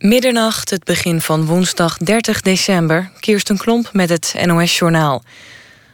Middernacht, 0.00 0.70
het 0.70 0.84
begin 0.84 1.20
van 1.20 1.46
woensdag 1.46 1.96
30 1.96 2.40
december. 2.40 3.10
Kirsten 3.18 3.56
Klomp 3.56 3.90
met 3.92 4.08
het 4.08 4.34
NOS-journaal. 4.44 5.22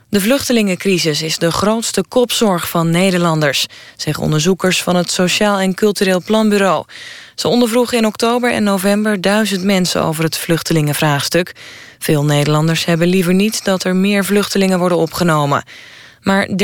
De 0.08 0.20
vluchtelingencrisis 0.20 1.22
is 1.22 1.38
de 1.38 1.50
grootste 1.50 2.04
kopzorg 2.08 2.68
van 2.68 2.90
Nederlanders... 2.90 3.66
zeggen 3.96 4.24
onderzoekers 4.24 4.82
van 4.82 4.96
het 4.96 5.10
Sociaal 5.10 5.58
en 5.58 5.74
Cultureel 5.74 6.22
Planbureau. 6.22 6.84
Ze 7.34 7.48
ondervroegen 7.48 7.98
in 7.98 8.06
oktober 8.06 8.52
en 8.52 8.62
november 8.62 9.20
duizend 9.20 9.62
mensen 9.64 10.02
over 10.02 10.24
het 10.24 10.36
vluchtelingenvraagstuk. 10.36 11.54
Veel 11.98 12.24
Nederlanders 12.24 12.84
hebben 12.84 13.08
liever 13.08 13.34
niet 13.34 13.64
dat 13.64 13.84
er 13.84 13.96
meer 13.96 14.24
vluchtelingen 14.24 14.78
worden 14.78 14.98
opgenomen... 14.98 15.64
Maar 16.26 16.48
13% 16.48 16.54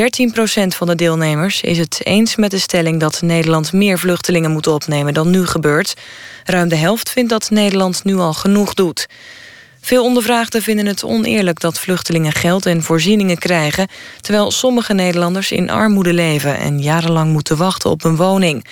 van 0.67 0.87
de 0.87 0.95
deelnemers 0.95 1.61
is 1.61 1.77
het 1.77 1.99
eens 2.03 2.35
met 2.35 2.51
de 2.51 2.57
stelling 2.57 2.99
dat 2.99 3.21
Nederland 3.21 3.73
meer 3.73 3.99
vluchtelingen 3.99 4.51
moet 4.51 4.67
opnemen 4.67 5.13
dan 5.13 5.29
nu 5.29 5.45
gebeurt. 5.45 5.93
Ruim 6.43 6.67
de 6.67 6.75
helft 6.75 7.09
vindt 7.09 7.29
dat 7.29 7.49
Nederland 7.49 8.03
nu 8.03 8.15
al 8.15 8.33
genoeg 8.33 8.73
doet. 8.73 9.07
Veel 9.81 10.03
ondervraagden 10.03 10.61
vinden 10.61 10.85
het 10.85 11.03
oneerlijk 11.03 11.59
dat 11.59 11.79
vluchtelingen 11.79 12.31
geld 12.31 12.65
en 12.65 12.83
voorzieningen 12.83 13.37
krijgen, 13.37 13.87
terwijl 14.21 14.51
sommige 14.51 14.93
Nederlanders 14.93 15.51
in 15.51 15.69
armoede 15.69 16.13
leven 16.13 16.57
en 16.57 16.81
jarenlang 16.81 17.31
moeten 17.31 17.57
wachten 17.57 17.89
op 17.89 18.03
een 18.03 18.15
woning. 18.15 18.65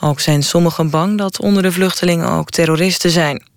Ook 0.00 0.20
zijn 0.20 0.42
sommigen 0.42 0.90
bang 0.90 1.18
dat 1.18 1.40
onder 1.40 1.62
de 1.62 1.72
vluchtelingen 1.72 2.28
ook 2.28 2.50
terroristen 2.50 3.10
zijn. 3.10 3.47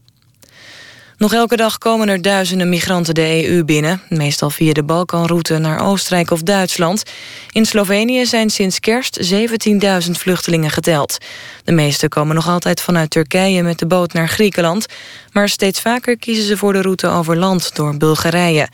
Nog 1.21 1.33
elke 1.33 1.55
dag 1.55 1.77
komen 1.77 2.09
er 2.09 2.21
duizenden 2.21 2.69
migranten 2.69 3.13
de 3.13 3.47
EU 3.47 3.63
binnen. 3.63 4.01
Meestal 4.09 4.49
via 4.49 4.73
de 4.73 4.83
Balkanroute 4.83 5.57
naar 5.57 5.79
Oostenrijk 5.79 6.31
of 6.31 6.41
Duitsland. 6.41 7.03
In 7.51 7.65
Slovenië 7.65 8.25
zijn 8.25 8.49
sinds 8.49 8.79
kerst 8.79 9.33
17.000 9.33 10.11
vluchtelingen 10.11 10.69
geteld. 10.69 11.17
De 11.63 11.71
meeste 11.71 12.07
komen 12.07 12.35
nog 12.35 12.47
altijd 12.47 12.81
vanuit 12.81 13.09
Turkije 13.09 13.63
met 13.63 13.79
de 13.79 13.87
boot 13.87 14.13
naar 14.13 14.27
Griekenland. 14.27 14.85
Maar 15.31 15.49
steeds 15.49 15.81
vaker 15.81 16.17
kiezen 16.17 16.45
ze 16.45 16.57
voor 16.57 16.73
de 16.73 16.81
route 16.81 17.07
over 17.07 17.37
land 17.37 17.75
door 17.75 17.97
Bulgarije. 17.97 18.69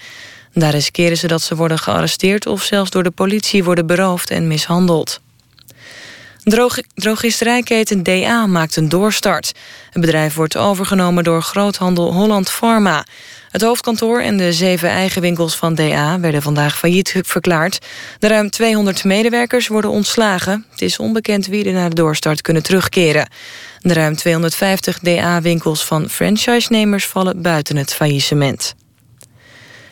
Daar 0.54 0.72
riskeren 0.72 1.17
ze 1.17 1.28
dat 1.28 1.42
ze 1.42 1.56
worden 1.56 1.80
gearresteerd... 1.80 2.45
of 2.45 2.64
zelfs 2.64 2.89
door 2.89 3.04
de 3.04 3.11
politie 3.11 3.64
worden 3.64 3.86
beroofd 3.86 4.30
en 4.30 4.48
mishandeld. 4.48 5.20
Droog, 6.48 6.78
drogisterijketen 6.94 8.03
DA 8.03 8.45
maakt 8.45 8.76
een 8.76 8.90
doorstart. 8.90 9.52
Het 9.92 10.02
bedrijf 10.02 10.36
wordt 10.36 10.58
overgenomen 10.58 11.23
door 11.23 11.42
groothandel 11.42 12.14
Holland 12.14 12.50
Pharma. 12.50 13.06
Het 13.50 13.62
hoofdkantoor 13.62 14.22
en 14.22 14.38
de 14.38 14.54
zeven 14.54 14.89
eigen 14.89 15.22
winkels 15.22 15.56
van 15.56 15.76
DA 15.76 16.20
werden 16.20 16.42
vandaag 16.42 16.78
failliet 16.78 17.22
verklaard. 17.22 17.86
De 18.20 18.28
ruim 18.28 18.50
200 18.50 19.04
medewerkers 19.04 19.67
worden 19.67 19.92
ontslagen. 19.92 20.66
Het 20.70 20.81
is 20.81 21.00
onbekend 21.00 21.48
wie 21.48 21.66
er 21.66 21.73
na 21.73 21.89
de 21.89 21.95
doorstart 21.95 22.42
kunnen 22.42 22.64
terugkeren. 22.64 23.30
De 23.80 23.94
ruim 23.94 24.16
250 24.16 25.00
DA-winkels 25.00 25.86
van 25.86 26.09
franchise-nemers 26.09 27.06
vallen 27.06 27.42
buiten 27.42 27.78
het 27.78 27.94
faillissement. 27.94 28.76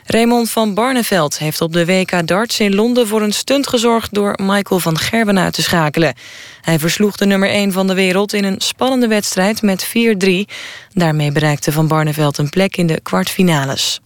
Raymond 0.08 0.50
van 0.50 0.74
Barneveld 0.74 1.38
heeft 1.38 1.60
op 1.60 1.72
de 1.72 1.86
WK 1.86 2.26
darts 2.26 2.60
in 2.60 2.74
Londen 2.74 3.06
voor 3.06 3.22
een 3.22 3.32
stunt 3.32 3.66
gezorgd 3.66 4.14
door 4.14 4.38
Michael 4.42 4.80
van 4.80 4.98
Gerwen 4.98 5.38
uit 5.38 5.52
te 5.52 5.62
schakelen. 5.62 6.14
Hij 6.60 6.78
versloeg 6.78 7.16
de 7.16 7.26
nummer 7.26 7.48
1 7.48 7.72
van 7.72 7.86
de 7.86 7.94
wereld 7.94 8.32
in 8.32 8.44
een 8.44 8.60
spannende 8.60 9.06
wedstrijd 9.08 9.62
met 9.62 9.86
4-3. 9.86 10.30
Daarmee 10.92 11.32
bereikte 11.32 11.72
van 11.72 11.88
Barneveld 11.88 12.38
een 12.38 12.48
plek 12.48 12.76
in 12.76 12.86
de 12.86 13.00
kwartfinales. 13.00 14.00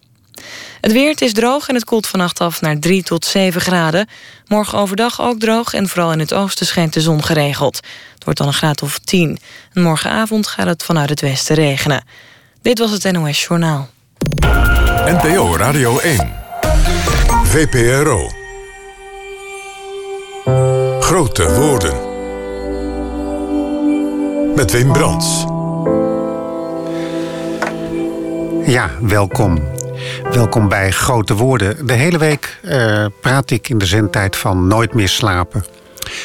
Het 0.81 0.93
weer, 0.93 1.23
is 1.23 1.33
droog 1.33 1.69
en 1.69 1.75
het 1.75 1.85
koelt 1.85 2.07
vannacht 2.07 2.41
af 2.41 2.61
naar 2.61 2.79
3 2.79 3.03
tot 3.03 3.25
7 3.25 3.61
graden. 3.61 4.09
Morgen 4.47 4.79
overdag 4.79 5.21
ook 5.21 5.39
droog 5.39 5.75
en 5.75 5.89
vooral 5.89 6.13
in 6.13 6.19
het 6.19 6.35
oosten 6.35 6.67
schijnt 6.67 6.93
de 6.93 7.01
zon 7.01 7.25
geregeld. 7.25 7.77
Het 8.15 8.25
wordt 8.25 8.39
dan 8.39 8.49
een 8.49 8.55
graad 8.55 8.83
of 8.83 8.99
10. 8.99 9.39
En 9.73 9.83
morgenavond 9.83 10.47
gaat 10.47 10.67
het 10.67 10.83
vanuit 10.83 11.09
het 11.09 11.21
westen 11.21 11.55
regenen. 11.55 12.05
Dit 12.63 12.79
was 12.79 12.91
het 12.91 13.13
NOS 13.13 13.45
Journaal. 13.45 13.89
NPO 15.11 15.57
Radio 15.57 15.99
1. 15.99 16.33
VPRO. 17.45 18.31
Grote 21.01 21.55
woorden. 21.55 21.95
Met 24.55 24.71
Wim 24.73 24.93
Brands. 24.93 25.45
Ja, 28.65 28.91
welkom. 29.01 29.59
Welkom 30.33 30.69
bij 30.69 30.91
Grote 30.91 31.35
Woorden. 31.35 31.87
De 31.87 31.93
hele 31.93 32.19
week 32.19 32.59
uh, 32.63 33.07
praat 33.21 33.51
ik 33.51 33.69
in 33.69 33.79
de 33.79 33.87
zendtijd 33.87 34.37
van 34.37 34.67
Nooit 34.67 34.95
meer 34.95 35.09
slapen. 35.09 35.65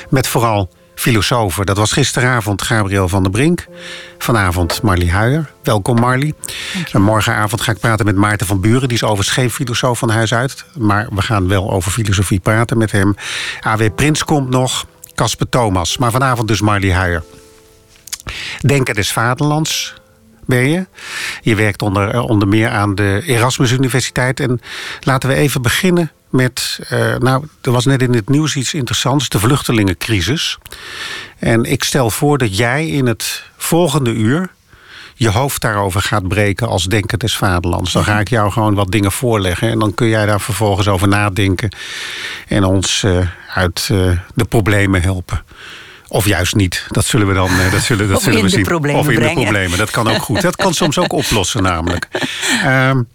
Met 0.09 0.27
vooral 0.27 0.69
filosofen. 0.95 1.65
Dat 1.65 1.77
was 1.77 1.91
gisteravond 1.91 2.61
Gabriel 2.61 3.09
van 3.09 3.23
der 3.23 3.31
Brink. 3.31 3.65
Vanavond 4.17 4.81
Marlie 4.81 5.11
Huijer. 5.11 5.51
Welkom 5.63 5.99
Marlie. 5.99 6.35
En 6.91 7.01
morgenavond 7.01 7.61
ga 7.61 7.71
ik 7.71 7.79
praten 7.79 8.05
met 8.05 8.15
Maarten 8.15 8.47
van 8.47 8.61
Buren. 8.61 8.87
Die 8.87 8.97
is 8.97 9.03
overigens 9.03 9.35
geen 9.35 9.51
filosoof 9.51 9.99
van 9.99 10.09
huis 10.09 10.33
uit. 10.33 10.65
Maar 10.77 11.07
we 11.11 11.21
gaan 11.21 11.47
wel 11.47 11.71
over 11.71 11.91
filosofie 11.91 12.39
praten 12.39 12.77
met 12.77 12.91
hem. 12.91 13.15
A.W. 13.65 13.83
Prins 13.95 14.23
komt 14.23 14.49
nog. 14.49 14.85
Casper 15.15 15.49
Thomas. 15.49 15.97
Maar 15.97 16.11
vanavond 16.11 16.47
dus 16.47 16.61
Marlie 16.61 16.93
Huijer. 16.93 17.23
Denker 18.61 18.95
des 18.95 19.11
Vaderlands 19.11 19.93
ben 20.45 20.69
je. 20.69 20.87
Je 21.41 21.55
werkt 21.55 21.81
onder, 21.81 22.09
eh, 22.09 22.23
onder 22.23 22.47
meer 22.47 22.69
aan 22.69 22.95
de 22.95 23.21
Erasmus 23.25 23.71
Universiteit. 23.71 24.39
En 24.39 24.61
laten 24.99 25.29
we 25.29 25.35
even 25.35 25.61
beginnen 25.61 26.11
met. 26.35 26.79
Uh, 26.91 27.15
nou, 27.15 27.47
er 27.61 27.71
was 27.71 27.85
net 27.85 28.01
in 28.01 28.13
het 28.13 28.29
nieuws 28.29 28.55
iets 28.55 28.73
interessants: 28.73 29.29
de 29.29 29.39
vluchtelingencrisis. 29.39 30.57
En 31.39 31.63
ik 31.63 31.83
stel 31.83 32.09
voor 32.09 32.37
dat 32.37 32.57
jij 32.57 32.87
in 32.87 33.05
het 33.05 33.43
volgende 33.57 34.11
uur 34.11 34.49
je 35.17 35.29
hoofd 35.29 35.61
daarover 35.61 36.01
gaat 36.01 36.27
breken 36.27 36.67
als 36.67 36.83
denker 36.83 37.17
des 37.17 37.37
vaderlands. 37.37 37.91
Dan 37.91 38.03
ga 38.03 38.19
ik 38.19 38.29
jou 38.29 38.51
gewoon 38.51 38.73
wat 38.73 38.91
dingen 38.91 39.11
voorleggen 39.11 39.69
en 39.69 39.79
dan 39.79 39.93
kun 39.93 40.07
jij 40.07 40.25
daar 40.25 40.41
vervolgens 40.41 40.87
over 40.87 41.07
nadenken 41.07 41.75
en 42.47 42.63
ons 42.63 43.03
uh, 43.03 43.17
uit 43.53 43.89
uh, 43.91 44.11
de 44.33 44.45
problemen 44.45 45.01
helpen. 45.01 45.43
Of 46.07 46.25
juist 46.25 46.55
niet. 46.55 46.85
Dat 46.89 47.05
zullen 47.05 47.27
we 47.27 47.33
dan 47.33 47.49
dat 47.71 47.81
zullen, 47.81 48.07
dat 48.07 48.21
zullen 48.21 48.41
we 48.41 48.49
zien. 48.49 48.95
of 48.95 49.09
in 49.09 49.19
de 49.19 49.31
problemen. 49.33 49.77
Dat 49.77 49.91
kan 49.91 50.07
ook 50.07 50.21
goed. 50.21 50.41
Dat 50.41 50.55
kan 50.55 50.73
soms 50.73 50.97
ook 50.97 51.11
oplossen, 51.11 51.63
namelijk. 51.63 52.07
Um, 52.65 53.07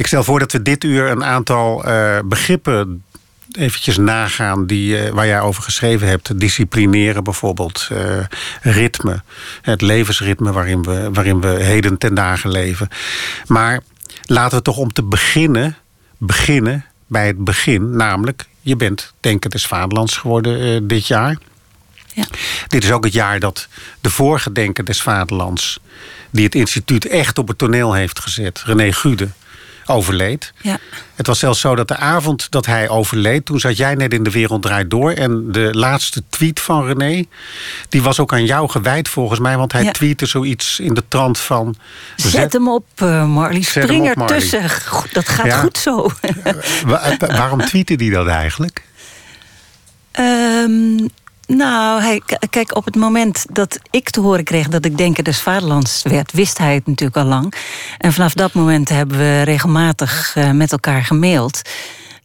ik 0.00 0.06
stel 0.06 0.24
voor 0.24 0.38
dat 0.38 0.52
we 0.52 0.62
dit 0.62 0.84
uur 0.84 1.10
een 1.10 1.24
aantal 1.24 1.88
uh, 1.88 2.18
begrippen 2.24 3.04
eventjes 3.52 3.96
nagaan 3.96 4.66
die, 4.66 5.04
uh, 5.04 5.10
waar 5.10 5.26
jij 5.26 5.40
over 5.40 5.62
geschreven 5.62 6.08
hebt. 6.08 6.40
Disciplineren 6.40 7.24
bijvoorbeeld, 7.24 7.88
uh, 7.92 8.24
ritme, 8.60 9.22
het 9.62 9.80
levensritme 9.80 10.52
waarin 10.52 10.82
we, 10.82 11.10
waarin 11.12 11.40
we 11.40 11.48
heden 11.48 11.98
ten 11.98 12.14
dagen 12.14 12.50
leven. 12.50 12.88
Maar 13.46 13.80
laten 14.22 14.58
we 14.58 14.64
toch 14.64 14.76
om 14.76 14.92
te 14.92 15.02
beginnen, 15.02 15.76
beginnen 16.18 16.84
bij 17.06 17.26
het 17.26 17.44
begin. 17.44 17.96
Namelijk, 17.96 18.46
je 18.60 18.76
bent 18.76 19.12
Denker 19.20 19.50
des 19.50 19.66
Vaderlands 19.66 20.16
geworden 20.16 20.86
dit 20.86 21.06
jaar. 21.06 21.38
Ja. 22.14 22.24
Dit 22.68 22.84
is 22.84 22.92
ook 22.92 23.04
het 23.04 23.12
jaar 23.12 23.40
dat 23.40 23.68
de 24.00 24.10
vorige 24.10 24.52
Denker 24.52 24.84
des 24.84 25.02
Vaderlands... 25.02 25.80
die 26.30 26.44
het 26.44 26.54
instituut 26.54 27.06
echt 27.06 27.38
op 27.38 27.48
het 27.48 27.58
toneel 27.58 27.92
heeft 27.92 28.20
gezet, 28.20 28.62
René 28.64 28.92
Gude 28.92 29.28
overleed. 29.90 30.52
Ja. 30.60 30.78
Het 31.14 31.26
was 31.26 31.38
zelfs 31.38 31.60
zo 31.60 31.74
dat 31.74 31.88
de 31.88 31.96
avond 31.96 32.50
dat 32.50 32.66
hij 32.66 32.88
overleed, 32.88 33.44
toen 33.44 33.60
zat 33.60 33.76
jij 33.76 33.94
net 33.94 34.12
in 34.12 34.22
de 34.22 34.30
wereld 34.30 34.62
draait 34.62 34.90
door. 34.90 35.12
En 35.12 35.52
de 35.52 35.68
laatste 35.72 36.22
tweet 36.28 36.60
van 36.60 36.86
René, 36.86 37.24
die 37.88 38.02
was 38.02 38.20
ook 38.20 38.32
aan 38.32 38.44
jou 38.44 38.68
gewijd 38.68 39.08
volgens 39.08 39.40
mij. 39.40 39.56
Want 39.56 39.72
hij 39.72 39.82
ja. 39.82 39.90
tweette 39.90 40.26
zoiets 40.26 40.80
in 40.80 40.94
de 40.94 41.02
trant 41.08 41.38
van. 41.38 41.74
Zet, 42.16 42.52
hem 42.52 42.68
op, 42.68 42.86
uh, 43.02 43.26
Marley. 43.26 43.62
Spring 43.62 44.08
ertussen. 44.08 44.62
Dat 45.12 45.28
gaat 45.28 45.46
ja. 45.46 45.58
goed 45.58 45.78
zo. 45.78 46.10
waarom 47.18 47.64
tweette 47.64 47.94
hij 47.94 48.10
dat 48.10 48.26
eigenlijk? 48.26 48.82
Um, 50.18 51.08
nou, 51.56 52.20
kijk, 52.50 52.76
op 52.76 52.84
het 52.84 52.96
moment 52.96 53.46
dat 53.52 53.78
ik 53.90 54.10
te 54.10 54.20
horen 54.20 54.44
kreeg 54.44 54.68
dat 54.68 54.84
ik 54.84 54.98
Denker 54.98 55.24
des 55.24 55.40
Vaderlands 55.40 56.02
werd, 56.02 56.32
wist 56.32 56.58
hij 56.58 56.74
het 56.74 56.86
natuurlijk 56.86 57.16
al 57.16 57.24
lang. 57.24 57.54
En 57.98 58.12
vanaf 58.12 58.32
dat 58.32 58.52
moment 58.52 58.88
hebben 58.88 59.18
we 59.18 59.42
regelmatig 59.42 60.34
uh, 60.36 60.50
met 60.50 60.72
elkaar 60.72 61.04
gemaild. 61.04 61.60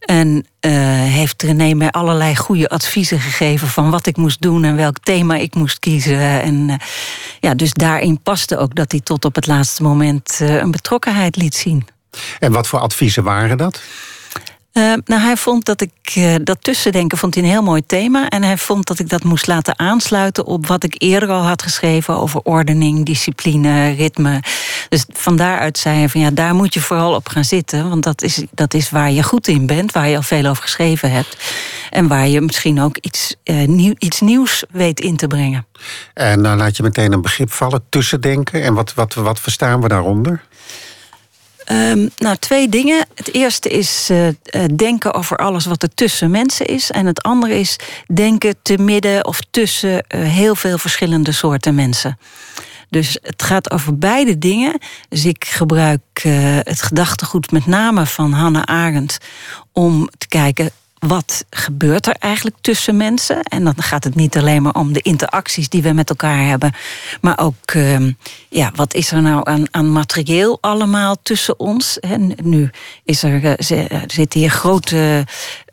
En 0.00 0.28
uh, 0.60 0.72
heeft 1.02 1.42
René 1.42 1.74
mij 1.74 1.90
allerlei 1.90 2.36
goede 2.36 2.68
adviezen 2.68 3.20
gegeven 3.20 3.68
van 3.68 3.90
wat 3.90 4.06
ik 4.06 4.16
moest 4.16 4.42
doen 4.42 4.64
en 4.64 4.76
welk 4.76 4.98
thema 5.02 5.36
ik 5.36 5.54
moest 5.54 5.78
kiezen. 5.78 6.42
En 6.42 6.68
uh, 6.68 6.74
ja, 7.40 7.54
dus 7.54 7.72
daarin 7.72 8.22
paste 8.22 8.58
ook 8.58 8.74
dat 8.74 8.90
hij 8.90 9.00
tot 9.00 9.24
op 9.24 9.34
het 9.34 9.46
laatste 9.46 9.82
moment 9.82 10.36
een 10.40 10.70
betrokkenheid 10.70 11.36
liet 11.36 11.54
zien. 11.54 11.86
En 12.38 12.52
wat 12.52 12.66
voor 12.66 12.78
adviezen 12.78 13.22
waren 13.22 13.56
dat? 13.56 13.80
Uh, 14.76 14.92
nou, 15.04 15.22
hij 15.22 15.36
vond 15.36 15.64
dat 15.64 15.80
ik 15.80 16.14
uh, 16.16 16.34
dat 16.42 16.56
tussendenken 16.60 17.18
vond 17.18 17.34
hij 17.34 17.42
een 17.42 17.48
heel 17.48 17.62
mooi 17.62 17.86
thema. 17.86 18.28
En 18.28 18.42
hij 18.42 18.58
vond 18.58 18.86
dat 18.86 18.98
ik 18.98 19.08
dat 19.08 19.24
moest 19.24 19.46
laten 19.46 19.78
aansluiten 19.78 20.44
op 20.44 20.66
wat 20.66 20.84
ik 20.84 20.94
eerder 20.98 21.28
al 21.28 21.42
had 21.42 21.62
geschreven 21.62 22.16
over 22.16 22.40
ordening, 22.42 23.06
discipline, 23.06 23.90
ritme. 23.90 24.42
Dus 24.88 25.04
van 25.12 25.36
daaruit 25.36 25.78
zei 25.78 25.98
hij 25.98 26.08
van 26.08 26.20
ja, 26.20 26.30
daar 26.30 26.54
moet 26.54 26.74
je 26.74 26.80
vooral 26.80 27.14
op 27.14 27.28
gaan 27.28 27.44
zitten. 27.44 27.88
Want 27.88 28.02
dat 28.02 28.22
is, 28.22 28.44
dat 28.50 28.74
is 28.74 28.90
waar 28.90 29.10
je 29.10 29.22
goed 29.22 29.48
in 29.48 29.66
bent, 29.66 29.92
waar 29.92 30.08
je 30.08 30.16
al 30.16 30.22
veel 30.22 30.46
over 30.46 30.62
geschreven 30.62 31.10
hebt. 31.10 31.36
En 31.90 32.08
waar 32.08 32.28
je 32.28 32.40
misschien 32.40 32.80
ook 32.80 32.96
iets, 32.96 33.36
uh, 33.44 33.66
nieuw, 33.66 33.94
iets 33.98 34.20
nieuws 34.20 34.64
weet 34.70 35.00
in 35.00 35.16
te 35.16 35.26
brengen. 35.26 35.66
En 36.14 36.42
dan 36.42 36.56
laat 36.56 36.76
je 36.76 36.82
meteen 36.82 37.12
een 37.12 37.22
begrip 37.22 37.52
vallen, 37.52 37.84
tussendenken. 37.88 38.62
En 38.62 38.74
wat, 38.74 38.94
wat, 38.94 39.14
wat 39.14 39.40
verstaan 39.40 39.80
we 39.80 39.88
daaronder? 39.88 40.42
Um, 41.72 42.10
nou, 42.16 42.36
twee 42.36 42.68
dingen. 42.68 43.06
Het 43.14 43.34
eerste 43.34 43.68
is 43.68 44.08
uh, 44.10 44.28
denken 44.76 45.14
over 45.14 45.36
alles 45.36 45.66
wat 45.66 45.82
er 45.82 45.94
tussen 45.94 46.30
mensen 46.30 46.66
is. 46.66 46.90
En 46.90 47.06
het 47.06 47.22
andere 47.22 47.58
is 47.58 47.76
denken 48.12 48.54
te 48.62 48.78
midden 48.78 49.26
of 49.26 49.40
tussen 49.50 49.90
uh, 49.90 50.20
heel 50.28 50.54
veel 50.54 50.78
verschillende 50.78 51.32
soorten 51.32 51.74
mensen. 51.74 52.18
Dus 52.88 53.18
het 53.22 53.42
gaat 53.42 53.70
over 53.70 53.98
beide 53.98 54.38
dingen. 54.38 54.78
Dus 55.08 55.24
ik 55.24 55.44
gebruik 55.44 56.00
het 56.62 56.82
gedachtegoed 56.82 57.50
met 57.50 57.66
name 57.66 58.06
van 58.06 58.32
Hannah 58.32 58.62
Arendt 58.62 59.18
om 59.72 60.08
te 60.18 60.28
kijken 60.28 60.70
wat 61.06 61.44
gebeurt 61.50 62.06
er 62.06 62.16
eigenlijk 62.18 62.56
tussen 62.60 62.96
mensen? 62.96 63.42
En 63.42 63.64
dan 63.64 63.74
gaat 63.76 64.04
het 64.04 64.14
niet 64.14 64.36
alleen 64.36 64.62
maar 64.62 64.74
om 64.74 64.92
de 64.92 65.00
interacties 65.00 65.68
die 65.68 65.82
we 65.82 65.92
met 65.92 66.08
elkaar 66.08 66.46
hebben, 66.46 66.72
maar 67.20 67.38
ook 67.38 67.74
uh, 67.74 68.12
ja, 68.48 68.72
wat 68.74 68.94
is 68.94 69.12
er 69.12 69.22
nou 69.22 69.40
aan, 69.44 69.64
aan 69.70 69.92
materieel 69.92 70.58
allemaal 70.60 71.16
tussen 71.22 71.58
ons? 71.58 72.00
En 72.00 72.32
nu 72.42 72.70
is 73.04 73.22
er, 73.22 73.44
uh, 73.44 73.90
er 73.90 74.04
zitten 74.06 74.40
hier 74.40 74.50
grote 74.50 75.24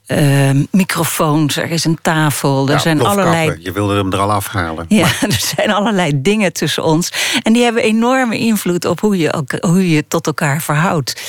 uh, 0.08 0.50
microfoons, 0.72 1.56
er 1.58 1.72
is 1.72 1.86
een 1.86 1.98
tafel, 2.02 2.66
er 2.66 2.74
ja, 2.74 2.80
zijn 2.80 3.02
allerlei. 3.02 3.56
Je 3.60 3.72
wilde 3.72 3.96
hem 3.96 4.12
er 4.12 4.20
al 4.20 4.32
afhalen. 4.32 4.86
Ja, 4.88 5.08
er 5.22 5.54
zijn 5.56 5.72
allerlei 5.72 6.22
dingen 6.22 6.54
tussen 6.54 6.84
ons. 6.84 7.12
En 7.44 7.54
die 7.54 7.64
hebben 7.64 7.84
enorme 7.84 8.38
invloed 8.38 8.86
op 8.86 9.00
hoe 9.00 9.18
je, 9.18 9.44
hoe 9.62 9.90
je 9.90 10.08
tot 10.08 10.28
elkaar 10.28 10.62
verhoudt. 10.62 11.22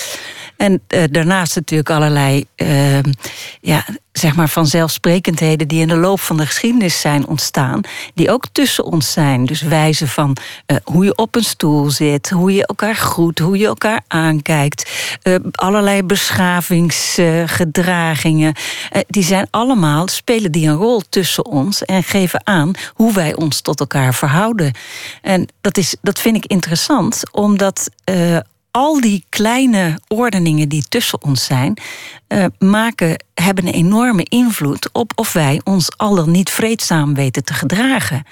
En 0.64 0.82
uh, 0.88 1.02
daarnaast 1.10 1.54
natuurlijk 1.54 1.90
allerlei 1.90 2.44
uh, 2.56 2.98
ja, 3.60 3.84
zeg 4.12 4.36
maar 4.36 4.48
vanzelfsprekendheden 4.48 5.68
die 5.68 5.80
in 5.80 5.88
de 5.88 5.96
loop 5.96 6.20
van 6.20 6.36
de 6.36 6.46
geschiedenis 6.46 7.00
zijn 7.00 7.26
ontstaan, 7.26 7.80
die 8.14 8.30
ook 8.30 8.44
tussen 8.52 8.84
ons 8.84 9.12
zijn. 9.12 9.44
Dus 9.44 9.62
wijzen 9.62 10.08
van 10.08 10.36
uh, 10.66 10.76
hoe 10.84 11.04
je 11.04 11.16
op 11.16 11.34
een 11.34 11.44
stoel 11.44 11.90
zit, 11.90 12.30
hoe 12.30 12.52
je 12.52 12.66
elkaar 12.66 12.94
groet, 12.94 13.38
hoe 13.38 13.58
je 13.58 13.66
elkaar 13.66 14.00
aankijkt, 14.08 14.90
allerlei 15.52 16.02
beschavingsgedragingen. 16.02 18.54
die 19.06 19.24
zijn 19.24 19.46
allemaal, 19.50 20.08
spelen 20.08 20.52
die 20.52 20.68
een 20.68 20.76
rol 20.76 21.02
tussen 21.08 21.46
ons 21.46 21.84
en 21.84 22.02
geven 22.02 22.46
aan 22.46 22.72
hoe 22.94 23.12
wij 23.12 23.34
ons 23.34 23.60
tot 23.60 23.80
elkaar 23.80 24.14
verhouden. 24.14 24.72
En 25.22 25.48
dat, 25.60 25.76
is, 25.76 25.96
dat 26.02 26.18
vind 26.18 26.36
ik 26.36 26.46
interessant, 26.46 27.22
omdat 27.30 27.88
al 28.76 29.00
die 29.00 29.24
kleine 29.28 29.98
ordeningen 30.08 30.68
die 30.68 30.84
tussen 30.88 31.22
ons 31.22 31.44
zijn, 31.44 31.78
uh, 32.28 32.44
maken, 32.58 33.24
hebben 33.34 33.66
een 33.66 33.72
enorme 33.72 34.24
invloed 34.28 34.88
op 34.92 35.12
of 35.14 35.32
wij 35.32 35.60
ons 35.64 35.96
al 35.96 36.14
dan 36.14 36.30
niet 36.30 36.50
vreedzaam 36.50 37.14
weten 37.14 37.44
te 37.44 37.54
gedragen. 37.54 38.26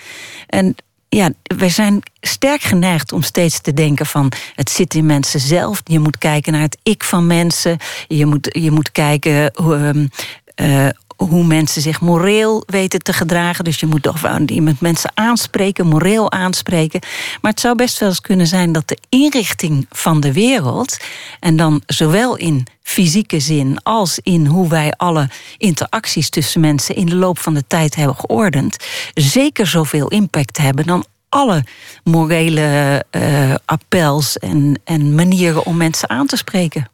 En 0.46 0.74
ja, 1.08 1.30
wij 1.56 1.68
zijn 1.68 2.02
sterk 2.20 2.62
geneigd 2.62 3.12
om 3.12 3.22
steeds 3.22 3.60
te 3.60 3.74
denken 3.74 4.06
van 4.06 4.32
het 4.54 4.70
zit 4.70 4.94
in 4.94 5.06
mensen 5.06 5.40
zelf. 5.40 5.80
Je 5.84 5.98
moet 5.98 6.18
kijken 6.18 6.52
naar 6.52 6.62
het 6.62 6.78
ik 6.82 7.04
van 7.04 7.26
mensen. 7.26 7.78
Je 8.08 8.26
moet, 8.26 8.48
je 8.58 8.70
moet 8.70 8.92
kijken 8.92 9.50
hoe, 9.54 10.08
uh, 10.56 10.88
hoe 11.28 11.44
mensen 11.44 11.82
zich 11.82 12.00
moreel 12.00 12.62
weten 12.66 13.02
te 13.02 13.12
gedragen. 13.12 13.64
Dus 13.64 13.80
je 13.80 13.86
moet 13.86 14.02
toch 14.02 14.20
met 14.46 14.80
mensen 14.80 15.10
aanspreken, 15.14 15.86
moreel 15.86 16.32
aanspreken. 16.32 17.00
Maar 17.40 17.50
het 17.50 17.60
zou 17.60 17.74
best 17.74 17.98
wel 17.98 18.08
eens 18.08 18.20
kunnen 18.20 18.46
zijn 18.46 18.72
dat 18.72 18.88
de 18.88 18.98
inrichting 19.08 19.86
van 19.90 20.20
de 20.20 20.32
wereld, 20.32 20.96
en 21.40 21.56
dan 21.56 21.82
zowel 21.86 22.36
in 22.36 22.66
fysieke 22.82 23.40
zin 23.40 23.82
als 23.82 24.18
in 24.22 24.46
hoe 24.46 24.68
wij 24.68 24.92
alle 24.96 25.28
interacties 25.58 26.30
tussen 26.30 26.60
mensen 26.60 26.94
in 26.94 27.06
de 27.06 27.16
loop 27.16 27.38
van 27.38 27.54
de 27.54 27.64
tijd 27.66 27.94
hebben 27.94 28.16
geordend, 28.16 28.76
zeker 29.14 29.66
zoveel 29.66 30.08
impact 30.08 30.58
hebben 30.58 30.86
dan 30.86 31.04
alle 31.28 31.64
morele 32.04 33.04
uh, 33.10 33.54
appels 33.64 34.38
en, 34.38 34.80
en 34.84 35.14
manieren 35.14 35.64
om 35.64 35.76
mensen 35.76 36.10
aan 36.10 36.26
te 36.26 36.36
spreken. 36.36 36.90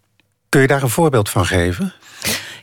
Kun 0.49 0.61
je 0.61 0.67
daar 0.67 0.83
een 0.83 0.89
voorbeeld 0.89 1.31
van 1.31 1.47
geven? 1.47 1.95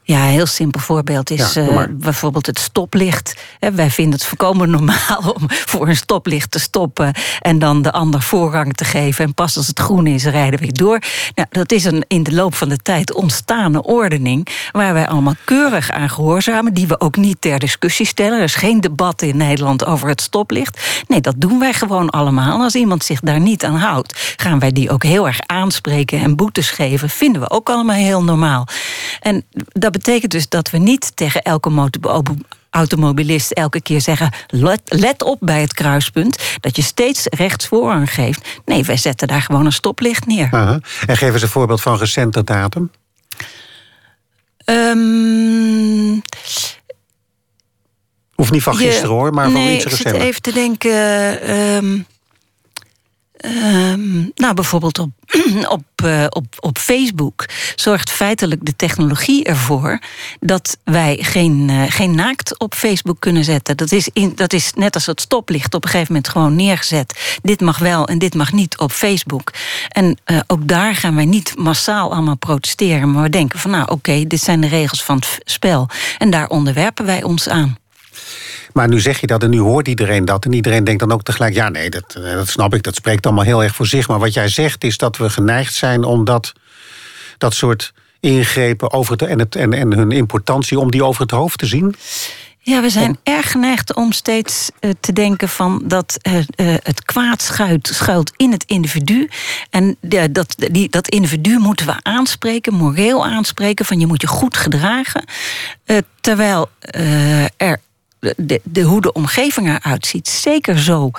Ja, 0.08 0.24
een 0.24 0.32
heel 0.32 0.46
simpel 0.46 0.80
voorbeeld 0.80 1.30
is 1.30 1.54
ja, 1.54 1.62
uh, 1.62 1.84
bijvoorbeeld 1.92 2.46
het 2.46 2.60
stoplicht. 2.60 3.36
wij 3.60 3.90
vinden 3.90 4.14
het 4.14 4.26
voorkomen 4.28 4.70
normaal 4.70 5.20
om 5.40 5.46
voor 5.48 5.88
een 5.88 5.96
stoplicht 5.96 6.52
te 6.52 6.60
stoppen 6.60 7.14
en 7.40 7.60
dan 7.60 7.82
de 7.82 7.92
ander 7.92 8.22
voorrang 8.22 8.74
te 8.74 8.86
geven. 8.86 9.26
En 9.26 9.34
pas 9.34 9.58
als 9.58 9.68
het 9.68 9.80
groen 9.80 10.08
is, 10.08 10.26
rijden 10.26 10.60
we 10.60 10.72
door. 10.72 11.00
Nou, 11.36 11.48
dat 11.52 11.72
is 11.72 11.86
een 11.86 12.06
in 12.08 12.24
de 12.24 12.34
loop 12.34 12.56
van 12.56 12.70
de 12.70 12.78
tijd 12.78 13.14
ontstane 13.14 13.84
ordening 13.84 14.48
waar 14.72 14.94
wij 14.94 15.08
allemaal 15.08 15.36
keurig 15.44 15.92
aan 15.92 16.10
gehoorzamen, 16.10 16.74
die 16.74 16.88
we 16.88 17.00
ook 17.00 17.16
niet 17.16 17.38
ter 17.40 17.60
discussie 17.60 18.06
stellen. 18.06 18.38
Er 18.38 18.44
is 18.44 18.56
geen 18.56 18.82
debat 18.82 19.22
in 19.22 19.38
Nederland 19.38 19.86
over 19.86 20.08
het 20.08 20.22
stoplicht. 20.22 21.04
Nee, 21.08 21.22
dat 21.22 21.36
doen 21.38 21.60
wij 21.60 21.74
gewoon 21.74 22.10
allemaal. 22.10 22.62
Als 22.62 22.76
iemand 22.76 23.04
zich 23.04 23.20
daar 23.20 23.40
niet 23.40 23.64
aan 23.64 23.76
houdt, 23.76 24.36
gaan 24.38 24.60
wij 24.60 24.72
die 24.72 24.90
ook 24.90 25.04
heel 25.04 25.28
erg 25.28 25.40
aanspreken 25.46 26.22
en 26.22 26.36
boetes 26.36 26.70
geven. 26.70 27.10
Vinden 27.10 27.42
we 27.42 27.50
ook 27.50 27.70
allemaal 27.70 27.96
heel 27.96 28.24
normaal. 28.24 28.68
En 29.20 29.46
dat 29.72 29.95
betekent 29.98 30.32
dus 30.32 30.50
dat 30.50 30.70
we 30.70 30.78
niet 30.78 31.16
tegen 31.16 31.42
elke 31.42 31.94
automobilist 32.70 33.52
elke 33.52 33.82
keer 33.82 34.02
zeggen: 34.02 34.34
let, 34.48 34.82
let, 34.86 35.24
op 35.24 35.38
bij 35.42 35.62
het 35.62 35.74
kruispunt, 35.74 36.58
dat 36.60 36.76
je 36.76 36.82
steeds 36.82 37.26
rechtsvoorrang 37.30 38.14
geeft. 38.14 38.62
Nee, 38.66 38.84
wij 38.84 38.98
zetten 38.98 39.28
daar 39.28 39.42
gewoon 39.42 39.66
een 39.66 39.72
stoplicht 39.72 40.26
neer. 40.26 40.82
En 41.08 41.18
geef 41.18 41.34
eens 41.34 41.42
een 41.42 41.48
voorbeeld 41.48 41.82
van 41.82 41.98
recente 41.98 42.44
datum. 42.44 42.92
Um, 44.66 46.22
Hoeft 48.36 48.52
niet 48.52 48.64
van 48.64 48.76
gisteren 48.76 49.10
hoor, 49.10 49.34
maar 49.34 49.52
van 49.52 49.62
iets 49.62 49.84
recenter. 49.84 50.16
Ik 50.16 50.22
zit 50.22 50.28
even 50.28 50.42
te 50.42 50.54
denken. 50.54 51.52
Um, 51.56 52.06
Um, 53.46 54.32
nou, 54.36 54.54
bijvoorbeeld 54.54 55.00
op, 55.00 55.10
op, 55.68 55.84
uh, 56.04 56.26
op, 56.30 56.46
op 56.60 56.78
Facebook 56.78 57.46
zorgt 57.76 58.10
feitelijk 58.12 58.66
de 58.66 58.76
technologie 58.76 59.44
ervoor 59.44 60.00
dat 60.40 60.78
wij 60.84 61.18
geen, 61.22 61.68
uh, 61.70 61.84
geen 61.88 62.16
naakt 62.16 62.60
op 62.60 62.74
Facebook 62.74 63.20
kunnen 63.20 63.44
zetten. 63.44 63.78
Dat 63.78 63.92
is, 63.92 64.10
in, 64.14 64.32
dat 64.36 64.54
is 64.54 64.72
net 64.74 64.96
als 64.96 65.06
het 65.06 65.22
stoplicht 65.22 65.74
op 65.74 65.84
een 65.84 65.90
gegeven 65.90 66.14
moment 66.14 66.32
gewoon 66.32 66.56
neergezet. 66.56 67.40
Dit 67.42 67.62
mag 67.62 67.78
wel 67.78 68.08
en 68.08 68.18
dit 68.18 68.34
mag 68.34 68.52
niet 68.52 68.78
op 68.78 68.92
Facebook. 68.92 69.54
En 69.90 70.18
uh, 70.26 70.40
ook 70.48 70.68
daar 70.68 70.96
gaan 70.96 71.16
wij 71.16 71.26
niet 71.26 71.58
massaal 71.58 72.14
allemaal 72.14 72.38
protesteren, 72.38 73.12
maar 73.12 73.24
we 73.24 73.30
denken 73.30 73.60
van 73.60 73.72
nou 73.72 73.92
oké, 73.92 74.28
dit 74.28 74.42
zijn 74.42 74.62
de 74.62 74.68
regels 74.68 75.04
van 75.04 75.16
het 75.16 75.40
spel. 75.44 75.90
En 76.18 76.30
daar 76.30 76.48
onderwerpen 76.48 77.06
wij 77.06 77.24
ons 77.24 77.50
aan. 77.50 77.78
Maar 78.74 78.88
nu 78.88 79.00
zeg 79.00 79.20
je 79.20 79.28
dat 79.28 79.44
en 79.44 79.50
nu 79.50 79.60
hoort 79.60 79.88
iedereen 79.88 80.26
dat. 80.26 80.46
En 80.46 80.54
iedereen 80.54 80.84
denkt 80.84 81.00
dan 81.00 81.12
ook 81.12 81.24
tegelijk: 81.24 81.54
ja, 81.54 81.70
nee, 81.70 81.90
dat, 81.90 82.18
dat 82.24 82.48
snap 82.48 82.74
ik, 82.74 82.84
dat 82.84 82.96
spreekt 82.96 83.26
allemaal 83.26 83.44
heel 83.44 83.64
erg 83.64 83.76
voor 83.76 83.88
zich. 83.88 84.08
Maar 84.08 84.20
wat 84.20 84.34
jij 84.34 84.48
zegt 84.48 84.84
is 84.84 84.98
dat 84.98 85.18
we 85.18 85.30
geneigd 85.30 85.74
zijn 85.74 86.04
om 86.04 86.26
dat, 86.26 86.54
dat 87.38 87.54
soort 87.54 87.94
ingrepen 88.20 88.92
over 88.92 89.12
het, 89.12 89.22
en, 89.22 89.40
het, 89.40 89.56
en, 89.56 89.74
en 89.74 89.94
hun 89.94 90.12
importantie, 90.12 90.80
om 90.80 90.92
die 90.92 91.04
over 91.04 91.22
het 91.22 91.32
hoofd 91.32 91.58
te 91.58 91.66
zien. 91.66 91.96
Ja, 92.60 92.82
we 92.82 92.90
zijn 92.90 93.18
erg 93.24 93.52
geneigd 93.52 93.94
om 93.94 94.12
steeds 94.12 94.70
uh, 94.80 94.92
te 95.00 95.14
denken 95.14 95.50
van 95.50 95.82
dat 95.84 96.18
uh, 96.22 96.36
uh, 96.36 96.42
het 96.84 97.04
kwaad 97.04 97.42
schuilt, 97.42 97.88
schuilt 97.88 98.32
in 98.36 98.52
het 98.52 98.64
individu. 98.64 99.30
En 99.70 99.98
dat, 100.32 100.56
die, 100.72 100.90
dat 100.90 101.10
individu 101.10 101.58
moeten 101.58 101.86
we 101.86 101.96
aanspreken, 102.02 102.74
moreel 102.74 103.26
aanspreken, 103.26 103.86
van 103.86 104.00
je 104.00 104.08
moet 104.08 104.22
je 104.22 104.28
goed 104.28 104.58
gedragen. 104.58 105.26
terwijl 106.22 106.70
er 107.58 107.80
de, 108.38 108.62
de, 108.64 108.82
hoe 108.82 109.02
de 109.02 109.14
omgeving 109.14 109.68
eruit 109.68 110.06
ziet, 110.06 110.28
zeker 110.28 110.80
zo 110.80 111.12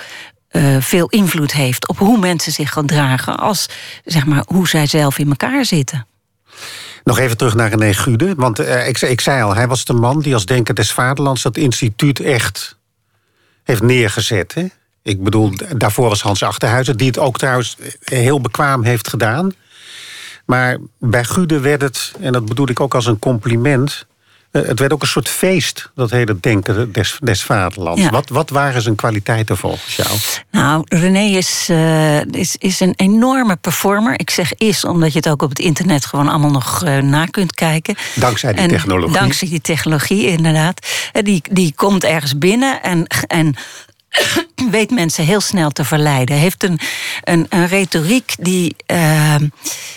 uh, 0.50 0.80
veel 0.80 1.08
invloed 1.08 1.52
heeft 1.52 1.88
op 1.88 1.98
hoe 1.98 2.18
mensen 2.18 2.52
zich 2.52 2.72
gedragen 2.72 3.36
als 3.36 3.68
zeg 4.04 4.26
maar, 4.26 4.42
hoe 4.46 4.68
zij 4.68 4.86
zelf 4.86 5.18
in 5.18 5.28
elkaar 5.28 5.64
zitten. 5.64 6.06
Nog 7.04 7.18
even 7.18 7.36
terug 7.36 7.54
naar 7.54 7.70
René 7.70 7.94
Gude. 7.94 8.34
Want 8.34 8.60
uh, 8.60 8.88
ik, 8.88 9.00
ik, 9.00 9.20
zei 9.20 9.42
al, 9.42 9.54
hij 9.54 9.68
was 9.68 9.84
de 9.84 9.92
man 9.92 10.20
die 10.20 10.34
als 10.34 10.46
Denker 10.46 10.74
des 10.74 10.92
Vaderlands 10.92 11.42
dat 11.42 11.56
instituut 11.56 12.20
echt 12.20 12.78
heeft 13.64 13.82
neergezet. 13.82 14.54
Hè? 14.54 14.66
Ik 15.02 15.22
bedoel, 15.22 15.52
daarvoor 15.76 16.08
was 16.08 16.22
Hans 16.22 16.42
Achterhuizen, 16.42 16.96
die 16.96 17.06
het 17.06 17.18
ook 17.18 17.38
trouwens 17.38 17.76
heel 18.04 18.40
bekwaam 18.40 18.84
heeft 18.84 19.08
gedaan. 19.08 19.52
Maar 20.44 20.78
bij 20.98 21.24
Gude 21.24 21.60
werd 21.60 21.82
het, 21.82 22.12
en 22.20 22.32
dat 22.32 22.46
bedoel 22.46 22.68
ik 22.68 22.80
ook 22.80 22.94
als 22.94 23.06
een 23.06 23.18
compliment 23.18 24.06
Eh, 24.15 24.15
het 24.64 24.78
werd 24.78 24.92
ook 24.92 25.02
een 25.02 25.08
soort 25.08 25.28
feest, 25.28 25.90
dat 25.94 26.10
hele 26.10 26.40
denken 26.40 26.92
des, 26.92 27.18
des 27.22 27.42
vaderlands. 27.42 28.08
Wat, 28.08 28.28
wat 28.28 28.50
waren 28.50 28.82
zijn 28.82 28.94
kwaliteiten 28.94 29.56
volgens 29.56 29.96
jou? 29.96 30.08
Nou, 30.50 30.84
René 30.88 31.36
is, 31.36 31.66
uh, 31.70 32.24
is, 32.24 32.56
is 32.56 32.80
een 32.80 32.94
enorme 32.96 33.56
performer. 33.56 34.20
Ik 34.20 34.30
zeg 34.30 34.54
is, 34.54 34.84
omdat 34.84 35.12
je 35.12 35.18
het 35.18 35.28
ook 35.28 35.42
op 35.42 35.48
het 35.48 35.58
internet 35.58 36.06
gewoon 36.06 36.28
allemaal 36.28 36.50
nog 36.50 36.84
uh, 36.84 36.98
na 36.98 37.24
kunt 37.24 37.54
kijken. 37.54 37.94
Dankzij 38.14 38.52
die 38.52 38.62
en 38.62 38.68
technologie. 38.68 39.18
Dankzij 39.18 39.48
die 39.48 39.60
technologie, 39.60 40.26
inderdaad. 40.26 40.86
Die, 41.12 41.42
die 41.50 41.72
komt 41.74 42.04
ergens 42.04 42.38
binnen 42.38 42.82
en, 42.82 43.06
en 43.26 43.54
weet 44.70 44.90
mensen 44.90 45.24
heel 45.24 45.40
snel 45.40 45.70
te 45.70 45.84
verleiden. 45.84 46.36
Heeft 46.36 46.62
een, 46.62 46.80
een, 47.24 47.46
een 47.48 47.66
retoriek 47.66 48.34
die, 48.38 48.76
uh, 48.86 49.34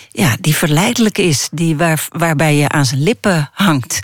ja, 0.09 0.35
die 0.39 0.55
verleidelijk 0.55 1.17
is, 1.17 1.47
die 1.51 1.77
waar, 1.77 2.07
waarbij 2.09 2.55
je 2.55 2.69
aan 2.69 2.85
zijn 2.85 3.03
lippen 3.03 3.49
hangt. 3.53 3.99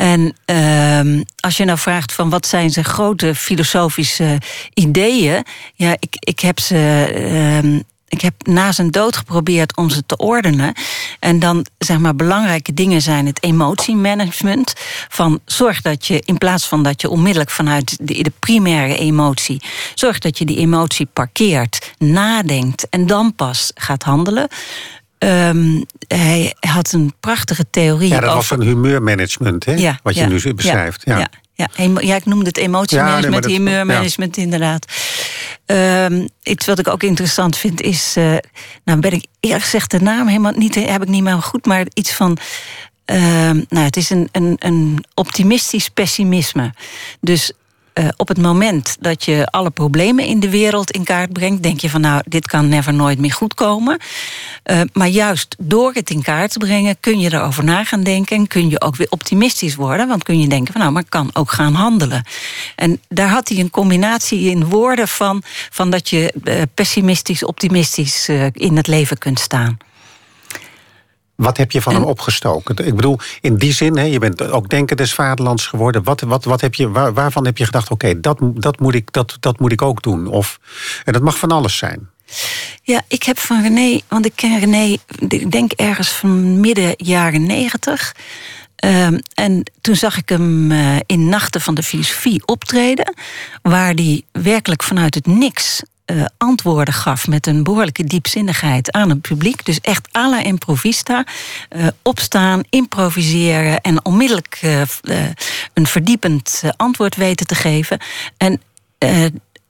En 0.00 0.36
uh, 0.46 1.22
als 1.40 1.56
je 1.56 1.64
nou 1.64 1.78
vraagt 1.78 2.12
van 2.12 2.30
wat 2.30 2.46
zijn 2.46 2.70
zijn 2.70 2.84
grote 2.84 3.34
filosofische 3.34 4.38
ideeën, 4.74 5.44
ja, 5.74 5.96
ik, 5.98 6.16
ik 6.18 6.40
heb 6.40 6.60
ze. 6.60 7.10
Uh, 7.64 7.80
ik 8.08 8.20
heb 8.20 8.46
na 8.46 8.72
zijn 8.72 8.90
dood 8.90 9.16
geprobeerd 9.16 9.76
om 9.76 9.90
ze 9.90 10.06
te 10.06 10.16
ordenen. 10.16 10.72
En 11.18 11.38
dan, 11.38 11.66
zeg 11.78 11.98
maar, 11.98 12.16
belangrijke 12.16 12.74
dingen 12.74 13.02
zijn 13.02 13.26
het 13.26 13.42
emotiemanagement. 13.42 14.72
Van 15.08 15.40
zorg 15.44 15.80
dat 15.80 16.06
je, 16.06 16.22
in 16.24 16.38
plaats 16.38 16.66
van 16.66 16.82
dat 16.82 17.00
je 17.00 17.08
onmiddellijk 17.08 17.50
vanuit 17.50 17.96
de, 18.00 18.22
de 18.22 18.32
primaire 18.38 18.96
emotie, 18.96 19.62
zorg 19.94 20.18
dat 20.18 20.38
je 20.38 20.44
die 20.44 20.58
emotie 20.58 21.06
parkeert, 21.06 21.92
nadenkt 21.98 22.88
en 22.88 23.06
dan 23.06 23.34
pas 23.34 23.70
gaat 23.74 24.02
handelen. 24.02 24.48
Um, 25.24 25.84
hij 26.08 26.54
had 26.60 26.92
een 26.92 27.12
prachtige 27.20 27.64
theorie. 27.70 28.08
Ja, 28.08 28.20
dat 28.20 28.30
over... 28.30 28.34
was 28.34 28.50
een 28.50 28.66
humeurmanagement, 28.66 29.64
hè? 29.64 29.72
Ja, 29.72 29.98
wat 30.02 30.14
je 30.14 30.20
ja, 30.20 30.26
nu 30.26 30.54
beschrijft. 30.54 31.02
Ja, 31.04 31.28
ja. 31.54 31.68
ja, 32.00 32.16
ik 32.16 32.24
noemde 32.24 32.46
het 32.46 32.56
emotiemanagement, 32.56 33.46
nee, 33.46 33.56
humeurmanagement, 33.56 34.36
inderdaad. 34.36 34.86
Um, 35.66 36.28
iets 36.42 36.66
wat 36.66 36.78
ik 36.78 36.88
ook 36.88 37.02
interessant 37.02 37.56
vind 37.56 37.80
is. 37.80 38.14
Uh, 38.18 38.36
nou, 38.84 39.00
ben 39.00 39.12
ik 39.12 39.26
eerlijk 39.40 39.62
gezegd 39.62 39.90
de 39.90 40.00
naam 40.00 40.26
helemaal 40.26 40.52
niet. 40.56 40.74
Heb 40.74 41.02
ik 41.02 41.08
niet 41.08 41.22
meer 41.22 41.42
goed, 41.42 41.66
maar 41.66 41.86
iets 41.94 42.12
van. 42.12 42.38
Uh, 43.06 43.16
nou, 43.50 43.84
het 43.84 43.96
is 43.96 44.10
een, 44.10 44.28
een, 44.32 44.56
een 44.58 45.04
optimistisch 45.14 45.88
pessimisme. 45.88 46.74
Dus 47.20 47.52
uh, 48.00 48.08
op 48.16 48.28
het 48.28 48.38
moment 48.38 48.96
dat 49.00 49.24
je 49.24 49.46
alle 49.46 49.70
problemen 49.70 50.24
in 50.24 50.40
de 50.40 50.50
wereld 50.50 50.90
in 50.90 51.04
kaart 51.04 51.32
brengt, 51.32 51.62
denk 51.62 51.80
je 51.80 51.90
van 51.90 52.00
nou, 52.00 52.22
dit 52.26 52.46
kan 52.46 52.68
never 52.68 52.94
nooit 52.94 53.18
meer 53.18 53.32
goed 53.32 53.54
komen. 53.54 53.98
Uh, 54.64 54.80
maar 54.92 55.08
juist 55.08 55.56
door 55.58 55.92
het 55.92 56.10
in 56.10 56.22
kaart 56.22 56.52
te 56.52 56.58
brengen, 56.58 56.96
kun 57.00 57.18
je 57.18 57.32
erover 57.32 57.64
na 57.64 57.84
gaan 57.84 58.02
denken 58.02 58.36
en 58.36 58.46
kun 58.46 58.70
je 58.70 58.80
ook 58.80 58.96
weer 58.96 59.10
optimistisch 59.10 59.74
worden. 59.74 60.08
Want 60.08 60.22
kun 60.22 60.40
je 60.40 60.48
denken 60.48 60.72
van 60.72 60.80
nou, 60.80 60.92
maar 60.92 61.02
ik 61.02 61.10
kan 61.10 61.30
ook 61.32 61.50
gaan 61.50 61.74
handelen. 61.74 62.24
En 62.76 63.00
daar 63.08 63.28
had 63.28 63.48
hij 63.48 63.58
een 63.58 63.70
combinatie 63.70 64.50
in 64.50 64.64
woorden 64.64 65.08
van, 65.08 65.42
van 65.70 65.90
dat 65.90 66.08
je 66.08 66.34
uh, 66.44 66.62
pessimistisch, 66.74 67.44
optimistisch 67.44 68.28
in 68.52 68.76
het 68.76 68.86
leven 68.86 69.18
kunt 69.18 69.38
staan. 69.38 69.78
Wat 71.40 71.56
heb 71.56 71.70
je 71.70 71.82
van 71.82 71.94
hem 71.94 72.04
opgestoken? 72.04 72.86
Ik 72.86 72.96
bedoel, 72.96 73.18
in 73.40 73.56
die 73.56 73.72
zin, 73.72 73.96
hè, 73.96 74.04
je 74.04 74.18
bent 74.18 74.50
ook 74.50 74.68
denken 74.68 74.96
des 74.96 75.14
vaderlands 75.14 75.66
geworden. 75.66 76.02
Wat, 76.02 76.20
wat, 76.20 76.44
wat 76.44 76.60
heb 76.60 76.74
je, 76.74 76.90
waar, 76.90 77.12
waarvan 77.12 77.44
heb 77.44 77.58
je 77.58 77.64
gedacht, 77.64 77.90
oké, 77.90 78.06
okay, 78.06 78.20
dat, 78.20 78.38
dat, 78.54 78.80
moet 78.80 78.94
ik, 78.94 79.12
dat, 79.12 79.36
dat 79.40 79.60
moet 79.60 79.72
ik 79.72 79.82
ook 79.82 80.02
doen? 80.02 80.26
Of, 80.26 80.58
en 81.04 81.12
dat 81.12 81.22
mag 81.22 81.38
van 81.38 81.50
alles 81.50 81.76
zijn. 81.76 82.08
Ja, 82.82 83.02
ik 83.08 83.22
heb 83.22 83.38
van 83.38 83.62
René, 83.62 84.00
want 84.08 84.26
ik 84.26 84.32
ken 84.34 84.58
René, 84.58 84.96
ik 85.28 85.50
denk 85.52 85.72
ergens 85.72 86.08
van 86.08 86.60
midden 86.60 86.94
jaren 86.96 87.46
negentig. 87.46 88.14
Um, 88.84 89.18
en 89.34 89.70
toen 89.80 89.96
zag 89.96 90.16
ik 90.16 90.28
hem 90.28 90.70
uh, 90.70 90.96
in 91.06 91.28
Nachten 91.28 91.60
van 91.60 91.74
de 91.74 91.82
Filosofie 91.82 92.46
optreden, 92.46 93.14
waar 93.62 93.92
hij 93.92 94.22
werkelijk 94.32 94.82
vanuit 94.82 95.14
het 95.14 95.26
niks 95.26 95.82
uh, 96.10 96.24
antwoorden 96.36 96.94
gaf 96.94 97.26
met 97.26 97.46
een 97.46 97.62
behoorlijke 97.62 98.04
diepzinnigheid 98.04 98.92
aan 98.92 99.08
het 99.08 99.20
publiek. 99.20 99.64
Dus 99.64 99.80
echt 99.80 100.16
à 100.16 100.30
la 100.30 100.42
improvista. 100.42 101.24
Uh, 101.76 101.86
opstaan, 102.02 102.62
improviseren 102.70 103.80
en 103.80 104.04
onmiddellijk 104.04 104.60
uh, 104.64 104.82
een 105.74 105.86
verdiepend 105.86 106.62
antwoord 106.76 107.16
weten 107.16 107.46
te 107.46 107.54
geven. 107.54 107.98
En 108.36 108.60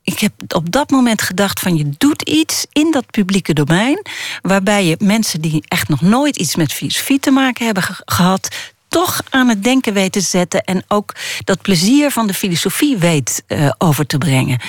ik 0.03 0.19
heb 0.19 0.33
op 0.55 0.73
dat 0.73 0.91
moment 0.91 1.23
gedacht 1.23 1.61
van 1.61 1.77
je 1.77 1.91
doet 1.99 2.23
iets 2.23 2.67
in 2.73 2.91
dat 2.91 3.11
publieke 3.11 3.53
domein... 3.53 4.07
waarbij 4.43 4.85
je 4.85 4.97
mensen 4.99 5.41
die 5.41 5.63
echt 5.69 5.89
nog 5.89 6.01
nooit 6.01 6.37
iets 6.37 6.57
met 6.57 6.73
filosofie 6.73 7.21
te 7.21 7.31
maken 7.31 7.65
hebben 7.65 7.83
gehad 8.05 8.49
toch 8.91 9.21
aan 9.31 9.49
het 9.49 9.65
denken 9.65 9.93
weet 9.93 10.13
te 10.13 10.21
zetten. 10.21 10.65
En 10.65 10.85
ook 10.89 11.15
dat 11.45 11.63
plezier 11.63 12.11
van 12.11 12.27
de 12.27 12.35
filosofie 12.35 12.97
weet 12.97 13.43
uh, 13.49 13.71
over 13.79 14.07
te 14.07 14.19
brengen. 14.19 14.61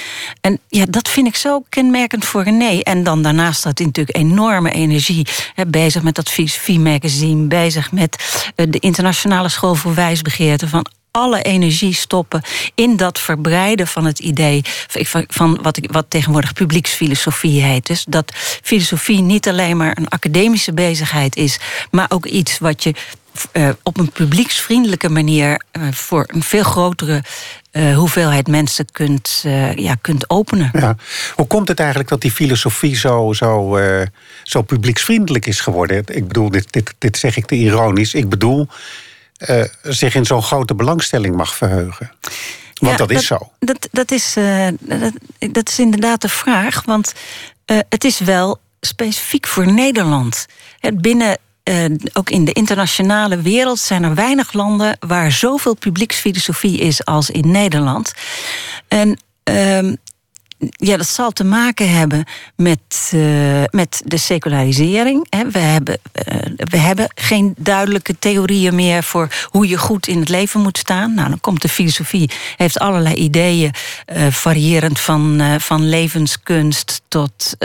En 0.42 0.60
ja, 0.68 0.86
dat 0.90 1.10
vind 1.10 1.28
ik 1.28 1.36
zo 1.36 1.64
kenmerkend 1.70 2.26
voor 2.26 2.44
René. 2.44 2.80
En 2.80 3.04
dan 3.04 3.22
daarnaast 3.22 3.64
had 3.64 3.78
hij 3.78 3.88
natuurlijk 3.88 4.18
enorme 4.18 4.72
energie. 4.72 5.28
Bezig 5.68 6.04
met 6.04 6.16
dat 6.16 6.30
filosofie 6.30 6.80
magazine. 6.80 7.48
Bezig 7.48 7.92
met 7.92 8.44
uh, 8.56 8.66
de 8.70 8.80
internationale 8.80 9.50
school 9.50 9.76
voor 9.76 9.94
wijsbegeerte. 9.94 10.68
Van 10.68 10.86
alle 11.12 11.42
energie 11.42 11.94
stoppen 11.94 12.42
in 12.76 12.98
dat 12.98 13.20
verbreiden 13.20 13.88
van 13.88 14.06
het 14.06 14.20
idee 14.20 14.62
van 15.28 15.60
wat, 15.62 15.78
ik, 15.78 15.92
wat 15.92 16.06
tegenwoordig 16.10 16.54
publieksfilosofie 16.54 17.62
heet. 17.62 17.86
Dus 17.86 18.06
dat 18.08 18.32
filosofie 18.64 19.22
niet 19.22 19.48
alleen 19.48 19.78
maar 19.78 19.98
een 19.98 20.08
academische 20.08 20.74
bezigheid 20.74 21.36
is, 21.36 21.60
maar 21.92 22.06
ook 22.10 22.26
iets 22.26 22.60
wat 22.60 22.84
je 22.84 22.94
uh, 23.54 23.70
op 23.84 23.98
een 23.98 24.12
publieksvriendelijke 24.12 25.10
manier 25.10 25.62
uh, 25.72 25.92
voor 25.92 26.24
een 26.28 26.44
veel 26.44 26.64
grotere 26.64 27.24
uh, 27.72 27.96
hoeveelheid 27.96 28.48
mensen 28.48 28.86
kunt, 28.92 29.46
ja, 29.76 29.96
kunt 30.02 30.30
openen. 30.30 30.70
Ja. 30.74 30.96
Hoe 31.36 31.48
komt 31.48 31.68
het 31.68 31.80
eigenlijk 31.80 32.10
dat 32.10 32.22
die 32.22 32.32
filosofie 32.32 32.96
zo, 32.96 33.34
zo, 33.34 33.80
zo 34.44 34.62
publieksvriendelijk 34.62 35.46
is 35.46 35.60
geworden? 35.60 36.04
Ik 36.06 36.28
bedoel, 36.28 36.50
dit, 36.50 36.72
dit, 36.72 36.94
dit 36.98 37.18
zeg 37.18 37.38
ik 37.38 37.46
te 37.46 37.56
ironisch. 37.56 38.14
Ik 38.14 38.30
bedoel, 38.30 38.68
zich 39.84 40.16
in 40.16 40.26
zo'n 40.26 40.44
grote 40.44 40.76
belangstelling 40.76 41.36
mag 41.36 41.56
verheugen. 41.56 42.12
Want 42.74 42.92
ja, 42.92 42.98
dat 42.98 43.12
is 43.12 43.26
zo. 43.26 43.52
Dat, 43.60 43.88
dat, 43.92 44.12
is, 44.12 44.34
dat, 44.80 45.14
dat 45.52 45.70
is 45.70 45.80
inderdaad 45.80 46.22
de 46.22 46.30
vraag. 46.30 46.84
Want 46.86 47.14
het 47.66 48.04
is 48.04 48.20
wel 48.20 48.60
specifiek 48.82 49.48
voor 49.48 49.74
Nederland. 49.74 50.46
Binnen 50.94 51.38
uh, 51.72 51.86
ook 52.14 52.30
in 52.30 52.46
de 52.46 52.52
internationale 52.52 53.42
wereld 53.42 53.80
zijn 53.80 54.04
er 54.04 54.16
weinig 54.16 54.54
landen 54.54 54.98
waar 55.00 55.32
zoveel 55.32 55.74
publieksfilosofie 55.74 56.80
is 56.80 57.06
als 57.06 57.30
in 57.30 57.52
Nederland. 57.52 58.14
En 58.88 59.20
uh, 59.50 59.94
ja, 60.70 60.98
dat 60.98 61.08
zal 61.08 61.32
te 61.32 61.44
maken 61.44 61.90
hebben 61.90 62.26
met, 62.56 63.12
uh, 63.14 63.64
met 63.70 64.02
de 64.06 64.18
secularisering. 64.18 65.28
We 65.52 65.60
hebben, 65.60 66.00
uh, 66.28 66.36
we 66.56 66.78
hebben 66.78 67.12
geen 67.16 67.54
duidelijke 67.58 68.20
theorieën 68.20 68.76
meer 68.76 69.04
voor 69.04 69.28
hoe 69.46 69.68
je 69.68 69.78
goed 69.78 70.08
in 70.08 70.20
het 70.20 70.30
leven 70.30 70.62
moet 70.62 70.78
staan. 70.78 71.14
Nou, 71.14 71.30
dan 71.30 71.40
komt 71.40 71.62
de 71.62 71.70
filosofie, 71.70 72.30
heeft 72.56 72.80
allerlei 72.80 73.16
ideeën, 73.16 73.74
variërend 74.30 75.00
van, 75.00 75.42
van 75.60 75.90
levenskunst 75.90 77.02
tot. 77.08 77.56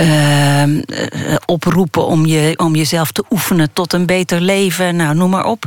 Ehm, 0.00 0.80
uh, 0.86 1.34
oproepen 1.46 2.06
om, 2.06 2.26
je, 2.26 2.54
om 2.56 2.74
jezelf 2.74 3.12
te 3.12 3.24
oefenen 3.30 3.72
tot 3.72 3.92
een 3.92 4.06
beter 4.06 4.40
leven. 4.40 4.96
Nou, 4.96 5.14
noem 5.14 5.30
maar 5.30 5.44
op. 5.44 5.64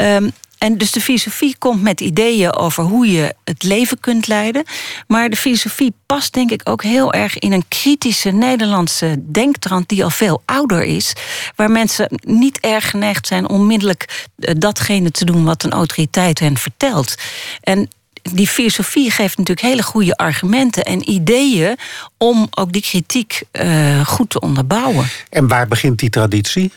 Um, 0.00 0.32
en 0.58 0.78
dus 0.78 0.90
de 0.90 1.00
filosofie 1.00 1.56
komt 1.58 1.82
met 1.82 2.00
ideeën 2.00 2.54
over 2.54 2.84
hoe 2.84 3.12
je 3.12 3.34
het 3.44 3.62
leven 3.62 4.00
kunt 4.00 4.26
leiden. 4.26 4.64
Maar 5.06 5.30
de 5.30 5.36
filosofie 5.36 5.92
past 6.06 6.32
denk 6.32 6.50
ik 6.50 6.60
ook 6.64 6.82
heel 6.82 7.12
erg 7.12 7.38
in 7.38 7.52
een 7.52 7.68
kritische 7.68 8.30
Nederlandse 8.30 9.16
denktrand 9.32 9.88
die 9.88 10.04
al 10.04 10.10
veel 10.10 10.42
ouder 10.44 10.82
is. 10.82 11.12
Waar 11.56 11.70
mensen 11.70 12.08
niet 12.20 12.60
erg 12.60 12.90
geneigd 12.90 13.26
zijn 13.26 13.48
onmiddellijk 13.48 14.26
eh, 14.38 14.54
datgene 14.58 15.10
te 15.10 15.24
doen 15.24 15.44
wat 15.44 15.62
een 15.62 15.72
autoriteit 15.72 16.38
hen 16.38 16.56
vertelt. 16.56 17.14
En 17.60 17.88
die 18.32 18.48
filosofie 18.48 19.10
geeft 19.10 19.36
natuurlijk 19.36 19.66
hele 19.66 19.82
goede 19.82 20.16
argumenten 20.16 20.84
en 20.84 21.10
ideeën 21.10 21.76
om 22.16 22.46
ook 22.50 22.72
die 22.72 22.82
kritiek 22.82 23.42
uh, 23.52 24.06
goed 24.06 24.30
te 24.30 24.40
onderbouwen. 24.40 25.08
En 25.30 25.48
waar 25.48 25.68
begint 25.68 25.98
die 25.98 26.10
traditie? 26.10 26.72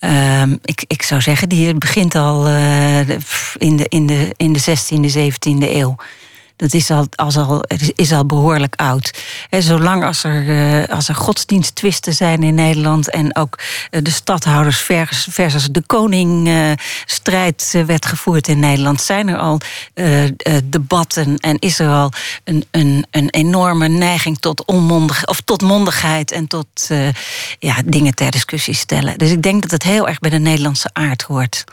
Uh, 0.00 0.42
ik, 0.62 0.84
ik 0.86 1.02
zou 1.02 1.20
zeggen, 1.20 1.48
die 1.48 1.74
begint 1.74 2.14
al 2.14 2.48
uh, 2.48 3.08
in, 3.58 3.76
de, 3.76 3.86
in, 3.88 4.06
de, 4.06 4.34
in 4.36 4.52
de 4.52 4.60
16e, 4.60 5.14
17e 5.16 5.70
eeuw. 5.70 5.96
Dat 6.56 6.74
is 6.74 6.90
al, 6.90 7.06
als 7.14 7.36
al, 7.36 7.64
is 7.94 8.12
al 8.12 8.26
behoorlijk 8.26 8.74
oud. 8.76 9.22
En 9.50 9.62
zolang 9.62 10.04
als 10.04 10.24
er, 10.24 10.44
uh, 10.44 10.94
als 10.94 11.08
er 11.08 11.14
godsdiensttwisten 11.14 12.12
zijn 12.12 12.42
in 12.42 12.54
Nederland 12.54 13.10
en 13.10 13.36
ook 13.36 13.58
de 13.90 14.10
stadhouders 14.10 14.80
versus, 15.30 15.68
de 15.70 15.82
koning 15.86 16.48
uh, 16.48 16.70
strijd 17.04 17.82
werd 17.86 18.06
gevoerd 18.06 18.48
in 18.48 18.58
Nederland, 18.58 19.00
zijn 19.00 19.28
er 19.28 19.38
al 19.38 19.60
debatten 20.64 21.36
en 21.36 21.58
is 21.58 21.78
er 21.78 21.88
al 21.88 22.12
een, 22.44 22.64
een, 22.70 23.06
een 23.10 23.30
enorme 23.30 23.88
neiging 23.88 24.38
tot 24.38 24.64
onmondig, 24.64 25.26
of 25.26 25.40
tot 25.40 25.62
mondigheid 25.62 26.30
en 26.30 26.46
tot 26.46 26.90
ja, 27.58 27.76
dingen 27.84 28.14
ter 28.14 28.30
discussie 28.30 28.74
stellen. 28.74 29.18
Dus 29.18 29.30
ik 29.30 29.42
denk 29.42 29.62
dat 29.62 29.70
het 29.70 29.82
heel 29.82 30.08
erg 30.08 30.18
bij 30.18 30.30
de 30.30 30.38
Nederlandse 30.38 30.90
aard 30.92 31.22
hoort. 31.22 31.64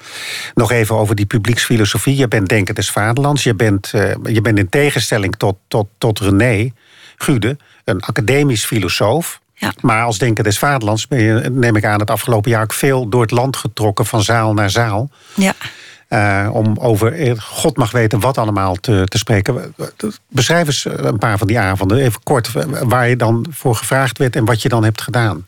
Nog 0.54 0.72
even 0.72 0.96
over 0.96 1.16
die 1.16 1.26
publieksfilosofie. 1.26 2.16
Je 2.16 2.28
bent 2.28 2.50
denken 2.50 2.76
des 2.76 2.92
vaderlands. 2.92 3.44
Je 3.44 3.56
bent, 3.56 3.92
uh, 3.96 4.12
je 4.24 4.42
bent 4.42 4.58
in 4.58 4.70
tegenstelling 4.80 5.36
tot, 5.38 5.58
tot, 5.68 5.88
tot 5.98 6.20
René 6.20 6.72
Gude, 7.18 7.58
een 7.84 8.02
academisch 8.02 8.66
filosoof. 8.66 9.40
Ja. 9.54 9.74
Maar 9.82 10.04
als 10.04 10.18
denken 10.18 10.44
des 10.44 10.60
vaderlands 10.60 11.08
ben 11.08 11.20
je, 11.20 11.50
neem 11.50 11.76
ik 11.76 11.86
aan, 11.86 12.00
het 12.00 12.10
afgelopen 12.12 12.52
jaar 12.52 12.64
ook 12.64 12.74
veel 12.74 13.10
door 13.10 13.22
het 13.22 13.32
land 13.32 13.58
getrokken, 13.58 14.06
van 14.06 14.24
zaal 14.24 14.54
naar 14.54 14.70
zaal. 14.70 15.10
Ja. 15.34 15.54
Uh, 16.10 16.50
om 16.56 16.78
over 16.78 17.14
eh, 17.14 17.40
God 17.40 17.78
mag 17.78 17.92
weten 17.92 18.20
wat 18.20 18.38
allemaal 18.38 18.76
te, 18.76 19.04
te 19.06 19.18
spreken. 19.18 19.76
Beschrijf 20.30 20.68
eens 20.68 20.86
een 20.86 21.18
paar 21.18 21.38
van 21.38 21.48
die 21.48 21.60
avonden, 21.60 21.98
even 21.98 22.24
kort, 22.24 22.52
waar 22.84 23.10
je 23.10 23.16
dan 23.16 23.46
voor 23.50 23.76
gevraagd 23.76 24.18
werd 24.18 24.36
en 24.36 24.46
wat 24.46 24.62
je 24.62 24.70
dan 24.70 24.84
hebt 24.84 25.02
gedaan. 25.02 25.48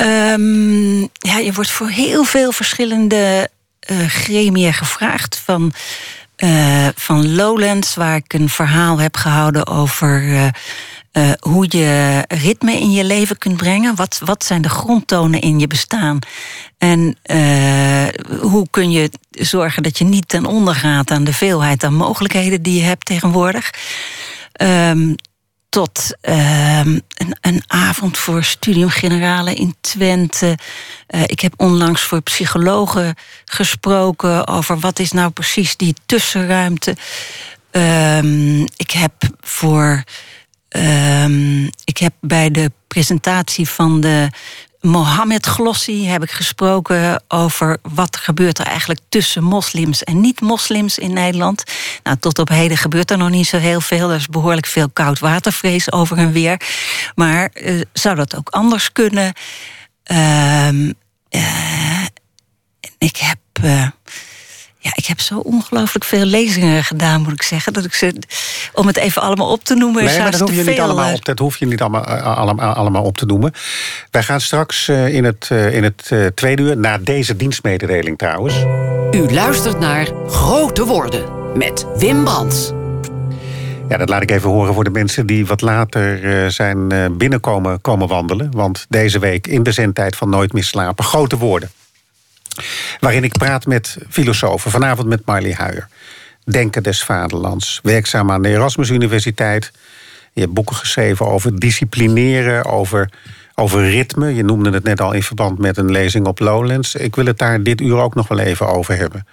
Um, 0.00 1.00
ja, 1.12 1.38
je 1.38 1.52
wordt 1.52 1.70
voor 1.70 1.88
heel 1.88 2.24
veel 2.24 2.52
verschillende 2.52 3.48
uh, 3.90 4.06
gremia 4.06 4.72
gevraagd. 4.72 5.36
Van, 5.44 5.72
uh, 6.44 6.88
van 6.94 7.34
Lowlands, 7.34 7.94
waar 7.94 8.16
ik 8.16 8.32
een 8.32 8.48
verhaal 8.48 8.98
heb 8.98 9.16
gehouden 9.16 9.66
over 9.66 10.22
uh, 10.22 11.32
hoe 11.40 11.66
je 11.68 12.24
ritme 12.28 12.72
in 12.72 12.92
je 12.92 13.04
leven 13.04 13.38
kunt 13.38 13.56
brengen. 13.56 13.94
Wat, 13.94 14.20
wat 14.24 14.44
zijn 14.44 14.62
de 14.62 14.68
grondtonen 14.68 15.40
in 15.40 15.58
je 15.58 15.66
bestaan? 15.66 16.18
En 16.78 17.16
hoe 18.40 18.66
kun 18.70 18.90
je 18.90 19.10
zorgen 19.30 19.82
dat 19.82 19.98
je 19.98 20.04
niet 20.04 20.28
ten 20.28 20.46
onder 20.46 20.74
gaat 20.74 21.10
aan 21.10 21.24
de 21.24 21.32
veelheid 21.32 21.84
aan 21.84 21.94
mogelijkheden 21.94 22.62
die 22.62 22.74
je 22.74 22.86
hebt 22.86 23.06
tegenwoordig? 23.06 23.70
Um, 24.62 25.14
tot 25.68 26.16
uh, 26.22 26.78
een, 26.78 27.02
een, 27.40 27.62
avond 27.66 28.18
voor 28.18 28.44
Studium 28.44 28.88
Generale 28.88 29.54
in 29.54 29.74
Twente. 29.80 30.58
Uh, 31.08 31.22
ik 31.26 31.40
heb 31.40 31.52
onlangs 31.56 32.02
voor 32.02 32.20
psychologen 32.20 33.14
gesproken 33.44 34.46
over 34.46 34.78
wat 34.78 34.98
is 34.98 35.12
nou 35.12 35.30
precies 35.30 35.76
die 35.76 35.94
tussenruimte. 36.06 36.96
Uh, 37.72 38.60
ik 38.60 38.90
heb 38.90 39.12
voor. 39.40 40.04
Ehm, 40.68 41.64
ik 41.84 41.98
heb 41.98 42.12
bij 42.20 42.50
de 42.50 42.72
presentatie 42.86 43.68
van 43.68 44.00
de 44.00 44.28
Mohammed 44.80 45.46
Glossi 45.46 46.06
heb 46.06 46.22
ik 46.22 46.30
gesproken 46.30 47.22
over 47.28 47.78
wat 47.82 48.16
gebeurt 48.16 48.58
er 48.58 48.66
eigenlijk 48.66 49.00
tussen 49.08 49.42
moslims 49.42 50.04
en 50.04 50.20
niet-moslims 50.20 50.98
in 50.98 51.12
Nederland. 51.12 51.62
Nou, 52.02 52.16
tot 52.16 52.38
op 52.38 52.48
heden 52.48 52.76
gebeurt 52.76 53.10
er 53.10 53.18
nog 53.18 53.30
niet 53.30 53.46
zo 53.46 53.58
heel 53.58 53.80
veel. 53.80 54.10
Er 54.10 54.16
is 54.16 54.26
behoorlijk 54.26 54.66
veel 54.66 54.90
koudwatervrees 54.90 55.92
over 55.92 56.16
en 56.16 56.32
weer. 56.32 56.60
Maar 57.14 57.50
uh, 57.54 57.80
zou 57.92 58.16
dat 58.16 58.36
ook 58.36 58.48
anders 58.48 58.92
kunnen? 58.92 59.32
Uh, 60.06 60.72
uh, 61.30 62.04
ik 62.98 63.16
heb. 63.16 63.38
Ja, 64.80 64.90
ik 64.94 65.06
heb 65.06 65.20
zo 65.20 65.38
ongelooflijk 65.38 66.04
veel 66.04 66.24
lezingen 66.24 66.84
gedaan, 66.84 67.22
moet 67.22 67.32
ik 67.32 67.42
zeggen. 67.42 67.72
Dat 67.72 67.84
ik 67.84 67.94
ze, 67.94 68.14
om 68.72 68.86
het 68.86 68.96
even 68.96 69.22
allemaal 69.22 69.50
op 69.50 69.64
te 69.64 69.74
noemen. 69.74 70.04
Nee, 70.04 70.18
maar 70.18 70.30
dat 70.30 70.40
hoef, 70.40 70.54
je 70.54 70.64
niet 70.64 70.80
allemaal 70.80 71.14
op, 71.14 71.24
dat 71.24 71.38
hoef 71.38 71.56
je 71.56 71.66
niet 71.66 71.80
allemaal, 71.80 72.04
allemaal, 72.04 72.74
allemaal 72.74 73.02
op 73.02 73.16
te 73.16 73.26
noemen. 73.26 73.52
Wij 74.10 74.22
gaan 74.22 74.40
straks 74.40 74.88
in 74.88 75.24
het, 75.24 75.48
in 75.50 75.84
het 75.84 76.12
tweede 76.34 76.62
uur, 76.62 76.76
na 76.76 76.98
deze 76.98 77.36
dienstmededeling 77.36 78.18
trouwens. 78.18 78.54
U 79.10 79.32
luistert 79.32 79.78
naar 79.78 80.08
Grote 80.26 80.84
Woorden 80.84 81.24
met 81.56 81.86
Wim 81.96 82.24
Brands. 82.24 82.72
Ja, 83.88 83.96
dat 83.96 84.08
laat 84.08 84.22
ik 84.22 84.30
even 84.30 84.50
horen 84.50 84.74
voor 84.74 84.84
de 84.84 84.90
mensen 84.90 85.26
die 85.26 85.46
wat 85.46 85.60
later 85.60 86.52
zijn 86.52 87.16
binnenkomen 87.16 87.80
komen 87.80 88.08
wandelen. 88.08 88.50
Want 88.50 88.86
deze 88.88 89.18
week 89.18 89.46
in 89.46 89.62
de 89.62 89.72
zendtijd 89.72 90.16
van 90.16 90.28
Nooit 90.28 90.52
meer 90.52 90.64
slapen, 90.64 91.04
grote 91.04 91.36
woorden. 91.36 91.70
Waarin 93.00 93.24
ik 93.24 93.32
praat 93.32 93.66
met 93.66 93.96
filosofen. 94.08 94.70
Vanavond 94.70 95.08
met 95.08 95.22
Marley 95.24 95.52
Huijer. 95.52 95.88
Denken 96.44 96.82
des 96.82 97.04
Vaderlands. 97.04 97.80
Werkzaam 97.82 98.30
aan 98.30 98.42
de 98.42 98.48
Erasmus 98.48 98.90
Universiteit. 98.90 99.72
Je 100.32 100.40
hebt 100.40 100.52
boeken 100.52 100.76
geschreven 100.76 101.26
over 101.26 101.58
disciplineren, 101.58 102.64
over, 102.64 103.10
over 103.54 103.90
ritme. 103.90 104.34
Je 104.34 104.44
noemde 104.44 104.70
het 104.70 104.84
net 104.84 105.00
al 105.00 105.12
in 105.12 105.22
verband 105.22 105.58
met 105.58 105.76
een 105.76 105.90
lezing 105.90 106.26
op 106.26 106.38
Lowlands. 106.38 106.94
Ik 106.94 107.16
wil 107.16 107.26
het 107.26 107.38
daar 107.38 107.62
dit 107.62 107.80
uur 107.80 107.96
ook 107.96 108.14
nog 108.14 108.28
wel 108.28 108.38
even 108.38 108.66
over 108.66 108.96
hebben. 108.96 109.26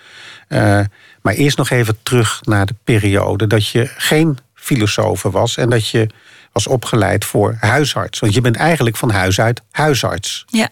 Uh, 0.50 0.80
maar 1.22 1.34
eerst 1.34 1.58
nog 1.58 1.70
even 1.70 1.98
terug 2.04 2.40
naar 2.44 2.66
de 2.66 2.76
periode 2.84 3.48
dat 3.48 3.68
je 3.68 3.92
geen 3.98 4.38
filosoof 4.54 5.22
was 5.22 5.58
en 5.58 5.70
dat 5.70 5.88
je 5.90 6.08
was 6.52 6.68
opgeleid 6.68 7.26
voor 7.26 7.56
huisarts. 7.60 8.20
Want 8.20 8.34
je 8.34 8.42
bent 8.42 8.56
eigenlijk 8.56 8.98
van 8.98 9.10
huis 9.10 9.40
uit 9.40 9.62
huisarts. 9.72 10.46
Ja. 10.48 10.70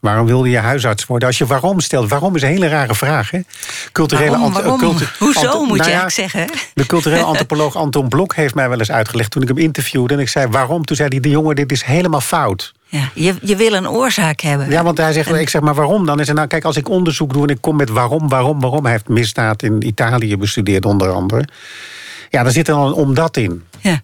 Waarom 0.00 0.26
wilde 0.26 0.48
je 0.50 0.58
huisarts 0.58 1.06
worden? 1.06 1.28
Als 1.28 1.38
je 1.38 1.46
waarom 1.46 1.80
stelt, 1.80 2.08
waarom 2.08 2.36
is 2.36 2.42
een 2.42 2.48
hele 2.48 2.68
rare 2.68 2.94
vraag. 2.94 3.30
Hè? 3.30 3.40
Culturele 3.92 4.30
waarom, 4.30 4.52
waarom? 4.52 4.78
Cultu 4.78 5.04
Hoezo 5.18 5.64
moet 5.64 5.66
nou 5.66 5.76
je 5.76 5.82
eigenlijk 5.82 6.10
zeggen? 6.10 6.50
De 6.74 6.86
culturele 6.86 7.22
antropoloog 7.22 7.76
Anton 7.76 8.08
Blok 8.08 8.34
heeft 8.34 8.54
mij 8.54 8.68
wel 8.68 8.78
eens 8.78 8.90
uitgelegd 8.90 9.30
toen 9.30 9.42
ik 9.42 9.48
hem 9.48 9.58
interviewde. 9.58 10.14
En 10.14 10.20
ik 10.20 10.28
zei 10.28 10.46
waarom? 10.46 10.84
Toen 10.84 10.96
zei 10.96 11.08
hij: 11.08 11.20
de 11.20 11.28
jongen, 11.28 11.56
dit 11.56 11.72
is 11.72 11.82
helemaal 11.82 12.20
fout. 12.20 12.72
Ja, 12.84 13.10
je, 13.14 13.34
je 13.42 13.56
wil 13.56 13.72
een 13.72 13.88
oorzaak 13.88 14.40
hebben. 14.40 14.70
Ja, 14.70 14.82
want 14.82 14.98
hij 14.98 15.12
zegt, 15.12 15.34
ik 15.34 15.48
zeg 15.48 15.60
maar 15.60 15.74
waarom 15.74 16.06
dan? 16.06 16.20
Is 16.20 16.26
het 16.26 16.36
nou, 16.36 16.48
kijk, 16.48 16.64
als 16.64 16.76
ik 16.76 16.88
onderzoek 16.88 17.32
doe 17.32 17.42
en 17.42 17.48
ik 17.48 17.60
kom 17.60 17.76
met 17.76 17.88
waarom, 17.88 18.28
waarom, 18.28 18.60
waarom. 18.60 18.82
Hij 18.82 18.92
heeft 18.92 19.08
misdaad 19.08 19.62
in 19.62 19.86
Italië 19.86 20.36
bestudeerd, 20.36 20.84
onder 20.84 21.10
andere. 21.10 21.44
Ja, 22.30 22.42
dan 22.42 22.52
zit 22.52 22.68
er 22.68 22.74
dan 22.74 22.86
een 22.86 22.92
omdat 22.92 23.36
in. 23.36 23.64
Ja. 23.80 24.02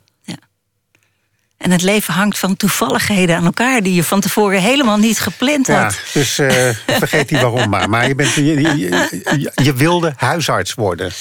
En 1.64 1.70
het 1.70 1.82
leven 1.82 2.14
hangt 2.14 2.38
van 2.38 2.56
toevalligheden 2.56 3.36
aan 3.36 3.44
elkaar 3.44 3.82
die 3.82 3.94
je 3.94 4.04
van 4.04 4.20
tevoren 4.20 4.60
helemaal 4.60 4.96
niet 4.96 5.20
gepland 5.20 5.66
had. 5.66 5.76
Ja, 5.76 5.98
dus 6.12 6.38
uh, 6.38 6.48
vergeet 6.86 7.28
die 7.28 7.38
waarom 7.38 7.68
maar. 7.68 7.88
Maar 7.90 8.08
je, 8.08 8.14
bent, 8.14 8.32
je, 8.34 8.60
je, 8.78 9.52
je, 9.54 9.74
wilde 9.74 10.12
huisarts 10.16 10.74
worden. 10.74 11.12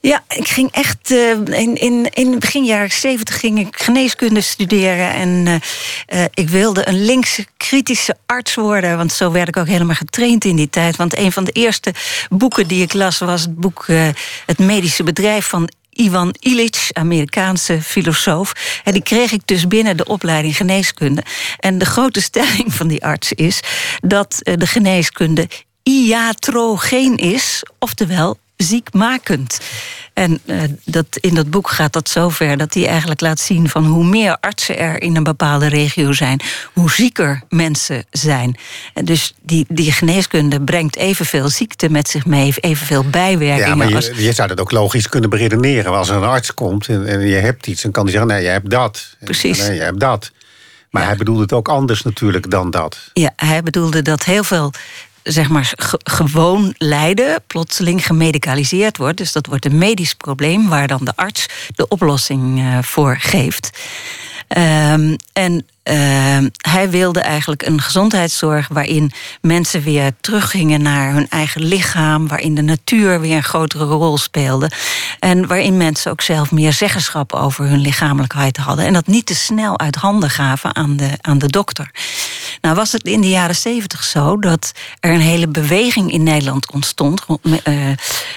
Ja, 0.00 0.24
ik 0.28 0.48
ging 0.48 0.70
echt. 0.70 1.10
Uh, 1.10 1.30
in, 1.30 1.74
in, 1.74 2.08
in 2.12 2.38
begin 2.38 2.64
jaren 2.64 2.90
zeventig 2.90 3.40
ging 3.40 3.58
ik 3.58 3.76
geneeskunde 3.76 4.40
studeren. 4.40 5.12
En 5.12 5.46
uh, 5.46 6.24
ik 6.34 6.48
wilde 6.48 6.88
een 6.88 7.04
linkse 7.04 7.46
kritische 7.56 8.16
arts 8.26 8.54
worden. 8.54 8.96
Want 8.96 9.12
zo 9.12 9.32
werd 9.32 9.48
ik 9.48 9.56
ook 9.56 9.66
helemaal 9.66 9.94
getraind 9.94 10.44
in 10.44 10.56
die 10.56 10.70
tijd. 10.70 10.96
Want 10.96 11.16
een 11.18 11.32
van 11.32 11.44
de 11.44 11.52
eerste 11.52 11.94
boeken 12.28 12.66
die 12.66 12.82
ik 12.82 12.92
las 12.92 13.18
was 13.18 13.40
het 13.40 13.54
boek 13.54 13.86
Het 14.46 14.58
Medische 14.58 15.02
Bedrijf 15.02 15.46
van 15.46 15.68
Ivan 15.94 16.34
Illich, 16.38 16.90
Amerikaanse 16.92 17.82
filosoof. 17.82 18.80
En 18.84 18.92
die 18.92 19.02
kreeg 19.02 19.32
ik 19.32 19.42
dus 19.44 19.66
binnen 19.66 19.96
de 19.96 20.04
opleiding 20.04 20.56
geneeskunde. 20.56 21.22
En 21.58 21.78
de 21.78 21.84
grote 21.84 22.20
stelling 22.20 22.74
van 22.74 22.88
die 22.88 23.04
arts 23.04 23.32
is 23.32 23.60
dat 24.00 24.40
eh, 24.42 24.54
de 24.56 24.66
geneeskunde 24.66 25.48
iatrogeen 25.82 27.16
is, 27.16 27.62
oftewel 27.78 28.38
ziekmakend. 28.64 29.58
En 30.12 30.40
uh, 30.44 30.62
dat, 30.84 31.06
in 31.20 31.34
dat 31.34 31.50
boek 31.50 31.70
gaat 31.70 31.92
dat 31.92 32.08
zover 32.08 32.56
dat 32.56 32.74
hij 32.74 32.86
eigenlijk 32.86 33.20
laat 33.20 33.40
zien 33.40 33.68
van 33.68 33.84
hoe 33.84 34.04
meer 34.04 34.36
artsen 34.40 34.78
er 34.78 35.02
in 35.02 35.16
een 35.16 35.22
bepaalde 35.22 35.66
regio 35.66 36.12
zijn, 36.12 36.40
hoe 36.72 36.90
zieker 36.90 37.42
mensen 37.48 38.04
zijn. 38.10 38.56
En 38.94 39.04
dus 39.04 39.34
die, 39.42 39.66
die 39.68 39.92
geneeskunde 39.92 40.60
brengt 40.60 40.96
evenveel 40.96 41.48
ziekte 41.48 41.90
met 41.90 42.08
zich 42.08 42.26
mee, 42.26 42.54
evenveel 42.60 43.04
bijwerkingen. 43.04 43.68
Ja, 43.68 43.74
maar 43.74 44.02
je, 44.02 44.22
je 44.22 44.32
zou 44.32 44.48
dat 44.48 44.60
ook 44.60 44.70
logisch 44.70 45.08
kunnen 45.08 45.30
beredeneren. 45.30 45.92
Als 45.92 46.08
er 46.08 46.16
een 46.16 46.22
arts 46.22 46.54
komt 46.54 46.88
en, 46.88 47.06
en 47.06 47.20
je 47.20 47.36
hebt 47.36 47.66
iets, 47.66 47.82
dan 47.82 47.90
kan 47.90 48.02
hij 48.02 48.12
zeggen: 48.12 48.30
nee, 48.30 48.42
je 48.42 48.48
hebt 48.48 48.70
dat. 48.70 49.16
Precies. 49.24 49.58
Nee, 49.58 49.74
je 49.74 49.82
hebt 49.82 50.00
dat. 50.00 50.32
Maar 50.94 51.02
ja. 51.02 51.08
hij 51.08 51.18
bedoelde 51.18 51.42
het 51.42 51.52
ook 51.52 51.68
anders 51.68 52.02
natuurlijk 52.02 52.50
dan 52.50 52.70
dat. 52.70 53.10
Ja, 53.12 53.32
hij 53.36 53.62
bedoelde 53.62 54.02
dat 54.02 54.24
heel 54.24 54.44
veel 54.44 54.72
zeg 55.24 55.48
maar, 55.48 55.72
gewoon 56.04 56.74
lijden 56.78 57.42
plotseling 57.46 58.06
gemedicaliseerd 58.06 58.96
wordt. 58.96 59.16
Dus 59.16 59.32
dat 59.32 59.46
wordt 59.46 59.64
een 59.64 59.78
medisch 59.78 60.14
probleem 60.14 60.68
waar 60.68 60.86
dan 60.86 61.04
de 61.04 61.12
arts 61.16 61.46
de 61.74 61.88
oplossing 61.88 62.58
uh, 62.58 62.78
voor 62.82 63.16
geeft. 63.18 63.78
Um, 64.56 65.16
en 65.32 65.66
Ehm, 65.84 66.48
hij 66.68 66.90
wilde 66.90 67.20
eigenlijk 67.20 67.66
een 67.66 67.80
gezondheidszorg 67.80 68.68
waarin 68.68 69.12
mensen 69.40 69.82
weer 69.82 70.12
teruggingen 70.20 70.82
naar 70.82 71.12
hun 71.12 71.28
eigen 71.28 71.62
lichaam, 71.62 72.28
waarin 72.28 72.54
de 72.54 72.62
natuur 72.62 73.20
weer 73.20 73.36
een 73.36 73.42
grotere 73.42 73.84
rol 73.84 74.18
speelde. 74.18 74.70
En 75.18 75.46
waarin 75.46 75.76
mensen 75.76 76.10
ook 76.10 76.20
zelf 76.20 76.50
meer 76.50 76.72
zeggenschap 76.72 77.32
over 77.32 77.68
hun 77.68 77.80
lichamelijkheid 77.80 78.56
hadden. 78.56 78.84
En 78.84 78.92
dat 78.92 79.06
niet 79.06 79.26
te 79.26 79.34
snel 79.34 79.78
uit 79.78 79.96
handen 79.96 80.30
gaven 80.30 80.74
aan 80.74 80.96
de, 80.96 81.10
aan 81.20 81.38
de 81.38 81.48
dokter. 81.48 81.90
Nou 82.60 82.74
was 82.74 82.92
het 82.92 83.02
in 83.02 83.20
de 83.20 83.28
jaren 83.28 83.56
zeventig 83.56 84.04
zo 84.04 84.38
dat 84.38 84.72
er 85.00 85.12
een 85.12 85.20
hele 85.20 85.48
beweging 85.48 86.12
in 86.12 86.22
Nederland 86.22 86.72
ontstond 86.72 87.24
uh, 87.42 87.88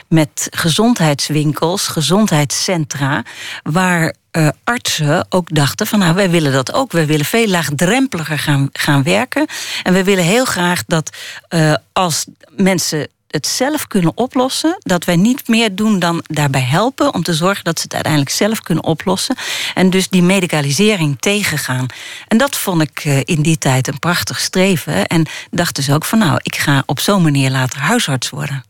met 0.07 0.47
gezondheidswinkels, 0.51 1.87
gezondheidscentra, 1.87 3.23
waar 3.63 4.13
uh, 4.37 4.47
artsen 4.63 5.25
ook 5.29 5.55
dachten 5.55 5.87
van 5.87 5.99
nou, 5.99 6.15
wij 6.15 6.29
willen 6.29 6.51
dat 6.51 6.73
ook. 6.73 6.91
Wij 6.91 7.05
willen 7.05 7.25
veel 7.37 7.47
laagdrempeliger 7.47 8.39
gaan, 8.39 8.69
gaan 8.71 9.03
werken. 9.03 9.45
En 9.83 9.93
we 9.93 10.03
willen 10.03 10.23
heel 10.23 10.45
graag 10.45 10.83
dat 10.87 11.17
uh, 11.49 11.75
als 11.93 12.25
mensen 12.55 13.07
het 13.27 13.47
zelf 13.47 13.87
kunnen 13.87 14.11
oplossen, 14.15 14.77
dat 14.79 15.05
wij 15.05 15.15
niet 15.15 15.47
meer 15.47 15.75
doen 15.75 15.99
dan 15.99 16.23
daarbij 16.27 16.61
helpen 16.61 17.13
om 17.13 17.23
te 17.23 17.33
zorgen 17.33 17.63
dat 17.63 17.77
ze 17.77 17.83
het 17.83 17.93
uiteindelijk 17.93 18.31
zelf 18.33 18.61
kunnen 18.61 18.83
oplossen. 18.83 19.35
En 19.73 19.89
dus 19.89 20.09
die 20.09 20.23
medicalisering 20.23 21.17
tegengaan. 21.19 21.85
En 22.27 22.37
dat 22.37 22.55
vond 22.55 22.81
ik 22.81 23.05
uh, 23.05 23.19
in 23.23 23.41
die 23.41 23.57
tijd 23.57 23.87
een 23.87 23.99
prachtig 23.99 24.39
streven. 24.39 25.05
En 25.05 25.25
dacht 25.51 25.75
dus 25.75 25.91
ook 25.91 26.05
van 26.05 26.19
nou, 26.19 26.39
ik 26.41 26.55
ga 26.55 26.83
op 26.85 26.99
zo'n 26.99 27.23
manier 27.23 27.49
later 27.49 27.79
huisarts 27.79 28.29
worden. 28.29 28.63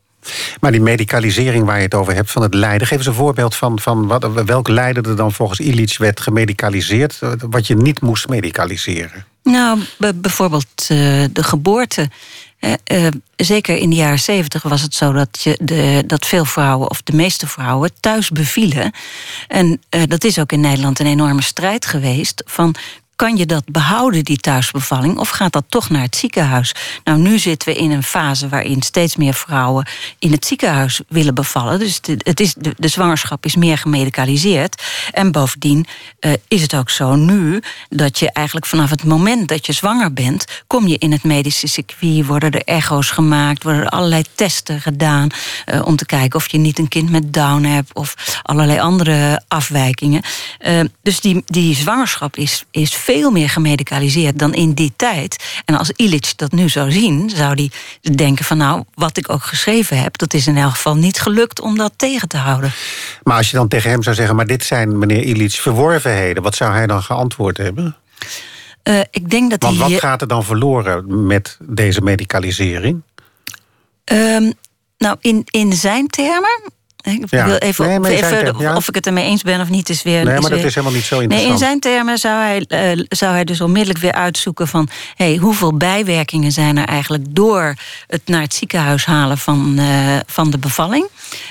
Maar 0.60 0.72
die 0.72 0.82
medicalisering 0.82 1.66
waar 1.66 1.78
je 1.78 1.84
het 1.84 1.94
over 1.94 2.16
hebt 2.16 2.32
van 2.32 2.42
het 2.42 2.54
lijden... 2.54 2.88
geef 2.88 2.98
eens 2.98 3.08
een 3.08 3.14
voorbeeld 3.14 3.56
van, 3.56 3.80
van 3.80 4.08
wat, 4.08 4.44
welk 4.46 4.68
lijden 4.68 5.04
er 5.04 5.16
dan 5.16 5.34
volgens 5.34 5.60
Illich 5.60 5.98
werd 5.98 6.20
gemedicaliseerd... 6.20 7.18
Eh, 7.20 7.32
wat 7.50 7.68
je 7.68 7.76
niet 7.76 8.02
moest 8.02 8.28
medicaliseren. 8.28 9.26
Nou, 9.44 9.80
bijvoorbeeld 10.16 10.88
uh, 10.92 11.24
de 11.32 11.44
geboorte. 11.44 12.10
Uh, 12.92 13.08
zeker 13.36 13.78
in 13.78 13.90
de 13.90 13.96
jaren 13.96 14.20
zeventig 14.20 14.64
was 14.64 14.82
het 14.82 14.94
zo 14.94 15.12
dat, 15.12 15.42
je 15.42 15.60
de, 15.62 16.04
dat 16.08 16.26
veel 16.26 16.46
vrouwen, 16.46 16.90
of 16.90 17.02
de 17.02 17.16
meeste 17.16 17.48
vrouwen, 17.48 17.92
thuis 18.00 18.30
bevielen. 18.30 18.92
En 19.48 19.82
dat 20.08 20.24
is 20.24 20.40
ook 20.40 20.52
in 20.52 20.60
Nederland 20.60 21.00
een 21.00 21.06
enorme 21.06 21.42
strijd 21.42 21.86
geweest. 21.86 22.44
Van 22.46 22.76
kan 23.18 23.38
je 23.38 23.46
dat 23.46 23.64
behouden, 23.66 24.24
die 24.24 24.38
thuisbevalling, 24.38 25.18
of 25.18 25.30
gaat 25.30 25.54
dat 25.54 25.64
toch 25.70 25.90
naar 25.90 26.02
het 26.02 26.16
ziekenhuis? 26.16 26.76
Nou, 27.04 27.20
nu 27.20 27.40
zitten 27.40 27.74
we 27.74 27.80
in 27.80 27.92
een 27.92 28.04
fase 28.04 28.48
waarin 28.48 28.82
steeds 28.82 29.16
meer 29.16 29.34
vrouwen 29.34 29.88
in 30.20 30.32
het 30.32 30.46
ziekenhuis 30.46 31.02
willen 31.08 31.36
bevallen. 31.36 31.80
Dus 31.80 32.00
het 32.18 32.40
is, 32.40 32.54
de, 32.54 32.88
zwangerschap 32.88 33.46
is 33.46 33.56
meer 33.56 33.78
gemedicaliseerd. 33.78 34.84
En 35.12 35.32
bovendien 35.32 35.86
uh, 36.20 36.32
is 36.48 36.62
het 36.62 36.76
ook 36.76 36.90
zo 36.90 37.16
nu 37.16 37.62
dat 37.90 38.20
je 38.20 38.32
eigenlijk 38.32 38.66
vanaf 38.66 38.90
het 38.90 39.04
moment 39.04 39.48
dat 39.48 39.66
je 39.66 39.74
zwanger 39.74 40.14
bent, 40.14 40.46
kom 40.68 40.88
je 40.88 40.98
in 40.98 41.12
het 41.12 41.24
medische 41.24 41.68
circuit, 41.68 42.26
worden 42.26 42.52
er 42.52 42.64
echo's 42.64 43.10
gemaakt, 43.10 43.64
worden 43.64 43.82
er 43.82 43.90
allerlei 43.90 44.24
testen 44.36 44.82
gedaan 44.82 45.28
uh, 45.66 45.86
om 45.86 45.96
te 45.96 46.06
kijken 46.06 46.40
of 46.40 46.52
je 46.52 46.58
niet 46.58 46.80
een 46.80 46.88
kind 46.88 47.10
met 47.10 47.34
Down 47.34 47.64
hebt 47.64 47.94
of 47.94 48.40
allerlei 48.42 48.80
andere 48.80 49.44
afwijkingen. 49.48 50.22
Uh, 50.68 50.80
dus 51.02 51.20
die, 51.20 51.44
die 51.46 51.76
zwangerschap 51.76 52.36
is, 52.36 52.66
is 52.72 52.96
veel 53.08 53.32
meer 53.32 53.50
gemedicaliseerd 53.50 54.40
dan 54.40 54.54
in 54.54 54.74
die 54.74 54.94
tijd. 54.96 55.62
En 55.66 55.78
als 55.78 55.92
Illich 55.92 56.36
dat 56.36 56.52
nu 56.52 56.70
zou 56.70 56.92
zien, 56.92 57.30
zou 57.30 57.54
hij 57.54 57.72
denken 58.16 58.46
van 58.46 58.58
nou, 58.58 58.84
wat 58.94 59.18
ik 59.18 59.30
ook 59.30 59.44
geschreven 59.44 60.02
heb, 60.02 60.18
dat 60.18 60.34
is 60.34 60.48
in 60.48 60.58
elk 60.58 60.72
geval 60.72 60.96
niet 60.96 61.20
gelukt 61.20 61.62
om 61.62 61.78
dat 61.78 61.94
tegen 61.96 62.28
te 62.28 62.38
houden. 62.38 62.72
Maar 63.24 63.38
als 63.38 63.50
je 63.50 63.58
dan 63.58 63.68
tegen 63.68 63.90
hem 63.90 64.04
zou 64.04 64.16
zeggen, 64.16 64.36
maar 64.36 64.48
dit 64.48 64.64
zijn 64.64 64.98
meneer 64.98 65.24
Illich 65.24 65.62
verworvenheden, 65.62 66.44
wat 66.44 66.56
zou 66.56 66.74
hij 66.74 66.88
dan 66.88 67.04
geantwoord 67.04 67.58
hebben? 67.58 67.96
Uh, 68.84 69.00
ik 69.12 69.30
denk 69.30 69.50
dat 69.50 69.62
Want 69.64 69.80
hij... 69.80 69.90
wat 69.90 70.00
gaat 70.00 70.22
er 70.22 70.28
dan 70.28 70.44
verloren 70.44 71.26
met 71.26 71.58
deze 71.62 72.02
medicalisering? 72.02 73.02
Um, 74.12 74.54
nou, 74.98 75.18
in, 75.22 75.42
in 75.46 75.74
zijn 75.74 76.08
termen 76.08 76.62
ik 77.08 77.30
ja. 77.30 77.46
wil 77.46 77.56
even, 77.56 78.02
nee, 78.02 78.16
even 78.16 78.30
termen, 78.30 78.62
ja. 78.62 78.76
of 78.76 78.88
ik 78.88 78.96
het 78.96 79.06
ermee 79.06 79.26
eens 79.26 79.42
ben 79.42 79.62
of 79.62 79.70
niet. 79.70 79.90
Is 79.90 80.04
weer, 80.04 80.24
nee, 80.24 80.40
maar 80.40 80.50
dat 80.50 80.64
is 80.64 80.76
helemaal 80.76 80.96
niet 80.96 81.06
zo 81.06 81.20
interessant. 81.20 81.50
Nee, 81.50 81.52
in 81.52 81.58
zijn 81.58 81.80
termen 81.80 82.18
zou 82.18 82.42
hij, 82.42 82.96
uh, 82.96 83.06
zou 83.10 83.34
hij 83.34 83.44
dus 83.44 83.62
onmiddellijk 83.62 84.00
weer 84.00 84.12
uitzoeken 84.12 84.68
van... 84.68 84.90
Hey, 85.16 85.36
hoeveel 85.36 85.78
bijwerkingen 85.78 86.52
zijn 86.52 86.78
er 86.78 86.88
eigenlijk 86.88 87.24
door 87.30 87.76
het 88.08 88.22
naar 88.26 88.42
het 88.42 88.54
ziekenhuis 88.54 89.06
halen 89.06 89.38
van, 89.38 89.76
uh, 89.80 90.18
van 90.26 90.50
de 90.50 90.58
bevalling? 90.58 91.08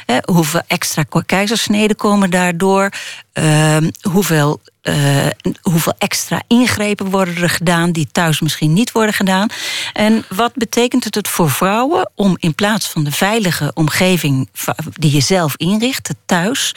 Uh, 0.07 0.17
hoeveel 0.25 0.63
extra 0.67 1.05
keizersneden 1.27 1.97
komen 1.97 2.31
daardoor? 2.31 2.91
Ehm, 3.33 3.91
hoeveel 4.11 4.61
uh, 4.89 5.27
hoeveel 5.63 5.95
extra 5.99 6.43
ingrepen 6.47 7.11
worden 7.11 7.37
er 7.37 7.51
gedaan 7.51 7.93
die 7.93 8.09
thuis 8.13 8.41
misschien 8.41 8.73
niet 8.73 8.93
worden 8.93 9.15
gedaan. 9.15 9.49
En 9.93 10.25
wat 10.29 10.55
betekent 10.55 11.15
het 11.15 11.29
voor 11.29 11.51
vrouwen 11.51 12.11
om 12.15 12.37
in 12.39 12.55
plaats 12.55 12.87
van 12.89 13.05
de 13.05 13.13
veilige 13.13 13.71
omgeving 13.75 14.49
die 14.93 15.13
je 15.13 15.21
zelf 15.21 15.57
inricht, 15.57 16.11
thuis, 16.27 16.75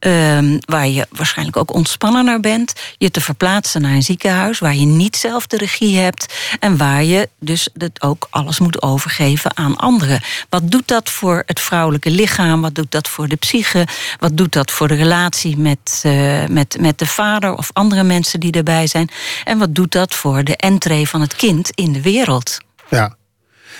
uh, 0.00 0.58
waar 0.64 0.88
je 0.88 1.06
waarschijnlijk 1.10 1.56
ook 1.56 1.74
ontspannender 1.74 2.40
bent, 2.40 2.72
je 2.98 3.10
te 3.10 3.20
verplaatsen 3.20 3.82
naar 3.82 3.92
een 3.92 4.02
ziekenhuis 4.02 4.58
waar 4.58 4.74
je 4.74 4.86
niet 4.86 5.16
zelf 5.16 5.46
de 5.46 5.56
regie 5.56 5.98
hebt 5.98 6.34
en 6.60 6.76
waar 6.76 7.04
je 7.04 7.28
dus 7.38 7.68
het 7.78 8.02
ook 8.02 8.26
alles 8.30 8.58
moet 8.58 8.82
overgeven 8.82 9.56
aan 9.56 9.76
anderen. 9.76 10.20
Wat 10.48 10.70
doet 10.70 10.88
dat 10.88 11.10
voor 11.10 11.42
het 11.46 11.60
vrouwelijke 11.60 12.10
lichaam? 12.10 12.60
Wat 12.60 12.74
doet 12.74 12.90
dat 12.90 13.08
voor 13.08 13.28
de 13.28 13.36
psyche? 13.36 13.86
Wat 14.18 14.36
doet 14.36 14.52
dat 14.52 14.70
voor 14.70 14.88
de 14.88 14.94
relatie 14.94 15.56
met, 15.56 16.02
uh, 16.06 16.46
met, 16.46 16.76
met 16.80 16.98
de 16.98 17.06
vader 17.06 17.35
of 17.42 17.70
andere 17.72 18.02
mensen 18.02 18.40
die 18.40 18.52
erbij 18.52 18.86
zijn? 18.86 19.10
En 19.44 19.58
wat 19.58 19.74
doet 19.74 19.92
dat 19.92 20.14
voor 20.14 20.44
de 20.44 20.56
entree 20.56 21.08
van 21.08 21.20
het 21.20 21.36
kind 21.36 21.70
in 21.70 21.92
de 21.92 22.02
wereld? 22.02 22.58
Ja. 22.90 23.16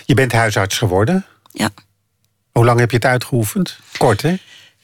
Je 0.04 0.14
bent 0.14 0.32
huisarts 0.32 0.78
geworden. 0.78 1.26
Ja. 1.52 1.70
Hoe 2.52 2.64
lang 2.64 2.78
heb 2.78 2.90
je 2.90 2.96
het 2.96 3.04
uitgeoefend? 3.04 3.78
Kort, 3.98 4.22
hè? 4.22 4.36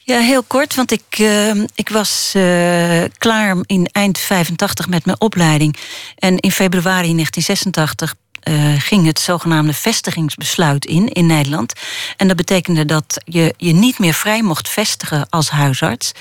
Ja, 0.05 0.19
heel 0.19 0.43
kort, 0.43 0.75
want 0.75 0.91
ik, 0.91 1.19
uh, 1.19 1.63
ik 1.75 1.89
was 1.89 2.33
uh, 2.35 3.03
klaar 3.17 3.57
in 3.65 3.89
eind 3.91 4.19
85 4.19 4.87
met 4.87 5.05
mijn 5.05 5.21
opleiding. 5.21 5.77
En 6.15 6.37
in 6.37 6.51
februari 6.51 7.13
1986 7.13 8.15
uh, 8.43 8.73
ging 8.81 9.05
het 9.05 9.19
zogenaamde 9.19 9.73
vestigingsbesluit 9.73 10.85
in 10.85 11.07
in 11.07 11.25
Nederland. 11.25 11.73
En 12.17 12.27
dat 12.27 12.37
betekende 12.37 12.85
dat 12.85 13.21
je 13.25 13.53
je 13.57 13.73
niet 13.73 13.99
meer 13.99 14.13
vrij 14.13 14.41
mocht 14.41 14.69
vestigen 14.69 15.29
als 15.29 15.49
huisarts. 15.49 16.11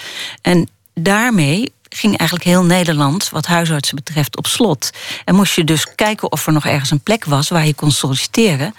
En 0.43 0.69
daarmee 0.95 1.73
ging 1.93 2.17
eigenlijk 2.17 2.49
heel 2.49 2.65
Nederland, 2.65 3.29
wat 3.29 3.47
huisartsen 3.47 3.97
betreft, 3.97 4.37
op 4.37 4.47
slot. 4.47 4.91
En 5.25 5.35
moest 5.35 5.55
je 5.55 5.65
dus 5.65 5.95
kijken 5.95 6.33
of 6.33 6.47
er 6.47 6.53
nog 6.53 6.67
ergens 6.67 6.91
een 6.91 7.01
plek 7.01 7.25
was 7.25 7.49
waar 7.49 7.67
je 7.67 7.75
kon 7.75 7.91
solliciteren. 7.91 8.75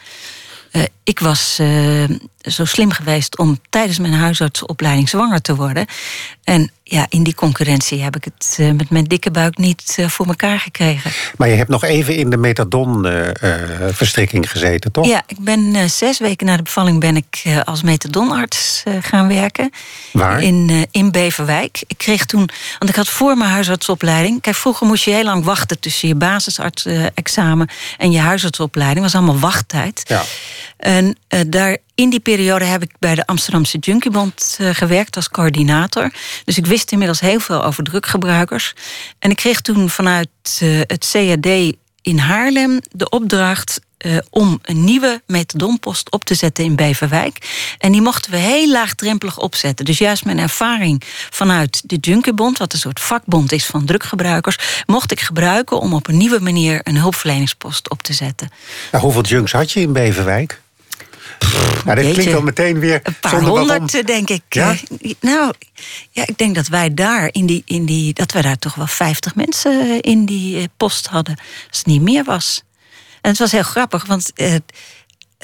Uh, 0.72 0.84
ik 1.04 1.20
was 1.20 1.58
uh, 1.62 2.04
zo 2.44 2.66
slim 2.66 2.92
geweest 2.92 3.38
om 3.38 3.60
tijdens 3.70 4.00
mijn 4.00 4.14
huisartsopleiding 4.14 5.10
zwanger 5.10 5.42
te 5.42 5.56
worden. 5.56 5.86
En 6.44 6.72
ja, 6.84 7.06
in 7.10 7.24
die 7.24 7.36
concurrentie 7.36 8.02
heb 8.02 8.16
ik 8.16 8.24
het 8.24 8.58
uh, 8.60 8.72
met 8.72 8.90
mijn 8.90 9.04
dikke 9.04 9.32
buik 9.32 9.58
niet 9.58 9.98
voor 10.08 10.28
elkaar 10.28 10.60
gekregen. 10.60 11.12
Maar 11.38 11.50
je 11.50 11.56
hebt 11.56 11.70
nog 11.70 11.84
even 11.84 12.16
in 12.16 12.30
de 12.30 12.38
methadon-verstrikking 12.38 14.52
gezeten, 14.52 14.92
toch? 14.92 15.06
Ja, 15.06 15.24
ik 15.28 15.40
ben 15.40 15.90
zes 15.90 16.20
weken 16.20 16.46
na 16.46 16.58
de 16.58 16.64
bevalling 16.64 17.00
ben 17.00 17.16
ik 17.16 17.44
als 17.64 17.82
methadonarts 17.82 18.84
gaan 19.02 19.28
werken. 19.28 19.72
Waar? 20.12 20.42
In, 20.42 20.88
in 20.92 21.12
Beverwijk. 21.12 21.84
Ik 21.88 21.98
kreeg 21.98 22.26
toen, 22.26 22.50
want 22.80 22.92
ik 22.92 22.96
had 22.96 23.10
voor 23.10 23.38
mijn 23.38 23.52
huisartsopleiding. 23.52 24.42
Kijk, 24.42 24.56
vroeger 24.56 24.88
moest 24.88 25.04
je 25.04 25.12
heel 25.12 25.24
lang 25.24 25.44
wachten 25.44 25.80
tussen 25.80 26.08
je 26.08 26.16
basisartsexamen 26.16 27.70
en 27.98 28.12
je 28.12 28.20
huisartsopleiding. 28.20 29.04
Dat 29.04 29.12
was 29.12 29.22
allemaal 29.22 29.40
wachttijd. 29.40 30.04
Ja. 30.08 30.24
En 30.78 31.18
uh, 31.34 31.40
daar, 31.48 31.78
in 31.96 32.10
die 32.10 32.20
periode 32.20 32.66
heb 32.66 32.82
ik 32.82 32.92
bij 33.00 33.16
de 33.16 33.26
Amsterdamse 33.26 33.78
Junkiebond 33.78 34.58
uh, 34.62 34.70
gewerkt 34.74 35.16
als 35.16 35.30
coördinator. 35.30 36.12
Dus 36.46 36.58
ik 36.58 36.66
wist 36.66 36.92
inmiddels 36.92 37.20
heel 37.20 37.40
veel 37.40 37.64
over 37.64 37.84
druggebruikers. 37.84 38.74
En 39.20 39.30
ik 39.30 39.36
kreeg 39.36 39.62
toen 39.62 39.90
vanuit 39.90 40.30
uh, 40.64 40.82
het 40.88 41.10
CAD 41.12 41.76
in 42.02 42.18
Haarlem 42.18 42.80
de 42.92 43.10
opdracht 43.10 43.80
om 44.30 44.60
een 44.62 44.84
nieuwe 44.84 45.22
methadonpost 45.28 46.12
op 46.12 46.24
te 46.24 46.36
zetten 46.36 46.64
in 46.64 46.76
Beverwijk. 46.76 47.66
En 47.78 47.92
die 47.92 48.02
mochten 48.02 48.32
we 48.32 48.38
heel 48.38 48.70
laagdrempelig 48.72 49.38
opzetten. 49.38 49.86
Dus 49.86 49.98
juist 49.98 50.26
mijn 50.26 50.40
ervaring 50.40 51.02
vanuit 51.30 51.82
de 51.86 51.96
Junkerbond, 51.96 52.58
wat 52.58 52.74
een 52.74 52.80
soort 52.80 53.00
vakbond 53.00 53.52
is 53.52 53.66
van 53.66 53.86
druggebruikers, 53.86 54.84
mocht 54.86 55.12
ik 55.12 55.20
gebruiken 55.20 55.80
om 55.80 55.94
op 55.94 56.08
een 56.08 56.18
nieuwe 56.18 56.40
manier 56.40 56.80
een 56.84 56.98
hulpverleningspost 56.98 57.90
op 57.90 58.02
te 58.02 58.14
zetten. 58.14 58.50
Nou, 58.92 59.04
hoeveel 59.04 59.22
junks 59.22 59.52
had 59.52 59.72
je 59.72 59.80
in 59.80 59.94
Beverwijk? 59.94 60.62
Nou, 61.86 62.02
dat 62.02 62.14
klinkt 62.14 62.34
al 62.34 62.42
meteen 62.42 62.80
weer. 62.80 63.00
Een 63.04 63.20
paar 63.20 63.42
honderd, 63.42 63.96
om... 63.96 64.06
denk 64.06 64.30
ik. 64.30 64.42
Ja? 64.50 64.76
Nou, 65.20 65.54
ja, 66.10 66.28
ik 66.28 66.38
denk 66.38 66.56
dat 66.56 66.68
wij 66.68 66.94
daar 66.94 67.30
in 67.32 67.46
die, 67.46 67.62
in 67.66 67.86
die, 67.86 68.14
dat 68.14 68.32
wij 68.32 68.42
daar 68.42 68.60
toch 68.60 68.76
wel 68.76 68.88
50 68.88 69.36
mensen 69.36 70.02
in 70.02 70.26
die 70.26 70.70
post 70.78 71.08
hadden. 71.08 71.36
Als 71.68 71.78
het 71.78 71.86
niet 71.86 72.02
meer 72.02 72.24
was. 72.24 72.64
En 73.22 73.30
het 73.30 73.40
was 73.40 73.52
heel 73.52 73.64
grappig, 73.64 74.06
want 74.06 74.32
uh, 74.36 74.56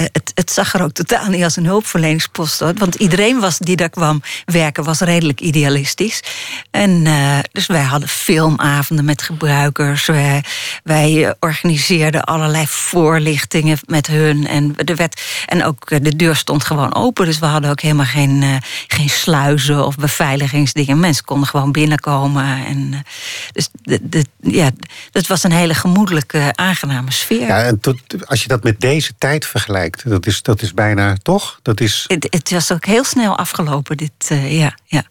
het, 0.03 0.31
het 0.33 0.51
zag 0.51 0.73
er 0.73 0.83
ook 0.83 0.91
totaal 0.91 1.29
niet 1.29 1.43
als 1.43 1.55
een 1.55 1.65
hulpverleningspost 1.65 2.61
uit. 2.61 2.79
Want 2.79 2.95
iedereen 2.95 3.39
was, 3.39 3.57
die 3.57 3.75
daar 3.75 3.89
kwam 3.89 4.21
werken 4.45 4.83
was 4.83 4.99
redelijk 4.99 5.39
idealistisch. 5.39 6.23
En 6.71 7.07
dus 7.51 7.67
wij 7.67 7.81
hadden 7.81 8.09
filmavonden 8.09 9.05
met 9.05 9.21
gebruikers. 9.21 10.05
Wij, 10.05 10.43
wij 10.83 11.35
organiseerden 11.39 12.23
allerlei 12.23 12.65
voorlichtingen 12.67 13.77
met 13.85 14.07
hun. 14.07 14.47
En, 14.47 14.75
er 14.85 14.95
werd, 14.95 15.21
en 15.45 15.63
ook 15.63 16.03
de 16.03 16.15
deur 16.15 16.35
stond 16.35 16.63
gewoon 16.63 16.95
open. 16.95 17.25
Dus 17.25 17.39
we 17.39 17.45
hadden 17.45 17.69
ook 17.69 17.81
helemaal 17.81 18.05
geen, 18.05 18.61
geen 18.87 19.09
sluizen 19.09 19.85
of 19.85 19.95
beveiligingsdingen. 19.95 20.99
Mensen 20.99 21.25
konden 21.25 21.47
gewoon 21.47 21.71
binnenkomen. 21.71 22.65
En, 22.65 23.05
dus 23.51 23.69
de, 23.81 23.99
de, 24.03 24.25
ja, 24.41 24.71
dat 25.11 25.27
was 25.27 25.43
een 25.43 25.51
hele 25.51 25.73
gemoedelijke, 25.73 26.51
aangename 26.55 27.11
sfeer. 27.11 27.47
Ja, 27.47 27.63
en 27.63 27.79
tot, 27.79 27.99
als 28.25 28.41
je 28.41 28.47
dat 28.47 28.63
met 28.63 28.79
deze 28.79 29.13
tijd 29.17 29.45
vergelijkt, 29.45 29.88
dat 29.97 30.25
is, 30.25 30.41
dat 30.41 30.61
is 30.61 30.73
bijna 30.73 31.17
toch? 31.21 31.59
Dat 31.61 31.79
is... 31.79 32.05
Het, 32.07 32.27
het 32.29 32.51
was 32.51 32.71
ook 32.71 32.85
heel 32.85 33.03
snel 33.03 33.37
afgelopen, 33.37 33.97
dit, 33.97 34.29
uh, 34.31 34.59
ja, 34.59 34.77
ja. 34.85 35.03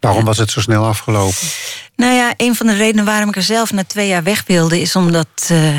Waarom 0.00 0.24
was 0.24 0.38
het 0.38 0.50
zo 0.50 0.60
snel 0.60 0.86
afgelopen? 0.86 1.48
Nou 1.96 2.14
ja, 2.14 2.34
een 2.36 2.54
van 2.54 2.66
de 2.66 2.74
redenen 2.74 3.04
waarom 3.04 3.28
ik 3.28 3.36
er 3.36 3.42
zelf 3.42 3.72
na 3.72 3.84
twee 3.84 4.08
jaar 4.08 4.22
weg 4.22 4.44
wilde, 4.46 4.80
is 4.80 4.96
omdat 4.96 5.48
uh, 5.52 5.76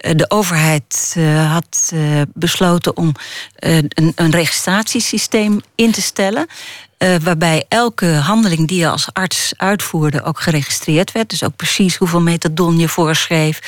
de 0.00 0.24
overheid 0.30 1.14
uh, 1.18 1.52
had 1.52 1.92
besloten 2.34 2.96
om 2.96 3.12
een, 3.56 4.12
een 4.14 4.30
registratiesysteem 4.30 5.60
in 5.74 5.90
te 5.90 6.02
stellen. 6.02 6.46
Uh, 6.98 7.16
waarbij 7.22 7.64
elke 7.68 8.06
handeling 8.06 8.68
die 8.68 8.78
je 8.78 8.88
als 8.88 9.08
arts 9.12 9.52
uitvoerde 9.56 10.22
ook 10.22 10.40
geregistreerd 10.40 11.12
werd. 11.12 11.30
Dus 11.30 11.44
ook 11.44 11.56
precies 11.56 11.96
hoeveel 11.96 12.20
metadon 12.20 12.78
je 12.78 12.88
voorschreef. 12.88 13.60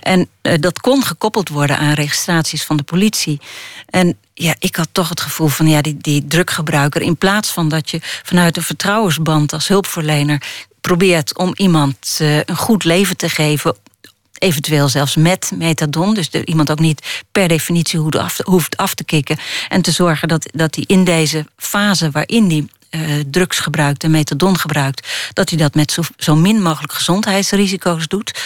En 0.00 0.28
uh, 0.42 0.52
dat 0.60 0.80
kon 0.80 1.04
gekoppeld 1.04 1.48
worden 1.48 1.78
aan 1.78 1.92
registraties 1.92 2.64
van 2.64 2.76
de 2.76 2.82
politie. 2.82 3.40
En 3.86 4.18
ja, 4.34 4.54
ik 4.58 4.76
had 4.76 4.88
toch 4.92 5.08
het 5.08 5.20
gevoel 5.20 5.48
van 5.48 5.68
ja, 5.68 5.80
die, 5.80 5.96
die. 5.96 6.24
In 6.92 7.16
plaats 7.16 7.50
van 7.50 7.68
dat 7.68 7.90
je 7.90 7.98
vanuit 8.02 8.56
een 8.56 8.62
vertrouwensband 8.62 9.52
als 9.52 9.68
hulpverlener 9.68 10.42
probeert 10.80 11.38
om 11.38 11.52
iemand 11.54 12.18
uh, 12.20 12.36
een 12.36 12.56
goed 12.56 12.84
leven 12.84 13.16
te 13.16 13.28
geven 13.28 13.76
eventueel 14.38 14.88
zelfs 14.88 15.16
met 15.16 15.50
metadon. 15.54 16.14
Dus 16.14 16.30
iemand 16.30 16.70
ook 16.70 16.78
niet 16.78 17.22
per 17.32 17.48
definitie 17.48 18.00
hoeft 18.44 18.76
af 18.76 18.94
te 18.94 19.04
kicken. 19.04 19.38
En 19.68 19.82
te 19.82 19.90
zorgen 19.90 20.28
dat, 20.28 20.50
dat 20.52 20.74
hij 20.74 20.84
in 20.86 21.04
deze 21.04 21.46
fase 21.56 22.10
waarin 22.10 22.50
hij 22.50 22.66
uh, 22.94 23.20
drugs 23.30 23.58
gebruikt 23.58 24.04
en 24.04 24.10
metadon 24.10 24.58
gebruikt, 24.58 25.08
dat 25.32 25.48
hij 25.48 25.58
dat 25.58 25.74
met 25.74 25.92
zo, 25.92 26.02
zo 26.16 26.34
min 26.36 26.62
mogelijk 26.62 26.92
gezondheidsrisico's 26.92 28.08
doet. 28.08 28.42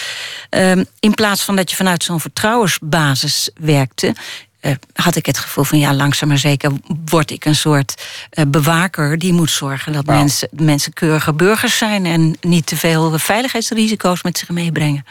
Uh, 0.49 0.71
in 0.99 1.13
plaats 1.13 1.43
van 1.43 1.55
dat 1.55 1.69
je 1.69 1.75
vanuit 1.75 2.03
zo'n 2.03 2.19
vertrouwensbasis 2.19 3.49
werkte, 3.59 4.15
uh, 4.61 4.71
had 4.93 5.15
ik 5.15 5.25
het 5.25 5.37
gevoel 5.37 5.63
van 5.63 5.79
ja, 5.79 5.93
langzaam 5.93 6.29
maar 6.29 6.37
zeker 6.37 6.71
word 7.05 7.31
ik 7.31 7.45
een 7.45 7.55
soort 7.55 8.07
uh, 8.33 8.45
bewaker 8.47 9.17
die 9.17 9.33
moet 9.33 9.51
zorgen 9.51 9.93
dat 9.93 10.05
wow. 10.05 10.15
mensen, 10.15 10.47
mensen 10.51 10.93
keurige 10.93 11.33
burgers 11.33 11.77
zijn 11.77 12.05
en 12.05 12.37
niet 12.41 12.65
te 12.65 12.77
veel 12.77 13.19
veiligheidsrisico's 13.19 14.23
met 14.23 14.37
zich 14.37 14.49
meebrengen. 14.49 15.05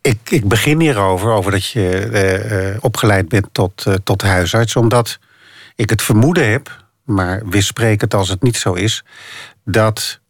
Ik, 0.00 0.18
ik 0.30 0.48
begin 0.48 0.80
hierover, 0.80 1.30
over 1.30 1.50
dat 1.50 1.66
je 1.66 2.70
uh, 2.72 2.78
opgeleid 2.80 3.28
bent 3.28 3.46
tot, 3.52 3.86
tot 4.04 4.22
huisarts, 4.22 4.76
omdat 4.76 5.18
ik 5.76 5.90
het 5.90 6.02
vermoeden 6.02 6.50
heb 6.50 6.81
maar 7.04 7.42
het 8.00 8.14
als 8.14 8.28
het 8.28 8.42
niet 8.42 8.56
zo 8.56 8.72
is, 8.72 9.04
dat 9.64 10.20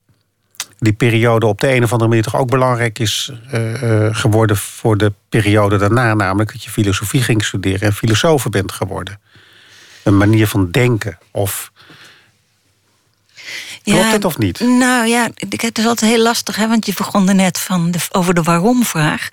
die 0.78 0.92
periode 0.92 1.46
op 1.46 1.60
de 1.60 1.74
een 1.74 1.82
of 1.82 1.92
andere 1.92 2.08
manier 2.08 2.24
toch 2.24 2.36
ook 2.36 2.50
belangrijk 2.50 2.98
is 2.98 3.32
uh, 3.54 3.82
uh, 3.82 4.08
geworden 4.14 4.56
voor 4.56 4.96
de 4.96 5.12
periode 5.28 5.76
daarna, 5.76 6.14
namelijk 6.14 6.52
dat 6.52 6.64
je 6.64 6.70
filosofie 6.70 7.22
ging 7.22 7.44
studeren 7.44 7.80
en 7.80 7.92
filosoof 7.92 8.48
bent 8.50 8.72
geworden. 8.72 9.20
Een 10.02 10.16
manier 10.16 10.46
van 10.46 10.70
denken 10.70 11.18
of. 11.30 11.72
Klopt 13.82 14.00
ja, 14.00 14.10
het 14.10 14.24
of 14.24 14.38
niet? 14.38 14.60
Nou 14.60 15.06
ja, 15.06 15.28
het 15.34 15.78
is 15.78 15.86
altijd 15.86 16.10
heel 16.10 16.22
lastig, 16.22 16.56
hè, 16.56 16.68
want 16.68 16.86
je 16.86 16.94
begon 16.96 17.28
er 17.28 17.34
net 17.34 17.58
van 17.58 17.90
de, 17.90 17.98
over 18.10 18.34
de 18.34 18.42
waarom-vraag. 18.42 19.28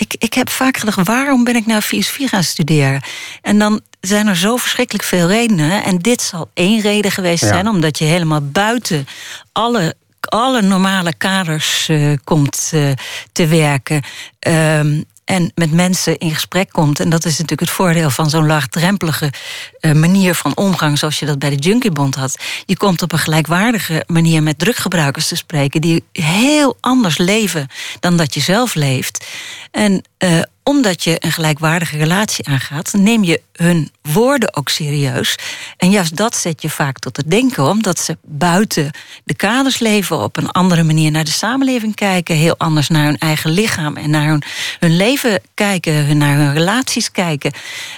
Ik, 0.00 0.14
ik 0.18 0.34
heb 0.34 0.50
vaak 0.50 0.76
gedacht, 0.76 1.06
waarom 1.06 1.44
ben 1.44 1.56
ik 1.56 1.66
nou 1.66 1.80
filosofie 1.80 2.28
gaan 2.28 2.44
studeren? 2.44 3.02
En 3.42 3.58
dan 3.58 3.80
zijn 4.00 4.26
er 4.26 4.36
zo 4.36 4.56
verschrikkelijk 4.56 5.04
veel 5.04 5.28
redenen. 5.28 5.84
En 5.84 5.98
dit 5.98 6.22
zal 6.22 6.50
één 6.54 6.80
reden 6.80 7.10
geweest 7.10 7.44
zijn, 7.44 7.68
omdat 7.68 7.98
je 7.98 8.04
helemaal 8.04 8.42
buiten 8.42 9.06
alle 9.52 9.94
alle 10.20 10.62
normale 10.62 11.14
kaders 11.14 11.88
uh, 11.88 12.16
komt 12.24 12.70
uh, 12.74 12.90
te 13.32 13.46
werken. 13.46 14.02
Um, 14.48 15.04
en 15.30 15.52
met 15.54 15.72
mensen 15.72 16.18
in 16.18 16.34
gesprek 16.34 16.70
komt. 16.70 17.00
En 17.00 17.10
dat 17.10 17.24
is 17.24 17.30
natuurlijk 17.30 17.60
het 17.60 17.70
voordeel 17.70 18.10
van 18.10 18.30
zo'n 18.30 18.46
laagdrempelige 18.46 19.32
uh, 19.80 19.92
manier 19.92 20.34
van 20.34 20.56
omgang, 20.56 20.98
zoals 20.98 21.18
je 21.18 21.26
dat 21.26 21.38
bij 21.38 21.50
de 21.50 21.56
Junkiebond 21.56 22.14
had. 22.14 22.36
Je 22.66 22.76
komt 22.76 23.02
op 23.02 23.12
een 23.12 23.18
gelijkwaardige 23.18 24.04
manier 24.06 24.42
met 24.42 24.58
druggebruikers 24.58 25.28
te 25.28 25.36
spreken, 25.36 25.80
die 25.80 26.04
heel 26.12 26.76
anders 26.80 27.18
leven 27.18 27.68
dan 28.00 28.16
dat 28.16 28.34
je 28.34 28.40
zelf 28.40 28.74
leeft. 28.74 29.26
En 29.70 30.02
uh, 30.24 30.42
omdat 30.70 31.04
je 31.04 31.16
een 31.18 31.32
gelijkwaardige 31.32 31.96
relatie 31.96 32.46
aangaat, 32.46 32.92
neem 32.92 33.24
je 33.24 33.40
hun 33.52 33.90
woorden 34.02 34.56
ook 34.56 34.68
serieus. 34.68 35.36
En 35.76 35.90
juist 35.90 36.16
dat 36.16 36.36
zet 36.36 36.62
je 36.62 36.70
vaak 36.70 36.98
tot 36.98 37.16
het 37.16 37.30
denken, 37.30 37.64
omdat 37.64 37.98
ze 37.98 38.18
buiten 38.22 38.90
de 39.24 39.34
kaders 39.34 39.78
leven, 39.78 40.22
op 40.22 40.36
een 40.36 40.50
andere 40.50 40.82
manier 40.82 41.10
naar 41.10 41.24
de 41.24 41.30
samenleving 41.30 41.94
kijken, 41.94 42.36
heel 42.36 42.54
anders 42.58 42.88
naar 42.88 43.04
hun 43.04 43.18
eigen 43.18 43.50
lichaam 43.50 43.96
en 43.96 44.10
naar 44.10 44.28
hun, 44.28 44.42
hun 44.78 44.96
leven 44.96 45.40
kijken, 45.54 46.18
naar 46.18 46.36
hun 46.36 46.52
relaties 46.52 47.10
kijken. 47.10 47.52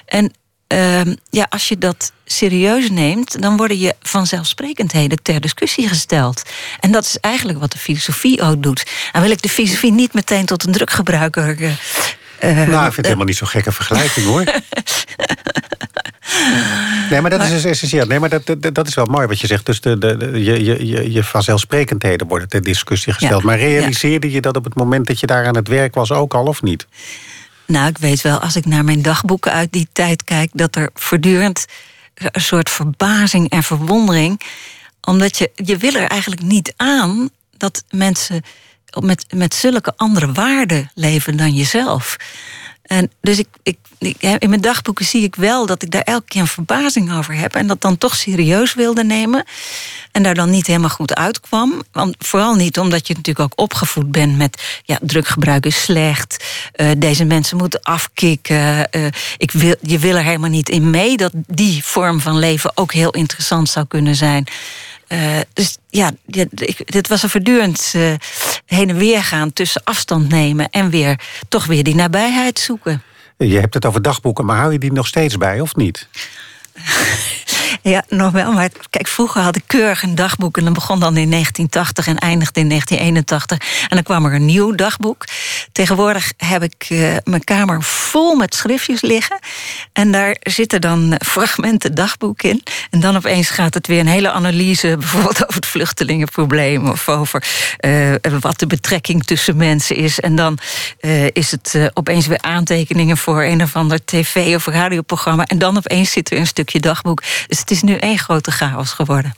En 0.07 0.33
uh, 0.73 1.01
ja, 1.31 1.47
als 1.51 1.69
je 1.69 1.79
dat 1.79 2.13
serieus 2.25 2.91
neemt, 2.91 3.43
dan 3.43 3.57
worden 3.57 3.79
je 3.79 3.95
vanzelfsprekendheden 4.03 5.23
ter 5.23 5.41
discussie 5.41 5.89
gesteld. 5.89 6.43
En 6.81 6.93
dat 6.93 7.05
is 7.05 7.19
eigenlijk 7.21 7.59
wat 7.59 7.73
de 7.73 7.79
filosofie 7.79 8.43
ook 8.43 8.63
doet. 8.63 8.91
En 9.13 9.21
wil 9.23 9.31
ik 9.31 9.43
de 9.43 9.49
filosofie 9.49 9.93
niet 9.93 10.13
meteen 10.13 10.47
tot 10.47 10.67
een 10.67 10.73
drukgebruiker 10.73 11.61
uh, 11.61 11.73
nou, 12.43 12.57
ik 12.57 12.67
vind 12.67 12.97
het 12.97 13.05
helemaal 13.05 13.27
niet 13.27 13.37
zo'n 13.37 13.49
gekke 13.49 13.73
vergelijking 13.73 14.27
hoor. 14.27 14.45
nee, 17.11 17.21
maar 17.21 17.31
dat 17.31 17.43
is 17.43 17.49
dus 17.49 17.65
essentieel. 17.65 18.07
Nee, 18.07 18.19
maar 18.19 18.29
dat, 18.29 18.47
dat, 18.47 18.75
dat, 18.75 18.87
is 18.87 18.95
wel 18.95 19.07
mooi 19.07 19.27
wat 19.27 19.41
je 19.41 19.47
zegt. 19.47 19.67
Dus 19.67 19.81
de, 19.81 19.99
de, 19.99 20.17
de 20.17 20.43
je, 20.43 20.87
je, 20.87 21.13
je 21.13 21.25
vanzelfsprekendheden 21.25 22.27
worden 22.27 22.49
ter 22.49 22.63
discussie 22.63 23.13
gesteld. 23.13 23.41
Ja. 23.41 23.47
Maar 23.47 23.59
realiseerde 23.59 24.27
ja. 24.27 24.33
je 24.35 24.41
dat 24.41 24.57
op 24.57 24.65
het 24.65 24.75
moment 24.75 25.07
dat 25.07 25.21
je 25.21 25.27
daar 25.27 25.47
aan 25.47 25.57
het 25.57 25.69
werk 25.69 25.95
was 25.95 26.13
ook 26.13 26.35
al 26.35 26.45
of 26.45 26.63
niet? 26.63 26.87
Nou, 27.67 27.89
ik 27.89 27.99
weet 27.99 28.21
wel, 28.21 28.39
als 28.39 28.57
ik 28.57 28.67
naar 28.67 28.85
mijn 28.85 29.03
dagboeken 29.03 29.53
uit 29.53 29.73
die 29.73 29.89
tijd 29.93 30.25
kijk, 30.25 30.51
dat 30.53 30.77
er 30.77 30.91
voortdurend 30.95 31.67
een 32.15 32.41
soort 32.41 32.71
verbazing 32.71 33.51
en 33.51 33.63
verwondering. 33.63 34.41
Omdat 35.01 35.39
je, 35.39 35.51
je 35.55 35.77
wil 35.77 35.95
er 35.95 36.09
eigenlijk 36.09 36.43
niet 36.43 36.75
aan 36.77 37.31
dat 37.57 37.85
mensen 37.91 38.43
met, 39.01 39.25
met 39.35 39.55
zulke 39.55 39.93
andere 39.97 40.33
waarden 40.33 40.91
leven 40.95 41.37
dan 41.37 41.55
jezelf. 41.55 42.17
En 42.83 43.11
dus 43.21 43.39
ik, 43.39 43.49
ik, 43.63 43.79
in 44.39 44.49
mijn 44.49 44.61
dagboeken 44.61 45.05
zie 45.05 45.23
ik 45.23 45.35
wel 45.35 45.67
dat 45.67 45.83
ik 45.83 45.91
daar 45.91 46.03
elke 46.03 46.29
keer 46.29 46.41
een 46.41 46.47
verbazing 46.47 47.13
over 47.13 47.35
heb. 47.35 47.55
En 47.55 47.67
dat 47.67 47.81
dan 47.81 47.99
toch 47.99 48.17
serieus 48.17 48.75
wilde 48.75 49.05
nemen. 49.05 49.45
En 50.13 50.23
daar 50.23 50.35
dan 50.35 50.51
niet 50.51 50.67
helemaal 50.67 50.89
goed 50.89 51.15
uitkwam. 51.15 51.83
Want 51.93 52.15
vooral 52.19 52.55
niet 52.55 52.79
omdat 52.79 53.07
je 53.07 53.15
natuurlijk 53.15 53.53
ook 53.53 53.61
opgevoed 53.61 54.13
bent 54.13 54.37
met 54.37 54.81
ja, 54.85 54.99
druggebruik 55.03 55.67
is 55.67 55.83
slecht. 55.83 56.45
Uh, 56.77 56.91
deze 56.99 57.25
mensen 57.25 57.57
moeten 57.57 57.83
afkicken. 57.83 58.89
Uh, 58.91 59.07
ik 59.37 59.51
wil, 59.51 59.75
je 59.81 59.99
wil 59.99 60.17
er 60.17 60.25
helemaal 60.25 60.51
niet 60.51 60.69
in 60.69 60.91
mee 60.91 61.17
dat 61.17 61.33
die 61.35 61.85
vorm 61.85 62.21
van 62.21 62.39
leven 62.39 62.73
ook 62.75 62.93
heel 62.93 63.11
interessant 63.11 63.69
zou 63.69 63.87
kunnen 63.87 64.17
zijn. 64.17 64.47
Uh, 65.13 65.41
dus 65.53 65.79
ja, 65.89 66.11
dit, 66.85 67.09
was 67.09 67.23
een 67.23 67.29
voortdurend 67.29 67.93
uh, 67.97 68.15
heen 68.67 68.89
en 68.89 68.97
weer 68.97 69.25
gaan 69.25 69.53
tussen 69.53 69.81
afstand 69.85 70.29
nemen 70.29 70.71
en 70.71 70.91
weer 70.91 71.21
toch 71.49 71.67
weer 71.67 71.85
die 71.85 71.95
nabijheid 71.95 72.59
zoeken. 72.59 73.03
Je 73.37 73.59
hebt 73.59 73.75
het 73.75 73.87
over 73.87 74.03
dagboeken, 74.03 74.45
maar 74.45 74.57
hou 74.57 74.73
je 74.73 74.79
die 74.79 74.93
nog 74.93 75.07
steeds 75.07 75.37
bij 75.37 75.61
of 75.61 75.77
niet? 75.77 76.09
Ja, 77.83 78.05
nog 78.09 78.33
wel. 78.33 78.53
Maar 78.53 78.71
kijk, 78.91 79.07
vroeger 79.07 79.43
had 79.43 79.57
ik 79.57 79.63
keurig 79.67 80.03
een 80.03 80.15
dagboek. 80.15 80.57
En 80.57 80.65
dan 80.65 80.73
begon 80.73 81.01
dan 81.01 81.17
in 81.17 81.31
1980 81.31 82.07
en 82.07 82.19
eindigde 82.19 82.61
in 82.61 82.69
1981. 82.69 83.83
En 83.83 83.97
dan 83.97 84.03
kwam 84.03 84.25
er 84.25 84.35
een 84.35 84.45
nieuw 84.45 84.75
dagboek. 84.75 85.25
Tegenwoordig 85.73 86.33
heb 86.37 86.63
ik 86.63 86.87
uh, 86.89 87.17
mijn 87.25 87.45
kamer 87.45 87.83
vol 87.83 88.35
met 88.35 88.55
schriftjes 88.55 89.01
liggen. 89.01 89.39
En 89.93 90.13
daar 90.13 90.37
zitten 90.41 90.81
dan 90.81 91.15
fragmenten 91.25 91.95
dagboek 91.95 92.43
in. 92.43 92.63
En 92.91 93.01
dan 93.01 93.17
opeens 93.17 93.51
gaat 93.51 93.75
het 93.75 93.87
weer 93.87 94.01
een 94.01 94.07
hele 94.07 94.31
analyse. 94.31 94.97
Bijvoorbeeld 94.99 95.43
over 95.43 95.55
het 95.55 95.67
vluchtelingenprobleem. 95.67 96.89
Of 96.89 97.09
over 97.09 97.45
uh, 97.81 98.15
wat 98.41 98.59
de 98.59 98.67
betrekking 98.67 99.25
tussen 99.25 99.57
mensen 99.57 99.97
is. 99.97 100.21
En 100.21 100.37
dan 100.37 100.59
uh, 101.01 101.27
is 101.33 101.51
het 101.51 101.91
opeens 101.95 102.27
weer 102.27 102.41
aantekeningen 102.41 103.17
voor 103.17 103.43
een 103.43 103.63
of 103.63 103.77
ander 103.77 104.05
tv- 104.05 104.55
of 104.55 104.67
radioprogramma. 104.67 105.45
En 105.47 105.59
dan 105.59 105.77
opeens 105.77 106.11
zit 106.11 106.31
er 106.31 106.39
een 106.39 106.47
stukje 106.47 106.81
dagboek. 106.81 107.23
Dus 107.47 107.59
het 107.59 107.71
is 107.71 107.83
nu 107.83 107.95
één 107.95 108.19
grote 108.19 108.51
chaos 108.51 108.93
geworden. 108.93 109.35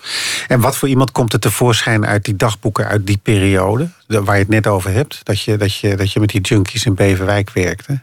En 0.48 0.60
wat 0.60 0.76
voor 0.76 0.88
iemand 0.88 1.12
komt 1.12 1.32
er 1.32 1.40
tevoorschijn 1.40 2.06
uit 2.06 2.24
die 2.24 2.36
dagboeken 2.36 2.86
uit 2.86 3.06
die 3.06 3.18
periode? 3.22 3.90
Waar 4.06 4.34
je 4.34 4.40
het 4.42 4.48
net 4.48 4.66
over 4.66 4.90
hebt, 4.90 5.20
dat 5.22 5.40
je, 5.40 5.56
dat 5.56 5.76
je, 5.76 5.96
dat 5.96 6.12
je 6.12 6.20
met 6.20 6.28
die 6.28 6.40
junkies 6.40 6.84
in 6.84 6.94
Beverwijk 6.94 7.50
werkte? 7.50 8.00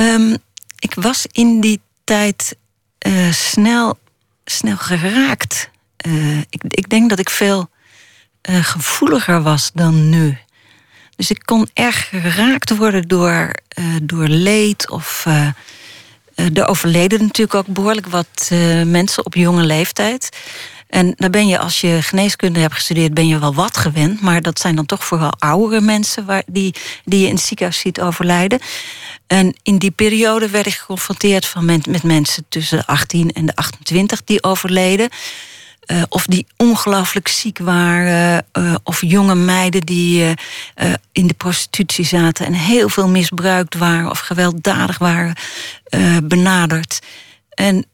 Um, 0.00 0.36
ik 0.78 0.94
was 0.94 1.26
in 1.32 1.60
die 1.60 1.80
tijd 2.04 2.56
uh, 3.06 3.32
snel, 3.32 3.98
snel 4.44 4.76
geraakt. 4.76 5.70
Uh, 6.06 6.38
ik, 6.38 6.62
ik 6.68 6.88
denk 6.88 7.10
dat 7.10 7.18
ik 7.18 7.30
veel 7.30 7.70
uh, 8.50 8.64
gevoeliger 8.64 9.42
was 9.42 9.70
dan 9.74 10.08
nu. 10.08 10.38
Dus 11.16 11.30
ik 11.30 11.42
kon 11.44 11.68
erg 11.74 12.08
geraakt 12.08 12.76
worden 12.76 13.08
door, 13.08 13.50
door 14.02 14.26
leed 14.26 14.90
of. 14.90 15.26
Er 16.54 16.68
overleden 16.68 17.20
natuurlijk 17.20 17.54
ook 17.54 17.66
behoorlijk 17.66 18.06
wat 18.06 18.50
mensen 18.84 19.26
op 19.26 19.34
jonge 19.34 19.64
leeftijd. 19.64 20.28
En 20.92 21.12
dan 21.16 21.30
ben 21.30 21.46
je, 21.46 21.58
als 21.58 21.80
je 21.80 21.98
geneeskunde 22.02 22.60
hebt 22.60 22.74
gestudeerd, 22.74 23.14
ben 23.14 23.26
je 23.26 23.38
wel 23.38 23.54
wat 23.54 23.76
gewend. 23.76 24.20
Maar 24.20 24.42
dat 24.42 24.60
zijn 24.60 24.76
dan 24.76 24.86
toch 24.86 25.04
vooral 25.04 25.32
oudere 25.38 25.80
mensen 25.80 26.24
waar, 26.24 26.42
die, 26.46 26.74
die 27.04 27.20
je 27.20 27.26
in 27.26 27.34
het 27.34 27.42
ziekenhuis 27.42 27.78
ziet 27.78 28.00
overlijden. 28.00 28.60
En 29.26 29.54
in 29.62 29.78
die 29.78 29.90
periode 29.90 30.48
werd 30.48 30.66
ik 30.66 30.74
geconfronteerd 30.74 31.46
van 31.46 31.64
met, 31.64 31.86
met 31.86 32.02
mensen 32.02 32.44
tussen 32.48 32.78
de 32.78 32.86
18 32.86 33.32
en 33.32 33.46
de 33.46 33.56
28 33.56 34.24
die 34.24 34.42
overleden. 34.42 35.08
Uh, 35.86 36.02
of 36.08 36.26
die 36.26 36.46
ongelooflijk 36.56 37.28
ziek 37.28 37.58
waren. 37.58 38.44
Uh, 38.58 38.74
of 38.82 39.00
jonge 39.00 39.34
meiden 39.34 39.80
die 39.80 40.22
uh, 40.22 40.34
in 41.12 41.26
de 41.26 41.34
prostitutie 41.34 42.04
zaten 42.04 42.46
en 42.46 42.52
heel 42.52 42.88
veel 42.88 43.08
misbruikt 43.08 43.76
waren 43.76 44.10
of 44.10 44.18
gewelddadig 44.18 44.98
waren 44.98 45.34
benaderd. 46.22 46.98
En 47.50 47.84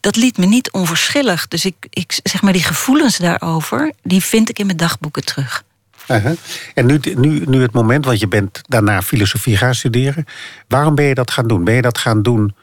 dat 0.00 0.16
liet 0.16 0.38
me 0.38 0.46
niet 0.46 0.70
onverschillig. 0.70 1.48
Dus 1.48 1.64
ik, 1.64 1.86
ik 1.90 2.20
zeg 2.22 2.42
maar, 2.42 2.52
die 2.52 2.62
gevoelens 2.62 3.16
daarover, 3.16 3.92
die 4.02 4.22
vind 4.22 4.48
ik 4.48 4.58
in 4.58 4.66
mijn 4.66 4.78
dagboeken 4.78 5.24
terug. 5.24 5.64
Uh 6.08 6.24
-huh. 6.24 6.36
En 6.74 6.86
nu, 6.86 7.00
nu, 7.16 7.42
nu 7.46 7.62
het 7.62 7.72
moment, 7.72 8.04
want 8.04 8.20
je 8.20 8.28
bent 8.28 8.60
daarna 8.68 9.02
filosofie 9.02 9.56
gaan 9.56 9.74
studeren. 9.74 10.24
Waarom 10.68 10.94
ben 10.94 11.04
je 11.04 11.14
dat 11.14 11.30
gaan 11.30 11.46
doen? 11.46 11.64
Ben 11.64 11.74
je 11.74 11.82
dat 11.82 11.98
gaan 11.98 12.22
doen 12.22 12.54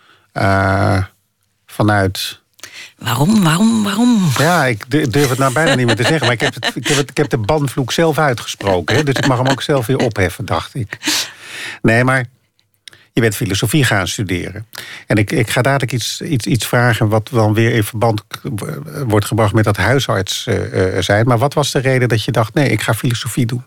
vanuit. 1.65 2.40
Waarom, 2.97 3.43
waarom, 3.43 3.83
waarom? 3.83 4.31
Ja, 4.37 4.65
ik 4.65 5.11
durf 5.11 5.29
het 5.29 5.37
nou 5.37 5.53
bijna 5.53 5.75
niet 5.75 5.85
meer 5.85 5.95
te 5.95 6.03
zeggen. 6.03 6.21
Maar 6.21 6.35
ik 6.35 6.41
heb, 6.41 6.53
het, 6.53 6.75
ik 6.75 6.87
heb, 6.87 6.97
het, 6.97 7.09
ik 7.09 7.17
heb 7.17 7.29
de 7.29 7.37
banvloek 7.37 7.91
zelf 7.91 8.17
uitgesproken. 8.17 8.95
Hè, 8.95 9.03
dus 9.03 9.15
ik 9.15 9.27
mag 9.27 9.37
hem 9.37 9.47
ook 9.47 9.61
zelf 9.61 9.85
weer 9.85 9.97
opheffen, 9.97 10.45
dacht 10.45 10.75
ik. 10.75 10.97
Nee, 11.81 12.03
maar 12.03 12.25
je 13.13 13.21
bent 13.21 13.35
filosofie 13.35 13.83
gaan 13.83 14.07
studeren. 14.07 14.65
En 15.07 15.17
ik, 15.17 15.31
ik 15.31 15.49
ga 15.49 15.61
dadelijk 15.61 15.91
iets, 15.91 16.21
iets, 16.21 16.45
iets 16.45 16.67
vragen 16.67 17.07
wat 17.07 17.29
dan 17.31 17.53
weer 17.53 17.71
in 17.71 17.83
verband 17.83 18.23
wordt 19.07 19.25
gebracht 19.25 19.53
met 19.53 19.63
dat 19.63 19.77
huisarts 19.77 20.45
uh, 20.47 20.97
zijn. 20.99 21.25
Maar 21.25 21.37
wat 21.37 21.53
was 21.53 21.71
de 21.71 21.79
reden 21.79 22.09
dat 22.09 22.23
je 22.23 22.31
dacht, 22.31 22.53
nee, 22.53 22.69
ik 22.69 22.81
ga 22.81 22.93
filosofie 22.93 23.45
doen? 23.45 23.63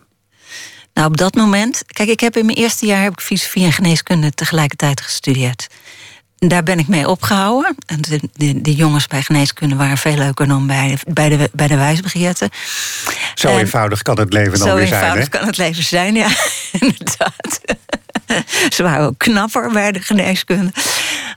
Nou, 0.93 1.07
op 1.07 1.17
dat 1.17 1.35
moment, 1.35 1.83
kijk, 1.87 2.09
ik 2.09 2.19
heb 2.19 2.37
in 2.37 2.45
mijn 2.45 2.57
eerste 2.57 2.85
jaar 2.85 3.03
heb 3.03 3.11
ik 3.11 3.21
filosofie 3.21 3.65
en 3.65 3.71
geneeskunde 3.71 4.31
tegelijkertijd 4.31 5.01
gestudeerd. 5.01 5.67
Daar 6.47 6.63
ben 6.63 6.79
ik 6.79 6.87
mee 6.87 7.07
opgehouden. 7.07 7.75
En 7.85 8.01
de, 8.01 8.19
de, 8.33 8.61
de, 8.61 8.73
jongens 8.73 9.07
bij 9.07 9.21
geneeskunde 9.21 9.75
waren 9.75 9.97
veel 9.97 10.15
leuker 10.15 10.47
dan 10.47 10.67
bij, 10.67 10.97
bij, 11.07 11.29
de, 11.29 11.49
bij 11.53 11.67
de. 11.67 12.49
Zo 13.35 13.57
eenvoudig 13.57 14.01
kan 14.01 14.19
het 14.19 14.33
leven 14.33 14.59
dan 14.59 14.75
weer 14.75 14.87
zijn. 14.87 14.87
Zo 14.87 15.05
eenvoudig 15.05 15.29
kan 15.29 15.45
het 15.45 15.57
leven 15.57 15.83
zijn, 15.83 16.15
ja, 16.15 16.27
inderdaad. 16.79 17.59
Ze 18.75 18.83
waren 18.83 19.05
ook 19.05 19.17
knapper 19.17 19.71
bij 19.71 19.91
de 19.91 20.01
geneeskunde. 20.01 20.71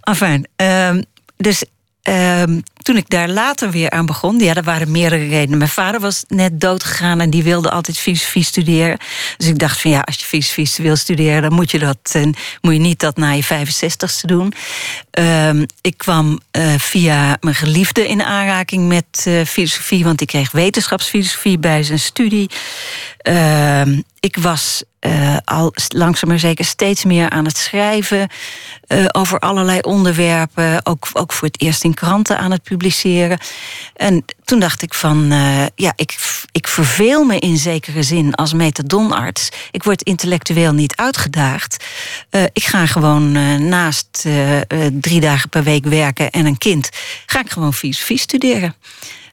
Enfin, 0.01 0.47
um, 0.57 1.05
dus 1.37 1.65
um, 2.03 2.63
toen 2.89 2.97
ik 2.97 3.11
daar 3.11 3.29
later 3.29 3.71
weer 3.71 3.91
aan 3.91 4.07
begon, 4.07 4.39
ja, 4.39 4.55
er 4.55 4.63
waren 4.63 4.91
meerdere 4.91 5.29
redenen. 5.29 5.59
Mijn 5.59 5.71
vader 5.71 6.01
was 6.01 6.25
net 6.29 6.61
dood 6.61 6.85
gegaan 6.85 7.21
en 7.21 7.31
die 7.31 7.43
wilde 7.43 7.71
altijd 7.71 7.99
filosofie 7.99 8.45
studeren. 8.45 8.99
Dus 9.37 9.47
ik 9.47 9.59
dacht 9.59 9.81
van 9.81 9.91
ja, 9.91 10.01
als 10.01 10.17
je 10.17 10.25
filosofie 10.25 10.85
wil 10.85 10.97
studeren, 10.97 11.43
dan 11.43 11.53
moet 11.53 11.71
je 11.71 11.79
dat 11.79 11.99
en 12.13 12.35
moet 12.61 12.73
je 12.73 12.79
niet 12.79 13.01
dat 13.01 13.17
na 13.17 13.31
je 13.31 13.45
65ste 13.45 14.27
doen. 14.27 14.53
Um, 15.19 15.67
ik 15.81 15.99
kwam 15.99 16.41
uh, 16.53 16.75
via 16.79 17.37
mijn 17.41 17.55
geliefde 17.55 18.09
in 18.09 18.23
aanraking 18.23 18.89
met 18.89 19.25
uh, 19.29 19.45
filosofie, 19.45 20.05
want 20.05 20.21
ik 20.21 20.27
kreeg 20.27 20.51
wetenschapsfilosofie 20.51 21.59
bij 21.59 21.83
zijn 21.83 21.99
studie. 21.99 22.51
Uh, 23.23 23.83
ik 24.21 24.37
was 24.37 24.83
uh, 25.01 25.37
al 25.45 25.73
langzaam 25.89 26.29
maar 26.29 26.39
zeker 26.39 26.65
steeds 26.65 27.05
meer 27.05 27.31
aan 27.31 27.45
het 27.45 27.57
schrijven 27.57 28.31
over 29.13 29.39
allerlei 29.39 29.81
onderwerpen. 29.81 30.87
Ook, 30.87 31.09
ook 31.13 31.33
voor 31.33 31.49
het 31.49 31.61
eerst 31.61 31.85
in 31.85 31.95
kranten 31.95 32.39
aan 32.39 32.51
het 32.51 32.63
publiceren. 32.79 33.39
En 33.97 34.25
toen 34.45 34.59
dacht 34.59 34.83
ik 34.83 34.95
van, 34.95 35.33
uh, 35.33 35.67
ja, 35.75 35.93
ik, 35.97 36.19
ik 36.53 36.69
verveel 36.69 37.25
me 37.25 37.39
in 37.39 37.57
zekere 37.57 38.03
zin 38.03 38.35
als 38.35 38.53
metadonarts. 38.53 39.49
Ik 39.71 39.83
word 39.83 40.03
intellectueel 40.03 40.73
niet 40.73 40.97
uitgedaagd. 40.97 41.85
ik 42.53 42.65
ga 42.65 42.87
gewoon 42.87 43.33
naast 43.69 44.27
drie 44.93 45.21
dagen 45.21 45.49
per 45.49 45.63
week 45.63 45.85
werken 45.85 46.31
en 46.31 46.47
een 46.47 46.59
kind, 46.59 46.89
ga 47.27 47.41
ik 47.41 47.51
gewoon 47.51 47.75
filosofie 47.75 48.19
studeren. 48.19 48.75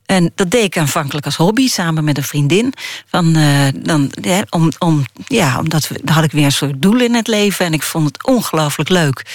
En 0.06 0.32
dat 0.36 0.52
deed 0.52 0.64
ik 0.64 0.78
aanvankelijk 0.78 1.26
als 1.26 1.36
hobby 1.36 1.68
samen 1.68 2.04
met 2.04 2.18
een 2.18 2.24
vriendin. 2.24 2.74
Van, 3.06 3.38
uh, 3.38 3.68
dan, 3.76 4.12
om, 4.50 4.72
om, 4.80 5.06
ja, 5.28 5.60
omdat 5.60 5.88
we, 5.88 6.00
had 6.06 6.24
ik 6.24 6.32
weer 6.32 6.46
een 6.46 6.52
soort 6.52 6.82
doel 6.82 7.00
in 7.00 7.14
het 7.14 7.28
leven 7.28 7.66
en 7.66 7.74
ik 7.74 7.84
vond 7.84 8.08
het 8.08 8.26
ongelooflijk 8.26 8.90
leuk. 8.90 9.26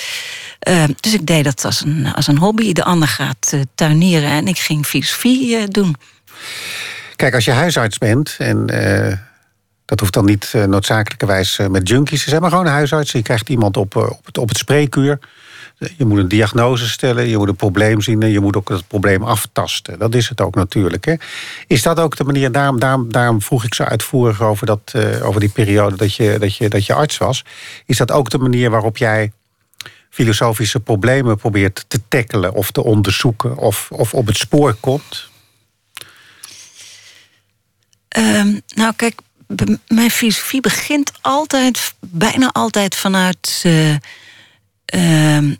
Uh, 0.68 0.84
dus 1.00 1.14
ik 1.14 1.26
deed 1.26 1.44
dat 1.44 1.64
als 1.64 1.84
een, 1.84 2.14
als 2.14 2.26
een 2.26 2.38
hobby. 2.38 2.72
De 2.72 2.84
ander 2.84 3.08
gaat 3.08 3.50
uh, 3.54 3.60
tuinieren 3.74 4.30
en 4.30 4.46
ik 4.46 4.58
ging 4.58 4.86
filosofie 4.86 5.68
doen. 5.68 5.96
Kijk, 7.16 7.34
als 7.34 7.44
je 7.44 7.50
huisarts 7.50 7.98
bent 7.98 8.34
en 8.38 8.66
dat 9.84 10.00
hoeft 10.00 10.12
dan 10.12 10.24
niet 10.24 10.52
noodzakelijkerwijs 10.66 11.58
met 11.70 11.88
junkies 11.88 12.22
te 12.22 12.28
zijn, 12.28 12.40
maar 12.40 12.50
gewoon 12.50 12.66
een 12.66 12.72
huisarts. 12.72 13.12
Je 13.12 13.22
krijgt 13.22 13.48
iemand 13.48 13.76
op, 13.76 13.96
op, 13.96 14.26
het, 14.26 14.38
op 14.38 14.48
het 14.48 14.58
spreekuur. 14.58 15.18
Je 15.80 16.04
moet 16.04 16.18
een 16.18 16.28
diagnose 16.28 16.88
stellen, 16.88 17.28
je 17.28 17.36
moet 17.36 17.48
een 17.48 17.56
probleem 17.56 18.00
zien 18.00 18.22
en 18.22 18.30
je 18.30 18.40
moet 18.40 18.56
ook 18.56 18.68
het 18.68 18.86
probleem 18.88 19.22
aftasten. 19.22 19.98
Dat 19.98 20.14
is 20.14 20.28
het 20.28 20.40
ook 20.40 20.54
natuurlijk. 20.54 21.04
Hè. 21.04 21.14
Is 21.66 21.82
dat 21.82 22.00
ook 22.00 22.16
de 22.16 22.24
manier, 22.24 22.52
daarom, 22.52 23.08
daarom, 23.10 23.42
vroeg 23.42 23.64
ik 23.64 23.74
zo 23.74 23.82
uitvoerig 23.82 24.42
over, 24.42 24.66
dat, 24.66 24.92
uh, 24.96 25.26
over 25.26 25.40
die 25.40 25.48
periode 25.48 25.96
dat 25.96 26.14
je, 26.14 26.36
dat, 26.38 26.56
je, 26.56 26.68
dat 26.68 26.86
je 26.86 26.94
arts 26.94 27.18
was. 27.18 27.44
Is 27.86 27.96
dat 27.96 28.10
ook 28.10 28.30
de 28.30 28.38
manier 28.38 28.70
waarop 28.70 28.96
jij 28.96 29.32
filosofische 30.10 30.80
problemen 30.80 31.36
probeert 31.36 31.84
te 31.88 32.00
tackelen 32.08 32.54
of 32.54 32.70
te 32.70 32.84
onderzoeken 32.84 33.56
of, 33.56 33.90
of 33.90 34.14
op 34.14 34.26
het 34.26 34.36
spoor 34.36 34.74
komt? 34.74 35.28
Um, 38.18 38.60
nou, 38.74 38.92
kijk, 38.96 39.20
mijn 39.88 40.10
filosofie 40.10 40.60
begint 40.60 41.12
altijd, 41.20 41.94
bijna 42.00 42.50
altijd 42.52 42.96
vanuit. 42.96 43.62
Uh, 43.66 43.94
uh, 44.94 45.54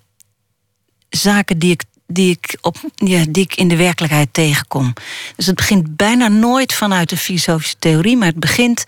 zaken 1.11 1.59
die 1.59 1.71
ik, 1.71 1.85
die, 2.07 2.31
ik 2.31 2.59
op, 2.61 2.77
ja, 2.95 3.25
die 3.29 3.43
ik 3.43 3.55
in 3.55 3.69
de 3.69 3.77
werkelijkheid 3.77 4.29
tegenkom. 4.33 4.93
Dus 5.37 5.47
het 5.47 5.55
begint 5.55 5.97
bijna 5.97 6.29
nooit 6.29 6.75
vanuit 6.75 7.09
de 7.09 7.17
filosofische 7.17 7.77
theorie, 7.79 8.17
maar 8.17 8.29
het 8.29 8.41
begint 8.41 8.85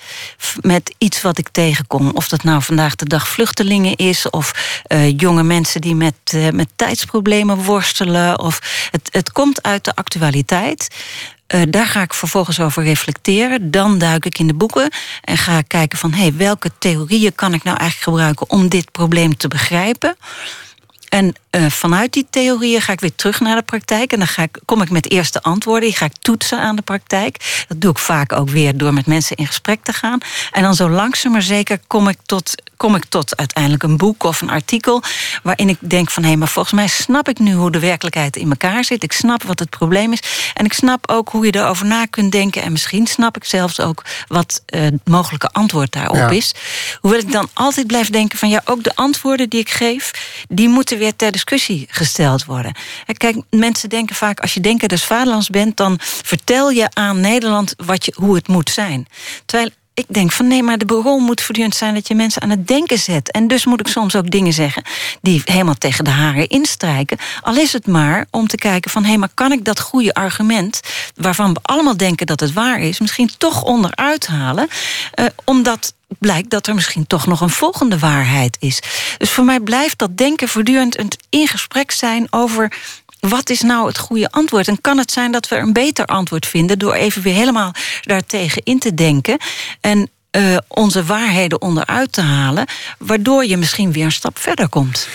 met 0.60 0.94
iets 0.98 1.22
wat 1.22 1.38
ik 1.38 1.48
tegenkom. 1.48 2.10
Of 2.14 2.28
dat 2.28 2.42
nou 2.42 2.62
vandaag 2.62 2.94
de 2.94 3.04
dag 3.04 3.28
vluchtelingen 3.28 3.96
is, 3.96 4.30
of 4.30 4.82
uh, 4.88 5.18
jonge 5.18 5.42
mensen 5.42 5.80
die 5.80 5.94
met, 5.94 6.14
uh, 6.34 6.48
met 6.48 6.68
tijdsproblemen 6.76 7.56
worstelen. 7.56 8.38
Of 8.38 8.88
het, 8.90 9.08
het 9.12 9.32
komt 9.32 9.62
uit 9.62 9.84
de 9.84 9.94
actualiteit. 9.94 10.88
Uh, 11.54 11.62
daar 11.68 11.86
ga 11.86 12.02
ik 12.02 12.14
vervolgens 12.14 12.60
over 12.60 12.82
reflecteren. 12.82 13.70
Dan 13.70 13.98
duik 13.98 14.24
ik 14.24 14.38
in 14.38 14.46
de 14.46 14.54
boeken 14.54 14.90
en 15.20 15.38
ga 15.38 15.58
ik 15.58 15.68
kijken 15.68 15.98
van... 15.98 16.12
Hey, 16.12 16.34
welke 16.36 16.70
theorieën 16.78 17.34
kan 17.34 17.54
ik 17.54 17.62
nou 17.62 17.76
eigenlijk 17.76 18.10
gebruiken 18.10 18.50
om 18.50 18.68
dit 18.68 18.92
probleem 18.92 19.36
te 19.36 19.48
begrijpen... 19.48 20.16
En 21.12 21.34
uh, 21.50 21.66
vanuit 21.66 22.12
die 22.12 22.26
theorieën 22.30 22.80
ga 22.80 22.92
ik 22.92 23.00
weer 23.00 23.14
terug 23.14 23.40
naar 23.40 23.56
de 23.56 23.62
praktijk. 23.62 24.12
En 24.12 24.18
dan 24.18 24.28
ga 24.28 24.42
ik, 24.42 24.58
kom 24.64 24.82
ik 24.82 24.90
met 24.90 25.10
eerste 25.10 25.42
antwoorden. 25.42 25.88
Die 25.88 25.98
ga 25.98 26.04
ik 26.04 26.16
toetsen 26.20 26.60
aan 26.60 26.76
de 26.76 26.82
praktijk. 26.82 27.64
Dat 27.68 27.80
doe 27.80 27.90
ik 27.90 27.98
vaak 27.98 28.32
ook 28.32 28.50
weer 28.50 28.76
door 28.76 28.94
met 28.94 29.06
mensen 29.06 29.36
in 29.36 29.46
gesprek 29.46 29.82
te 29.82 29.92
gaan. 29.92 30.18
En 30.52 30.62
dan 30.62 30.74
zo 30.74 30.90
langzaam 30.90 31.32
maar 31.32 31.42
zeker 31.42 31.78
kom 31.86 32.08
ik 32.08 32.18
tot, 32.26 32.54
kom 32.82 32.94
ik 32.94 33.04
tot 33.04 33.36
uiteindelijk 33.36 33.82
een 33.82 33.96
boek 33.96 34.22
of 34.22 34.40
een 34.40 34.50
artikel. 34.50 35.02
Waarin 35.42 35.68
ik 35.68 35.78
denk 35.80 36.10
van 36.10 36.22
hé, 36.22 36.28
hey, 36.28 36.38
maar 36.38 36.48
volgens 36.48 36.74
mij 36.74 36.86
snap 36.86 37.28
ik 37.28 37.38
nu 37.38 37.52
hoe 37.52 37.70
de 37.70 37.78
werkelijkheid 37.78 38.36
in 38.36 38.50
elkaar 38.50 38.84
zit. 38.84 39.02
Ik 39.02 39.12
snap 39.12 39.42
wat 39.42 39.58
het 39.58 39.70
probleem 39.70 40.12
is. 40.12 40.22
En 40.54 40.64
ik 40.64 40.72
snap 40.72 41.10
ook 41.10 41.28
hoe 41.28 41.46
je 41.46 41.54
erover 41.54 41.86
na 41.86 42.06
kunt 42.06 42.32
denken. 42.32 42.62
En 42.62 42.72
misschien 42.72 43.06
snap 43.06 43.36
ik 43.36 43.44
zelfs 43.44 43.80
ook 43.80 44.04
wat 44.26 44.62
uh, 44.66 44.80
het 44.80 45.08
mogelijke 45.08 45.48
antwoord 45.48 45.92
daarop 45.92 46.16
ja. 46.16 46.28
is. 46.28 46.54
Hoewel 47.00 47.20
ik 47.20 47.32
dan 47.32 47.48
altijd 47.52 47.86
blijf 47.86 48.10
denken 48.10 48.38
van 48.38 48.48
ja, 48.48 48.62
ook 48.64 48.82
de 48.82 48.94
antwoorden 48.94 49.48
die 49.48 49.60
ik 49.60 49.70
geef, 49.70 50.10
die 50.48 50.68
moeten 50.68 50.98
weer 50.98 51.16
ter 51.16 51.32
discussie 51.32 51.86
gesteld 51.90 52.44
worden. 52.44 52.74
Kijk, 53.16 53.36
mensen 53.50 53.88
denken 53.88 54.16
vaak, 54.16 54.40
als 54.40 54.54
je 54.54 54.60
denker 54.60 54.88
des 54.88 55.04
vaderlands 55.04 55.48
bent, 55.48 55.76
dan 55.76 55.98
vertel 56.00 56.70
je 56.70 56.88
aan 56.92 57.20
Nederland 57.20 57.74
wat 57.76 58.04
je, 58.04 58.12
hoe 58.16 58.34
het 58.34 58.48
moet 58.48 58.70
zijn. 58.70 59.06
Terwijl 59.46 59.70
ik 59.94 60.04
denk 60.08 60.32
van 60.32 60.46
nee, 60.46 60.62
maar 60.62 60.78
de 60.78 60.94
rol 60.94 61.18
moet 61.18 61.40
voortdurend 61.40 61.74
zijn 61.74 61.94
dat 61.94 62.08
je 62.08 62.14
mensen 62.14 62.42
aan 62.42 62.50
het 62.50 62.68
denken 62.68 62.98
zet. 62.98 63.30
En 63.30 63.48
dus 63.48 63.64
moet 63.64 63.80
ik 63.80 63.88
soms 63.88 64.16
ook 64.16 64.30
dingen 64.30 64.52
zeggen 64.52 64.82
die 65.20 65.42
helemaal 65.44 65.74
tegen 65.74 66.04
de 66.04 66.10
haren 66.10 66.48
instrijken. 66.48 67.18
Al 67.40 67.56
is 67.56 67.72
het 67.72 67.86
maar 67.86 68.26
om 68.30 68.46
te 68.46 68.56
kijken 68.56 68.90
van 68.90 69.02
hé, 69.02 69.08
hey, 69.08 69.18
maar 69.18 69.30
kan 69.34 69.52
ik 69.52 69.64
dat 69.64 69.80
goede 69.80 70.14
argument, 70.14 70.80
waarvan 71.14 71.52
we 71.52 71.60
allemaal 71.62 71.96
denken 71.96 72.26
dat 72.26 72.40
het 72.40 72.52
waar 72.52 72.80
is, 72.80 73.00
misschien 73.00 73.30
toch 73.38 73.62
onderuit 73.62 74.26
halen, 74.26 74.68
uh, 75.14 75.26
omdat 75.44 75.94
blijkt 76.18 76.50
dat 76.50 76.66
er 76.66 76.74
misschien 76.74 77.06
toch 77.06 77.26
nog 77.26 77.40
een 77.40 77.50
volgende 77.50 77.98
waarheid 77.98 78.56
is. 78.60 78.82
Dus 79.18 79.30
voor 79.30 79.44
mij 79.44 79.60
blijft 79.60 79.98
dat 79.98 80.16
denken 80.16 80.48
voortdurend 80.48 80.98
een 80.98 81.10
in 81.30 81.48
gesprek 81.48 81.90
zijn 81.90 82.26
over 82.30 82.72
wat 83.28 83.50
is 83.50 83.60
nou 83.60 83.86
het 83.86 83.98
goede 83.98 84.30
antwoord? 84.30 84.68
En 84.68 84.80
kan 84.80 84.98
het 84.98 85.12
zijn 85.12 85.32
dat 85.32 85.48
we 85.48 85.56
een 85.56 85.72
beter 85.72 86.06
antwoord 86.06 86.46
vinden 86.46 86.78
door 86.78 86.92
even 86.92 87.22
weer 87.22 87.34
helemaal 87.34 87.72
daartegen 88.00 88.62
in 88.64 88.78
te 88.78 88.94
denken 88.94 89.38
en 89.80 90.10
uh, 90.36 90.56
onze 90.68 91.04
waarheden 91.04 91.60
onderuit 91.60 92.12
te 92.12 92.20
halen, 92.20 92.66
waardoor 92.98 93.44
je 93.44 93.56
misschien 93.56 93.92
weer 93.92 94.04
een 94.04 94.12
stap 94.12 94.38
verder 94.38 94.68
komt? 94.68 95.08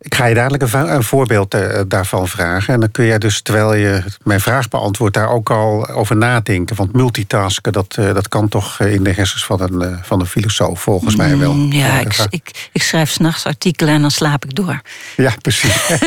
Ik 0.00 0.14
ga 0.14 0.26
je 0.26 0.34
dadelijk 0.34 0.62
een, 0.62 0.94
een 0.94 1.02
voorbeeld 1.02 1.54
uh, 1.54 1.80
daarvan 1.86 2.28
vragen. 2.28 2.74
En 2.74 2.80
dan 2.80 2.90
kun 2.90 3.04
je 3.04 3.18
dus, 3.18 3.42
terwijl 3.42 3.74
je 3.74 4.02
mijn 4.24 4.40
vraag 4.40 4.68
beantwoordt, 4.68 5.14
daar 5.14 5.28
ook 5.28 5.50
al 5.50 5.88
over 5.88 6.16
nadenken. 6.16 6.76
Want 6.76 6.92
multitasken, 6.92 7.72
dat, 7.72 7.96
uh, 7.98 8.14
dat 8.14 8.28
kan 8.28 8.48
toch 8.48 8.80
in 8.80 9.02
de 9.02 9.12
hersens 9.12 9.44
van 9.44 9.60
een, 9.60 9.98
van 10.02 10.20
een 10.20 10.26
filosoof, 10.26 10.80
volgens 10.80 11.16
mij 11.16 11.38
wel. 11.38 11.54
Mm, 11.54 11.72
ja, 11.72 12.00
ik, 12.00 12.26
ik, 12.30 12.68
ik 12.72 12.82
schrijf 12.82 13.10
s'nachts 13.10 13.44
artikelen 13.44 13.94
en 13.94 14.00
dan 14.00 14.10
slaap 14.10 14.44
ik 14.44 14.54
door. 14.54 14.80
Ja, 15.16 15.32
precies. 15.42 15.88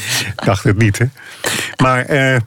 dacht 0.44 0.64
het 0.64 0.78
niet, 0.78 0.98
hè? 0.98 1.06
Maar. 1.76 2.44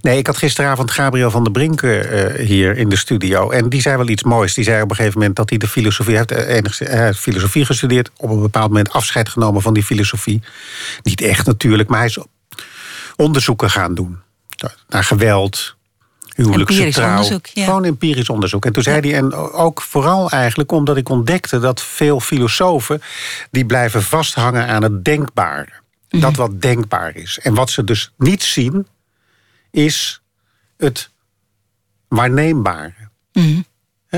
Nee, 0.00 0.18
ik 0.18 0.26
had 0.26 0.36
gisteravond 0.36 0.90
Gabriel 0.90 1.30
van 1.30 1.42
der 1.42 1.52
Brink 1.52 1.82
uh, 1.82 2.34
hier 2.46 2.76
in 2.76 2.88
de 2.88 2.96
studio. 2.96 3.50
En 3.50 3.68
die 3.68 3.80
zei 3.80 3.96
wel 3.96 4.08
iets 4.08 4.22
moois. 4.22 4.54
Die 4.54 4.64
zei 4.64 4.82
op 4.82 4.90
een 4.90 4.96
gegeven 4.96 5.18
moment 5.18 5.36
dat 5.36 5.48
hij 5.48 5.58
de 5.58 5.68
filosofie 5.68 6.16
heeft, 6.16 6.32
uh, 6.32 6.88
heeft 6.88 7.18
filosofie 7.18 7.64
gestudeerd. 7.64 8.10
Op 8.16 8.30
een 8.30 8.40
bepaald 8.40 8.68
moment 8.68 8.90
afscheid 8.90 9.28
genomen 9.28 9.62
van 9.62 9.74
die 9.74 9.82
filosofie. 9.82 10.42
Niet 11.02 11.20
echt 11.20 11.46
natuurlijk, 11.46 11.88
maar 11.88 11.98
hij 11.98 12.08
is 12.08 12.18
onderzoeken 13.16 13.70
gaan 13.70 13.94
doen. 13.94 14.18
Naar 14.88 15.04
geweld, 15.04 15.76
huwelijkse 16.34 16.88
trouw. 16.88 17.10
Onderzoek, 17.10 17.46
ja. 17.46 17.64
Gewoon 17.64 17.84
empirisch 17.84 18.28
onderzoek. 18.28 18.64
En 18.64 18.72
toen 18.72 18.82
zei 18.82 19.00
hij, 19.00 19.18
en 19.18 19.34
ook 19.34 19.82
vooral 19.82 20.30
eigenlijk 20.30 20.72
omdat 20.72 20.96
ik 20.96 21.08
ontdekte 21.08 21.58
dat 21.58 21.82
veel 21.82 22.20
filosofen... 22.20 23.02
die 23.50 23.66
blijven 23.66 24.02
vasthangen 24.02 24.66
aan 24.66 24.82
het 24.82 25.04
denkbare. 25.04 25.68
Dat 26.08 26.30
mhm. 26.30 26.40
wat 26.40 26.60
denkbaar 26.60 27.16
is. 27.16 27.38
En 27.42 27.54
wat 27.54 27.70
ze 27.70 27.84
dus 27.84 28.12
niet 28.16 28.42
zien 28.42 28.86
is 29.72 30.22
het 30.76 31.10
waarneembare. 32.08 32.94
Mm 33.32 33.64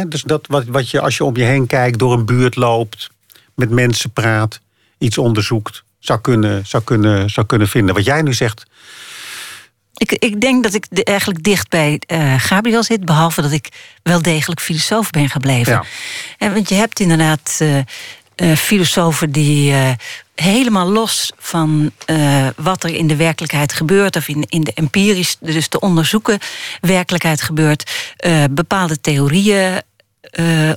dus 0.09 0.23
dat 0.23 0.47
wat, 0.47 0.65
wat 0.65 0.91
je 0.91 1.01
als 1.01 1.17
je 1.17 1.25
om 1.25 1.37
je 1.37 1.43
heen 1.43 1.67
kijkt, 1.67 1.99
door 1.99 2.13
een 2.13 2.25
buurt 2.25 2.57
loopt, 2.57 3.11
met 3.55 3.71
mensen 3.71 4.11
praat, 4.11 4.61
iets 4.99 5.19
onderzoekt, 5.19 5.85
zou 5.99 6.21
kunnen, 6.21 6.67
zou 6.67 6.83
kunnen, 6.83 7.31
zou 7.31 7.47
kunnen 7.47 7.69
vinden. 7.69 7.95
Wat 7.95 8.05
jij 8.05 8.23
nu 8.23 8.33
zegt. 8.33 8.67
Ik, 9.95 10.13
ik 10.13 10.41
denk 10.41 10.63
dat 10.63 10.75
ik 10.75 10.87
eigenlijk 10.91 11.43
dicht 11.43 11.69
bij 11.69 12.03
uh, 12.07 12.35
Gabriel 12.39 12.83
zit, 12.83 13.05
behalve 13.05 13.43
dat 13.43 13.53
ik 13.53 13.69
wel 14.03 14.23
degelijk 14.23 14.61
filosoof 14.61 15.11
ben 15.11 15.29
gebleven. 15.29 15.73
Ja. 15.73 15.85
En, 16.39 16.55
want 16.55 16.69
je 16.69 16.75
hebt 16.75 17.01
inderdaad 17.01 17.59
uh, 17.63 17.79
uh, 18.37 18.57
filosofen 18.57 19.33
die 19.33 19.75
helemaal 20.35 20.91
los 20.91 21.33
van 21.39 21.91
uh, 22.07 22.47
wat 22.57 22.85
er 22.85 22.95
in 22.95 23.07
de 23.07 23.17
werkelijkheid 23.17 23.73
gebeurt, 23.73 24.17
of 24.17 24.29
in, 24.29 24.45
in 24.49 24.61
de 24.61 24.73
empirisch, 24.73 25.37
dus 25.41 25.69
de 25.69 25.81
onderzoeken 25.81 26.39
werkelijkheid 26.81 27.43
gebeurt, 27.43 27.91
bepaalde 28.51 29.01
theorieën 29.01 29.83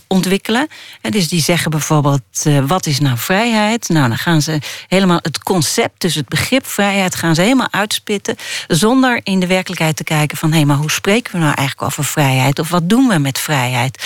ontwikkelen. 0.07 0.67
En 1.01 1.11
dus 1.11 1.27
die 1.27 1.41
zeggen 1.41 1.71
bijvoorbeeld: 1.71 2.45
wat 2.67 2.85
is 2.85 2.99
nou 2.99 3.17
vrijheid? 3.17 3.89
Nou, 3.89 4.07
dan 4.07 4.17
gaan 4.17 4.41
ze 4.41 4.59
helemaal 4.87 5.19
het 5.21 5.43
concept, 5.43 6.01
dus 6.01 6.15
het 6.15 6.27
begrip 6.27 6.65
vrijheid, 6.65 7.15
gaan 7.15 7.35
ze 7.35 7.41
helemaal 7.41 7.71
uitspitten. 7.71 8.35
Zonder 8.67 9.19
in 9.23 9.39
de 9.39 9.47
werkelijkheid 9.47 9.95
te 9.95 10.03
kijken 10.03 10.37
van 10.37 10.53
hé, 10.53 10.65
maar 10.65 10.77
hoe 10.77 10.91
spreken 10.91 11.31
we 11.31 11.37
nou 11.37 11.53
eigenlijk 11.53 11.87
over 11.87 12.05
vrijheid? 12.05 12.59
Of 12.59 12.69
wat 12.69 12.89
doen 12.89 13.07
we 13.07 13.17
met 13.17 13.39
vrijheid? 13.39 14.03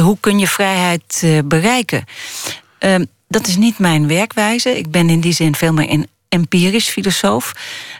Hoe 0.00 0.16
kun 0.20 0.38
je 0.38 0.48
vrijheid 0.48 1.24
bereiken? 1.44 2.04
Ehm, 2.82 3.04
dat 3.28 3.46
is 3.46 3.56
niet 3.56 3.78
mijn 3.78 4.08
werkwijze. 4.08 4.78
Ik 4.78 4.90
ben 4.90 5.08
in 5.08 5.20
die 5.20 5.32
zin 5.32 5.54
veel 5.54 5.72
meer 5.72 5.90
een 5.90 6.08
empirisch 6.28 6.88
filosoof. 6.88 7.52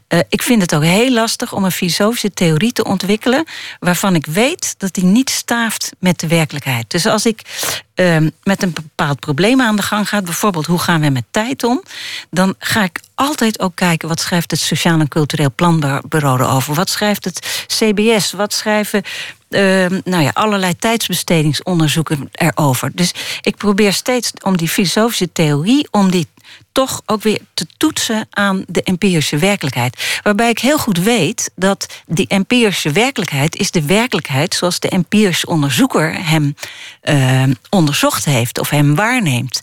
Uh, 0.08 0.18
ik 0.28 0.42
vind 0.42 0.62
het 0.62 0.74
ook 0.74 0.82
heel 0.82 1.12
lastig 1.12 1.52
om 1.52 1.64
een 1.64 1.72
filosofische 1.72 2.32
theorie 2.32 2.72
te 2.72 2.84
ontwikkelen 2.84 3.44
waarvan 3.78 4.14
ik 4.14 4.26
weet 4.26 4.74
dat 4.78 4.94
die 4.94 5.04
niet 5.04 5.30
staaft 5.30 5.92
met 5.98 6.20
de 6.20 6.26
werkelijkheid. 6.26 6.90
Dus 6.90 7.06
als 7.06 7.26
ik 7.26 7.42
uh, 7.94 8.16
met 8.42 8.62
een 8.62 8.72
bepaald 8.72 9.20
probleem 9.20 9.60
aan 9.60 9.76
de 9.76 9.82
gang 9.82 10.08
ga, 10.08 10.22
bijvoorbeeld 10.22 10.66
hoe 10.66 10.78
gaan 10.78 11.00
we 11.00 11.08
met 11.08 11.24
tijd 11.30 11.64
om, 11.64 11.82
dan 12.30 12.54
ga 12.58 12.82
ik 12.82 13.00
altijd 13.14 13.60
ook 13.60 13.74
kijken 13.74 14.08
wat 14.08 14.20
schrijft 14.20 14.50
het 14.50 14.60
Sociaal 14.60 15.00
en 15.00 15.08
Cultureel 15.08 15.52
Planbureau 15.54 16.40
erover, 16.40 16.74
wat 16.74 16.90
schrijft 16.90 17.24
het 17.24 17.66
CBS, 17.66 18.32
wat 18.32 18.52
schrijven 18.52 19.02
uh, 19.54 19.86
nou 20.04 20.22
ja, 20.22 20.30
allerlei 20.34 20.76
tijdsbestedingsonderzoeken 20.76 22.28
erover. 22.32 22.90
Dus 22.94 23.14
ik 23.40 23.56
probeer 23.56 23.92
steeds 23.92 24.32
om 24.42 24.56
die 24.56 24.68
filosofische 24.68 25.32
theorie, 25.32 25.88
om 25.90 26.10
die 26.10 26.26
toch 26.72 27.02
ook 27.06 27.22
weer 27.22 27.40
te 27.54 27.66
toetsen 27.76 28.26
aan 28.30 28.64
de 28.68 28.82
empirische 28.82 29.38
werkelijkheid. 29.38 30.20
Waarbij 30.22 30.50
ik 30.50 30.58
heel 30.58 30.78
goed 30.78 30.98
weet 30.98 31.50
dat 31.54 31.86
die 32.06 32.26
empirische 32.28 32.90
werkelijkheid 32.90 33.56
is 33.56 33.70
de 33.70 33.82
werkelijkheid 33.82 34.54
zoals 34.54 34.80
de 34.80 34.88
empirische 34.88 35.46
onderzoeker 35.46 36.26
hem 36.26 36.54
uh, 37.04 37.42
onderzocht 37.70 38.24
heeft 38.24 38.58
of 38.58 38.70
hem 38.70 38.94
waarneemt. 38.94 39.60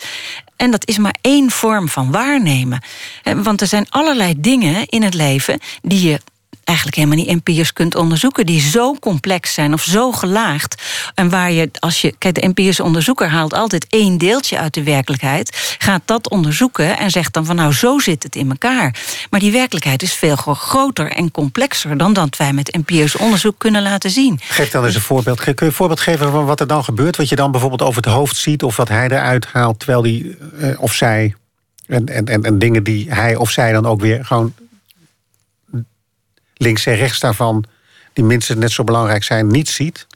En 0.56 0.72
dat 0.72 0.88
is 0.88 0.98
maar 0.98 1.16
één 1.22 1.52
vorm 1.52 1.90
van 1.90 2.12
waarnemen. 2.12 2.84
Want 3.24 3.62
er 3.62 3.68
zijn 3.68 3.90
allerlei 3.90 4.34
dingen 4.38 4.86
in 4.86 5.04
het 5.04 5.14
leven 5.14 5.60
die 5.82 6.10
je 6.10 6.20
eigenlijk 6.70 6.96
helemaal 6.96 7.18
niet 7.18 7.28
empirisch 7.28 7.74
kunt 7.74 7.96
onderzoeken, 7.96 8.46
die 8.46 8.62
zo 8.62 8.96
complex 9.00 9.54
zijn 9.54 9.74
of 9.74 9.84
zo 9.84 10.12
gelaagd. 10.12 10.84
En 11.16 11.30
waar 11.30 11.52
je, 11.52 11.70
als 11.80 12.02
je, 12.02 12.14
kijk, 12.18 12.36
de 12.36 12.42
empirische 12.42 12.84
onderzoeker 12.84 13.30
haalt 13.30 13.54
altijd 13.54 13.86
één 13.90 14.18
deeltje 14.18 14.58
uit 14.58 14.74
de 14.74 14.84
werkelijkheid, 14.84 15.76
gaat 15.78 16.02
dat 16.06 16.30
onderzoeken 16.30 16.98
en 16.98 17.12
zegt 17.12 17.34
dan 17.34 17.46
van 17.46 17.56
nou, 17.56 17.74
zo 17.74 18.00
zit 18.00 18.24
het 18.24 18.36
in 18.36 18.50
elkaar. 18.50 18.96
Maar 19.30 19.40
die 19.40 19.52
werkelijkheid 19.52 20.02
is 20.02 20.14
veel 20.14 20.36
groter 20.36 21.12
en 21.12 21.32
complexer 21.32 21.98
dan 21.98 22.14
dat 22.14 22.38
wij 22.38 22.54
met 22.54 22.72
empirisch 22.72 23.16
onderzoek 23.16 23.56
kunnen 23.58 23.82
laten 23.82 24.10
zien. 24.10 24.40
Geef 24.44 24.70
dan 24.70 24.86
eens 24.86 24.96
een 24.96 25.02
voorbeeld. 25.02 25.40
Kun 25.40 25.54
je 25.56 25.66
een 25.66 25.72
voorbeeld 25.72 26.00
geven 26.00 26.32
van 26.32 26.46
wat 26.46 26.60
er 26.60 26.68
dan 26.68 26.84
gebeurt? 26.84 27.18
Wat 27.18 27.30
je 27.30 27.36
dan 27.36 27.52
bijvoorbeeld 27.52 27.82
over 27.82 28.02
het 28.02 28.12
hoofd 28.12 28.36
ziet, 28.36 28.64
of 28.64 28.76
wat 28.76 28.88
hij 28.88 29.06
eruit 29.06 29.46
haalt, 29.46 29.80
terwijl 29.80 30.02
die 30.02 30.38
uh, 30.60 30.82
of 30.82 30.94
zij. 30.94 31.36
En, 31.88 32.06
en, 32.06 32.44
en 32.44 32.60
dingen 32.60 32.84
die 32.84 33.14
hij 33.14 33.36
of 33.36 33.52
zij 33.52 33.72
dan 33.72 33.86
ook 33.86 34.02
weer 34.02 34.26
gewoon 34.26 34.54
links 36.60 36.86
en 36.86 36.96
rechts 36.96 37.20
daarvan, 37.20 37.64
die 38.14 38.24
minstens 38.24 38.60
net 38.60 38.72
zo 38.72 38.84
belangrijk 38.84 39.24
zijn, 39.24 39.48
niet 39.48 39.70
ziet? 39.70 40.08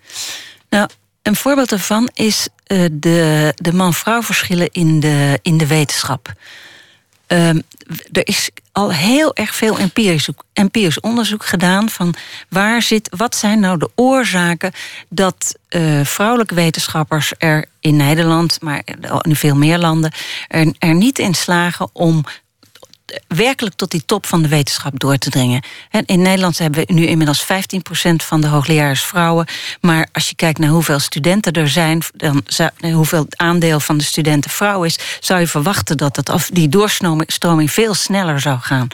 Nou, 0.70 0.90
een 1.22 1.36
voorbeeld 1.36 1.70
daarvan 1.70 2.10
is 2.14 2.48
uh, 2.68 2.86
de, 2.92 3.52
de 3.56 3.74
man-vrouw 3.74 4.22
verschillen 4.22 4.72
in 4.72 5.00
de, 5.00 5.40
in 5.42 5.58
de 5.58 5.68
wetenschap. 5.68 6.34
Uh, 7.28 7.50
er 8.12 8.28
is 8.28 8.50
al 8.72 8.92
heel 8.92 9.36
erg 9.36 9.56
veel 9.56 9.80
empirisch, 9.80 10.30
empirisch, 10.54 11.00
onderzoek 11.00 11.46
gedaan 11.46 11.90
van 11.90 12.16
waar 12.50 12.82
zit, 12.82 13.10
wat 13.16 13.36
zijn 13.36 13.60
nou 13.60 13.78
de 13.78 13.90
oorzaken 13.96 14.72
dat 15.10 15.56
uh, 15.70 16.06
vrouwelijke 16.06 16.56
wetenschappers 16.56 17.34
er 17.38 17.66
in 17.80 17.96
Nederland, 17.96 18.62
maar 18.62 18.84
in 19.22 19.36
veel 19.36 19.56
meer 19.56 19.78
landen, 19.78 20.12
er, 20.48 20.74
er 20.80 20.96
niet 20.96 21.20
in 21.20 21.34
slagen 21.34 21.90
om 21.94 22.24
werkelijk 23.28 23.76
tot 23.76 23.92
die 23.92 24.06
top 24.06 24.26
van 24.26 24.42
de 24.42 24.48
wetenschap 24.48 25.00
door 25.00 25.18
te 25.18 25.30
dringen. 25.30 25.64
In 26.06 26.22
Nederland 26.22 26.58
hebben 26.58 26.86
we 26.86 26.94
nu 26.94 27.06
inmiddels 27.06 27.44
15% 27.44 27.46
van 28.16 28.42
de 28.42 28.48
hoogleraren 28.48 28.98
vrouwen. 28.98 29.48
Maar 29.82 30.08
als 30.12 30.30
je 30.30 30.36
kijkt 30.36 30.60
naar 30.60 30.70
hoeveel 30.70 31.00
studenten 31.00 31.54
er 31.54 31.70
zijn, 31.70 32.02
dan 32.16 32.44
hoeveel 32.94 33.26
aandeel 33.36 33.80
van 33.80 33.98
de 33.98 34.04
studenten 34.04 34.52
vrouw 34.52 34.84
is, 34.84 35.00
zou 35.20 35.40
je 35.40 35.48
verwachten 35.48 35.98
dat 35.98 36.16
het, 36.16 36.50
die 36.52 36.70
doorstroming 36.70 37.72
veel 37.72 37.94
sneller 37.94 38.40
zou 38.40 38.60
gaan. 38.60 38.88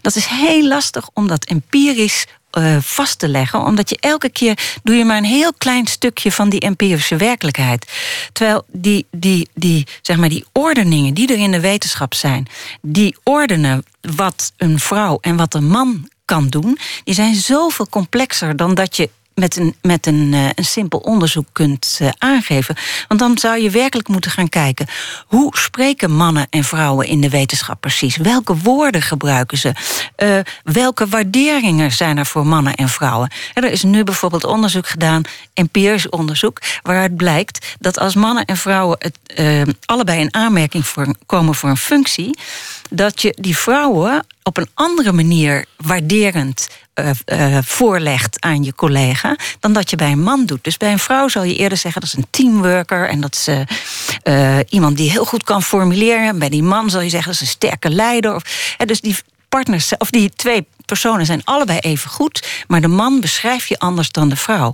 Dat 0.00 0.16
is 0.16 0.26
heel 0.26 0.68
lastig 0.68 1.08
om 1.12 1.28
dat 1.28 1.44
empirisch 1.44 2.26
uh, 2.58 2.76
vast 2.80 3.18
te 3.18 3.28
leggen. 3.28 3.64
Omdat 3.64 3.88
je 3.88 3.96
elke 4.00 4.30
keer 4.30 4.78
doe 4.82 4.96
je 4.96 5.04
maar 5.04 5.16
een 5.16 5.24
heel 5.24 5.52
klein 5.58 5.86
stukje 5.86 6.32
van 6.32 6.48
die 6.48 6.60
empirische 6.60 7.16
werkelijkheid. 7.16 7.92
Terwijl 8.32 8.64
die, 8.72 9.06
die, 9.10 9.48
die, 9.54 9.86
zeg 10.02 10.16
maar 10.16 10.28
die 10.28 10.44
ordeningen 10.52 11.14
die 11.14 11.32
er 11.32 11.38
in 11.38 11.50
de 11.50 11.60
wetenschap 11.60 12.14
zijn, 12.14 12.46
die 12.82 13.16
ordenen 13.22 13.84
wat 14.00 14.52
een 14.56 14.78
vrouw 14.78 15.18
en 15.20 15.36
wat 15.36 15.54
een 15.54 15.68
man 15.68 16.08
kan 16.24 16.48
doen, 16.48 16.78
die 17.04 17.14
zijn 17.14 17.34
zoveel 17.34 17.88
complexer 17.88 18.56
dan 18.56 18.74
dat 18.74 18.96
je 18.96 19.10
met 19.34 19.56
een, 19.56 19.74
met 19.82 20.06
een, 20.06 20.32
uh, 20.32 20.48
een 20.54 20.64
simpel 20.64 20.98
onderzoek 20.98 21.46
kunt 21.52 21.98
uh, 22.02 22.08
aangeven. 22.18 22.76
Want 23.08 23.20
dan 23.20 23.38
zou 23.38 23.60
je 23.60 23.70
werkelijk 23.70 24.08
moeten 24.08 24.30
gaan 24.30 24.48
kijken... 24.48 24.86
hoe 25.26 25.58
spreken 25.58 26.10
mannen 26.10 26.46
en 26.50 26.64
vrouwen 26.64 27.06
in 27.06 27.20
de 27.20 27.28
wetenschap 27.28 27.80
precies? 27.80 28.16
Welke 28.16 28.56
woorden 28.56 29.02
gebruiken 29.02 29.58
ze? 29.58 29.72
Uh, 30.16 30.38
welke 30.62 31.06
waarderingen 31.06 31.92
zijn 31.92 32.18
er 32.18 32.26
voor 32.26 32.46
mannen 32.46 32.74
en 32.74 32.88
vrouwen? 32.88 33.30
er 33.54 33.64
is 33.64 33.82
nu 33.82 34.04
bijvoorbeeld 34.04 34.44
onderzoek 34.44 34.88
gedaan, 34.88 35.22
empirisch 35.54 36.08
onderzoek... 36.08 36.60
waaruit 36.82 37.16
blijkt 37.16 37.74
dat 37.78 37.98
als 37.98 38.14
mannen 38.14 38.44
en 38.44 38.56
vrouwen 38.56 38.98
het, 38.98 39.18
allebei 39.84 40.20
in 40.20 40.34
aanmerking 40.34 40.86
voor, 40.86 41.14
komen 41.26 41.54
voor 41.54 41.70
een 41.70 41.76
functie... 41.76 42.38
dat 42.90 43.22
je 43.22 43.36
die 43.40 43.56
vrouwen 43.56 44.26
op 44.42 44.56
een 44.56 44.68
andere 44.74 45.12
manier 45.12 45.64
waarderend 45.76 46.68
uh, 47.00 47.10
uh, 47.26 47.58
voorlegt 47.62 48.40
aan 48.40 48.62
je 48.62 48.74
collega 48.74 49.36
dan 49.60 49.72
dat 49.72 49.90
je 49.90 49.96
bij 49.96 50.12
een 50.12 50.22
man 50.22 50.46
doet. 50.46 50.64
Dus 50.64 50.76
bij 50.76 50.92
een 50.92 50.98
vrouw 50.98 51.28
zal 51.28 51.42
je 51.42 51.56
eerder 51.56 51.78
zeggen 51.78 52.00
dat 52.00 52.10
is 52.10 52.16
een 52.16 52.26
teamworker 52.30 53.08
en 53.08 53.20
dat 53.20 53.34
is 53.34 53.48
uh, 54.24 54.58
iemand 54.68 54.96
die 54.96 55.10
heel 55.10 55.24
goed 55.24 55.44
kan 55.44 55.62
formuleren. 55.62 56.38
Bij 56.38 56.48
die 56.48 56.62
man 56.62 56.90
zal 56.90 57.00
je 57.00 57.08
zeggen 57.08 57.32
dat 57.32 57.40
is 57.40 57.46
een 57.46 57.54
sterke 57.54 57.90
leider. 57.90 58.34
Of, 58.34 58.42
dus 58.86 59.00
die 59.00 59.16
partners, 59.48 59.92
of 59.98 60.10
die 60.10 60.30
twee 60.36 60.66
personen 60.86 61.26
zijn 61.26 61.40
allebei 61.44 61.78
even 61.78 62.10
goed, 62.10 62.64
maar 62.66 62.80
de 62.80 62.88
man 62.88 63.20
beschrijf 63.20 63.66
je 63.66 63.78
anders 63.78 64.10
dan 64.10 64.28
de 64.28 64.36
vrouw. 64.36 64.72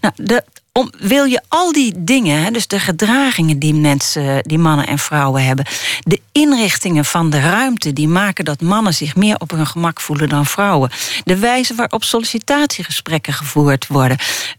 Nou, 0.00 0.40
om, 0.72 0.92
wil 0.98 1.24
je 1.24 1.40
al 1.48 1.72
die 1.72 1.92
dingen, 1.96 2.52
dus 2.52 2.66
de 2.66 2.78
gedragingen 2.78 3.58
die 3.58 3.74
mensen, 3.74 4.42
die 4.42 4.58
mannen 4.58 4.86
en 4.86 4.98
vrouwen 4.98 5.44
hebben, 5.44 5.66
de 6.00 6.19
inrichtingen 6.40 7.04
van 7.04 7.30
de 7.30 7.40
ruimte 7.40 7.92
die 7.92 8.08
maken 8.08 8.44
dat 8.44 8.60
mannen 8.60 8.94
zich 8.94 9.16
meer 9.16 9.36
op 9.38 9.50
hun 9.50 9.66
gemak 9.66 10.00
voelen 10.00 10.28
dan 10.28 10.46
vrouwen, 10.46 10.90
de 11.24 11.38
wijze 11.38 11.74
waarop 11.74 12.04
sollicitatiegesprekken 12.04 13.32
gevoerd 13.32 13.86
worden, 13.86 14.18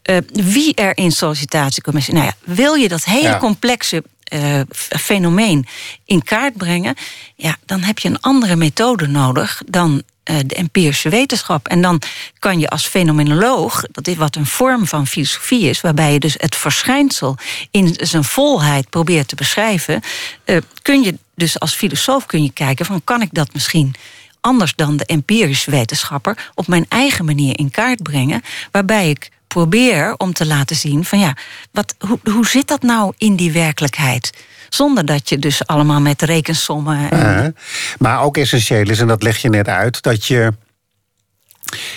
uh, 0.10 0.18
wie 0.32 0.76
er 0.76 0.98
in 0.98 1.12
sollicitatiecommissie, 1.12 2.14
nou 2.14 2.26
ja, 2.26 2.34
wil 2.44 2.74
je 2.74 2.88
dat 2.88 3.04
hele 3.04 3.38
complexe 3.38 4.04
uh, 4.34 4.62
fenomeen 5.00 5.68
in 6.06 6.24
kaart 6.24 6.58
brengen, 6.58 6.96
ja, 7.36 7.58
dan 7.66 7.82
heb 7.82 8.00
je 8.00 8.10
een 8.10 8.20
andere 8.20 8.56
methode 8.56 9.08
nodig 9.08 9.62
dan 9.66 10.04
uh, 10.32 10.38
de 10.46 10.56
empirische 10.56 11.10
wetenschap. 11.10 11.68
En 11.68 11.82
dan 11.82 12.02
kan 12.40 12.60
je 12.60 12.70
als 12.70 12.88
fenomenoloog, 12.88 13.84
dat 13.92 14.08
is 14.08 14.16
wat 14.16 14.36
een 14.36 14.46
vorm 14.46 14.88
van 14.88 15.08
filosofie 15.08 15.70
is, 15.70 15.82
waarbij 15.82 16.14
je 16.14 16.20
dus 16.20 16.36
het 16.38 16.56
verschijnsel 16.56 17.38
in 17.72 17.96
zijn 17.98 18.24
volheid 18.24 18.90
probeert 18.90 19.28
te 19.28 19.36
beschrijven, 19.36 20.02
uh, 20.46 20.58
kun 20.82 21.04
je 21.04 21.18
dus 21.42 21.60
als 21.60 21.74
filosoof 21.74 22.26
kun 22.26 22.44
je 22.44 22.52
kijken 22.54 22.86
van 22.86 23.02
kan 23.04 23.22
ik 23.22 23.30
dat 23.32 23.54
misschien 23.54 23.96
anders 24.42 24.76
dan 24.76 24.98
de 24.98 25.06
empirische 25.06 25.72
wetenschapper 25.72 26.52
op 26.56 26.68
mijn 26.68 26.86
eigen 26.90 27.26
manier 27.26 27.60
in 27.60 27.72
kaart 27.72 28.04
brengen, 28.04 28.42
waarbij 28.72 29.10
ik 29.10 29.30
probeer 29.48 30.14
om 30.18 30.34
te 30.34 30.46
laten 30.46 30.76
zien 30.76 31.06
van 31.06 31.20
ja, 31.20 31.36
wat, 31.72 31.96
hoe, 32.00 32.20
hoe 32.24 32.48
zit 32.48 32.68
dat 32.68 32.82
nou 32.82 33.14
in 33.18 33.36
die 33.36 33.52
werkelijkheid? 33.52 34.30
Zonder 34.70 35.06
dat 35.06 35.30
je 35.30 35.40
dus 35.40 35.68
allemaal 35.68 36.02
met 36.02 36.22
rekensommen. 36.22 37.12
En... 37.12 37.56
maar 38.00 38.22
ook 38.22 38.38
essentieel 38.38 38.90
is, 38.90 39.00
en 39.00 39.08
dat 39.08 39.24
leg 39.24 39.38
je 39.38 39.50
net 39.50 39.68
uit, 39.68 40.02
dat 40.02 40.26
je. 40.26 40.54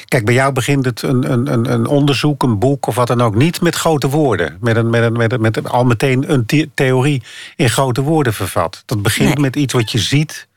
Kijk, 0.05 0.25
bij 0.25 0.35
jou 0.35 0.53
begint 0.53 0.85
het 0.85 1.03
een, 1.03 1.31
een, 1.33 1.73
een 1.73 1.87
onderzoek, 1.87 2.43
een 2.43 2.59
boek 2.59 2.87
of 2.87 2.95
wat 2.95 3.07
dan 3.07 3.21
ook, 3.21 3.35
niet 3.35 3.61
met 3.61 3.75
grote 3.75 4.09
woorden. 4.09 4.57
Met, 4.61 4.77
een, 4.77 4.91
met, 4.91 5.03
een, 5.03 5.13
met, 5.13 5.33
een, 5.33 5.41
met 5.41 5.69
al 5.69 5.85
meteen 5.85 6.33
een 6.33 6.71
theorie 6.75 7.23
in 7.57 7.71
grote 7.71 8.03
woorden 8.03 8.35
vervat. 8.35 8.83
Dat 8.87 9.03
begint 9.03 9.39
met 9.39 9.57
iets 9.57 9.73
wat 9.73 9.91
je 9.91 9.99
ziet. 9.99 10.49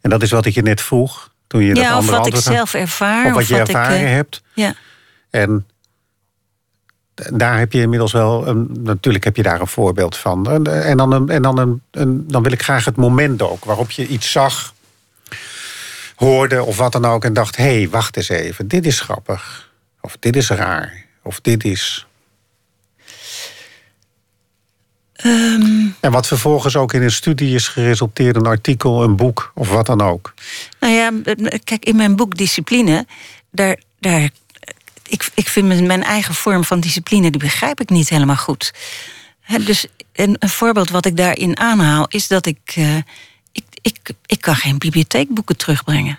En 0.00 0.10
dat 0.10 0.22
is 0.22 0.30
wat 0.30 0.46
ik 0.46 0.54
je 0.54 0.62
net 0.62 0.80
vroeg. 0.80 1.34
Toen 1.46 1.62
je 1.62 1.74
ja, 1.74 1.90
dat 1.90 1.98
of 1.98 2.10
wat 2.10 2.26
ik 2.26 2.36
zelf 2.36 2.74
ervaar. 2.74 3.26
Of 3.26 3.32
wat 3.32 3.46
je 3.46 3.58
ervaren 3.58 3.96
ik, 3.96 4.02
uh, 4.02 4.08
hebt. 4.08 4.42
Ja. 4.54 4.74
En 5.30 5.66
daar 7.32 7.58
heb 7.58 7.72
je 7.72 7.80
inmiddels 7.80 8.12
wel, 8.12 8.46
een, 8.46 8.68
natuurlijk 8.78 9.24
heb 9.24 9.36
je 9.36 9.42
daar 9.42 9.60
een 9.60 9.66
voorbeeld 9.66 10.16
van. 10.16 10.50
En, 10.50 10.84
en, 10.84 10.96
dan, 10.96 11.12
een, 11.12 11.28
en 11.28 11.42
dan, 11.42 11.58
een, 11.58 11.82
een, 11.90 12.24
dan 12.28 12.42
wil 12.42 12.52
ik 12.52 12.62
graag 12.62 12.84
het 12.84 12.96
moment 12.96 13.42
ook 13.42 13.64
waarop 13.64 13.90
je 13.90 14.06
iets 14.06 14.30
zag, 14.30 14.74
hoorde 16.16 16.64
of 16.64 16.76
wat 16.76 16.92
dan 16.92 17.04
ook 17.04 17.24
en 17.24 17.32
dacht: 17.32 17.56
hé, 17.56 17.64
hey, 17.64 17.88
wacht 17.88 18.16
eens 18.16 18.28
even, 18.28 18.68
dit 18.68 18.86
is 18.86 19.00
grappig. 19.00 19.72
Of 20.00 20.16
dit 20.20 20.36
is 20.36 20.48
raar. 20.48 21.04
Of 21.22 21.40
dit 21.40 21.64
is. 21.64 22.06
Um, 25.24 25.96
en 26.00 26.10
wat 26.12 26.26
vervolgens 26.26 26.76
ook 26.76 26.92
in 26.92 27.02
een 27.02 27.10
studie 27.10 27.54
is 27.54 27.68
geresulteerd, 27.68 28.36
een 28.36 28.46
artikel, 28.46 29.02
een 29.02 29.16
boek 29.16 29.52
of 29.54 29.68
wat 29.68 29.86
dan 29.86 30.00
ook. 30.00 30.34
Nou 30.80 30.92
ja, 30.92 31.12
kijk, 31.64 31.84
in 31.84 31.96
mijn 31.96 32.16
boek 32.16 32.36
Discipline, 32.36 33.06
daar, 33.50 33.76
daar 33.98 34.30
ik, 35.08 35.28
ik 35.34 35.48
vind 35.48 35.86
mijn 35.86 36.02
eigen 36.02 36.34
vorm 36.34 36.64
van 36.64 36.80
discipline, 36.80 37.30
die 37.30 37.40
begrijp 37.40 37.80
ik 37.80 37.88
niet 37.88 38.08
helemaal 38.08 38.36
goed. 38.36 38.72
dus 39.60 39.86
een, 40.12 40.36
een, 40.38 40.48
voorbeeld 40.48 40.90
wat 40.90 41.06
ik 41.06 41.16
daarin 41.16 41.58
aanhaal 41.58 42.06
is 42.08 42.28
dat 42.28 42.46
ik, 42.46 42.74
uh, 42.78 42.96
ik, 43.86 44.10
ik, 44.26 44.40
kan 44.40 44.56
geen 44.56 44.78
bibliotheekboeken 44.78 45.56
terugbrengen. 45.56 46.18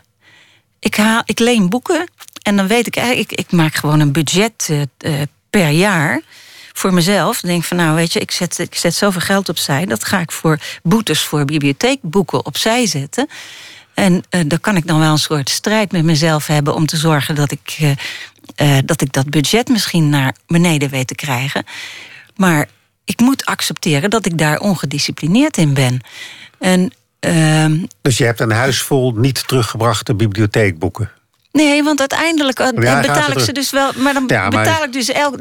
Ik, 0.80 0.96
haal, 0.96 1.22
ik 1.26 1.40
leen 1.40 1.70
boeken 1.70 2.10
en 2.42 2.56
dan 2.56 2.68
weet 2.68 2.88
ik 2.88 2.96
eigenlijk, 2.96 3.32
ik, 3.32 3.40
ik 3.40 3.52
maak 3.52 3.76
gewoon 3.76 4.00
een 4.00 4.12
budget 4.12 4.68
uh, 4.72 4.82
uh, 5.00 5.22
per 5.50 5.70
jaar 5.70 6.22
voor 6.74 6.94
mezelf. 6.94 7.40
denk 7.40 7.64
van 7.64 7.78
nou 7.78 7.96
weet 7.96 8.14
je, 8.14 8.20
ik 8.20 8.32
zet, 8.32 8.60
ik 8.60 8.76
zet 8.76 8.96
zoveel 8.96 9.22
geld 9.22 9.50
opzij, 9.50 9.86
dat 9.86 10.06
ga 10.06 10.20
ik 10.20 10.32
voor 10.32 10.60
boetes 10.84 11.22
voor 11.22 11.46
bibliotheekboeken 11.46 12.46
opzij 12.46 12.86
zetten. 12.86 13.28
En 13.94 14.14
uh, 14.14 14.42
daar 14.48 14.60
kan 14.60 14.76
ik 14.76 14.88
dan 14.88 15.00
wel 15.00 15.12
een 15.12 15.18
soort 15.18 15.50
strijd 15.50 15.92
met 15.92 16.04
mezelf 16.04 16.48
hebben 16.48 16.76
om 16.76 16.86
te 16.86 16.98
zorgen 16.98 17.36
dat 17.36 17.52
ik, 17.52 17.96
dat, 18.86 19.02
ik 19.02 19.14
dat 19.14 19.30
budget 19.30 19.68
misschien 19.68 20.10
naar 20.10 20.36
beneden 20.48 20.90
weet 20.90 21.08
te 21.08 21.16
krijgen. 21.16 21.66
Maar 22.36 22.68
ik 23.06 23.20
moet 23.20 23.46
accepteren 23.46 24.10
dat 24.10 24.26
ik 24.26 24.38
daar 24.38 24.60
ongedisciplineerd 24.60 25.58
in 25.58 25.74
ben. 25.74 26.02
En, 26.60 26.92
ehm, 27.20 27.86
dus 28.02 28.18
je 28.18 28.24
hebt 28.24 28.40
een 28.40 28.52
huis 28.52 28.82
vol 28.82 29.12
niet 29.12 29.48
teruggebrachte 29.48 30.16
bibliotheekboeken? 30.16 31.12
Nee, 31.52 31.84
want 31.84 32.00
uiteindelijk 32.00 32.60
ja, 32.60 33.02
betaal 33.02 33.32
ik 33.32 33.40
ze 33.40 33.52
dus 33.52 33.70
wel. 33.72 33.92
Maar 33.96 34.14
dan 34.14 34.24
ja, 34.28 34.50
maar... 34.50 34.64
betaal 34.64 34.84
ik 34.84 34.94
dus 34.94 35.12
elk. 35.12 35.36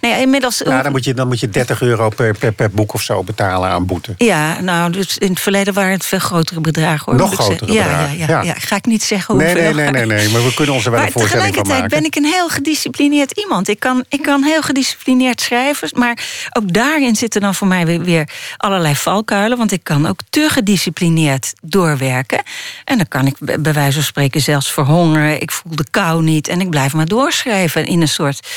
Nee, 0.00 0.20
inmiddels. 0.20 0.62
Ja, 0.64 0.82
dan 0.82 0.92
moet 0.92 1.04
je, 1.04 1.14
dan 1.14 1.28
moet 1.28 1.40
je 1.40 1.48
30 1.48 1.82
euro 1.82 2.08
per, 2.08 2.38
per, 2.38 2.52
per 2.52 2.70
boek 2.70 2.94
of 2.94 3.02
zo 3.02 3.22
betalen 3.22 3.68
aan 3.70 3.86
boete. 3.86 4.14
Ja, 4.16 4.60
nou, 4.60 4.92
dus 4.92 5.18
in 5.18 5.30
het 5.30 5.40
verleden 5.40 5.74
waren 5.74 5.92
het 5.92 6.06
veel 6.06 6.18
grotere 6.18 6.60
bedragen 6.60 7.04
hoor. 7.04 7.14
Nog 7.14 7.34
grotere 7.34 7.72
ja, 7.72 7.82
bedragen. 7.82 8.18
Ja, 8.18 8.26
ja, 8.26 8.42
ja, 8.42 8.54
Ga 8.58 8.76
ik 8.76 8.86
niet 8.86 9.02
zeggen 9.02 9.34
hoeveel. 9.34 9.54
Nee, 9.54 9.74
nee, 9.74 9.90
nee, 9.90 10.06
nee, 10.06 10.16
nee, 10.16 10.28
maar 10.30 10.44
we 10.44 10.54
kunnen 10.54 10.74
ons 10.74 10.84
er 10.84 10.90
wel 10.90 11.00
maar 11.00 11.08
een 11.08 11.12
voorstelling 11.12 11.54
van 11.54 11.66
maken. 11.66 11.88
Tegelijkertijd 11.88 12.02
ben 12.02 12.04
ik 12.04 12.16
een 12.16 12.38
heel 12.38 12.48
gedisciplineerd 12.48 13.30
iemand. 13.30 13.68
Ik 13.68 13.80
kan, 13.80 14.04
ik 14.08 14.22
kan 14.22 14.42
heel 14.42 14.62
gedisciplineerd 14.62 15.40
schrijven. 15.40 15.88
Maar 15.94 16.18
ook 16.52 16.72
daarin 16.72 17.16
zitten 17.16 17.40
dan 17.40 17.54
voor 17.54 17.66
mij 17.66 17.86
weer, 17.86 18.02
weer 18.02 18.28
allerlei 18.56 18.96
valkuilen. 18.96 19.58
Want 19.58 19.72
ik 19.72 19.84
kan 19.84 20.06
ook 20.06 20.20
te 20.30 20.48
gedisciplineerd 20.50 21.52
doorwerken. 21.62 22.42
En 22.84 22.96
dan 22.96 23.08
kan 23.08 23.26
ik 23.26 23.36
bij 23.38 23.72
wijze 23.72 23.92
van 23.92 24.02
spreken 24.02 24.40
zelfs 24.40 24.72
verhongeren. 24.72 25.35
Ik 25.40 25.50
voel 25.50 25.76
de 25.76 25.86
kou 25.90 26.22
niet. 26.22 26.48
En 26.48 26.60
ik 26.60 26.70
blijf 26.70 26.92
maar 26.92 27.06
doorschrijven. 27.06 27.86
In 27.86 28.00
een 28.00 28.08
soort, 28.08 28.48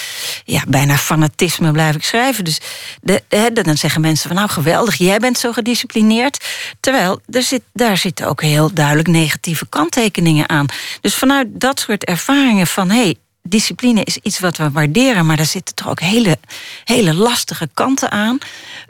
ja, 0.45 0.63
bijna 0.67 0.97
fanatisme 0.97 1.71
blijf 1.71 1.95
ik 1.95 2.03
schrijven. 2.03 2.43
Dus 2.43 2.59
de, 3.01 3.23
dan 3.63 3.77
zeggen 3.77 4.01
mensen 4.01 4.27
van, 4.27 4.37
nou 4.37 4.49
geweldig, 4.49 4.95
jij 4.95 5.19
bent 5.19 5.37
zo 5.37 5.51
gedisciplineerd. 5.51 6.45
Terwijl, 6.79 7.21
er 7.29 7.43
zit, 7.43 7.61
daar 7.73 7.97
zitten 7.97 8.27
ook 8.27 8.41
heel 8.41 8.73
duidelijk 8.73 9.07
negatieve 9.07 9.65
kanttekeningen 9.69 10.49
aan. 10.49 10.65
Dus 11.01 11.15
vanuit 11.15 11.47
dat 11.51 11.79
soort 11.79 12.03
ervaringen 12.05 12.67
van, 12.67 12.89
hé, 12.89 13.01
hey, 13.01 13.15
discipline 13.43 14.03
is 14.03 14.17
iets 14.17 14.39
wat 14.39 14.57
we 14.57 14.71
waarderen, 14.71 15.25
maar 15.25 15.37
daar 15.37 15.45
zitten 15.45 15.75
toch 15.75 15.89
ook 15.89 15.99
hele, 15.99 16.37
hele 16.83 17.13
lastige 17.13 17.69
kanten 17.73 18.11
aan. 18.11 18.37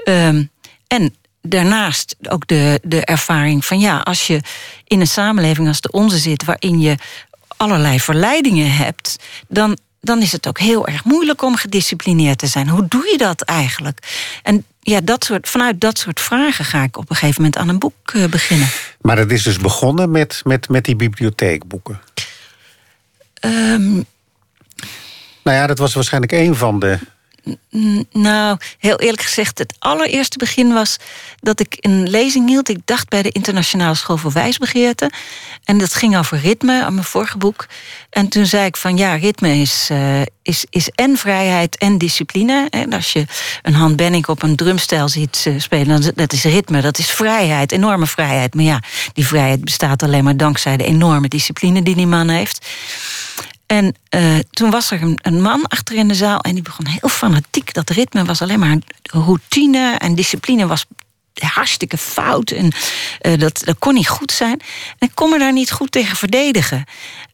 Um, 0.06 0.50
en 0.88 1.16
daarnaast 1.42 2.16
ook 2.30 2.48
de, 2.48 2.80
de 2.84 3.06
ervaring 3.06 3.66
van 3.66 3.80
ja, 3.80 3.98
als 4.00 4.28
je 4.28 4.42
in 4.88 5.00
een 5.00 5.08
samenleving 5.08 5.68
als 5.68 5.82
de 5.82 5.92
onze 5.92 6.18
zit, 6.18 6.46
waarin 6.46 6.80
je 6.82 6.96
allerlei 7.60 8.00
verleidingen 8.00 8.72
hebt, 8.72 9.16
dan, 9.48 9.78
dan 10.02 10.22
is 10.22 10.32
het 10.32 10.48
ook 10.48 10.60
heel 10.60 10.88
erg 10.88 11.04
moeilijk 11.04 11.42
om 11.42 11.56
gedisciplineerd 11.56 12.38
te 12.38 12.48
zijn. 12.48 12.70
Hoe 12.70 12.86
doe 12.88 13.08
je 13.12 13.18
dat 13.18 13.42
eigenlijk? 13.42 14.00
En 14.44 14.66
ja, 14.80 15.02
dat 15.02 15.24
soort, 15.24 15.50
vanuit 15.50 15.82
dat 15.82 15.98
soort 15.98 16.20
vragen 16.20 16.66
ga 16.66 16.84
ik 16.84 16.98
op 16.98 17.10
een 17.10 17.16
gegeven 17.16 17.42
moment 17.42 17.58
aan 17.62 17.70
een 17.70 17.80
boek 17.80 18.14
uh, 18.14 18.26
beginnen. 18.26 18.68
Maar 19.02 19.16
dat 19.16 19.32
is 19.32 19.44
dus 19.44 19.58
begonnen 19.58 20.12
met, 20.12 20.42
met, 20.44 20.70
met 20.70 20.86
die 20.86 20.96
bibliotheekboeken? 20.96 22.02
Um, 23.46 24.06
nou 25.44 25.58
ja, 25.58 25.68
dat 25.68 25.78
was 25.78 25.94
waarschijnlijk 25.94 26.32
een 26.32 26.56
van 26.56 26.80
de 26.80 27.00
nou, 28.12 28.58
heel 28.78 29.00
eerlijk 29.00 29.22
gezegd, 29.22 29.58
het 29.58 29.76
allereerste 29.80 30.38
begin 30.38 30.74
was 30.74 30.98
dat 31.40 31.60
ik 31.60 31.78
een 31.80 32.10
lezing 32.10 32.48
hield. 32.48 32.70
Ik 32.70 32.80
dacht 32.86 33.10
bij 33.10 33.22
de 33.22 33.32
Internationale 33.32 33.96
School 33.96 34.18
voor 34.18 34.32
Wijsbegeerte. 34.32 35.12
En 35.64 35.78
dat 35.78 35.94
ging 35.94 36.18
over 36.18 36.40
ritme, 36.40 36.84
aan 36.84 36.94
mijn 36.94 37.06
vorige 37.06 37.38
boek. 37.38 37.68
En 38.10 38.28
toen 38.30 38.46
zei 38.46 38.66
ik 38.66 38.78
van 38.78 38.98
ja, 38.98 39.16
ritme 39.16 39.56
is, 39.56 39.90
uh, 39.92 40.22
is, 40.42 40.66
is 40.70 40.90
en 40.90 41.18
vrijheid 41.18 41.78
en 41.78 41.98
discipline. 41.98 42.68
En 42.70 42.94
als 42.94 43.14
je 43.14 43.26
een 43.62 43.74
Han 43.74 43.96
Benning 43.96 44.28
op 44.28 44.44
een 44.44 44.56
drumstijl 44.56 45.10
ziet 45.10 45.46
uh, 45.48 45.60
spelen, 45.60 46.02
dan 46.02 46.12
dat 46.16 46.34
is 46.34 46.44
ritme, 46.44 46.82
dat 46.82 46.98
is 46.98 47.10
vrijheid, 47.12 47.72
enorme 47.72 48.08
vrijheid. 48.08 48.54
Maar 48.54 48.66
ja, 48.66 48.82
die 49.14 49.28
vrijheid 49.28 49.64
bestaat 49.64 50.04
alleen 50.04 50.24
maar 50.24 50.38
dankzij 50.38 50.78
de 50.78 50.84
enorme 50.84 51.28
discipline 51.28 51.82
die 51.82 51.96
die 51.96 52.08
man 52.08 52.30
heeft. 52.30 52.68
En 53.70 53.96
uh, 54.16 54.40
toen 54.50 54.70
was 54.70 54.92
er 54.92 55.02
een, 55.02 55.42
man 55.42 55.68
achter 55.68 55.96
in 55.96 56.08
de 56.08 56.14
zaal 56.14 56.40
en 56.40 56.54
die 56.54 56.64
begon 56.64 56.88
heel 56.88 57.10
fanatiek. 57.10 57.74
Dat 57.74 57.90
ritme 57.90 58.26
was 58.26 58.42
alleen 58.42 58.60
maar 58.60 58.78
routine 59.02 59.96
en 59.98 60.16
discipline 60.16 60.68
was 60.68 60.86
hartstikke 61.34 61.98
fout. 61.98 62.52
En 62.52 62.72
uh, 63.22 63.40
dat, 63.40 63.62
dat 63.64 63.80
kon 63.80 63.94
niet 63.94 64.08
goed 64.08 64.32
zijn. 64.32 64.60
En 64.98 65.08
ik 65.08 65.12
kon 65.14 65.30
me 65.30 65.40
daar 65.40 65.54
niet 65.54 65.72
goed 65.72 65.92
tegen 65.92 66.18
verdedigen. 66.18 66.84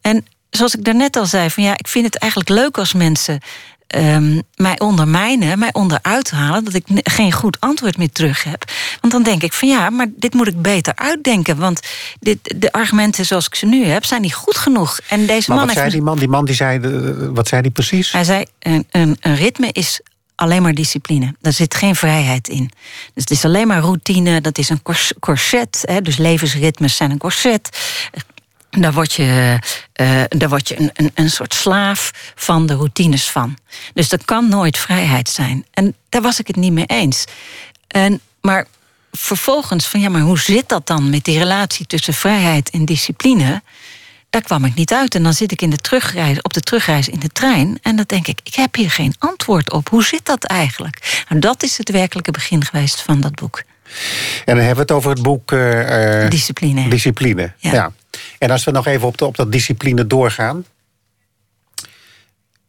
En 0.00 0.26
zoals 0.50 0.74
ik 0.74 0.84
daarnet 0.84 1.16
al 1.16 1.26
zei, 1.26 1.50
van 1.50 1.62
ja, 1.62 1.72
ik 1.76 1.88
vind 1.88 2.04
het 2.04 2.18
eigenlijk 2.18 2.50
leuk 2.50 2.78
als 2.78 2.92
mensen 2.92 3.40
ehm, 3.86 4.40
mij 4.54 4.78
ondermijnen, 4.78 5.58
mij 5.58 5.72
onderuit 5.72 6.30
halen, 6.30 6.64
dat 6.64 6.74
ik 6.74 6.84
geen 6.88 7.32
goed 7.32 7.60
antwoord 7.60 7.96
meer 7.96 8.12
terug 8.12 8.44
heb. 8.44 8.64
Want 9.00 9.12
dan 9.12 9.22
denk 9.22 9.42
ik 9.42 9.52
van 9.52 9.68
ja, 9.68 9.90
maar 9.90 10.06
dit 10.16 10.34
moet 10.34 10.46
ik 10.46 10.62
beter 10.62 10.92
uitdenken. 10.96 11.56
Want 11.56 11.80
dit, 12.20 12.54
de 12.56 12.72
argumenten 12.72 13.26
zoals 13.26 13.46
ik 13.46 13.54
ze 13.54 13.66
nu 13.66 13.84
heb, 13.84 14.04
zijn 14.04 14.20
niet 14.20 14.34
goed 14.34 14.56
genoeg. 14.56 15.00
En 15.08 15.26
deze 15.26 15.48
maar 15.50 15.58
man 15.58 15.66
wat 15.66 15.76
zei 15.76 15.90
die 15.90 16.02
man? 16.02 16.18
Die 16.18 16.28
man 16.28 16.44
die 16.44 16.54
zei, 16.54 16.80
eh, 16.80 17.28
wat 17.32 17.48
zei 17.48 17.62
die 17.62 17.70
precies? 17.70 18.12
Hij 18.12 18.24
zei: 18.24 18.44
een, 18.58 18.86
een, 18.90 19.16
een 19.20 19.36
ritme 19.36 19.68
is 19.72 20.00
alleen 20.34 20.62
maar 20.62 20.74
discipline. 20.74 21.34
Daar 21.40 21.52
zit 21.52 21.74
geen 21.74 21.96
vrijheid 21.96 22.48
in. 22.48 22.70
Dus 23.14 23.22
het 23.22 23.30
is 23.30 23.44
alleen 23.44 23.66
maar 23.66 23.80
routine, 23.80 24.40
dat 24.40 24.58
is 24.58 24.68
een 24.68 24.82
cors- 24.82 25.12
corset. 25.20 25.82
Hè, 25.82 26.02
dus 26.02 26.16
levensritmes 26.16 26.96
zijn 26.96 27.10
een 27.10 27.18
corset. 27.18 27.78
Daar 28.70 28.92
word 28.92 29.12
je, 29.12 29.58
eh, 29.92 30.22
daar 30.28 30.48
word 30.48 30.68
je 30.68 30.78
een, 30.80 30.90
een, 30.92 31.10
een 31.14 31.30
soort 31.30 31.54
slaaf 31.54 32.32
van 32.34 32.66
de 32.66 32.74
routines 32.74 33.30
van. 33.30 33.56
Dus 33.94 34.08
dat 34.08 34.24
kan 34.24 34.48
nooit 34.48 34.78
vrijheid 34.78 35.28
zijn. 35.28 35.64
En 35.70 35.94
daar 36.08 36.22
was 36.22 36.40
ik 36.40 36.46
het 36.46 36.56
niet 36.56 36.72
mee 36.72 36.86
eens. 36.86 37.24
En, 37.88 38.20
maar 38.40 38.66
vervolgens 39.12 39.86
van 39.86 40.00
ja, 40.00 40.08
maar 40.08 40.20
hoe 40.20 40.38
zit 40.38 40.68
dat 40.68 40.86
dan 40.86 41.10
met 41.10 41.24
die 41.24 41.38
relatie 41.38 41.86
tussen 41.86 42.14
vrijheid 42.14 42.70
en 42.70 42.84
discipline? 42.84 43.62
Daar 44.30 44.42
kwam 44.42 44.64
ik 44.64 44.74
niet 44.74 44.92
uit. 44.92 45.14
En 45.14 45.22
dan 45.22 45.32
zit 45.32 45.52
ik 45.52 45.62
in 45.62 45.70
de 45.70 45.76
terugreis, 45.76 46.42
op 46.42 46.52
de 46.54 46.60
terugreis 46.60 47.08
in 47.08 47.18
de 47.18 47.28
trein. 47.28 47.78
En 47.82 47.96
dan 47.96 48.04
denk 48.06 48.26
ik, 48.26 48.40
ik 48.42 48.54
heb 48.54 48.74
hier 48.74 48.90
geen 48.90 49.14
antwoord 49.18 49.72
op. 49.72 49.88
Hoe 49.88 50.04
zit 50.04 50.24
dat 50.24 50.44
eigenlijk? 50.44 51.24
Nou, 51.28 51.40
dat 51.40 51.62
is 51.62 51.78
het 51.78 51.90
werkelijke 51.90 52.30
begin 52.30 52.64
geweest 52.64 53.00
van 53.00 53.20
dat 53.20 53.34
boek. 53.34 53.62
En 54.44 54.56
dan 54.56 54.64
hebben 54.64 54.74
we 54.74 54.80
het 54.80 54.92
over 54.92 55.10
het 55.10 55.22
boek... 55.22 55.52
eh, 55.52 56.24
eh, 56.24 56.30
Discipline. 56.30 56.88
Discipline, 56.88 57.52
ja. 57.58 57.72
Ja. 57.72 57.92
En 58.38 58.50
als 58.50 58.64
we 58.64 58.70
nog 58.70 58.86
even 58.86 59.06
op, 59.06 59.18
de, 59.18 59.24
op 59.24 59.36
dat 59.36 59.52
discipline 59.52 60.06
doorgaan. 60.06 60.64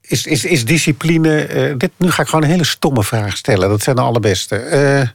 Is, 0.02 0.26
is, 0.26 0.46
is 0.46 0.66
discipline... 0.66 1.46
eh, 1.46 1.74
dit, 1.78 1.92
nu 1.98 2.12
ga 2.12 2.22
ik 2.22 2.28
gewoon 2.28 2.44
een 2.44 2.50
hele 2.50 2.66
stomme 2.66 3.04
vraag 3.04 3.38
stellen. 3.38 3.70
Dat 3.70 3.84
zijn 3.84 3.96
de 3.96 4.02
allerbeste. 4.02 4.56
Eh, 4.56 5.08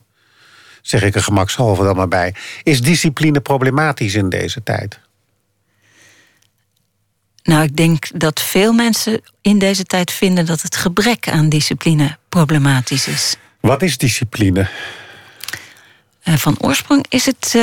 zeg 0.82 1.02
ik 1.02 1.14
er 1.14 1.22
gemakshalve 1.22 1.82
dan 1.82 1.96
maar 1.96 2.08
bij. 2.08 2.34
Is 2.62 2.80
discipline 2.80 3.40
problematisch 3.40 4.14
in 4.14 4.28
deze 4.28 4.62
tijd? 4.62 5.00
Nou, 7.42 7.62
ik 7.62 7.76
denk 7.76 8.20
dat 8.20 8.40
veel 8.40 8.72
mensen 8.72 9.20
in 9.40 9.58
deze 9.58 9.84
tijd 9.84 10.12
vinden 10.12 10.46
dat 10.46 10.62
het 10.62 10.76
gebrek 10.76 11.28
aan 11.28 11.48
discipline 11.48 12.16
problematisch 12.28 13.06
is. 13.06 13.36
Wat 13.60 13.82
is 13.82 13.98
discipline? 13.98 14.68
Eh, 16.22 16.34
van 16.34 16.56
oorsprong 16.60 17.04
is 17.08 17.26
het, 17.26 17.54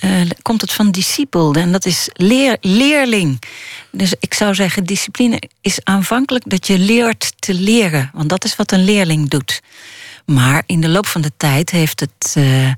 eh, 0.00 0.20
komt 0.42 0.60
het 0.60 0.72
van 0.72 0.90
discipel 0.90 1.52
en 1.52 1.72
dat 1.72 1.86
is 1.86 2.08
leer, 2.12 2.56
leerling. 2.60 3.42
Dus 3.90 4.14
ik 4.20 4.34
zou 4.34 4.54
zeggen, 4.54 4.84
discipline 4.84 5.42
is 5.60 5.84
aanvankelijk 5.84 6.44
dat 6.50 6.66
je 6.66 6.78
leert 6.78 7.32
te 7.38 7.54
leren, 7.54 8.10
want 8.14 8.28
dat 8.28 8.44
is 8.44 8.56
wat 8.56 8.72
een 8.72 8.84
leerling 8.84 9.28
doet. 9.28 9.60
Maar 10.24 10.62
in 10.66 10.80
de 10.80 10.88
loop 10.88 11.06
van 11.06 11.20
de 11.20 11.32
tijd 11.36 11.70
heeft 11.70 12.00
het 12.00 12.34
eh, 12.36 12.72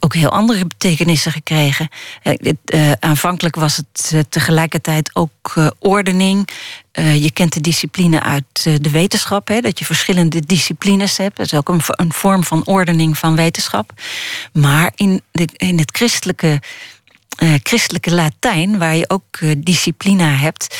ook 0.00 0.14
heel 0.14 0.30
andere 0.30 0.66
betekenissen 0.66 1.32
gekregen. 1.32 1.88
Eh, 2.22 2.52
eh, 2.64 2.92
aanvankelijk 3.00 3.56
was 3.56 3.76
het 3.76 4.10
eh, 4.12 4.20
tegelijkertijd 4.28 5.10
ook 5.14 5.54
ordening. 5.78 6.48
Je 6.94 7.30
kent 7.32 7.52
de 7.52 7.60
discipline 7.60 8.22
uit 8.22 8.62
de 8.62 8.90
wetenschap, 8.90 9.48
hè, 9.48 9.60
dat 9.60 9.78
je 9.78 9.84
verschillende 9.84 10.40
disciplines 10.40 11.16
hebt. 11.16 11.36
Dat 11.36 11.46
is 11.46 11.54
ook 11.54 11.68
een, 11.68 11.80
vo- 11.80 11.92
een 11.96 12.12
vorm 12.12 12.44
van 12.44 12.66
ordening 12.66 13.18
van 13.18 13.36
wetenschap. 13.36 13.92
Maar 14.52 14.92
in, 14.94 15.22
in 15.56 15.78
het 15.78 15.96
christelijke, 15.96 16.60
christelijke 17.62 18.10
Latijn, 18.10 18.78
waar 18.78 18.96
je 18.96 19.08
ook 19.08 19.38
disciplina 19.58 20.28
hebt, 20.34 20.78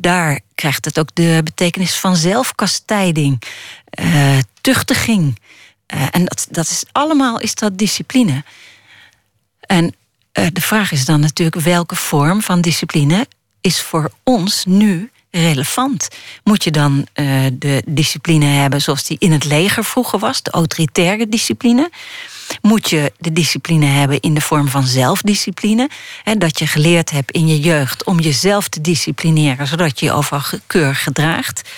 daar 0.00 0.40
krijgt 0.54 0.84
het 0.84 0.98
ook 0.98 1.14
de 1.14 1.40
betekenis 1.44 1.94
van 1.94 2.16
zelfkastijding, 2.16 3.42
tuchtiging. 4.60 5.38
Eh, 5.90 6.06
en 6.10 6.24
dat, 6.24 6.46
dat 6.50 6.70
is 6.70 6.84
allemaal 6.92 7.40
is 7.40 7.54
dat 7.54 7.78
discipline. 7.78 8.44
En 9.60 9.94
eh, 10.32 10.46
de 10.52 10.60
vraag 10.60 10.92
is 10.92 11.04
dan 11.04 11.20
natuurlijk 11.20 11.60
welke 11.60 11.96
vorm 11.96 12.42
van 12.42 12.60
discipline 12.60 13.26
is 13.60 13.80
voor 13.80 14.10
ons 14.22 14.64
nu 14.64 15.10
relevant? 15.30 16.08
Moet 16.44 16.64
je 16.64 16.70
dan 16.70 17.06
eh, 17.12 17.26
de 17.52 17.82
discipline 17.86 18.44
hebben 18.44 18.82
zoals 18.82 19.04
die 19.04 19.16
in 19.20 19.32
het 19.32 19.44
leger 19.44 19.84
vroeger 19.84 20.18
was, 20.18 20.42
de 20.42 20.50
autoritaire 20.50 21.28
discipline? 21.28 21.90
Moet 22.62 22.90
je 22.90 23.12
de 23.18 23.32
discipline 23.32 23.86
hebben 23.86 24.20
in 24.20 24.34
de 24.34 24.40
vorm 24.40 24.68
van 24.68 24.86
zelfdiscipline? 24.86 25.88
Hè, 26.22 26.34
dat 26.34 26.58
je 26.58 26.66
geleerd 26.66 27.10
hebt 27.10 27.30
in 27.30 27.46
je 27.46 27.60
jeugd 27.60 28.04
om 28.04 28.20
jezelf 28.20 28.68
te 28.68 28.80
disciplineren, 28.80 29.66
zodat 29.66 30.00
je 30.00 30.06
je 30.06 30.12
overal 30.12 30.60
keurig 30.66 31.02
gedraagt. 31.02 31.68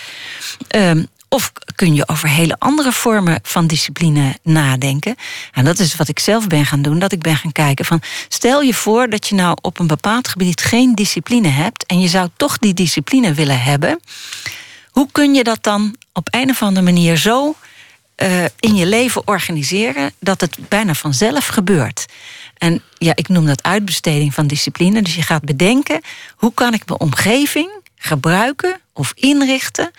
Ehm, 0.68 1.04
of 1.32 1.52
kun 1.74 1.94
je 1.94 2.08
over 2.08 2.28
hele 2.28 2.56
andere 2.58 2.92
vormen 2.92 3.38
van 3.42 3.66
discipline 3.66 4.38
nadenken? 4.42 5.16
En 5.52 5.64
dat 5.64 5.78
is 5.78 5.96
wat 5.96 6.08
ik 6.08 6.18
zelf 6.18 6.46
ben 6.46 6.66
gaan 6.66 6.82
doen. 6.82 6.98
Dat 6.98 7.12
ik 7.12 7.22
ben 7.22 7.36
gaan 7.36 7.52
kijken 7.52 7.84
van... 7.84 8.02
stel 8.28 8.60
je 8.60 8.74
voor 8.74 9.08
dat 9.08 9.26
je 9.26 9.34
nou 9.34 9.56
op 9.60 9.78
een 9.78 9.86
bepaald 9.86 10.28
gebied 10.28 10.60
geen 10.60 10.94
discipline 10.94 11.48
hebt... 11.48 11.86
en 11.86 12.00
je 12.00 12.08
zou 12.08 12.28
toch 12.36 12.58
die 12.58 12.74
discipline 12.74 13.34
willen 13.34 13.62
hebben. 13.62 14.00
Hoe 14.90 15.08
kun 15.12 15.34
je 15.34 15.44
dat 15.44 15.62
dan 15.62 15.96
op 16.12 16.28
een 16.30 16.50
of 16.50 16.62
andere 16.62 16.84
manier 16.84 17.16
zo 17.16 17.54
eh, 18.14 18.44
in 18.44 18.74
je 18.74 18.86
leven 18.86 19.22
organiseren... 19.24 20.12
dat 20.18 20.40
het 20.40 20.56
bijna 20.68 20.94
vanzelf 20.94 21.46
gebeurt? 21.46 22.06
En 22.58 22.82
ja, 22.98 23.12
ik 23.14 23.28
noem 23.28 23.46
dat 23.46 23.62
uitbesteding 23.62 24.34
van 24.34 24.46
discipline. 24.46 25.02
Dus 25.02 25.14
je 25.14 25.22
gaat 25.22 25.44
bedenken, 25.44 26.00
hoe 26.36 26.54
kan 26.54 26.74
ik 26.74 26.86
mijn 26.86 27.00
omgeving 27.00 27.70
gebruiken 27.96 28.80
of 28.92 29.12
inrichten 29.14 29.90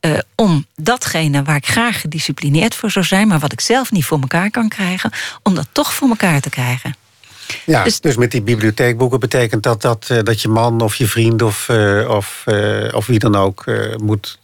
eh, 0.00 0.18
om 0.34 0.66
datgene 0.76 1.42
waar 1.42 1.56
ik 1.56 1.66
graag 1.66 2.00
gedisciplineerd 2.00 2.74
voor 2.74 2.90
zou 2.90 3.04
zijn, 3.04 3.28
maar 3.28 3.38
wat 3.38 3.52
ik 3.52 3.60
zelf 3.60 3.90
niet 3.90 4.04
voor 4.04 4.20
elkaar 4.20 4.50
kan 4.50 4.68
krijgen, 4.68 5.10
om 5.42 5.54
dat 5.54 5.66
toch 5.72 5.92
voor 5.94 6.08
elkaar 6.08 6.40
te 6.40 6.50
krijgen. 6.50 6.96
Ja, 7.66 7.84
dus, 7.84 8.00
Dus- 8.00 8.16
met 8.16 8.30
die 8.30 8.42
bibliotheekboeken 8.42 9.20
betekent 9.20 9.62
dat 9.62 9.82
dat, 9.82 10.06
eh, 10.08 10.18
dat 10.22 10.42
je 10.42 10.48
man 10.48 10.80
of 10.80 10.94
je 10.94 11.06
vriend 11.06 11.42
of, 11.42 11.68
eh, 11.68 12.08
of, 12.08 12.44
of 12.92 13.06
wie 13.06 13.18
dan 13.18 13.36
ook 13.36 13.64
moet. 14.02 14.38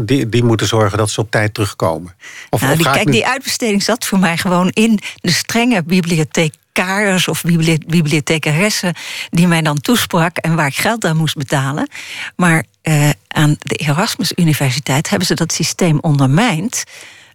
die, 0.00 0.28
die 0.28 0.44
moeten 0.44 0.66
zorgen 0.66 0.98
dat 0.98 1.10
ze 1.10 1.20
op 1.20 1.30
tijd 1.30 1.54
terugkomen. 1.54 2.14
Of, 2.50 2.60
Nou, 2.60 2.76
die, 2.76 2.84
kijk, 2.90 3.04
nu- 3.04 3.12
die 3.12 3.26
uitbesteding 3.26 3.82
zat 3.82 4.04
voor 4.04 4.18
mij 4.18 4.36
gewoon 4.36 4.68
in 4.68 5.00
de 5.14 5.30
strenge 5.30 5.82
bibliothecaris 5.82 7.28
of 7.28 7.42
bibli- 7.42 7.78
bibliothecaressen 7.86 8.94
die 9.30 9.46
mij 9.46 9.62
dan 9.62 9.80
toesprak 9.80 10.36
en 10.36 10.54
waar 10.54 10.66
ik 10.66 10.76
geld 10.76 11.04
aan 11.04 11.16
moest 11.16 11.36
betalen. 11.36 11.88
Maar 12.36 12.64
eh, 12.82 13.08
aan 13.32 13.56
de 13.58 13.74
Erasmus 13.74 14.32
Universiteit 14.36 15.08
hebben 15.08 15.26
ze 15.26 15.34
dat 15.34 15.52
systeem 15.52 15.98
ondermijnd. 16.00 16.84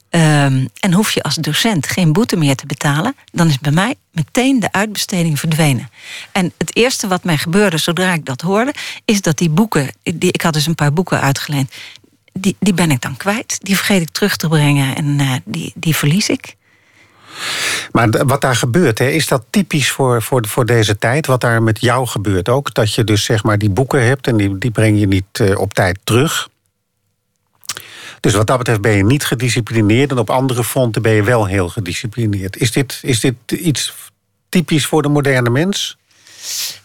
Ehm, 0.10 0.66
en 0.80 0.93
hoef 0.93 1.12
je 1.12 1.24
als 1.24 1.36
docent 1.36 1.88
geen 1.88 2.14
boete 2.14 2.36
meer 2.36 2.56
te 2.56 2.66
betalen, 2.66 3.16
dan 3.32 3.48
is 3.48 3.60
bij 3.60 3.72
mij 3.72 3.95
meteen 4.12 4.60
de 4.60 4.72
uitbesteding 4.72 5.39
verdwenen. 5.39 5.89
En 6.32 6.54
het 6.58 6.76
eerste 6.76 7.08
wat 7.08 7.24
mij 7.24 7.38
gebeurde 7.38 7.78
zodra 7.78 8.14
ik 8.14 8.26
dat 8.26 8.41
hoorde, 8.41 8.74
is 9.06 9.22
dat 9.22 9.38
die 9.38 9.50
boeken, 9.50 9.89
die, 10.04 10.32
ik 10.32 10.41
had 10.41 10.54
dus 10.54 10.66
een 10.66 10.76
paar 10.76 10.93
boeken 10.93 11.22
uitgeleend, 11.22 11.72
die, 12.34 12.56
die 12.60 12.74
ben 12.74 12.91
ik 12.91 13.02
dan 13.02 13.18
kwijt. 13.18 13.58
Die 13.62 13.76
vergeet 13.76 14.02
ik 14.02 14.10
terug 14.10 14.36
te 14.36 14.48
brengen 14.48 14.95
en 14.95 15.20
eh, 15.20 15.32
die, 15.45 15.72
die 15.76 15.95
verlies 15.95 16.30
ik. 16.30 16.56
Maar 17.92 18.26
wat 18.26 18.42
daar 18.42 18.56
gebeurt, 18.56 19.00
hè, 19.00 19.08
is 19.08 19.28
dat 19.28 19.44
typisch 19.50 19.92
voor, 19.92 20.22
voor, 20.22 20.48
voor 20.48 20.66
deze 20.66 20.98
tijd? 20.98 21.26
Wat 21.26 21.42
daar 21.42 21.64
met 21.64 21.82
jou 21.82 22.08
gebeurt 22.08 22.50
ook? 22.50 22.74
Dat 22.74 22.94
je 22.94 23.04
dus 23.04 23.24
zeg 23.24 23.44
maar 23.44 23.58
die 23.58 23.70
boeken 23.70 24.06
hebt 24.06 24.28
en 24.28 24.38
die, 24.38 24.58
die 24.58 24.72
breng 24.72 25.00
je 25.00 25.08
niet 25.08 25.26
eh, 25.32 25.60
op 25.60 25.74
tijd 25.74 26.00
terug. 26.04 26.50
Dus 28.20 28.34
wat 28.34 28.48
dat 28.48 28.58
betreft 28.58 28.82
ben 28.82 28.92
je 28.92 29.06
niet 29.06 29.26
gedisciplineerd... 29.26 30.12
en 30.12 30.18
op 30.18 30.30
andere 30.30 30.64
fronten 30.64 31.02
ben 31.02 31.12
je 31.12 31.24
wel 31.24 31.46
heel 31.46 31.70
gedisciplineerd. 31.70 32.58
Is 32.58 32.72
dit, 32.72 33.00
is 33.02 33.20
dit 33.20 33.36
iets 33.52 33.94
typisch 34.50 34.86
voor 34.86 35.02
de 35.02 35.10
moderne 35.10 35.50
mens? 35.50 35.98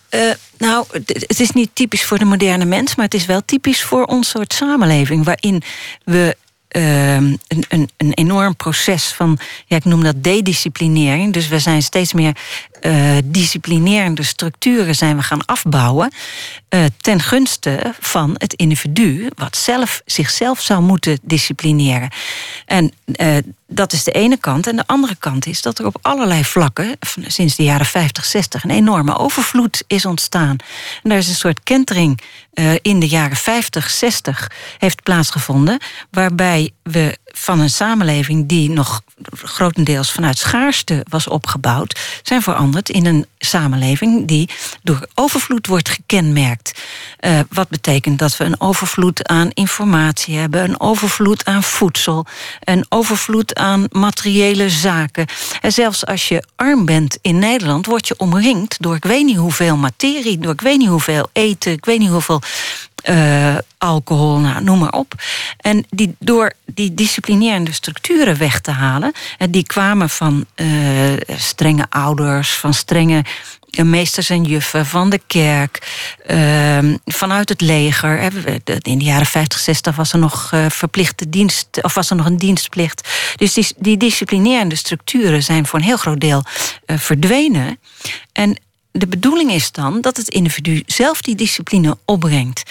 Eh, 0.08 0.30
nou, 0.58 0.86
het 0.90 1.40
is 1.40 1.50
niet 1.50 1.70
typisch 1.72 2.04
voor 2.04 2.18
de 2.18 2.24
moderne 2.24 2.64
mens, 2.64 2.94
maar 2.94 3.04
het 3.04 3.14
is 3.14 3.26
wel 3.26 3.44
typisch 3.44 3.82
voor 3.82 4.04
ons 4.04 4.28
soort 4.28 4.52
samenleving, 4.52 5.24
waarin 5.24 5.62
we 6.04 6.36
ehm, 6.72 7.24
een, 7.48 7.64
een, 7.68 7.88
een 7.96 8.12
enorm 8.12 8.56
proces 8.56 9.12
van, 9.12 9.38
ja, 9.66 9.76
ik 9.76 9.84
noem 9.84 10.02
dat 10.02 10.22
dedisciplinering. 10.22 11.32
Dus 11.32 11.48
we 11.48 11.58
zijn 11.58 11.82
steeds 11.82 12.12
meer 12.12 12.36
eh, 12.82 13.16
disciplinerende 13.24 14.22
structuren 14.22 14.94
zijn 14.94 15.16
we 15.16 15.22
gaan 15.22 15.44
afbouwen. 15.44 16.12
eh, 16.68 16.84
ten 17.00 17.20
gunste 17.20 17.94
van 18.00 18.34
het 18.38 18.54
individu, 18.54 19.28
wat 19.34 19.56
zelf, 19.56 20.02
zichzelf 20.04 20.60
zou 20.60 20.82
moeten 20.82 21.18
disciplineren. 21.22 22.10
En 22.66 22.92
eh, 23.12 23.36
dat 23.66 23.92
is 23.92 24.04
de 24.04 24.12
ene 24.12 24.36
kant. 24.36 24.66
En 24.66 24.76
de 24.76 24.86
andere 24.86 25.14
kant 25.14 25.46
is 25.46 25.62
dat 25.62 25.78
er 25.78 25.86
op 25.86 25.98
allerlei 26.00 26.44
vlakken, 26.44 26.96
sinds 27.26 27.56
de 27.56 27.62
jaren 27.62 27.86
50, 27.86 28.24
60, 28.24 28.64
een 28.64 28.70
enorme 28.70 29.16
overvloed 29.16 29.84
is 29.86 30.04
ontstaan. 30.04 30.56
En 31.02 31.08
daar 31.08 31.18
is 31.18 31.28
een 31.28 31.34
soort 31.34 31.62
kentering 31.62 32.20
in 32.82 33.00
de 33.00 33.08
jaren 33.08 33.36
50, 33.36 33.90
60 33.90 34.50
heeft 34.78 35.02
plaatsgevonden, 35.02 35.80
waarbij 36.10 36.70
we 36.82 37.18
van 37.32 37.60
een 37.60 37.70
samenleving 37.70 38.48
die 38.48 38.70
nog 38.70 39.02
grotendeels 39.32 40.12
vanuit 40.12 40.38
schaarste 40.38 41.04
was 41.08 41.28
opgebouwd, 41.28 42.00
zijn 42.22 42.42
veranderd 42.42 42.88
in 42.88 43.06
een 43.06 43.26
samenleving 43.38 44.26
die 44.28 44.48
door 44.82 45.06
overvloed 45.14 45.66
wordt 45.66 45.88
gekenmerkt. 45.88 46.82
Uh, 47.20 47.40
wat 47.48 47.68
betekent 47.68 48.18
dat 48.18 48.36
we 48.36 48.44
een 48.44 48.60
overvloed 48.60 49.28
aan 49.28 49.50
informatie 49.50 50.36
hebben, 50.36 50.64
een 50.64 50.80
overvloed 50.80 51.44
aan 51.44 51.62
voedsel, 51.62 52.26
een 52.60 52.86
overvloed 52.88 53.54
aan 53.54 53.86
materiële 53.90 54.70
zaken. 54.70 55.26
En 55.60 55.72
zelfs 55.72 56.06
als 56.06 56.28
je 56.28 56.44
arm 56.56 56.84
bent 56.84 57.18
in 57.20 57.38
Nederland, 57.38 57.86
word 57.86 58.08
je 58.08 58.14
omringd 58.16 58.76
door 58.80 58.94
ik 58.94 59.04
weet 59.04 59.24
niet 59.24 59.36
hoeveel 59.36 59.76
materie, 59.76 60.38
door 60.38 60.52
ik 60.52 60.60
weet 60.60 60.78
niet 60.78 60.88
hoeveel 60.88 61.28
eten, 61.32 61.72
ik 61.72 61.84
weet 61.84 61.98
niet 61.98 62.10
hoeveel 62.10 62.42
uh, 63.04 63.56
alcohol, 63.78 64.38
nou, 64.38 64.64
noem 64.64 64.78
maar 64.78 64.92
op. 64.92 65.14
En 65.56 65.84
die, 65.90 66.14
door 66.18 66.52
die 66.64 66.94
disciplinerende 66.94 67.72
structuren 67.72 68.38
weg 68.38 68.60
te 68.60 68.70
halen, 68.70 69.12
en 69.38 69.50
die 69.50 69.66
kwamen 69.66 70.10
van 70.10 70.46
uh, 70.56 70.68
strenge 71.26 71.86
ouders, 71.88 72.52
van 72.52 72.74
strenge 72.74 73.24
meesters 73.70 74.30
en 74.30 74.44
juffen, 74.44 74.86
van 74.86 75.10
de 75.10 75.20
kerk, 75.26 75.92
uh, 76.30 76.78
vanuit 77.04 77.48
het 77.48 77.60
leger. 77.60 78.20
In 78.82 78.98
de 78.98 79.04
jaren 79.04 79.26
50, 79.26 79.58
60 79.58 79.96
was 79.96 80.12
er 80.12 80.18
nog 80.18 80.52
verplichte 80.68 81.28
dienst, 81.28 81.82
of 81.82 81.94
was 81.94 82.10
er 82.10 82.16
nog 82.16 82.26
een 82.26 82.36
dienstplicht. 82.36 83.08
Dus 83.36 83.52
die, 83.52 83.66
die 83.76 83.96
disciplinerende 83.96 84.76
structuren 84.76 85.42
zijn 85.42 85.66
voor 85.66 85.78
een 85.78 85.84
heel 85.84 85.96
groot 85.96 86.20
deel 86.20 86.44
verdwenen. 86.86 87.78
En 88.32 88.58
de 88.92 89.06
bedoeling 89.06 89.52
is 89.52 89.72
dan 89.72 90.00
dat 90.00 90.16
het 90.16 90.28
individu 90.28 90.82
zelf 90.86 91.22
die 91.22 91.34
discipline 91.34 91.96
opbrengt. 92.04 92.62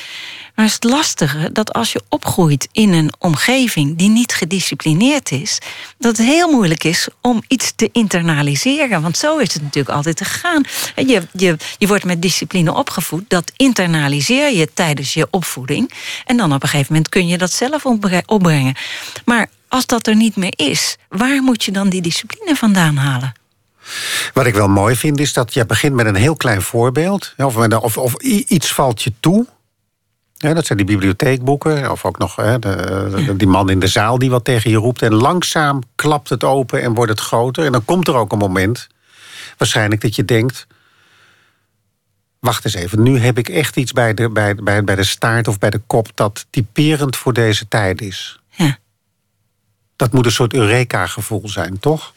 Maar 0.55 0.65
het 0.65 0.83
lastige 0.83 1.51
dat 1.51 1.73
als 1.73 1.91
je 1.91 2.01
opgroeit 2.09 2.67
in 2.71 2.93
een 2.93 3.13
omgeving 3.19 3.97
die 3.97 4.09
niet 4.09 4.33
gedisciplineerd 4.33 5.31
is, 5.31 5.59
dat 5.97 6.17
het 6.17 6.27
heel 6.27 6.51
moeilijk 6.51 6.83
is 6.83 7.07
om 7.21 7.43
iets 7.47 7.73
te 7.75 7.89
internaliseren. 7.91 9.01
Want 9.01 9.17
zo 9.17 9.37
is 9.37 9.53
het 9.53 9.61
natuurlijk 9.61 9.95
altijd 9.95 10.21
gegaan. 10.21 10.63
Je, 10.95 11.21
je, 11.33 11.55
je 11.77 11.87
wordt 11.87 12.05
met 12.05 12.21
discipline 12.21 12.73
opgevoed, 12.73 13.23
dat 13.27 13.51
internaliseer 13.55 14.53
je 14.53 14.73
tijdens 14.73 15.13
je 15.13 15.27
opvoeding. 15.31 15.91
En 16.25 16.37
dan 16.37 16.53
op 16.53 16.63
een 16.63 16.69
gegeven 16.69 16.93
moment 16.93 17.09
kun 17.09 17.27
je 17.27 17.37
dat 17.37 17.51
zelf 17.51 17.85
opbrengen. 18.25 18.75
Maar 19.25 19.49
als 19.67 19.85
dat 19.85 20.07
er 20.07 20.15
niet 20.15 20.35
meer 20.35 20.53
is, 20.55 20.97
waar 21.09 21.43
moet 21.43 21.63
je 21.63 21.71
dan 21.71 21.89
die 21.89 22.01
discipline 22.01 22.55
vandaan 22.55 22.95
halen? 22.95 23.40
Wat 24.33 24.45
ik 24.45 24.53
wel 24.53 24.67
mooi 24.67 24.95
vind 24.95 25.19
is 25.19 25.33
dat 25.33 25.53
je 25.53 25.65
begint 25.65 25.95
met 25.95 26.05
een 26.05 26.15
heel 26.15 26.35
klein 26.35 26.61
voorbeeld. 26.61 27.33
Of, 27.37 27.57
of, 27.57 27.97
of 27.97 28.15
iets 28.21 28.73
valt 28.73 29.01
je 29.01 29.13
toe. 29.19 29.47
Ja, 30.33 30.53
dat 30.53 30.65
zijn 30.65 30.77
die 30.77 30.87
bibliotheekboeken. 30.87 31.91
Of 31.91 32.05
ook 32.05 32.17
nog 32.17 32.35
hè, 32.35 32.59
de, 32.59 33.33
die 33.37 33.47
man 33.47 33.69
in 33.69 33.79
de 33.79 33.87
zaal 33.87 34.17
die 34.17 34.29
wat 34.29 34.43
tegen 34.43 34.69
je 34.69 34.77
roept. 34.77 35.01
En 35.01 35.13
langzaam 35.13 35.81
klapt 35.95 36.29
het 36.29 36.43
open 36.43 36.81
en 36.81 36.93
wordt 36.93 37.11
het 37.11 37.19
groter. 37.19 37.65
En 37.65 37.71
dan 37.71 37.85
komt 37.85 38.07
er 38.07 38.15
ook 38.15 38.31
een 38.31 38.37
moment, 38.37 38.87
waarschijnlijk, 39.57 40.01
dat 40.01 40.15
je 40.15 40.25
denkt... 40.25 40.67
Wacht 42.39 42.65
eens 42.65 42.73
even, 42.73 43.03
nu 43.03 43.19
heb 43.19 43.37
ik 43.37 43.49
echt 43.49 43.75
iets 43.75 43.91
bij 43.91 44.13
de, 44.13 44.29
bij, 44.29 44.55
bij, 44.55 44.83
bij 44.83 44.95
de 44.95 45.03
staart 45.03 45.47
of 45.47 45.59
bij 45.59 45.69
de 45.69 45.81
kop... 45.87 46.11
dat 46.13 46.45
typerend 46.49 47.15
voor 47.15 47.33
deze 47.33 47.67
tijd 47.67 48.01
is. 48.01 48.39
Ja. 48.49 48.77
Dat 49.95 50.11
moet 50.11 50.25
een 50.25 50.31
soort 50.31 50.53
Eureka-gevoel 50.53 51.49
zijn, 51.49 51.79
toch? 51.79 52.13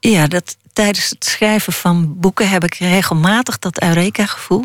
Ja, 0.00 0.26
dat, 0.26 0.56
tijdens 0.74 1.10
het 1.10 1.24
schrijven 1.24 1.72
van 1.72 2.18
boeken 2.20 2.48
heb 2.48 2.64
ik 2.64 2.74
regelmatig 2.74 3.58
dat 3.58 3.82
Eureka-gevoel. 3.82 4.64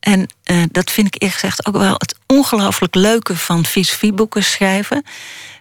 En 0.00 0.28
uh, 0.44 0.62
dat 0.70 0.90
vind 0.90 1.06
ik 1.06 1.14
eerlijk 1.22 1.40
gezegd 1.40 1.66
ook 1.66 1.76
wel 1.76 1.94
het 1.98 2.14
ongelooflijk 2.26 2.94
leuke 2.94 3.36
van 3.36 3.66
filosofieboeken 3.66 4.44
schrijven. 4.44 5.04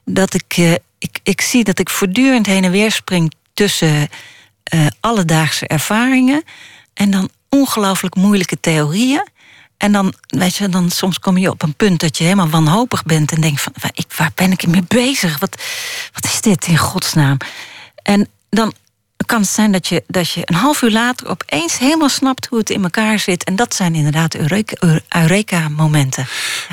Dat 0.05 0.33
ik, 0.33 0.57
uh, 0.57 0.73
ik, 0.97 1.19
ik 1.23 1.41
zie 1.41 1.63
dat 1.63 1.79
ik 1.79 1.89
voortdurend 1.89 2.45
heen 2.45 2.63
en 2.63 2.71
weer 2.71 2.91
spring 2.91 3.33
tussen 3.53 4.09
uh, 4.73 4.87
alledaagse 4.99 5.67
ervaringen 5.67 6.43
en 6.93 7.11
dan 7.11 7.29
ongelooflijk 7.49 8.15
moeilijke 8.15 8.59
theorieën. 8.59 9.27
En 9.77 9.91
dan, 9.91 10.13
weet 10.27 10.55
je, 10.55 10.69
dan 10.69 10.89
soms 10.89 11.19
kom 11.19 11.37
je 11.37 11.49
op 11.49 11.61
een 11.61 11.75
punt 11.75 11.99
dat 11.99 12.17
je 12.17 12.23
helemaal 12.23 12.49
wanhopig 12.49 13.03
bent 13.03 13.31
en 13.31 13.41
denkt 13.41 13.61
van, 13.61 13.73
waar, 13.81 13.91
ik, 13.93 14.13
waar 14.17 14.31
ben 14.35 14.51
ik 14.51 14.67
mee 14.67 14.83
bezig? 14.87 15.39
Wat, 15.39 15.61
wat 16.13 16.25
is 16.25 16.41
dit 16.41 16.67
in 16.67 16.77
godsnaam? 16.77 17.37
En 18.03 18.27
dan 18.49 18.73
kan 19.25 19.39
het 19.41 19.49
zijn 19.49 19.71
dat 19.71 19.87
je, 19.87 20.03
dat 20.07 20.29
je 20.29 20.41
een 20.45 20.55
half 20.55 20.81
uur 20.81 20.91
later 20.91 21.27
opeens 21.27 21.77
helemaal 21.77 22.09
snapt 22.09 22.47
hoe 22.47 22.57
het 22.59 22.69
in 22.69 22.83
elkaar 22.83 23.19
zit. 23.19 23.43
En 23.43 23.55
dat 23.55 23.73
zijn 23.73 23.95
inderdaad 23.95 24.35
Eureka-momenten. 25.09 26.27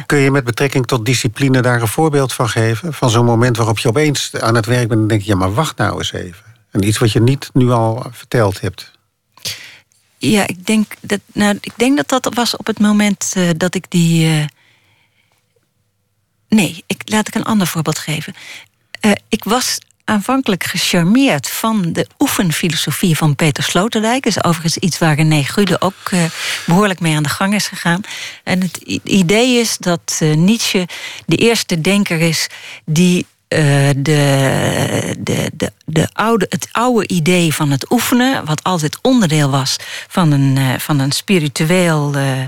Kun 0.07 0.19
je 0.19 0.31
met 0.31 0.45
betrekking 0.45 0.87
tot 0.87 1.07
discipline 1.07 1.63
daar 1.63 1.81
een 1.81 1.89
voorbeeld 1.89 2.33
van 2.33 2.49
geven? 2.49 2.95
Van 2.95 3.11
zo'n 3.11 3.25
moment 3.25 3.57
waarop 3.57 3.79
je 3.79 3.89
opeens 3.89 4.35
aan 4.41 4.55
het 4.55 4.67
werk 4.67 4.89
bent 4.89 5.01
en 5.01 5.07
denk 5.07 5.23
je, 5.23 5.31
ja, 5.31 5.37
maar 5.37 5.55
wacht 5.55 5.77
nou 5.77 5.99
eens 5.99 6.13
even. 6.13 6.45
En 6.71 6.87
iets 6.87 6.99
wat 6.99 7.13
je 7.13 7.21
niet 7.21 7.51
nu 7.53 7.71
al 7.71 8.07
verteld 8.11 8.61
hebt. 8.61 8.91
Ja, 10.19 10.47
ik 10.47 10.67
denk 10.67 10.95
dat, 11.01 11.21
nou, 11.33 11.59
ik 11.61 11.73
denk 11.77 11.97
dat 11.97 12.09
dat 12.09 12.35
was 12.35 12.57
op 12.57 12.67
het 12.67 12.79
moment 12.79 13.33
uh, 13.37 13.51
dat 13.57 13.75
ik 13.75 13.85
die. 13.89 14.27
Uh... 14.27 14.45
Nee, 16.49 16.85
ik, 16.87 17.03
laat 17.05 17.29
ik 17.29 17.35
een 17.35 17.45
ander 17.45 17.67
voorbeeld 17.67 17.99
geven. 17.99 18.35
Uh, 19.01 19.13
ik 19.29 19.45
was 19.45 19.79
aanvankelijk 20.05 20.65
gecharmeerd 20.65 21.49
van 21.49 21.93
de 21.93 22.07
oefenfilosofie 22.19 23.17
van 23.17 23.37
Peter 23.37 23.65
Sloterdijk. 23.65 24.25
Dat 24.25 24.37
is 24.37 24.45
overigens 24.45 24.77
iets 24.77 24.99
waar 24.99 25.15
René 25.15 25.43
Gude 25.43 25.81
ook 25.81 26.11
uh, 26.11 26.25
behoorlijk 26.67 27.01
mee 27.01 27.17
aan 27.17 27.23
de 27.23 27.29
gang 27.29 27.55
is 27.55 27.67
gegaan. 27.67 28.01
En 28.45 28.61
het 28.61 28.77
idee 29.05 29.59
is 29.59 29.77
dat 29.79 30.19
uh, 30.23 30.35
Nietzsche 30.35 30.89
de 31.27 31.37
eerste 31.37 31.81
denker 31.81 32.21
is 32.21 32.47
die 32.85 33.27
uh, 33.49 33.59
de, 33.97 35.17
de, 35.19 35.51
de, 35.55 35.73
de 35.85 36.09
oude, 36.13 36.47
het 36.49 36.69
oude 36.73 37.09
idee 37.09 37.55
van 37.55 37.71
het 37.71 37.91
oefenen, 37.91 38.45
wat 38.45 38.63
altijd 38.63 38.99
onderdeel 39.03 39.51
was 39.51 39.77
van 40.09 40.33
een, 40.33 40.81
van 40.81 40.99
een 40.99 41.13
spiritueel 41.13 42.15
uh, 42.17 42.43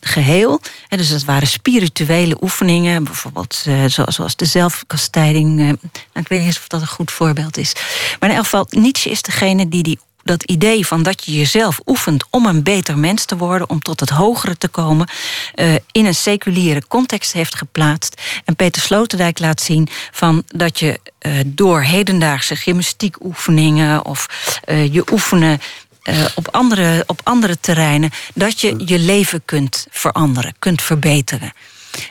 geheel. 0.00 0.60
En 0.88 0.98
dus 0.98 1.08
dat 1.08 1.24
waren 1.24 1.48
spirituele 1.48 2.36
oefeningen, 2.40 3.04
bijvoorbeeld 3.04 3.64
uh, 3.68 3.84
zoals 3.86 4.36
de 4.36 4.44
zelfkastijding. 4.44 5.60
Uh, 5.60 5.68
ik 5.68 6.28
weet 6.28 6.38
niet 6.38 6.40
eens 6.40 6.58
of 6.58 6.68
dat 6.68 6.80
een 6.80 6.86
goed 6.86 7.10
voorbeeld 7.10 7.56
is. 7.56 7.72
Maar 8.20 8.28
in 8.28 8.34
elk 8.34 8.44
geval, 8.44 8.66
Nietzsche 8.70 9.10
is 9.10 9.22
degene 9.22 9.68
die, 9.68 9.82
die 9.82 9.98
dat 10.22 10.42
idee 10.42 10.86
van 10.86 11.02
dat 11.02 11.24
je 11.24 11.32
jezelf 11.32 11.80
oefent 11.86 12.24
om 12.30 12.46
een 12.46 12.62
beter 12.62 12.98
mens 12.98 13.24
te 13.24 13.36
worden, 13.36 13.68
om 13.70 13.80
tot 13.80 14.00
het 14.00 14.08
hogere 14.08 14.56
te 14.56 14.68
komen, 14.68 15.08
uh, 15.54 15.74
in 15.92 16.06
een 16.06 16.14
seculiere 16.14 16.82
context 16.88 17.32
heeft 17.32 17.54
geplaatst. 17.54 18.22
En 18.44 18.56
Peter 18.56 18.82
Sloterdijk 18.82 19.38
laat 19.38 19.60
zien 19.60 19.88
van 20.10 20.42
dat 20.46 20.78
je 20.78 21.00
door 21.46 21.82
hedendaagse 21.82 22.56
gymnastiekoefeningen 22.56 24.04
of 24.04 24.26
uh, 24.66 24.92
je 24.92 25.12
oefenen 25.12 25.60
uh, 26.10 26.24
op, 26.34 26.48
andere, 26.50 27.04
op 27.06 27.20
andere 27.22 27.60
terreinen, 27.60 28.10
dat 28.34 28.60
je 28.60 28.82
je 28.84 28.98
leven 28.98 29.42
kunt 29.44 29.86
veranderen, 29.90 30.54
kunt 30.58 30.82
verbeteren. 30.82 31.52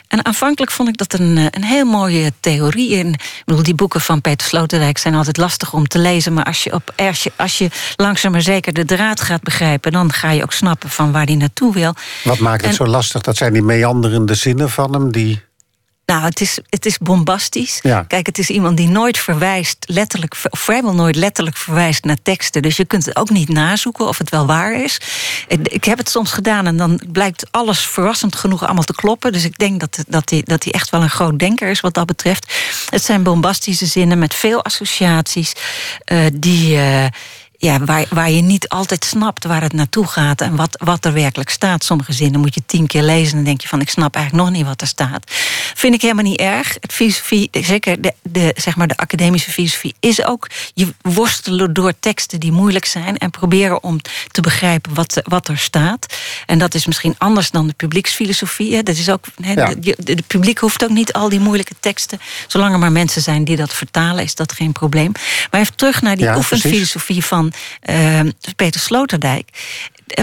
En 0.08 0.24
aanvankelijk 0.24 0.72
vond 0.72 0.88
ik 0.88 0.96
dat 0.96 1.12
een, 1.12 1.36
eh, 1.36 1.44
een 1.50 1.64
heel 1.64 1.84
mooie 1.84 2.32
theorie. 2.40 2.98
En, 2.98 3.12
ik 3.12 3.42
bedoel, 3.44 3.62
die 3.62 3.74
boeken 3.74 4.00
van 4.00 4.20
Peter 4.20 4.46
Sloterdijk 4.46 4.98
zijn 4.98 5.14
altijd 5.14 5.36
lastig 5.36 5.72
om 5.72 5.88
te 5.88 5.98
lezen. 5.98 6.32
Maar 6.32 6.44
als 6.44 6.64
je, 6.64 6.72
op, 6.72 6.92
als 6.96 7.22
je, 7.22 7.32
als 7.36 7.58
je 7.58 7.70
langzaam 7.96 8.32
maar 8.32 8.42
zeker 8.42 8.72
de 8.72 8.84
draad 8.84 9.20
gaat 9.20 9.42
begrijpen, 9.42 9.92
dan 9.92 10.12
ga 10.12 10.30
je 10.30 10.42
ook 10.42 10.52
snappen 10.52 10.90
van 10.90 11.12
waar 11.12 11.26
hij 11.26 11.34
naartoe 11.34 11.72
wil. 11.72 11.94
Wat 12.24 12.38
maakt 12.38 12.64
het 12.64 12.74
zo 12.74 12.86
lastig? 12.86 13.20
Dat 13.20 13.36
zijn 13.36 13.52
die 13.52 13.62
meanderende 13.62 14.34
zinnen 14.34 14.70
van 14.70 14.92
hem 14.92 15.12
die. 15.12 15.42
Nou, 16.06 16.22
het 16.22 16.40
is, 16.40 16.58
het 16.68 16.86
is 16.86 16.98
bombastisch. 16.98 17.80
Kijk, 17.82 18.26
het 18.26 18.38
is 18.38 18.50
iemand 18.50 18.76
die 18.76 18.88
nooit 18.88 19.18
verwijst, 19.18 19.76
letterlijk, 19.86 20.36
of 20.50 20.60
vrijwel 20.60 20.94
nooit 20.94 21.16
letterlijk 21.16 21.56
verwijst 21.56 22.04
naar 22.04 22.16
teksten. 22.22 22.62
Dus 22.62 22.76
je 22.76 22.84
kunt 22.84 23.04
het 23.04 23.16
ook 23.16 23.30
niet 23.30 23.48
nazoeken 23.48 24.08
of 24.08 24.18
het 24.18 24.30
wel 24.30 24.46
waar 24.46 24.82
is. 24.82 25.00
Ik 25.62 25.84
heb 25.84 25.98
het 25.98 26.08
soms 26.08 26.32
gedaan 26.32 26.66
en 26.66 26.76
dan 26.76 27.00
blijkt 27.12 27.46
alles 27.50 27.86
verrassend 27.86 28.36
genoeg 28.36 28.64
allemaal 28.64 28.84
te 28.84 28.94
kloppen. 28.94 29.32
Dus 29.32 29.44
ik 29.44 29.58
denk 29.58 29.80
dat, 29.80 30.04
dat, 30.08 30.30
hij, 30.30 30.42
dat 30.44 30.64
hij 30.64 30.72
echt 30.72 30.90
wel 30.90 31.02
een 31.02 31.10
groot 31.10 31.38
denker 31.38 31.70
is 31.70 31.80
wat 31.80 31.94
dat 31.94 32.06
betreft. 32.06 32.54
Het 32.90 33.02
zijn 33.02 33.22
bombastische 33.22 33.86
zinnen 33.86 34.18
met 34.18 34.34
veel 34.34 34.64
associaties 34.64 35.52
uh, 36.12 36.26
die. 36.32 36.76
Uh, 36.76 37.06
ja, 37.64 37.84
waar, 37.84 38.06
waar 38.10 38.30
je 38.30 38.42
niet 38.42 38.68
altijd 38.68 39.04
snapt 39.04 39.44
waar 39.44 39.62
het 39.62 39.72
naartoe 39.72 40.06
gaat 40.06 40.40
en 40.40 40.56
wat, 40.56 40.76
wat 40.84 41.04
er 41.04 41.12
werkelijk 41.12 41.50
staat. 41.50 41.84
Sommige 41.84 42.12
zinnen 42.12 42.40
moet 42.40 42.54
je 42.54 42.62
tien 42.66 42.86
keer 42.86 43.02
lezen 43.02 43.38
en 43.38 43.44
denk 43.44 43.60
je 43.60 43.68
van 43.68 43.80
ik 43.80 43.90
snap 43.90 44.14
eigenlijk 44.14 44.44
nog 44.44 44.56
niet 44.56 44.66
wat 44.66 44.80
er 44.80 44.86
staat. 44.86 45.32
Vind 45.74 45.94
ik 45.94 46.02
helemaal 46.02 46.24
niet 46.24 46.38
erg. 46.38 46.76
Het 46.80 46.92
filosofie, 46.92 47.48
zeker 47.50 48.00
de, 48.00 48.14
de, 48.22 48.54
zeg 48.56 48.76
maar 48.76 48.88
de 48.88 48.96
academische 48.96 49.50
filosofie, 49.50 49.94
is 50.00 50.24
ook 50.24 50.50
je 50.74 50.94
worstelen 51.02 51.72
door 51.72 51.92
teksten 52.00 52.40
die 52.40 52.52
moeilijk 52.52 52.84
zijn 52.84 53.18
en 53.18 53.30
proberen 53.30 53.82
om 53.82 54.00
te 54.30 54.40
begrijpen 54.40 54.94
wat, 54.94 55.20
wat 55.24 55.48
er 55.48 55.58
staat. 55.58 56.06
En 56.46 56.58
dat 56.58 56.74
is 56.74 56.86
misschien 56.86 57.14
anders 57.18 57.50
dan 57.50 57.66
de 57.66 57.74
publieksfilosofie. 57.76 58.74
Hè. 58.74 58.82
Dat 58.82 58.96
is 58.96 59.10
ook, 59.10 59.24
hè, 59.42 59.52
ja. 59.52 59.74
de, 59.78 59.96
de, 59.98 60.22
publiek 60.26 60.58
hoeft 60.58 60.84
ook 60.84 60.90
niet 60.90 61.12
al 61.12 61.28
die 61.28 61.40
moeilijke 61.40 61.74
teksten. 61.80 62.20
Zolang 62.46 62.72
er 62.72 62.78
maar 62.78 62.92
mensen 62.92 63.22
zijn 63.22 63.44
die 63.44 63.56
dat 63.56 63.74
vertalen, 63.74 64.24
is 64.24 64.34
dat 64.34 64.52
geen 64.52 64.72
probleem. 64.72 65.12
Maar 65.50 65.60
even 65.60 65.76
terug 65.76 66.02
naar 66.02 66.16
die 66.16 66.24
ja, 66.24 66.36
oefenfilosofie 66.36 67.24
van 67.24 67.52
uh, 67.90 68.20
Peter 68.56 68.80
Sloterdijk. 68.80 69.48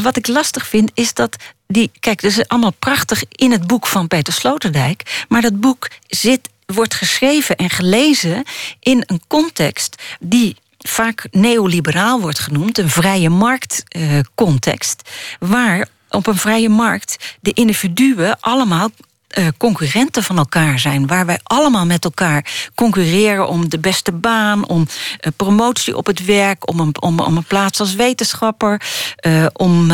Wat 0.01 0.17
ik 0.17 0.27
lastig 0.27 0.67
vind 0.67 0.91
is 0.93 1.13
dat 1.13 1.35
die. 1.67 1.91
Kijk, 1.99 2.21
dat 2.21 2.31
is 2.31 2.47
allemaal 2.47 2.73
prachtig 2.79 3.23
in 3.29 3.51
het 3.51 3.67
boek 3.67 3.87
van 3.87 4.07
Peter 4.07 4.33
Sloterdijk. 4.33 5.25
Maar 5.29 5.41
dat 5.41 5.59
boek 5.59 5.87
zit 6.07 6.49
wordt 6.65 6.93
geschreven 6.93 7.55
en 7.55 7.69
gelezen 7.69 8.43
in 8.79 9.03
een 9.05 9.21
context 9.27 10.01
die 10.19 10.55
vaak 10.77 11.27
neoliberaal 11.31 12.21
wordt 12.21 12.39
genoemd, 12.39 12.77
een 12.77 12.89
vrije 12.89 13.29
marktcontext, 13.29 15.01
uh, 15.05 15.49
waar 15.49 15.87
op 16.09 16.27
een 16.27 16.37
vrije 16.37 16.69
markt 16.69 17.37
de 17.41 17.53
individuen 17.53 18.39
allemaal 18.39 18.89
uh, 19.37 19.47
concurrenten 19.57 20.23
van 20.23 20.37
elkaar 20.37 20.79
zijn. 20.79 21.07
Waar 21.07 21.25
wij 21.25 21.39
allemaal 21.43 21.85
met 21.85 22.03
elkaar 22.03 22.69
concurreren 22.75 23.47
om 23.47 23.69
de 23.69 23.79
beste 23.79 24.11
baan, 24.11 24.67
om 24.67 24.81
uh, 24.81 25.31
promotie 25.35 25.97
op 25.97 26.05
het 26.05 26.25
werk, 26.25 26.69
om 26.69 26.79
een, 26.79 27.01
om, 27.01 27.19
om 27.19 27.37
een 27.37 27.43
plaats 27.43 27.79
als 27.79 27.95
wetenschapper, 27.95 28.81
uh, 29.27 29.45
om 29.53 29.91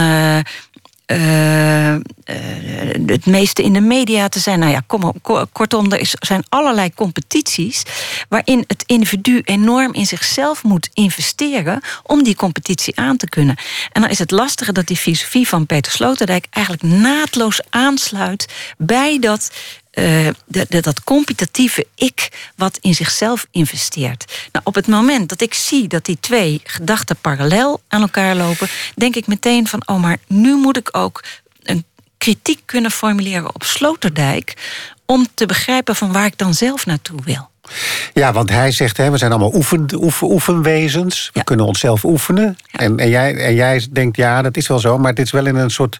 uh, 1.12 1.94
uh, 1.94 2.00
het 3.06 3.26
meeste 3.26 3.64
in 3.64 3.74
de 3.74 3.82
media 3.82 4.28
te 4.30 4.40
zijn. 4.40 4.60
Nou 4.60 4.72
ja, 4.72 4.82
kom, 4.88 5.14
kortom, 5.52 5.92
er 5.92 6.14
zijn 6.20 6.44
allerlei 6.50 6.94
competities 6.94 7.84
waarin 8.30 8.64
het 8.68 8.84
individu 8.86 9.42
enorm 9.44 9.94
in 9.94 10.06
zichzelf 10.06 10.64
moet 10.64 10.90
investeren 10.94 11.82
om 12.04 12.24
die 12.24 12.36
competitie 12.36 12.98
aan 13.00 13.18
te 13.18 13.30
kunnen. 13.30 13.56
En 13.92 14.02
dan 14.02 14.10
is 14.10 14.20
het 14.20 14.32
lastige 14.32 14.72
dat 14.72 14.88
die 14.88 14.98
filosofie 14.98 15.48
van 15.48 15.66
Peter 15.66 15.92
Sloterdijk 15.92 16.48
eigenlijk 16.50 16.84
naadloos 16.84 17.62
aansluit 17.70 18.54
bij 18.78 19.20
dat 19.20 19.52
uh, 19.98 20.28
de, 20.46 20.66
de, 20.70 20.82
dat 20.82 21.04
competitieve 21.04 21.86
ik 21.96 22.52
wat 22.56 22.78
in 22.82 22.94
zichzelf 22.94 23.46
investeert. 23.52 24.48
Nou, 24.52 24.66
op 24.66 24.76
het 24.76 24.88
moment 24.88 25.30
dat 25.30 25.42
ik 25.42 25.54
zie 25.54 25.88
dat 25.88 26.06
die 26.06 26.18
twee 26.20 26.62
gedachten 26.64 27.16
parallel 27.22 27.82
aan 27.88 28.02
elkaar 28.02 28.36
lopen, 28.36 28.68
denk 28.96 29.16
ik 29.16 29.28
meteen 29.28 29.68
van: 29.68 29.82
oh, 29.86 30.02
maar 30.02 30.18
nu 30.28 30.56
moet 30.56 30.78
ik 30.78 30.90
ook 30.92 31.24
een 31.64 31.86
kritiek 32.18 32.62
kunnen 32.66 32.92
formuleren 32.92 33.56
op 33.56 33.64
Sloterdijk 33.64 34.54
om 35.06 35.28
te 35.34 35.46
begrijpen 35.46 35.96
van 35.96 36.12
waar 36.12 36.26
ik 36.26 36.38
dan 36.38 36.54
zelf 36.54 36.86
naartoe 36.86 37.20
wil. 37.24 37.50
Ja, 38.14 38.34
want 38.34 38.50
hij 38.50 38.72
zegt, 38.72 38.98
hè, 38.98 39.12
we 39.12 39.18
zijn 39.18 39.32
allemaal 39.32 39.54
oefen, 39.54 39.86
oefen, 39.96 40.28
oefenwezens. 40.32 41.30
We 41.34 41.44
kunnen 41.44 41.66
onszelf 41.66 42.04
oefenen. 42.04 42.58
Ja. 42.66 42.80
En, 42.80 42.98
en, 42.98 43.10
jij, 43.10 43.36
en 43.36 43.56
jij 43.56 43.88
denkt, 43.92 44.18
ja, 44.18 44.42
dat 44.42 44.58
is 44.58 44.68
wel 44.68 44.80
zo, 44.80 44.98
maar 44.98 45.14
dit 45.14 45.26
is 45.26 45.32
wel 45.32 45.46
in 45.46 45.56
een 45.56 45.70
soort 45.70 46.00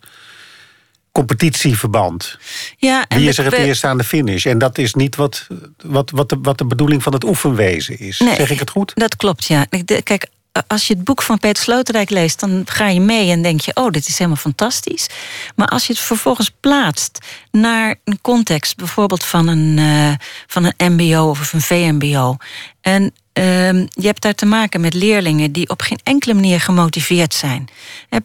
competitieverband. 1.18 2.38
Ja, 2.78 3.06
en 3.08 3.18
Wie 3.18 3.28
is 3.28 3.38
er 3.38 3.46
het 3.46 3.58
we... 3.58 3.64
eerst 3.64 3.84
aan 3.84 3.98
de 3.98 4.04
finish? 4.04 4.46
En 4.46 4.58
dat 4.58 4.78
is 4.78 4.94
niet 4.94 5.16
wat, 5.16 5.48
wat, 5.86 6.10
wat, 6.10 6.30
de, 6.30 6.38
wat 6.42 6.58
de 6.58 6.66
bedoeling 6.66 7.04
van 7.04 7.14
het 7.14 7.24
oefenwezen 7.24 8.00
is. 8.00 8.20
Nee, 8.20 8.36
zeg 8.36 8.50
ik 8.50 8.60
het 8.60 8.70
goed? 8.70 8.92
Dat 8.96 9.16
klopt, 9.16 9.46
ja. 9.46 9.66
Kijk, 10.04 10.28
als 10.68 10.88
je 10.88 10.94
het 10.94 11.04
boek 11.04 11.22
van 11.22 11.40
Peter 11.40 11.64
Sloterdijk 11.64 12.10
leest, 12.10 12.40
dan 12.40 12.64
ga 12.66 12.88
je 12.88 13.00
mee 13.00 13.32
en 13.32 13.42
denk 13.42 13.62
je: 13.62 13.72
oh, 13.76 13.92
dit 13.92 14.08
is 14.08 14.18
helemaal 14.18 14.40
fantastisch. 14.40 15.08
Maar 15.56 15.68
als 15.68 15.88
je 15.88 15.94
het 15.94 16.02
vervolgens 16.02 16.52
plaatst 16.60 17.20
naar 17.52 17.96
een 18.04 18.20
context, 18.22 18.76
bijvoorbeeld 18.76 19.24
van 19.24 19.48
een, 19.48 19.78
uh, 19.78 20.14
van 20.48 20.72
een 20.76 20.94
MBO 20.94 21.30
of 21.30 21.54
een 21.54 21.62
VMBO. 21.62 22.38
En 22.82 23.04
uh, 23.04 23.72
je 23.74 24.06
hebt 24.06 24.22
daar 24.22 24.36
te 24.36 24.46
maken 24.46 24.82
met 24.82 24.94
leerlingen 24.94 25.52
die 25.52 25.70
op 25.70 25.82
geen 25.82 26.00
enkele 26.04 26.34
manier 26.34 26.62
gemotiveerd 26.62 27.34
zijn. 27.34 27.68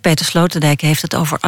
Peter 0.01 0.27
Sloterdijk 0.27 0.81
heeft 0.81 1.03
het 1.03 1.15
over 1.15 1.39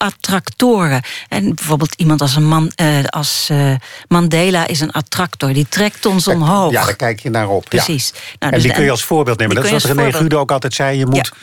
attractoren. 0.00 1.02
En 1.28 1.54
bijvoorbeeld 1.54 1.94
iemand 1.94 2.20
als, 2.20 2.36
een 2.36 2.46
man, 2.46 2.72
uh, 2.82 3.04
als 3.04 3.48
uh, 3.52 3.74
Mandela 4.08 4.66
is 4.66 4.80
een 4.80 4.90
attractor. 4.90 5.52
Die 5.52 5.66
trekt 5.68 6.06
ons 6.06 6.28
omhoog. 6.28 6.72
Ja, 6.72 6.84
daar 6.84 6.96
kijk 6.96 7.20
je 7.20 7.30
naar 7.30 7.48
op. 7.48 7.64
Precies. 7.68 8.12
Ja. 8.14 8.20
Nou, 8.38 8.52
dus 8.52 8.62
en 8.62 8.68
die 8.68 8.76
kun 8.76 8.84
je 8.84 8.90
als 8.90 9.04
voorbeeld 9.04 9.38
nemen. 9.38 9.54
Dat 9.56 9.64
is 9.64 9.70
wat 9.70 9.82
René 9.82 10.12
Gude 10.12 10.36
ook 10.36 10.50
altijd 10.50 10.74
zei. 10.74 10.98
Je 10.98 11.06
moet... 11.06 11.16
Ja. 11.16 11.36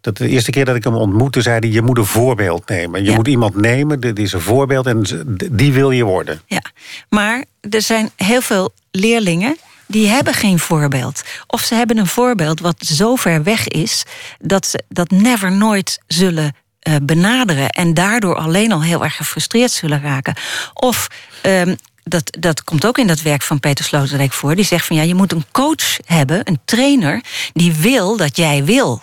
Dat 0.00 0.16
de 0.16 0.28
eerste 0.28 0.50
keer 0.50 0.64
dat 0.64 0.76
ik 0.76 0.84
hem 0.84 0.94
ontmoette, 0.94 1.42
zei 1.42 1.58
hij: 1.58 1.68
Je 1.68 1.82
moet 1.82 1.98
een 1.98 2.06
voorbeeld 2.06 2.68
nemen. 2.68 3.02
Je 3.02 3.10
ja. 3.10 3.16
moet 3.16 3.28
iemand 3.28 3.56
nemen, 3.56 4.00
dit 4.00 4.18
is 4.18 4.32
een 4.32 4.40
voorbeeld 4.40 4.86
en 4.86 5.26
die 5.52 5.72
wil 5.72 5.90
je 5.90 6.04
worden. 6.04 6.40
Ja, 6.46 6.62
maar 7.08 7.44
er 7.70 7.82
zijn 7.82 8.10
heel 8.16 8.40
veel 8.40 8.72
leerlingen 8.90 9.56
die 9.86 10.06
hebben 10.06 10.34
geen 10.34 10.58
voorbeeld. 10.58 11.22
Of 11.46 11.60
ze 11.60 11.74
hebben 11.74 11.98
een 11.98 12.06
voorbeeld 12.06 12.60
wat 12.60 12.86
zo 12.86 13.14
ver 13.14 13.42
weg 13.42 13.68
is 13.68 14.04
dat 14.38 14.66
ze 14.66 14.82
dat 14.88 15.10
never 15.10 15.52
nooit 15.52 16.00
zullen 16.06 16.54
benaderen 17.02 17.70
en 17.70 17.94
daardoor 17.94 18.36
alleen 18.36 18.72
al 18.72 18.82
heel 18.82 19.04
erg 19.04 19.16
gefrustreerd 19.16 19.70
zullen 19.70 20.02
raken. 20.02 20.34
Of 20.74 21.08
um, 21.42 21.76
dat, 22.08 22.36
dat 22.38 22.64
komt 22.64 22.86
ook 22.86 22.98
in 22.98 23.06
dat 23.06 23.22
werk 23.22 23.42
van 23.42 23.60
Peter 23.60 23.84
Sloterdijk 23.84 24.32
voor. 24.32 24.54
Die 24.54 24.64
zegt 24.64 24.86
van 24.86 24.96
ja, 24.96 25.02
je 25.02 25.14
moet 25.14 25.32
een 25.32 25.44
coach 25.52 25.98
hebben, 26.04 26.40
een 26.44 26.60
trainer, 26.64 27.22
die 27.52 27.74
wil 27.74 28.16
dat 28.16 28.36
jij 28.36 28.64
wil. 28.64 29.02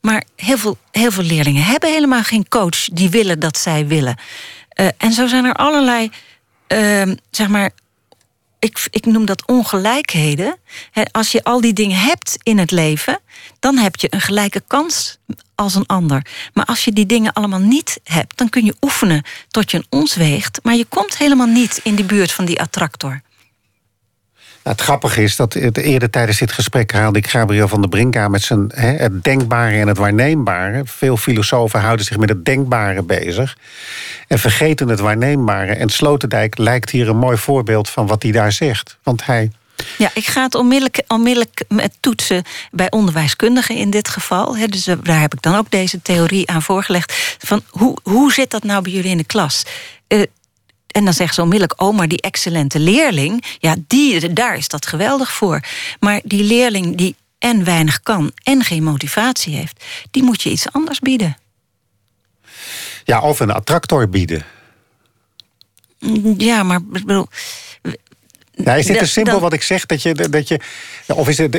Maar 0.00 0.24
heel 0.36 0.58
veel, 0.58 0.78
heel 0.90 1.10
veel 1.10 1.24
leerlingen 1.24 1.62
hebben 1.62 1.92
helemaal 1.92 2.22
geen 2.22 2.48
coach 2.48 2.84
die 2.84 3.10
willen 3.10 3.40
dat 3.40 3.58
zij 3.58 3.86
willen. 3.86 4.16
Uh, 4.80 4.88
en 4.96 5.12
zo 5.12 5.26
zijn 5.26 5.44
er 5.44 5.52
allerlei, 5.52 6.10
uh, 6.68 7.02
zeg 7.30 7.48
maar, 7.48 7.70
ik, 8.58 8.86
ik 8.90 9.06
noem 9.06 9.24
dat 9.24 9.46
ongelijkheden. 9.46 10.56
als 11.10 11.32
je 11.32 11.44
al 11.44 11.60
die 11.60 11.72
dingen 11.72 11.98
hebt 11.98 12.36
in 12.42 12.58
het 12.58 12.70
leven, 12.70 13.20
dan 13.58 13.76
heb 13.76 13.96
je 13.96 14.06
een 14.10 14.20
gelijke 14.20 14.62
kans 14.66 15.18
als 15.54 15.74
een 15.74 15.86
ander. 15.86 16.26
Maar 16.52 16.64
als 16.64 16.84
je 16.84 16.92
die 16.92 17.06
dingen 17.06 17.32
allemaal 17.32 17.58
niet 17.58 18.00
hebt, 18.04 18.38
dan 18.38 18.48
kun 18.48 18.64
je 18.64 18.74
oefenen 18.80 19.22
tot 19.48 19.70
je 19.70 19.76
een 19.76 19.86
ons 19.88 20.14
weegt, 20.14 20.58
maar 20.62 20.74
je 20.74 20.84
komt 20.84 21.18
helemaal 21.18 21.46
niet 21.46 21.80
in 21.82 21.94
die 21.94 22.04
buurt 22.04 22.32
van 22.32 22.44
die 22.44 22.60
attractor. 22.60 23.22
Nou, 24.68 24.80
het 24.80 24.88
grappige 24.88 25.22
is 25.22 25.36
dat 25.36 25.54
eerder 25.54 26.10
tijdens 26.10 26.38
dit 26.38 26.52
gesprek 26.52 26.92
haalde 26.92 27.18
ik 27.18 27.26
Gabriel 27.26 27.68
van 27.68 27.80
der 27.80 27.90
Brink 27.90 28.16
aan 28.16 28.30
met 28.30 28.42
zijn 28.42 28.70
het 28.74 29.24
denkbare 29.24 29.76
en 29.76 29.88
het 29.88 29.98
waarneembare. 29.98 30.82
Veel 30.84 31.16
filosofen 31.16 31.80
houden 31.80 32.04
zich 32.04 32.16
met 32.16 32.28
het 32.28 32.44
denkbare 32.44 33.02
bezig 33.02 33.56
en 34.26 34.38
vergeten 34.38 34.88
het 34.88 35.00
waarneembare. 35.00 35.72
En 35.72 35.88
Sloterdijk 35.88 36.58
lijkt 36.58 36.90
hier 36.90 37.08
een 37.08 37.16
mooi 37.16 37.36
voorbeeld 37.36 37.90
van 37.90 38.06
wat 38.06 38.22
hij 38.22 38.32
daar 38.32 38.52
zegt. 38.52 38.98
Want 39.02 39.26
hij 39.26 39.50
ja, 39.98 40.10
ik 40.14 40.26
ga 40.26 40.42
het 40.42 40.54
onmiddellijk, 40.54 41.02
onmiddellijk 41.06 41.64
met 41.68 41.92
toetsen 42.00 42.42
bij 42.70 42.90
onderwijskundigen 42.90 43.76
in 43.76 43.90
dit 43.90 44.08
geval. 44.08 44.56
dus 44.68 44.86
eh, 44.86 44.96
daar 45.02 45.20
heb 45.20 45.34
ik 45.34 45.42
dan 45.42 45.54
ook 45.54 45.70
deze 45.70 46.02
theorie 46.02 46.50
aan 46.50 46.62
voorgelegd. 46.62 47.36
Van 47.38 47.62
hoe, 47.68 47.98
hoe 48.02 48.32
zit 48.32 48.50
dat 48.50 48.62
nou 48.62 48.82
bij 48.82 48.92
jullie 48.92 49.10
in 49.10 49.16
de 49.16 49.24
klas? 49.24 49.62
Uh, 50.08 50.22
en 50.88 51.04
dan 51.04 51.14
zeggen 51.14 51.34
ze 51.34 51.42
onmiddellijk, 51.42 51.82
oh, 51.82 51.96
maar 51.96 52.08
die 52.08 52.20
excellente 52.20 52.78
leerling, 52.78 53.44
ja, 53.58 53.74
die, 53.86 54.32
daar 54.32 54.56
is 54.56 54.68
dat 54.68 54.86
geweldig 54.86 55.32
voor. 55.32 55.60
Maar 56.00 56.20
die 56.24 56.42
leerling 56.42 56.96
die 56.96 57.16
en 57.38 57.64
weinig 57.64 58.00
kan 58.00 58.32
en 58.42 58.64
geen 58.64 58.82
motivatie 58.82 59.54
heeft, 59.54 59.84
die 60.10 60.22
moet 60.22 60.42
je 60.42 60.50
iets 60.50 60.72
anders 60.72 60.98
bieden. 60.98 61.36
Ja, 63.04 63.20
of 63.20 63.40
een 63.40 63.50
attractor 63.50 64.08
bieden. 64.08 64.44
Ja, 66.36 66.62
maar 66.62 66.80
ik 66.92 67.04
bedoel, 67.06 67.28
ja, 68.64 68.74
is 68.74 68.86
dit 68.86 68.98
te 68.98 69.06
simpel 69.06 69.40
wat 69.40 69.52
ik 69.52 69.62
zeg? 69.62 69.86
Dat 69.86 70.02
je, 70.02 70.14
dat 70.14 70.48
je, 70.48 70.60
of 71.06 71.28
is, 71.28 71.38
het, 71.38 71.56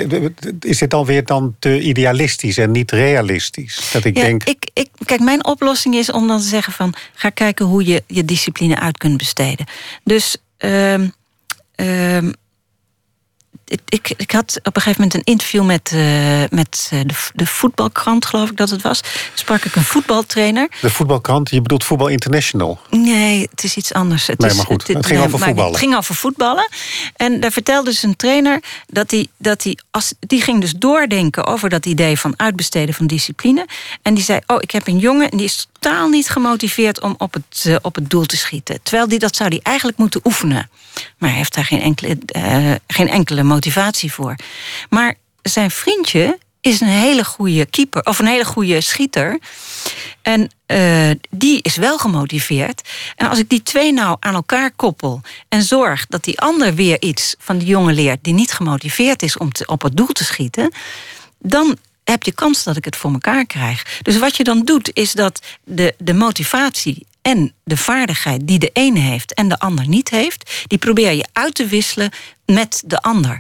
is 0.60 0.78
dit 0.78 0.94
alweer 0.94 1.26
dan 1.26 1.56
te 1.60 1.80
idealistisch 1.82 2.58
en 2.58 2.72
niet 2.72 2.92
realistisch? 2.92 3.90
Dat 3.92 4.06
ik 4.06 4.18
ja, 4.18 4.24
denk... 4.24 4.44
ik, 4.44 4.70
ik, 4.74 4.90
kijk, 5.06 5.20
mijn 5.20 5.46
oplossing 5.46 5.96
is 5.96 6.12
om 6.12 6.28
dan 6.28 6.40
te 6.40 6.48
zeggen 6.48 6.74
van... 6.74 6.94
ga 7.14 7.30
kijken 7.30 7.66
hoe 7.66 7.86
je 7.86 8.04
je 8.08 8.26
discipline 8.26 8.80
uit 8.80 8.98
kunt 8.98 9.18
besteden. 9.18 9.66
Dus... 10.04 10.38
Um, 10.58 11.14
um, 11.76 12.34
ik, 13.86 14.14
ik 14.18 14.32
had 14.32 14.60
op 14.64 14.76
een 14.76 14.82
gegeven 14.82 15.02
moment 15.02 15.14
een 15.14 15.34
interview 15.34 15.66
met, 15.66 15.92
uh, 15.96 16.44
met 16.50 16.90
eh, 16.92 17.00
de, 17.06 17.14
de 17.34 17.46
voetbalkrant, 17.46 18.26
geloof 18.26 18.50
ik 18.50 18.58
dat 18.58 18.70
het 18.70 18.82
was. 18.82 19.02
Sprak 19.34 19.64
ik 19.64 19.76
een 19.76 19.84
voetbaltrainer. 19.84 20.68
De 20.82 20.90
voetbalkrant, 20.90 21.50
je 21.50 21.62
bedoelt 21.62 21.84
Voetbal 21.84 22.08
International? 22.08 22.80
Nee, 22.90 23.48
het 23.52 23.64
is 23.64 23.76
iets 23.76 23.94
anders. 23.94 24.28
Het 24.28 24.40
nee, 24.40 24.50
is, 24.50 24.56
maar 24.56 24.66
goed, 24.66 24.88
het, 24.88 24.98
het 24.98 25.06
ging 25.06 25.20
over 25.20 25.40
voetballen. 25.40 25.72
Het 25.72 25.80
ging 25.80 25.96
over 25.96 26.16
voetballen. 26.16 26.70
En 27.16 27.40
daar 27.40 27.52
vertelde 27.52 27.90
dus 27.90 28.04
een 28.04 28.16
trainer 28.16 28.64
dat 28.88 29.12
hij, 29.12 29.28
dat 29.38 29.64
hij 29.64 29.78
als, 29.92 30.14
die 30.20 30.42
ging 30.42 30.62
dus 30.62 30.74
doordenken 30.74 31.46
over 31.46 31.70
dat 31.70 31.86
idee 31.86 32.20
van 32.20 32.34
uitbesteden 32.38 32.96
van 32.96 33.08
discipline. 33.08 33.68
En 34.02 34.14
die 34.14 34.24
zei: 34.24 34.40
Oh, 34.48 34.58
ik 34.60 34.72
heb 34.72 34.88
een 34.88 34.98
jongen 34.98 35.30
en 35.32 35.38
die 35.38 35.46
is 35.46 35.68
totaal 35.80 36.10
niet 36.10 36.30
gemotiveerd 36.30 37.02
om 37.02 37.16
op 37.18 37.34
het, 37.34 37.64
uh, 37.68 37.76
op 37.82 37.96
het 37.96 38.10
doel 38.10 38.26
te 38.26 38.38
schieten. 38.38 38.80
Terwijl 38.84 39.08
die, 39.08 39.20
dat 39.20 39.36
zou 39.36 39.50
hij 39.50 39.60
eigenlijk 39.64 39.98
moeten 39.98 40.22
oefenen. 40.24 40.70
Maar 41.18 41.30
hij 41.30 41.38
heeft 41.38 41.54
daar 41.54 41.66
geen 41.66 41.82
enkele, 41.82 42.18
uh, 42.36 42.76
geen 42.88 43.10
enkele 43.10 43.44
motivatie 43.44 44.14
voor. 44.14 44.36
Maar 44.90 45.16
zijn 45.42 45.72
vriendje 45.72 46.40
is 46.62 46.82
een 46.82 46.88
hele 46.88 47.24
goede 47.24 47.66
keeper 47.66 48.06
of 48.06 48.20
een 48.20 48.26
hele 48.26 48.46
goede 48.46 48.82
schieter. 48.82 49.40
En 50.22 50.52
uh, 50.68 51.10
die 51.30 51.62
is 51.62 51.76
wel 51.76 51.98
gemotiveerd. 51.98 52.90
En 53.16 53.30
als 53.30 53.40
ik 53.40 53.50
die 53.50 53.64
twee 53.64 53.94
nou 53.94 54.18
aan 54.20 54.34
elkaar 54.34 54.72
koppel 54.72 55.22
en 55.50 55.64
zorg 55.64 56.06
dat 56.08 56.24
die 56.24 56.40
ander 56.40 56.76
weer 56.76 57.02
iets 57.02 57.36
van 57.40 57.58
die 57.58 57.68
jongen 57.68 57.94
leert 57.94 58.24
die 58.24 58.34
niet 58.34 58.52
gemotiveerd 58.52 59.24
is 59.24 59.38
om 59.38 59.52
te, 59.52 59.66
op 59.66 59.82
het 59.82 59.98
doel 59.98 60.08
te 60.08 60.24
schieten, 60.24 60.74
dan 61.40 61.78
heb 62.10 62.24
je 62.24 62.32
kans 62.32 62.64
dat 62.64 62.78
ik 62.78 62.86
het 62.86 62.96
voor 62.96 63.12
elkaar 63.12 63.46
krijg. 63.46 64.00
Dus 64.02 64.18
wat 64.18 64.38
je 64.38 64.44
dan 64.44 64.62
doet, 64.64 64.92
is 64.94 65.12
dat 65.12 65.42
de, 65.64 65.94
de 65.98 66.14
motivatie 66.14 67.08
en 67.22 67.54
de 67.64 67.78
vaardigheid 67.78 68.48
die 68.48 68.60
de 68.60 68.70
ene 68.74 69.00
heeft 69.00 69.34
en 69.34 69.48
de 69.48 69.60
ander 69.60 69.88
niet 69.88 70.10
heeft, 70.10 70.66
die 70.68 70.78
probeer 70.78 71.12
je 71.12 71.28
uit 71.34 71.56
te 71.56 71.66
wisselen 71.66 72.12
met 72.46 72.84
de 72.86 73.02
ander. 73.02 73.40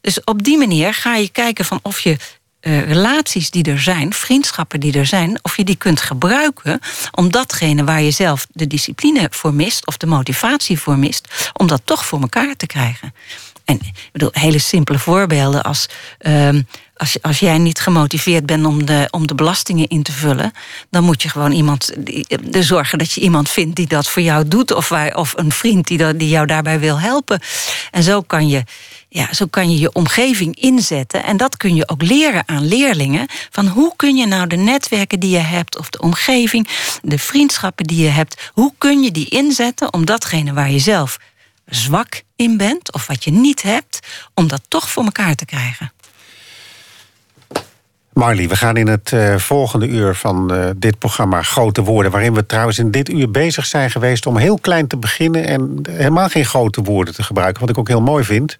Dus 0.00 0.24
op 0.24 0.42
die 0.42 0.58
manier 0.58 0.94
ga 0.94 1.16
je 1.16 1.28
kijken 1.28 1.64
van 1.64 1.78
of 1.82 2.00
je 2.00 2.16
eh, 2.60 2.86
relaties 2.86 3.50
die 3.50 3.64
er 3.64 3.80
zijn, 3.80 4.12
vriendschappen 4.12 4.80
die 4.80 4.98
er 4.98 5.06
zijn, 5.06 5.38
of 5.42 5.56
je 5.56 5.64
die 5.64 5.76
kunt 5.76 6.00
gebruiken 6.00 6.80
om 7.10 7.30
datgene 7.30 7.84
waar 7.84 8.02
je 8.02 8.10
zelf 8.10 8.46
de 8.50 8.66
discipline 8.66 9.28
voor 9.30 9.54
mist 9.54 9.86
of 9.86 9.96
de 9.96 10.06
motivatie 10.06 10.78
voor 10.78 10.98
mist, 10.98 11.52
om 11.52 11.66
dat 11.66 11.80
toch 11.84 12.06
voor 12.06 12.20
elkaar 12.20 12.56
te 12.56 12.66
krijgen. 12.66 13.14
En 13.66 13.74
ik 13.74 14.08
bedoel, 14.12 14.30
hele 14.32 14.58
simpele 14.58 14.98
voorbeelden 14.98 15.62
als. 15.62 15.86
Ehm, 16.18 16.62
als, 16.96 17.22
als 17.22 17.38
jij 17.38 17.58
niet 17.58 17.80
gemotiveerd 17.80 18.46
bent 18.46 18.66
om 18.66 18.86
de, 18.86 19.08
om 19.10 19.26
de 19.26 19.34
belastingen 19.34 19.86
in 19.88 20.02
te 20.02 20.12
vullen, 20.12 20.52
dan 20.90 21.04
moet 21.04 21.22
je 21.22 21.28
gewoon 21.28 21.52
iemand 21.52 21.92
de 22.50 22.62
zorgen 22.62 22.98
dat 22.98 23.12
je 23.12 23.20
iemand 23.20 23.48
vindt 23.48 23.76
die 23.76 23.86
dat 23.86 24.08
voor 24.08 24.22
jou 24.22 24.48
doet, 24.48 24.72
of, 24.72 24.92
of 25.14 25.32
een 25.36 25.52
vriend 25.52 25.86
die, 25.86 25.98
dat, 25.98 26.18
die 26.18 26.28
jou 26.28 26.46
daarbij 26.46 26.80
wil 26.80 27.00
helpen. 27.00 27.40
En 27.90 28.02
zo 28.02 28.22
kan 28.22 28.48
je 28.48 28.64
ja, 29.08 29.32
zo 29.34 29.46
kan 29.46 29.70
je 29.70 29.78
je 29.78 29.92
omgeving 29.92 30.60
inzetten. 30.60 31.24
En 31.24 31.36
dat 31.36 31.56
kun 31.56 31.74
je 31.74 31.88
ook 31.88 32.02
leren 32.02 32.42
aan 32.46 32.66
leerlingen. 32.66 33.26
Van 33.50 33.66
hoe 33.66 33.92
kun 33.96 34.16
je 34.16 34.26
nou 34.26 34.46
de 34.46 34.56
netwerken 34.56 35.20
die 35.20 35.30
je 35.30 35.38
hebt, 35.38 35.78
of 35.78 35.90
de 35.90 36.00
omgeving, 36.00 36.68
de 37.02 37.18
vriendschappen 37.18 37.86
die 37.86 38.02
je 38.02 38.08
hebt, 38.08 38.50
hoe 38.52 38.72
kun 38.78 39.02
je 39.02 39.10
die 39.10 39.28
inzetten 39.28 39.92
om 39.92 40.04
datgene 40.04 40.52
waar 40.52 40.70
je 40.70 40.78
zelf 40.78 41.18
zwak 41.66 42.22
in 42.36 42.56
bent, 42.56 42.92
of 42.92 43.06
wat 43.06 43.24
je 43.24 43.30
niet 43.30 43.62
hebt, 43.62 44.06
om 44.34 44.48
dat 44.48 44.62
toch 44.68 44.90
voor 44.90 45.04
elkaar 45.04 45.34
te 45.34 45.44
krijgen. 45.44 45.92
Marley, 48.12 48.48
we 48.48 48.56
gaan 48.56 48.76
in 48.76 48.86
het 48.86 49.10
uh, 49.12 49.36
volgende 49.36 49.86
uur 49.86 50.14
van 50.14 50.54
uh, 50.54 50.70
dit 50.76 50.98
programma 50.98 51.42
Grote 51.42 51.82
Woorden... 51.82 52.12
waarin 52.12 52.34
we 52.34 52.46
trouwens 52.46 52.78
in 52.78 52.90
dit 52.90 53.08
uur 53.08 53.30
bezig 53.30 53.66
zijn 53.66 53.90
geweest 53.90 54.26
om 54.26 54.36
heel 54.36 54.58
klein 54.58 54.86
te 54.86 54.96
beginnen... 54.96 55.46
en 55.46 55.80
helemaal 55.90 56.28
geen 56.28 56.44
grote 56.44 56.82
woorden 56.82 57.14
te 57.14 57.22
gebruiken, 57.22 57.60
wat 57.60 57.70
ik 57.70 57.78
ook 57.78 57.88
heel 57.88 58.00
mooi 58.00 58.24
vind. 58.24 58.58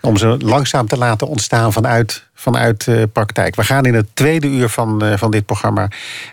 Om 0.00 0.16
ze 0.16 0.26
langzaam 0.26 0.86
te 0.86 0.98
laten 0.98 1.26
ontstaan 1.26 1.72
vanuit, 1.72 2.24
vanuit 2.34 2.86
uh, 2.86 3.02
praktijk. 3.12 3.56
We 3.56 3.64
gaan 3.64 3.84
in 3.84 3.94
het 3.94 4.06
tweede 4.14 4.46
uur 4.46 4.68
van, 4.68 5.18
van 5.18 5.30
dit 5.30 5.46
programma... 5.46 5.88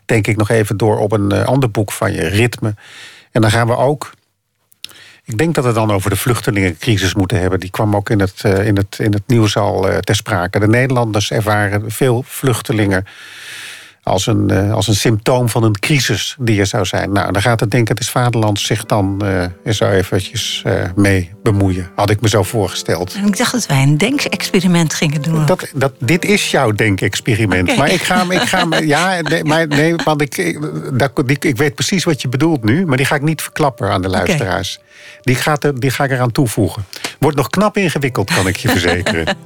denk 0.05 0.27
ik 0.27 0.37
nog 0.37 0.49
even 0.49 0.77
door 0.77 0.97
op 0.97 1.11
een 1.11 1.45
ander 1.45 1.71
boek 1.71 1.91
van 1.91 2.13
je, 2.13 2.27
Ritme. 2.27 2.75
En 3.31 3.41
dan 3.41 3.51
gaan 3.51 3.67
we 3.67 3.77
ook 3.77 4.11
ik 5.25 5.37
denk 5.37 5.55
dat 5.55 5.65
we 5.65 5.71
dan 5.71 5.91
over 5.91 6.09
de 6.09 6.15
vluchtelingencrisis 6.15 7.13
moeten 7.13 7.39
hebben. 7.39 7.59
Die 7.59 7.69
kwam 7.69 7.95
ook 7.95 8.09
in 8.09 8.19
het, 8.19 8.43
uh, 8.45 8.67
in 8.67 8.75
het, 8.77 8.99
in 8.99 9.13
het 9.13 9.23
nieuws 9.27 9.57
al 9.57 9.89
uh, 9.89 9.97
ter 9.97 10.15
sprake. 10.15 10.59
De 10.59 10.67
Nederlanders 10.67 11.31
ervaren 11.31 11.91
veel 11.91 12.23
vluchtelingen 12.27 13.05
als 14.05 14.27
een, 14.27 14.51
uh, 14.51 14.73
als 14.73 14.87
een 14.87 14.95
symptoom 14.95 15.49
van 15.49 15.63
een 15.63 15.79
crisis 15.79 16.35
die 16.39 16.59
er 16.59 16.65
zou 16.65 16.85
zijn. 16.85 17.11
Nou, 17.11 17.31
dan 17.31 17.41
gaat 17.41 17.59
het 17.59 17.71
Denk 17.71 17.87
het 17.87 17.99
is 17.99 18.09
Vaderland 18.09 18.59
zich 18.59 18.85
dan 18.85 19.21
uh, 19.23 19.73
zo 19.73 19.89
eventjes 19.89 20.63
uh, 20.67 20.73
mee 20.95 21.31
bemoeien. 21.43 21.89
Had 21.95 22.09
ik 22.09 22.21
me 22.21 22.29
zo 22.29 22.43
voorgesteld. 22.43 23.13
En 23.13 23.27
ik 23.27 23.37
dacht 23.37 23.51
dat 23.51 23.65
wij 23.65 23.83
een 23.83 23.97
denkexperiment 23.97 24.93
gingen 24.93 25.21
doen. 25.21 25.45
Dat, 25.45 25.71
dat, 25.75 25.93
dit 25.99 26.25
is 26.25 26.51
jouw 26.51 26.71
denkexperiment. 26.71 27.63
Okay. 27.63 27.77
Maar 27.77 27.91
ik 27.91 28.01
ga, 28.01 28.25
ik 28.29 28.41
ga 28.41 28.67
ja, 28.79 29.21
nee, 29.21 29.43
maar, 29.43 29.67
nee, 29.67 29.95
want 29.95 30.21
ik, 30.21 30.37
ik, 30.37 31.43
ik, 31.43 31.57
weet 31.57 31.75
precies 31.75 32.03
wat 32.03 32.21
je 32.21 32.27
bedoelt 32.27 32.63
nu, 32.63 32.85
maar 32.85 32.97
die 32.97 33.05
ga 33.05 33.15
ik 33.15 33.21
niet 33.21 33.41
verklappen 33.41 33.89
aan 33.89 34.01
de 34.01 34.09
luisteraars. 34.09 34.77
Okay. 34.77 35.19
Die, 35.21 35.35
gaat 35.35 35.63
er, 35.63 35.79
die 35.79 35.91
ga 35.91 36.03
ik 36.03 36.11
eraan 36.11 36.31
toevoegen. 36.31 36.85
Wordt 37.19 37.37
nog 37.37 37.49
knap 37.49 37.77
ingewikkeld, 37.77 38.33
kan 38.33 38.47
ik 38.47 38.57
je 38.57 38.69
verzekeren. 38.69 39.25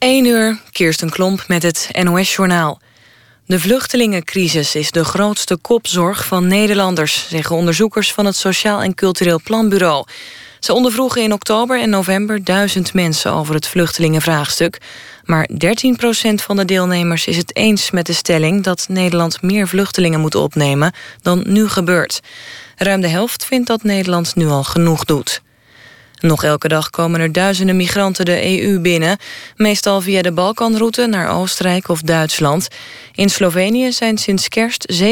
1 0.00 0.24
uur, 0.24 0.58
Kirsten 0.72 1.10
Klomp 1.10 1.44
met 1.48 1.62
het 1.62 1.88
NOS-journaal. 2.02 2.80
De 3.46 3.60
vluchtelingencrisis 3.60 4.74
is 4.74 4.90
de 4.90 5.04
grootste 5.04 5.56
kopzorg 5.56 6.26
van 6.26 6.46
Nederlanders... 6.46 7.26
zeggen 7.28 7.56
onderzoekers 7.56 8.12
van 8.12 8.26
het 8.26 8.36
Sociaal 8.36 8.82
en 8.82 8.94
Cultureel 8.94 9.40
Planbureau. 9.44 10.04
Ze 10.60 10.72
ondervroegen 10.72 11.22
in 11.22 11.32
oktober 11.32 11.80
en 11.80 11.90
november 11.90 12.44
duizend 12.44 12.94
mensen 12.94 13.32
over 13.32 13.54
het 13.54 13.66
vluchtelingenvraagstuk. 13.66 14.78
Maar 15.24 15.48
13% 15.52 15.56
van 16.34 16.56
de 16.56 16.64
deelnemers 16.64 17.26
is 17.26 17.36
het 17.36 17.56
eens 17.56 17.90
met 17.90 18.06
de 18.06 18.12
stelling... 18.12 18.62
dat 18.62 18.86
Nederland 18.88 19.42
meer 19.42 19.68
vluchtelingen 19.68 20.20
moet 20.20 20.34
opnemen 20.34 20.92
dan 21.22 21.42
nu 21.46 21.68
gebeurt. 21.68 22.20
Ruim 22.76 23.00
de 23.00 23.08
helft 23.08 23.44
vindt 23.44 23.66
dat 23.66 23.82
Nederland 23.82 24.34
nu 24.34 24.46
al 24.46 24.64
genoeg 24.64 25.04
doet. 25.04 25.42
Nog 26.20 26.44
elke 26.44 26.68
dag 26.68 26.90
komen 26.90 27.20
er 27.20 27.32
duizenden 27.32 27.76
migranten 27.76 28.24
de 28.24 28.62
EU 28.62 28.78
binnen. 28.78 29.18
Meestal 29.56 30.00
via 30.00 30.22
de 30.22 30.32
Balkanroute 30.32 31.06
naar 31.06 31.28
Oostenrijk 31.28 31.88
of 31.88 32.00
Duitsland. 32.00 32.68
In 33.14 33.28
Slovenië 33.28 33.92
zijn 33.92 34.18
sinds 34.18 34.48
kerst 34.48 35.02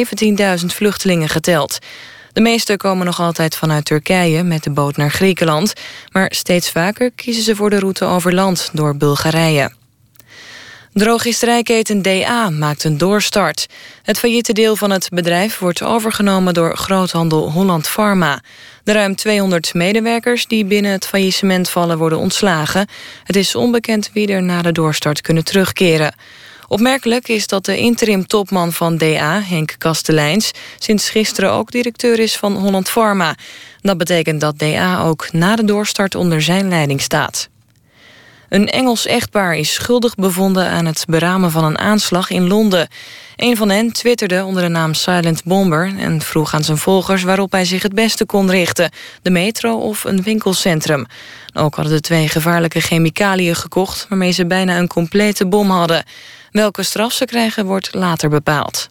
17.000 0.61 0.67
vluchtelingen 0.67 1.29
geteld. 1.29 1.79
De 2.33 2.41
meeste 2.41 2.77
komen 2.77 3.07
nog 3.07 3.21
altijd 3.21 3.57
vanuit 3.57 3.85
Turkije 3.85 4.43
met 4.43 4.63
de 4.63 4.71
boot 4.71 4.97
naar 4.97 5.11
Griekenland. 5.11 5.73
Maar 6.13 6.33
steeds 6.35 6.71
vaker 6.71 7.11
kiezen 7.11 7.43
ze 7.43 7.57
voor 7.57 7.71
de 7.71 7.79
route 7.79 8.05
over 8.05 8.35
land 8.35 8.71
door 8.73 8.97
Bulgarije. 8.97 9.78
Drogisterijketen 10.99 12.03
DA 12.03 12.51
maakt 12.51 12.85
een 12.85 12.99
doorstart. 12.99 13.67
Het 14.03 14.19
failliete 14.19 14.53
deel 14.53 14.77
van 14.77 14.91
het 14.91 15.09
bedrijf 15.09 15.59
wordt 15.59 15.83
overgenomen 15.83 16.55
door 16.55 16.77
groothandel 16.77 17.51
Holland 17.51 17.89
Pharma. 17.89 18.41
De 18.85 18.93
ruim 18.93 19.15
200 19.15 19.75
medewerkers 19.75 20.47
die 20.47 20.65
binnen 20.65 20.93
het 20.93 21.07
faillissement 21.07 21.71
vallen 21.71 21.99
worden 21.99 22.19
ontslagen. 22.19 22.87
Het 23.25 23.37
is 23.37 23.55
onbekend 23.55 24.11
wie 24.13 24.29
er 24.29 24.43
na 24.43 24.63
de 24.63 24.73
doorstart 24.73 25.21
kunnen 25.21 25.45
terugkeren. 25.45 26.15
Opmerkelijk 26.69 27.29
is 27.29 27.47
dat 27.47 27.65
de 27.65 27.79
interim-topman 27.79 28.73
van 28.73 28.97
DA, 28.97 29.43
Henk 29.43 29.75
Kasteleins... 29.79 30.51
sinds 30.79 31.11
gisteren 31.11 31.53
ook 31.53 31.71
directeur 31.71 32.19
is 32.19 32.37
van 32.37 32.57
Holland 32.57 32.91
Pharma. 32.91 33.35
Dat 33.81 33.99
betekent 33.99 34.41
dat 34.41 34.59
DA 34.59 35.03
ook 35.03 35.33
na 35.33 35.57
de 35.57 35.65
doorstart 35.65 36.15
onder 36.15 36.43
zijn 36.43 36.69
leiding 36.69 37.01
staat. 37.01 37.49
Een 38.49 38.69
Engels 38.69 39.07
echtpaar 39.07 39.57
is 39.57 39.75
schuldig 39.75 40.15
bevonden 40.15 40.69
aan 40.69 40.87
het 40.87 41.05
beramen 41.09 41.51
van 41.51 41.65
een 41.65 41.79
aanslag 41.79 42.31
in 42.31 42.47
Londen. 42.47 42.89
Een 43.37 43.57
van 43.57 43.69
hen 43.69 43.93
twitterde 43.93 44.45
onder 44.45 44.63
de 44.63 44.69
naam 44.69 44.95
Silent 44.95 45.45
Bomber 45.45 45.93
en 45.99 46.21
vroeg 46.21 46.55
aan 46.55 46.65
zijn 46.65 46.79
volgers 46.79 47.23
waarop 47.23 47.53
hij 47.53 47.65
zich 47.65 47.83
het 47.83 47.95
beste 47.95 48.27
kon 48.27 48.51
richten: 48.51 48.91
de 49.23 49.31
metro 49.31 49.77
of 49.77 50.05
een 50.05 50.23
winkelcentrum. 50.23 51.07
Ook 51.55 51.75
hadden 51.75 51.95
de 51.95 52.01
twee 52.01 52.29
gevaarlijke 52.29 52.81
chemicaliën 52.81 53.57
gekocht 53.57 54.07
waarmee 54.09 54.33
ze 54.33 54.47
bijna 54.47 54.79
een 54.79 54.89
complete 54.89 55.47
bom 55.47 55.71
hadden. 55.71 56.05
Welke 56.51 56.83
straf 56.83 57.13
ze 57.13 57.25
krijgen 57.25 57.67
wordt 57.67 57.95
later 57.95 58.29
bepaald. 58.29 58.89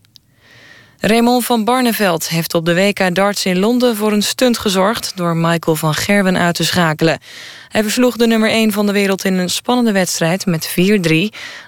Raymond 1.07 1.45
van 1.45 1.63
Barneveld 1.63 2.29
heeft 2.29 2.53
op 2.53 2.65
de 2.65 2.75
WK 2.75 3.15
darts 3.15 3.45
in 3.45 3.59
Londen 3.59 3.95
voor 3.95 4.11
een 4.11 4.21
stunt 4.21 4.57
gezorgd 4.57 5.11
door 5.15 5.35
Michael 5.35 5.75
van 5.75 5.93
Gerwen 5.93 6.37
uit 6.37 6.55
te 6.55 6.63
schakelen. 6.63 7.19
Hij 7.67 7.83
versloeg 7.83 8.15
de 8.15 8.27
nummer 8.27 8.49
1 8.49 8.71
van 8.71 8.85
de 8.85 8.91
wereld 8.91 9.25
in 9.25 9.33
een 9.33 9.49
spannende 9.49 9.91
wedstrijd 9.91 10.45
met 10.45 10.69
4-3. 10.69 11.13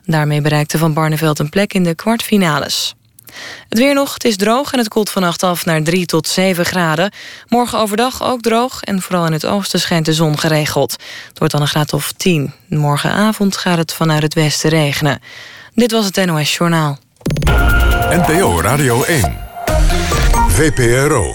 Daarmee 0.05 0.41
bereikte 0.41 0.77
van 0.77 0.93
Barneveld 0.93 1.39
een 1.39 1.49
plek 1.49 1.73
in 1.73 1.83
de 1.83 1.95
kwartfinales. 1.95 2.95
Het 3.69 3.77
weer 3.77 3.93
nog, 3.93 4.13
het 4.13 4.23
is 4.23 4.37
droog 4.37 4.71
en 4.71 4.77
het 4.77 4.87
koelt 4.87 5.09
vannacht 5.09 5.43
af 5.43 5.65
naar 5.65 5.83
3 5.83 6.05
tot 6.05 6.27
7 6.27 6.65
graden. 6.65 7.11
Morgen 7.47 7.79
overdag 7.79 8.23
ook 8.23 8.41
droog 8.41 8.81
en 8.81 9.01
vooral 9.01 9.25
in 9.25 9.33
het 9.33 9.45
oosten 9.45 9.79
schijnt 9.79 10.05
de 10.05 10.13
zon 10.13 10.39
geregeld. 10.39 10.91
Het 11.27 11.37
wordt 11.37 11.53
dan 11.53 11.61
een 11.61 11.67
graad 11.67 11.93
of 11.93 12.11
10. 12.11 12.53
Morgenavond 12.67 13.57
gaat 13.57 13.77
het 13.77 13.93
vanuit 13.93 14.21
het 14.21 14.33
westen 14.33 14.69
regenen. 14.69 15.19
Dit 15.73 15.91
was 15.91 16.05
het 16.05 16.25
NOS 16.25 16.57
Journaal. 16.57 16.97
NPO 18.09 18.61
Radio 18.61 19.03
1. 19.03 19.37
VPRO. 20.47 21.33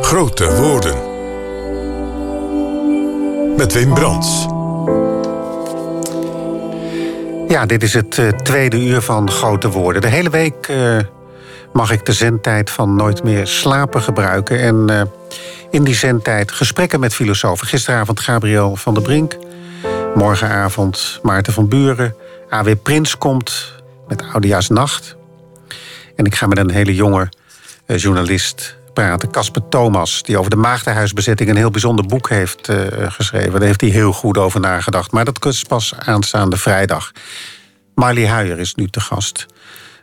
Grote 0.00 0.54
woorden. 0.54 0.94
Met 3.56 3.72
Wim 3.72 3.94
Brands. 3.94 4.46
Ja, 7.48 7.66
dit 7.66 7.82
is 7.82 7.94
het 7.94 8.16
uh, 8.16 8.28
tweede 8.28 8.84
uur 8.84 9.00
van 9.00 9.30
Grote 9.30 9.70
Woorden. 9.70 10.02
De 10.02 10.08
hele 10.08 10.30
week 10.30 10.68
uh, 10.68 10.98
mag 11.72 11.90
ik 11.90 12.04
de 12.04 12.12
zendtijd 12.12 12.70
van 12.70 12.96
Nooit 12.96 13.22
meer 13.22 13.46
slapen 13.46 14.02
gebruiken. 14.02 14.60
En 14.60 14.86
uh, 14.90 15.02
in 15.70 15.84
die 15.84 15.94
zendtijd 15.94 16.52
gesprekken 16.52 17.00
met 17.00 17.14
filosofen. 17.14 17.66
Gisteravond 17.66 18.20
Gabriel 18.20 18.76
van 18.76 18.94
der 18.94 19.02
Brink 19.02 19.36
Morgenavond 20.14 21.20
Maarten 21.22 21.52
van 21.52 21.68
Buren. 21.68 22.14
AW 22.48 22.70
Prins 22.82 23.18
komt 23.18 23.74
met 24.08 24.68
Nacht. 24.68 25.16
En 26.16 26.24
ik 26.24 26.34
ga 26.34 26.46
met 26.46 26.58
een 26.58 26.70
hele 26.70 26.94
jonge 26.94 27.28
eh, 27.86 27.98
journalist 27.98 28.78
praten, 28.92 29.30
Casper 29.30 29.68
Thomas... 29.68 30.22
die 30.22 30.38
over 30.38 30.50
de 30.50 30.56
maagdenhuisbezetting 30.56 31.50
een 31.50 31.56
heel 31.56 31.70
bijzonder 31.70 32.06
boek 32.06 32.28
heeft 32.28 32.68
uh, 32.68 32.78
geschreven. 33.08 33.52
Daar 33.52 33.68
heeft 33.68 33.80
hij 33.80 33.90
heel 33.90 34.12
goed 34.12 34.38
over 34.38 34.60
nagedacht. 34.60 35.12
Maar 35.12 35.24
dat 35.24 35.46
is 35.46 35.62
pas 35.62 35.94
aanstaande 35.94 36.56
vrijdag. 36.56 37.12
Marley 37.94 38.26
Huijer 38.26 38.58
is 38.58 38.74
nu 38.74 38.88
te 38.88 39.00
gast. 39.00 39.46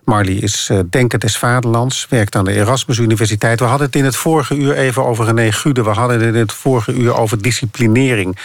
Marley 0.06 0.34
is 0.34 0.70
uh, 0.72 0.80
Denker 0.90 1.20
des 1.20 1.38
Vaderlands, 1.38 2.08
werkt 2.10 2.36
aan 2.36 2.46
de 2.46 2.54
Erasmus 2.54 2.98
Universiteit. 2.98 3.60
We 3.60 3.66
hadden 3.66 3.88
het 3.88 3.96
in 3.96 4.04
het 4.04 4.16
vorige 4.16 4.56
uur 4.56 4.76
even 4.76 5.06
over 5.06 5.26
René 5.26 5.52
Gude. 5.52 5.84
We 5.84 5.90
hadden 5.90 6.20
het 6.20 6.34
in 6.34 6.40
het 6.40 6.52
vorige 6.52 6.94
uur 6.94 7.16
over 7.16 7.42
disciplinering. 7.42 8.38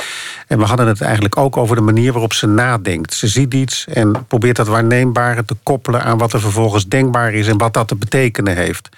En 0.47 0.59
we 0.59 0.65
hadden 0.65 0.87
het 0.87 1.01
eigenlijk 1.01 1.37
ook 1.37 1.57
over 1.57 1.77
de 1.77 1.83
manier 1.83 2.13
waarop 2.13 2.33
ze 2.33 2.47
nadenkt. 2.47 3.15
Ze 3.15 3.29
ziet 3.29 3.55
iets 3.55 3.87
en 3.87 4.27
probeert 4.27 4.57
dat 4.57 4.67
waarneembare 4.67 5.45
te 5.45 5.57
koppelen... 5.63 6.05
aan 6.05 6.19
wat 6.19 6.33
er 6.33 6.41
vervolgens 6.41 6.89
denkbaar 6.89 7.33
is 7.33 7.49
en 7.49 7.59
wat 7.59 7.75
dat 7.75 7.89
te 7.89 7.97
betekenen 7.97 8.57
heeft. 8.57 8.89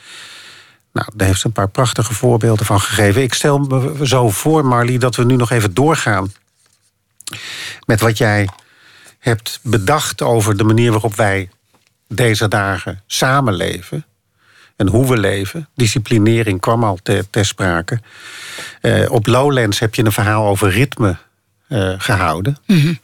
Nou, 0.93 1.09
daar 1.15 1.27
heeft 1.27 1.41
ze 1.41 1.47
een 1.47 1.53
paar 1.53 1.69
prachtige 1.69 2.15
voorbeelden 2.15 2.67
van 2.67 2.81
gegeven. 2.81 3.23
Ik 3.23 3.35
stel 3.35 3.59
me 3.59 4.07
zo 4.07 4.31
voor, 4.31 4.65
Marley, 4.65 4.99
dat 4.99 5.17
we 5.17 5.25
nu 5.25 5.37
nog 5.37 5.51
even 5.51 5.75
doorgaan... 5.75 6.33
met 7.87 8.01
wat 8.01 8.19
jij 8.19 8.49
hebt 9.19 9.61
bedacht 9.63 10.23
over 10.23 10.57
de 10.57 10.65
manier 10.65 10.91
waarop 10.91 11.17
wij 11.17 11.49
deze 12.15 12.49
dagen 12.49 13.03
samenleven 13.07 14.05
en 14.77 14.89
hoe 14.89 15.09
we 15.09 15.19
leven. 15.19 15.69
Disciplinering 15.75 16.61
kwam 16.61 16.85
al 16.85 16.99
ter, 17.03 17.31
ter 17.31 17.47
sprake. 17.47 18.01
Uh, 18.83 19.11
op 19.11 19.27
Lowlands 19.27 19.79
heb 19.79 19.95
je 19.95 20.05
een 20.05 20.13
verhaal 20.13 20.47
over 20.47 20.71
ritme 20.71 21.17
uh, 21.69 21.95
gehouden. 21.99 22.57
Mm 22.67 22.99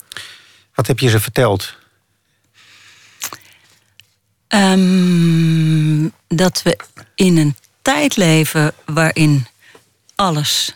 Wat 0.74 0.86
heb 0.86 0.98
je 0.98 1.08
ze 1.08 1.20
verteld? 1.20 1.74
Um, 4.48 6.12
dat 6.28 6.62
we 6.62 6.78
in 7.14 7.36
een 7.36 7.56
tijd 7.82 8.16
leven 8.16 8.72
waarin 8.84 9.46
alles 10.14 10.74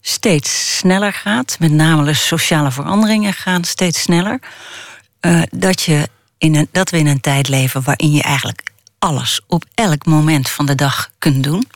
steeds 0.00 0.76
sneller 0.76 1.12
gaat. 1.12 1.56
Met 1.58 1.70
name 1.70 2.04
de 2.04 2.14
sociale 2.14 2.70
veranderingen 2.70 3.32
gaan 3.32 3.64
steeds 3.64 4.00
sneller. 4.00 4.40
Uh, 5.20 5.42
dat 5.50 5.82
je 5.82 6.08
in 6.38 6.68
dat 6.72 6.90
we 6.90 6.98
in 6.98 7.06
een 7.06 7.20
tijd 7.20 7.48
leven 7.48 7.82
waarin 7.82 8.12
je 8.12 8.22
eigenlijk 8.22 8.62
alles 8.98 9.40
op 9.46 9.64
elk 9.74 10.06
moment 10.06 10.50
van 10.50 10.66
de 10.66 10.74
dag 10.74 11.10
kunt 11.18 11.44
doen. 11.44 11.68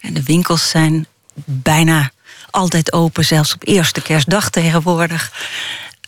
En 0.00 0.14
de 0.14 0.22
winkels 0.22 0.68
zijn 0.68 1.06
bijna 1.44 2.10
altijd 2.50 2.92
open, 2.92 3.24
zelfs 3.24 3.54
op 3.54 3.66
eerste 3.66 4.02
kerstdag 4.02 4.50
tegenwoordig. 4.50 5.32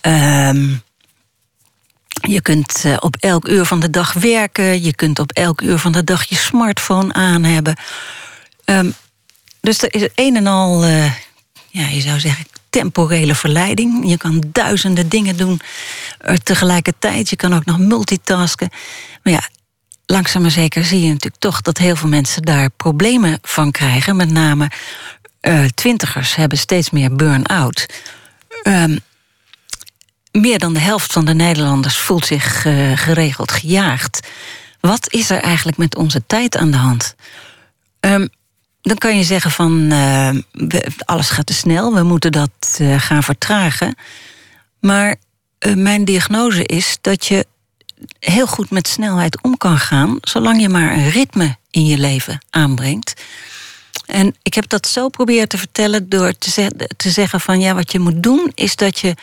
Um, 0.03 0.83
je 2.11 2.41
kunt 2.41 2.85
uh, 2.85 2.97
op 3.01 3.17
elk 3.17 3.49
uur 3.49 3.65
van 3.65 3.81
de 3.81 3.91
dag 3.91 4.13
werken. 4.13 4.83
Je 4.83 4.95
kunt 4.95 5.19
op 5.19 5.33
elk 5.33 5.61
uur 5.61 5.79
van 5.79 5.93
de 5.93 6.05
dag 6.05 6.25
je 6.25 6.37
smartphone 6.37 7.13
aan 7.13 7.45
hebben. 7.45 7.77
Um, 8.65 8.95
dus 9.61 9.83
er 9.83 9.95
is 9.95 10.09
een 10.15 10.37
en 10.37 10.47
al, 10.47 10.85
uh, 10.85 11.13
ja, 11.69 11.87
je 11.87 12.01
zou 12.01 12.21
zeggen, 12.21 12.47
temporele 12.71 13.35
verleiding. 13.35 14.09
Je 14.09 14.17
kan 14.17 14.45
duizenden 14.47 15.09
dingen 15.09 15.37
doen 15.37 15.61
eh, 16.19 16.35
tegelijkertijd. 16.35 17.31
Je 17.31 17.37
kan 17.37 17.55
ook 17.55 17.65
nog 17.65 17.79
multitasken. 17.79 18.71
Maar 19.23 19.33
ja, 19.33 19.49
langzaam 20.07 20.43
maar 20.43 20.51
zeker 20.51 20.85
zie 20.85 21.01
je 21.01 21.09
natuurlijk 21.09 21.43
toch 21.43 21.61
dat 21.61 21.79
heel 21.79 21.97
veel 21.97 22.09
mensen 22.09 22.43
daar 22.43 22.71
problemen 22.71 23.39
van 23.43 23.71
krijgen. 23.71 24.17
Met 24.17 24.31
name 24.31 24.71
uh, 25.41 25.65
twintigers 25.65 26.35
hebben 26.35 26.59
steeds 26.59 26.91
meer 26.91 27.17
burn-out. 27.17 27.87
Um, 28.63 28.99
meer 30.33 30.59
dan 30.59 30.73
de 30.73 30.81
helft 30.81 31.13
van 31.13 31.25
de 31.25 31.35
Nederlanders 31.35 31.97
voelt 31.97 32.27
zich 32.27 32.65
uh, 32.65 32.97
geregeld 32.97 33.53
gejaagd. 33.53 34.29
Wat 34.81 35.13
is 35.13 35.31
er 35.31 35.41
eigenlijk 35.41 35.77
met 35.77 35.97
onze 35.97 36.23
tijd 36.27 36.57
aan 36.57 36.71
de 36.71 36.77
hand? 36.77 37.15
Um, 38.01 38.29
dan 38.83 38.99
kan 38.99 39.17
je 39.17 39.25
zeggen 39.25 39.51
van 39.51 39.93
uh, 39.93 40.31
alles 41.05 41.31
gaat 41.31 41.47
te 41.47 41.55
snel, 41.55 41.95
we 41.95 42.03
moeten 42.03 42.33
dat 42.33 42.79
uh, 42.81 43.01
gaan 43.01 43.23
vertragen. 43.23 43.95
Maar 44.81 45.17
uh, 45.59 45.75
mijn 45.75 46.05
diagnose 46.05 46.67
is 46.67 46.99
dat 47.01 47.27
je 47.27 47.47
heel 48.19 48.47
goed 48.47 48.71
met 48.71 48.89
snelheid 48.89 49.43
om 49.43 49.57
kan 49.57 49.79
gaan, 49.79 50.19
zolang 50.21 50.61
je 50.61 50.69
maar 50.69 50.93
een 50.93 51.11
ritme 51.11 51.57
in 51.71 51.87
je 51.87 51.99
leven 51.99 52.41
aanbrengt. 52.51 53.23
En 54.07 54.37
ik 54.43 54.55
heb 54.55 54.69
dat 54.69 54.87
zo 54.87 55.09
proberen 55.09 55.49
te 55.49 55.59
vertellen 55.59 56.09
door 56.09 56.39
te, 56.39 56.71
te 56.97 57.11
zeggen 57.11 57.41
van 57.41 57.61
ja, 57.61 57.75
wat 57.75 57.93
je 57.93 57.99
moet 57.99 58.23
doen 58.23 58.53
is 58.55 58.77
dat 58.77 58.99
je 58.99 59.15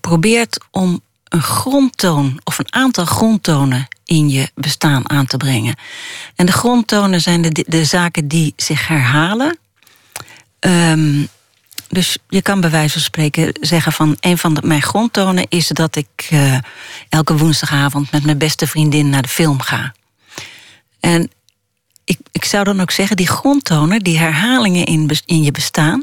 probeert 0.00 0.58
om 0.70 1.00
een 1.28 1.42
grondtoon 1.42 2.40
of 2.44 2.58
een 2.58 2.72
aantal 2.72 3.04
grondtonen 3.04 3.88
in 4.04 4.28
je 4.28 4.50
bestaan 4.54 5.10
aan 5.10 5.26
te 5.26 5.36
brengen. 5.36 5.76
En 6.34 6.46
de 6.46 6.52
grondtonen 6.52 7.20
zijn 7.20 7.42
de, 7.42 7.64
de 7.68 7.84
zaken 7.84 8.28
die 8.28 8.52
zich 8.56 8.88
herhalen. 8.88 9.58
Um, 10.60 11.28
dus 11.88 12.18
je 12.28 12.42
kan 12.42 12.60
bij 12.60 12.70
wijze 12.70 12.92
van 12.92 13.02
spreken 13.02 13.52
zeggen 13.60 13.92
van 13.92 14.16
een 14.20 14.38
van 14.38 14.54
de, 14.54 14.60
mijn 14.64 14.82
grondtonen 14.82 15.46
is 15.48 15.68
dat 15.68 15.96
ik 15.96 16.28
uh, 16.32 16.58
elke 17.08 17.36
woensdagavond 17.36 18.12
met 18.12 18.24
mijn 18.24 18.38
beste 18.38 18.66
vriendin 18.66 19.10
naar 19.10 19.22
de 19.22 19.28
film 19.28 19.60
ga. 19.60 19.94
En 21.00 21.30
ik, 22.04 22.18
ik 22.32 22.44
zou 22.44 22.64
dan 22.64 22.80
ook 22.80 22.90
zeggen, 22.90 23.16
die 23.16 23.28
grondtonen, 23.28 24.00
die 24.00 24.18
herhalingen 24.18 24.84
in, 24.84 25.10
in 25.26 25.42
je 25.42 25.50
bestaan, 25.50 26.02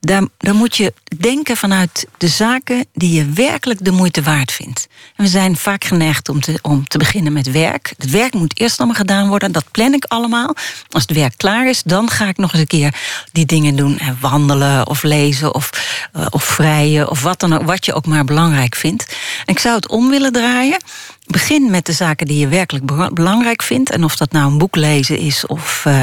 daar, 0.00 0.54
moet 0.54 0.76
je 0.76 0.92
denken 1.18 1.56
vanuit 1.56 2.06
de 2.18 2.28
zaken 2.28 2.86
die 2.92 3.12
je 3.12 3.30
werkelijk 3.30 3.84
de 3.84 3.90
moeite 3.90 4.22
waard 4.22 4.52
vindt. 4.52 4.88
We 5.16 5.26
zijn 5.26 5.56
vaak 5.56 5.84
geneigd 5.84 6.28
om 6.28 6.40
te, 6.40 6.58
om 6.62 6.88
te 6.88 6.98
beginnen 6.98 7.32
met 7.32 7.50
werk. 7.50 7.92
Het 7.96 8.10
werk 8.10 8.34
moet 8.34 8.60
eerst 8.60 8.78
allemaal 8.78 8.96
gedaan 8.96 9.28
worden, 9.28 9.52
dat 9.52 9.70
plan 9.70 9.92
ik 9.92 10.04
allemaal. 10.04 10.54
Als 10.88 11.02
het 11.02 11.16
werk 11.16 11.36
klaar 11.36 11.68
is, 11.68 11.82
dan 11.82 12.10
ga 12.10 12.28
ik 12.28 12.36
nog 12.36 12.52
eens 12.52 12.60
een 12.60 12.66
keer 12.66 12.94
die 13.32 13.46
dingen 13.46 13.76
doen. 13.76 14.00
Wandelen 14.20 14.86
of 14.86 15.02
lezen 15.02 15.54
of, 15.54 15.70
uh, 16.16 16.26
of 16.30 16.44
vrijen 16.44 17.10
of 17.10 17.22
wat, 17.22 17.40
dan 17.40 17.52
ook, 17.52 17.62
wat 17.62 17.84
je 17.84 17.94
ook 17.94 18.06
maar 18.06 18.24
belangrijk 18.24 18.74
vindt. 18.74 19.16
En 19.46 19.54
ik 19.54 19.58
zou 19.58 19.74
het 19.74 19.88
om 19.88 20.10
willen 20.10 20.32
draaien. 20.32 20.82
Begin 21.26 21.70
met 21.70 21.86
de 21.86 21.92
zaken 21.92 22.26
die 22.26 22.38
je 22.38 22.48
werkelijk 22.48 23.14
belangrijk 23.14 23.62
vindt. 23.62 23.90
En 23.90 24.04
of 24.04 24.16
dat 24.16 24.32
nou 24.32 24.50
een 24.50 24.58
boek 24.58 24.76
lezen 24.76 25.18
is 25.18 25.46
of 25.46 25.84
uh, 25.86 26.02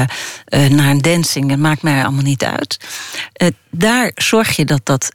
naar 0.68 0.90
een 0.90 1.02
dancing, 1.02 1.48
dat 1.48 1.58
maakt 1.58 1.82
mij 1.82 2.02
allemaal 2.02 2.22
niet 2.22 2.44
uit. 2.44 2.78
Daar 3.78 4.10
zorg 4.14 4.56
je 4.56 4.64
dat 4.64 4.80
dat, 4.82 5.10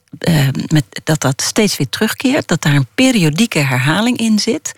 met, 0.68 0.86
dat 1.04 1.22
dat 1.22 1.42
steeds 1.42 1.78
weer 1.78 1.90
terugkeert. 1.90 2.48
Dat 2.48 2.62
daar 2.62 2.76
een 2.76 2.88
periodieke 2.96 3.60
herhaling 3.60 4.18
in 4.18 4.40
zit. 4.40 4.74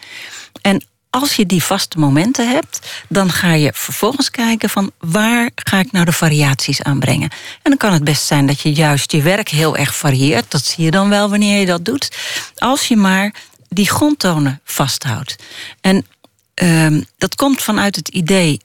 En 0.61 0.84
als 1.09 1.36
je 1.36 1.45
die 1.45 1.63
vaste 1.63 1.99
momenten 1.99 2.49
hebt, 2.49 3.03
dan 3.09 3.31
ga 3.31 3.53
je 3.53 3.71
vervolgens 3.75 4.31
kijken 4.31 4.69
van 4.69 4.91
waar 4.99 5.49
ga 5.55 5.79
ik 5.79 5.91
nou 5.91 6.05
de 6.05 6.11
variaties 6.11 6.81
aanbrengen. 6.81 7.29
En 7.31 7.69
dan 7.71 7.77
kan 7.77 7.93
het 7.93 8.03
best 8.03 8.25
zijn 8.25 8.45
dat 8.45 8.61
je 8.61 8.73
juist 8.73 9.11
je 9.11 9.21
werk 9.21 9.49
heel 9.49 9.77
erg 9.77 9.95
varieert. 9.95 10.51
Dat 10.51 10.65
zie 10.65 10.84
je 10.84 10.91
dan 10.91 11.09
wel 11.09 11.29
wanneer 11.29 11.59
je 11.59 11.65
dat 11.65 11.86
doet. 11.86 12.17
Als 12.57 12.88
je 12.88 12.95
maar 12.95 13.34
die 13.69 13.89
grondtonen 13.89 14.61
vasthoudt. 14.63 15.36
En 15.81 16.05
um, 16.53 17.05
dat 17.17 17.36
komt 17.36 17.61
vanuit 17.61 17.95
het 17.95 18.07
idee 18.07 18.61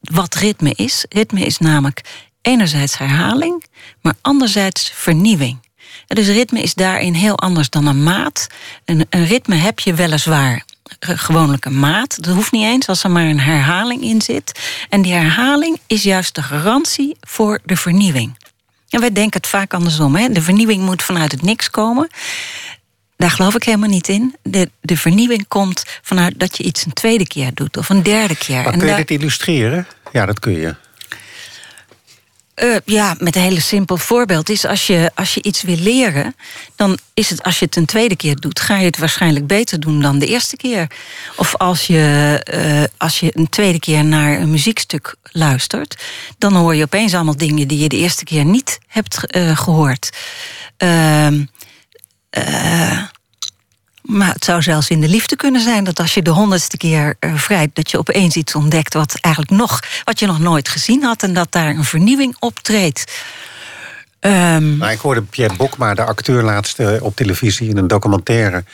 wat 0.00 0.34
ritme 0.34 0.72
is. 0.76 1.04
Ritme 1.08 1.40
is 1.40 1.58
namelijk 1.58 2.00
enerzijds 2.42 2.98
herhaling, 2.98 3.64
maar 4.00 4.14
anderzijds 4.20 4.92
vernieuwing. 4.94 5.58
dus 6.06 6.26
ritme 6.26 6.62
is 6.62 6.74
daarin 6.74 7.14
heel 7.14 7.38
anders 7.38 7.70
dan 7.70 7.86
een 7.86 8.02
maat. 8.02 8.46
Een, 8.84 9.06
een 9.10 9.26
ritme 9.26 9.54
heb 9.54 9.80
je 9.80 9.94
weliswaar 9.94 10.64
gewoonlijk 10.98 11.64
een 11.64 11.78
maat. 11.78 12.22
Dat 12.22 12.34
hoeft 12.34 12.52
niet 12.52 12.64
eens 12.64 12.88
als 12.88 13.04
er 13.04 13.10
maar 13.10 13.24
een 13.24 13.40
herhaling 13.40 14.02
in 14.02 14.22
zit. 14.22 14.60
En 14.88 15.02
die 15.02 15.12
herhaling 15.12 15.80
is 15.86 16.02
juist 16.02 16.34
de 16.34 16.42
garantie 16.42 17.16
voor 17.20 17.60
de 17.64 17.76
vernieuwing. 17.76 18.36
En 18.88 19.00
wij 19.00 19.12
denken 19.12 19.40
het 19.40 19.50
vaak 19.50 19.74
andersom. 19.74 20.16
Hè? 20.16 20.28
De 20.28 20.42
vernieuwing 20.42 20.82
moet 20.82 21.02
vanuit 21.02 21.32
het 21.32 21.42
niks 21.42 21.70
komen. 21.70 22.08
Daar 23.16 23.30
geloof 23.30 23.54
ik 23.54 23.62
helemaal 23.62 23.88
niet 23.88 24.08
in. 24.08 24.34
De, 24.42 24.70
de 24.80 24.96
vernieuwing 24.96 25.48
komt 25.48 25.84
vanuit 26.02 26.38
dat 26.38 26.56
je 26.56 26.64
iets 26.64 26.84
een 26.84 26.92
tweede 26.92 27.26
keer 27.26 27.50
doet 27.54 27.76
of 27.76 27.88
een 27.88 28.02
derde 28.02 28.36
keer. 28.36 28.62
Maar 28.62 28.76
kun 28.76 28.88
je 28.88 28.94
dit 28.94 29.10
illustreren? 29.10 29.86
Ja, 30.12 30.26
dat 30.26 30.38
kun 30.38 30.52
je. 30.52 30.74
Uh, 32.56 32.76
ja, 32.84 33.16
met 33.18 33.36
een 33.36 33.42
hele 33.42 33.60
simpel 33.60 33.96
voorbeeld 33.96 34.48
is 34.48 34.64
als 34.64 34.86
je, 34.86 35.10
als 35.14 35.34
je 35.34 35.42
iets 35.42 35.62
wil 35.62 35.76
leren, 35.76 36.36
dan 36.76 36.98
is 37.14 37.30
het 37.30 37.42
als 37.42 37.58
je 37.58 37.64
het 37.64 37.76
een 37.76 37.86
tweede 37.86 38.16
keer 38.16 38.36
doet, 38.36 38.60
ga 38.60 38.78
je 38.78 38.84
het 38.84 38.98
waarschijnlijk 38.98 39.46
beter 39.46 39.80
doen 39.80 40.00
dan 40.00 40.18
de 40.18 40.26
eerste 40.26 40.56
keer. 40.56 40.86
Of 41.36 41.56
als 41.56 41.86
je, 41.86 42.40
uh, 42.54 42.82
als 42.96 43.20
je 43.20 43.30
een 43.34 43.48
tweede 43.48 43.78
keer 43.78 44.04
naar 44.04 44.40
een 44.40 44.50
muziekstuk 44.50 45.14
luistert, 45.22 46.02
dan 46.38 46.54
hoor 46.54 46.74
je 46.74 46.82
opeens 46.82 47.14
allemaal 47.14 47.36
dingen 47.36 47.68
die 47.68 47.78
je 47.78 47.88
de 47.88 47.96
eerste 47.96 48.24
keer 48.24 48.44
niet 48.44 48.78
hebt 48.86 49.36
uh, 49.36 49.56
gehoord. 49.56 50.10
Maar 54.02 54.32
het 54.32 54.44
zou 54.44 54.62
zelfs 54.62 54.88
in 54.88 55.00
de 55.00 55.08
liefde 55.08 55.36
kunnen 55.36 55.60
zijn 55.60 55.84
dat 55.84 55.98
als 55.98 56.14
je 56.14 56.22
de 56.22 56.30
honderdste 56.30 56.76
keer 56.76 57.16
uh, 57.20 57.34
vrijt, 57.34 57.74
dat 57.74 57.90
je 57.90 57.98
opeens 57.98 58.36
iets 58.36 58.54
ontdekt 58.54 58.94
wat 58.94 59.18
eigenlijk 59.20 59.54
nog, 59.54 59.80
wat 60.04 60.18
je 60.18 60.26
nog 60.26 60.38
nooit 60.38 60.68
gezien 60.68 61.02
had 61.02 61.22
en 61.22 61.34
dat 61.34 61.52
daar 61.52 61.68
een 61.68 61.84
vernieuwing 61.84 62.36
optreedt. 62.38 63.12
Nou, 64.20 64.90
ik 64.90 64.98
hoorde 64.98 65.22
Pierre 65.22 65.56
Bokma, 65.56 65.94
de 65.94 66.04
acteur, 66.04 66.42
laatst 66.42 66.78
eh, 66.78 67.02
op 67.02 67.16
televisie 67.16 67.68
in 67.68 67.76
een 67.76 67.86
documentaire. 67.86 68.64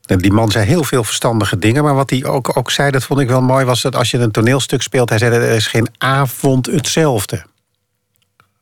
Die 0.00 0.32
man 0.32 0.50
zei 0.50 0.66
heel 0.66 0.84
veel 0.84 1.04
verstandige 1.04 1.58
dingen. 1.58 1.84
Maar 1.84 1.94
wat 1.94 2.10
hij 2.10 2.24
ook, 2.24 2.56
ook 2.56 2.70
zei, 2.70 2.90
dat 2.90 3.04
vond 3.04 3.20
ik 3.20 3.28
wel 3.28 3.42
mooi, 3.42 3.64
was 3.64 3.82
dat 3.82 3.96
als 3.96 4.10
je 4.10 4.18
een 4.18 4.30
toneelstuk 4.30 4.82
speelt, 4.82 5.08
hij 5.08 5.18
zei: 5.18 5.34
er 5.34 5.42
is 5.42 5.66
geen 5.66 5.88
avond 5.98 6.66
hetzelfde. 6.66 7.42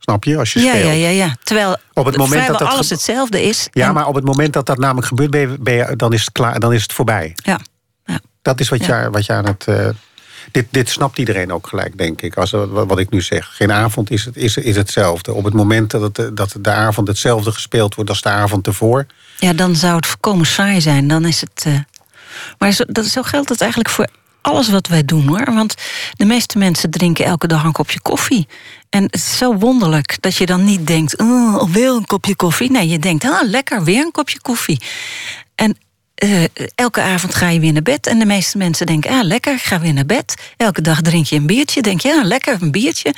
Snap 0.09 0.25
je? 0.25 0.39
Als 0.39 0.53
je 0.53 0.61
ja, 0.61 0.69
speelt. 0.69 0.85
Ja, 0.85 0.93
ja, 0.93 1.09
ja. 1.09 1.35
Terwijl 1.43 1.77
op 1.93 2.07
het 2.07 2.17
moment 2.17 2.47
dat 2.47 2.59
dat 2.59 2.69
alles 2.69 2.91
hetzelfde 2.91 3.43
is. 3.43 3.69
Ja, 3.73 3.93
maar 3.93 4.07
op 4.07 4.15
het 4.15 4.25
moment 4.25 4.53
dat 4.53 4.67
dat 4.67 4.79
namelijk 4.79 5.07
gebeurt, 5.07 5.31
ben 5.31 5.41
je, 5.41 5.57
ben 5.59 5.75
je, 5.75 5.97
dan 5.97 6.13
is 6.13 6.21
het 6.21 6.33
klaar, 6.33 6.61
dan 6.61 6.73
is 6.73 6.83
het 6.83 6.93
voorbij. 6.93 7.33
Ja. 7.35 7.61
ja. 8.05 8.21
Dat 8.43 8.61
is 8.61 8.69
wat, 8.69 8.85
je, 8.85 9.09
wat 9.11 9.27
je 9.27 9.33
aan 9.33 9.47
het. 9.47 9.67
Uh, 9.69 9.89
dit, 10.51 10.67
dit 10.71 10.89
snapt 10.89 11.19
iedereen 11.19 11.53
ook 11.53 11.67
gelijk, 11.67 11.99
denk 11.99 12.23
ik. 12.23 12.37
Als, 12.37 12.51
wat 12.71 12.99
ik 12.99 13.11
nu 13.11 13.21
zeg. 13.21 13.51
Geen 13.57 13.73
avond 13.73 14.11
is, 14.11 14.25
het, 14.25 14.37
is, 14.37 14.57
is 14.57 14.77
hetzelfde. 14.77 15.33
Op 15.33 15.45
het 15.45 15.55
moment 15.55 15.91
dat, 15.91 16.17
het, 16.17 16.37
dat 16.37 16.55
de 16.61 16.71
avond 16.71 17.09
hetzelfde 17.09 17.53
gespeeld 17.53 17.95
wordt 17.95 18.11
als 18.11 18.23
de 18.23 18.29
avond 18.29 18.67
ervoor. 18.67 19.07
Ja, 19.39 19.53
dan 19.53 19.77
zou 19.77 19.97
het 19.97 20.07
volkomen 20.07 20.47
saai 20.47 20.81
zijn. 20.81 21.09
Dan 21.09 21.25
is 21.25 21.41
het. 21.41 21.65
Uh... 21.67 21.79
Maar 22.59 22.73
zo, 22.73 22.85
dat, 22.87 23.07
zo 23.07 23.23
geldt 23.23 23.49
het 23.49 23.61
eigenlijk 23.61 23.91
voor 23.91 24.07
alles 24.49 24.69
wat 24.69 24.87
wij 24.87 25.05
doen 25.05 25.27
hoor. 25.27 25.55
Want 25.55 25.75
de 26.13 26.25
meeste 26.25 26.59
mensen 26.59 26.91
drinken 26.91 27.25
elke 27.25 27.47
dag 27.47 27.65
een 27.65 27.73
kopje 27.73 28.01
koffie. 28.01 28.47
En 28.91 29.03
het 29.03 29.15
is 29.15 29.37
zo 29.37 29.55
wonderlijk 29.55 30.17
dat 30.21 30.37
je 30.37 30.47
dan 30.47 30.65
niet 30.65 30.87
denkt: 30.87 31.19
oh, 31.19 31.57
alweer 31.57 31.91
een 31.91 32.07
kopje 32.07 32.37
koffie. 32.37 32.71
Nee, 32.71 32.89
je 32.89 32.99
denkt: 32.99 33.25
ah, 33.25 33.49
lekker, 33.49 33.85
weer 33.85 34.05
een 34.05 34.13
kopje 34.13 34.41
koffie. 34.41 34.81
En 35.55 35.77
uh, 36.25 36.45
elke 36.75 37.01
avond 37.01 37.35
ga 37.35 37.49
je 37.49 37.61
weer 37.61 37.73
naar 37.73 37.83
bed. 37.83 38.07
En 38.07 38.19
de 38.19 38.25
meeste 38.25 38.59
mensen 38.59 38.87
denken, 38.87 39.11
ah, 39.11 39.25
lekker, 39.25 39.59
ga 39.59 39.81
weer 39.81 39.93
naar 39.93 40.07
bed. 40.07 40.35
Elke 40.57 40.83
dag 40.83 41.01
drink 41.01 41.27
je 41.27 41.37
een 41.37 41.47
biertje. 41.47 41.83
Denk 41.83 42.01
je, 42.01 42.09
ja, 42.09 42.23
lekker, 42.23 42.57
een 42.61 42.71
biertje. 42.71 43.15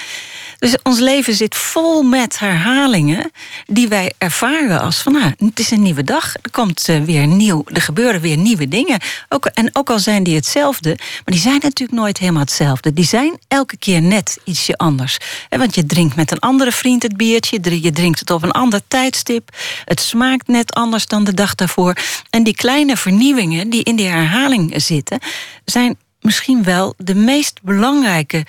Dus 0.60 0.76
ons 0.82 0.98
leven 0.98 1.34
zit 1.34 1.54
vol 1.54 2.02
met 2.02 2.38
herhalingen 2.38 3.30
die 3.66 3.88
wij 3.88 4.12
ervaren 4.18 4.80
als 4.80 4.96
van, 4.96 5.12
nou, 5.12 5.32
het 5.38 5.58
is 5.58 5.70
een 5.70 5.82
nieuwe 5.82 6.04
dag. 6.04 6.34
Er 6.42 6.50
komt 6.50 6.88
uh, 6.88 7.02
weer 7.02 7.26
nieuw, 7.26 7.64
er 7.66 7.80
gebeuren 7.80 8.20
weer 8.20 8.36
nieuwe 8.36 8.68
dingen. 8.68 9.00
Ook, 9.28 9.46
en 9.46 9.70
ook 9.72 9.90
al 9.90 9.98
zijn 9.98 10.22
die 10.22 10.34
hetzelfde, 10.34 10.88
maar 10.98 11.22
die 11.24 11.38
zijn 11.38 11.58
natuurlijk 11.62 11.98
nooit 11.98 12.18
helemaal 12.18 12.40
hetzelfde. 12.40 12.92
Die 12.92 13.04
zijn 13.04 13.38
elke 13.48 13.76
keer 13.76 14.02
net 14.02 14.38
ietsje 14.44 14.76
anders. 14.76 15.18
want 15.48 15.74
je 15.74 15.86
drinkt 15.86 16.16
met 16.16 16.30
een 16.30 16.38
andere 16.38 16.72
vriend 16.72 17.02
het 17.02 17.16
biertje, 17.16 17.82
je 17.82 17.92
drinkt 17.92 18.18
het 18.18 18.30
op 18.30 18.42
een 18.42 18.50
ander 18.50 18.80
tijdstip. 18.88 19.56
Het 19.84 20.00
smaakt 20.00 20.48
net 20.48 20.74
anders 20.74 21.06
dan 21.06 21.24
de 21.24 21.34
dag 21.34 21.54
daarvoor. 21.54 21.96
En 22.30 22.42
die 22.42 22.54
kleine 22.54 22.96
vernieuwingen 22.96 23.70
die 23.70 23.82
in 23.82 23.96
die 23.96 24.08
herhaling 24.08 24.72
zitten, 24.76 25.18
zijn 25.64 25.96
misschien 26.20 26.62
wel 26.62 26.94
de 26.96 27.14
meest 27.14 27.60
belangrijke 27.62 28.44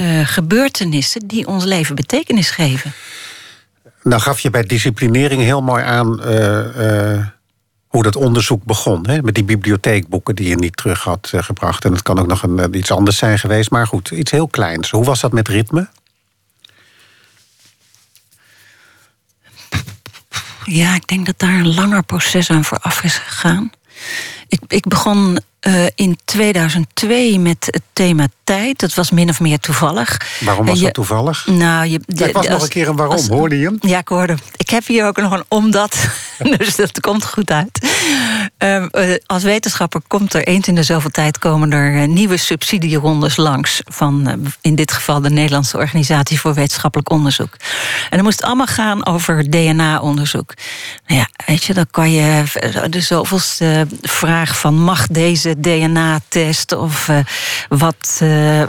uh, 0.00 0.26
gebeurtenissen 0.26 1.26
die 1.26 1.46
ons 1.46 1.64
leven 1.64 1.94
betekenis 1.94 2.50
geven. 2.50 2.92
Nou 4.02 4.20
gaf 4.20 4.40
je 4.40 4.50
bij 4.50 4.62
disciplinering 4.62 5.42
heel 5.42 5.62
mooi 5.62 5.84
aan 5.84 6.20
uh, 6.24 7.12
uh, 7.12 7.26
hoe 7.86 8.02
dat 8.02 8.16
onderzoek 8.16 8.64
begon. 8.64 9.06
Hè? 9.06 9.22
Met 9.22 9.34
die 9.34 9.44
bibliotheekboeken 9.44 10.34
die 10.34 10.48
je 10.48 10.56
niet 10.56 10.76
terug 10.76 11.02
had 11.02 11.32
gebracht. 11.34 11.84
En 11.84 11.92
het 11.92 12.02
kan 12.02 12.18
ook 12.18 12.26
nog 12.26 12.42
een, 12.42 12.76
iets 12.76 12.90
anders 12.90 13.16
zijn 13.16 13.38
geweest. 13.38 13.70
Maar 13.70 13.86
goed, 13.86 14.10
iets 14.10 14.30
heel 14.30 14.48
kleins. 14.48 14.90
Hoe 14.90 15.04
was 15.04 15.20
dat 15.20 15.32
met 15.32 15.48
ritme? 15.48 15.88
Ja, 20.64 20.94
ik 20.94 21.06
denk 21.06 21.26
dat 21.26 21.38
daar 21.38 21.58
een 21.58 21.74
langer 21.74 22.02
proces 22.02 22.50
aan 22.50 22.64
vooraf 22.64 23.02
is 23.02 23.18
gegaan. 23.18 23.72
Ik, 24.48 24.60
ik 24.68 24.88
begon 24.88 25.38
uh, 25.66 25.86
in 25.94 26.18
2002 26.24 27.38
met 27.38 27.66
het 27.70 27.82
thema 27.92 28.26
tijd. 28.44 28.78
Dat 28.78 28.94
was 28.94 29.10
min 29.10 29.28
of 29.28 29.40
meer 29.40 29.58
toevallig. 29.58 30.20
Waarom 30.40 30.66
was 30.66 30.80
dat 30.80 30.94
toevallig? 30.94 31.46
Nou, 31.46 31.86
je, 31.86 32.00
de, 32.06 32.32
was 32.32 32.48
nog 32.48 32.62
een 32.62 32.68
keer 32.68 32.88
een 32.88 32.96
waarom, 32.96 33.28
hoorde 33.28 33.58
je 33.58 33.64
hem? 33.64 33.76
Ja, 33.80 33.98
ik 33.98 34.08
hoorde 34.08 34.36
Ik 34.56 34.70
heb 34.70 34.86
hier 34.86 35.06
ook 35.06 35.16
nog 35.16 35.32
een 35.32 35.44
omdat, 35.48 36.08
dus 36.58 36.76
dat 36.76 37.00
komt 37.00 37.26
goed 37.26 37.50
uit. 37.50 37.92
Uh, 38.58 39.14
als 39.26 39.42
wetenschapper 39.42 40.00
komt 40.06 40.34
er 40.34 40.44
eens 40.44 40.68
in 40.68 40.74
de 40.74 40.82
zoveel 40.82 41.10
tijd... 41.10 41.38
komen 41.38 41.72
er 41.72 41.94
uh, 41.94 42.08
nieuwe 42.08 42.36
subsidierondes 42.36 43.36
langs... 43.36 43.80
van 43.84 44.28
uh, 44.28 44.34
in 44.60 44.74
dit 44.74 44.92
geval 44.92 45.20
de 45.20 45.30
Nederlandse 45.30 45.76
Organisatie 45.76 46.40
voor 46.40 46.54
Wetenschappelijk 46.54 47.10
Onderzoek. 47.10 47.56
En 48.10 48.16
dan 48.16 48.22
moest 48.22 48.42
allemaal 48.42 48.66
gaan 48.66 49.06
over 49.06 49.50
DNA-onderzoek. 49.50 50.54
Nou 51.06 51.20
ja, 51.20 51.28
weet 51.46 51.64
je, 51.64 51.74
dan 51.74 51.86
kan 51.90 52.12
je 52.12 52.44
de 52.90 53.00
zoveelste 53.00 53.86
vraag 54.02 54.58
van... 54.58 54.74
mag 54.74 55.06
deze 55.06 55.60
DNA-test? 55.60 56.72
Of 56.72 57.10
wat, 57.68 58.22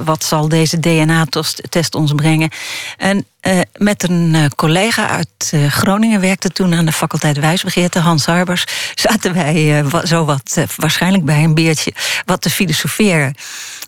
wat 0.03 0.23
zal 0.23 0.49
deze 0.49 0.79
DNA-test 0.79 1.95
ons 1.95 2.13
brengen? 2.13 2.49
En 2.97 3.25
uh, 3.47 3.59
met 3.77 4.09
een 4.09 4.51
collega 4.55 5.09
uit 5.09 5.53
Groningen 5.67 6.21
werkte 6.21 6.49
toen 6.49 6.73
aan 6.73 6.85
de 6.85 6.91
faculteit 6.91 7.39
Wijsbegeerte, 7.39 7.99
Hans 7.99 8.25
Harbers, 8.25 8.65
zaten 9.05 9.33
wij 9.33 9.83
zo 10.03 10.25
wat, 10.25 10.65
waarschijnlijk 10.75 11.25
bij 11.25 11.43
een 11.43 11.53
biertje, 11.53 11.93
wat 12.25 12.41
te 12.41 12.49
filosoferen. 12.49 13.35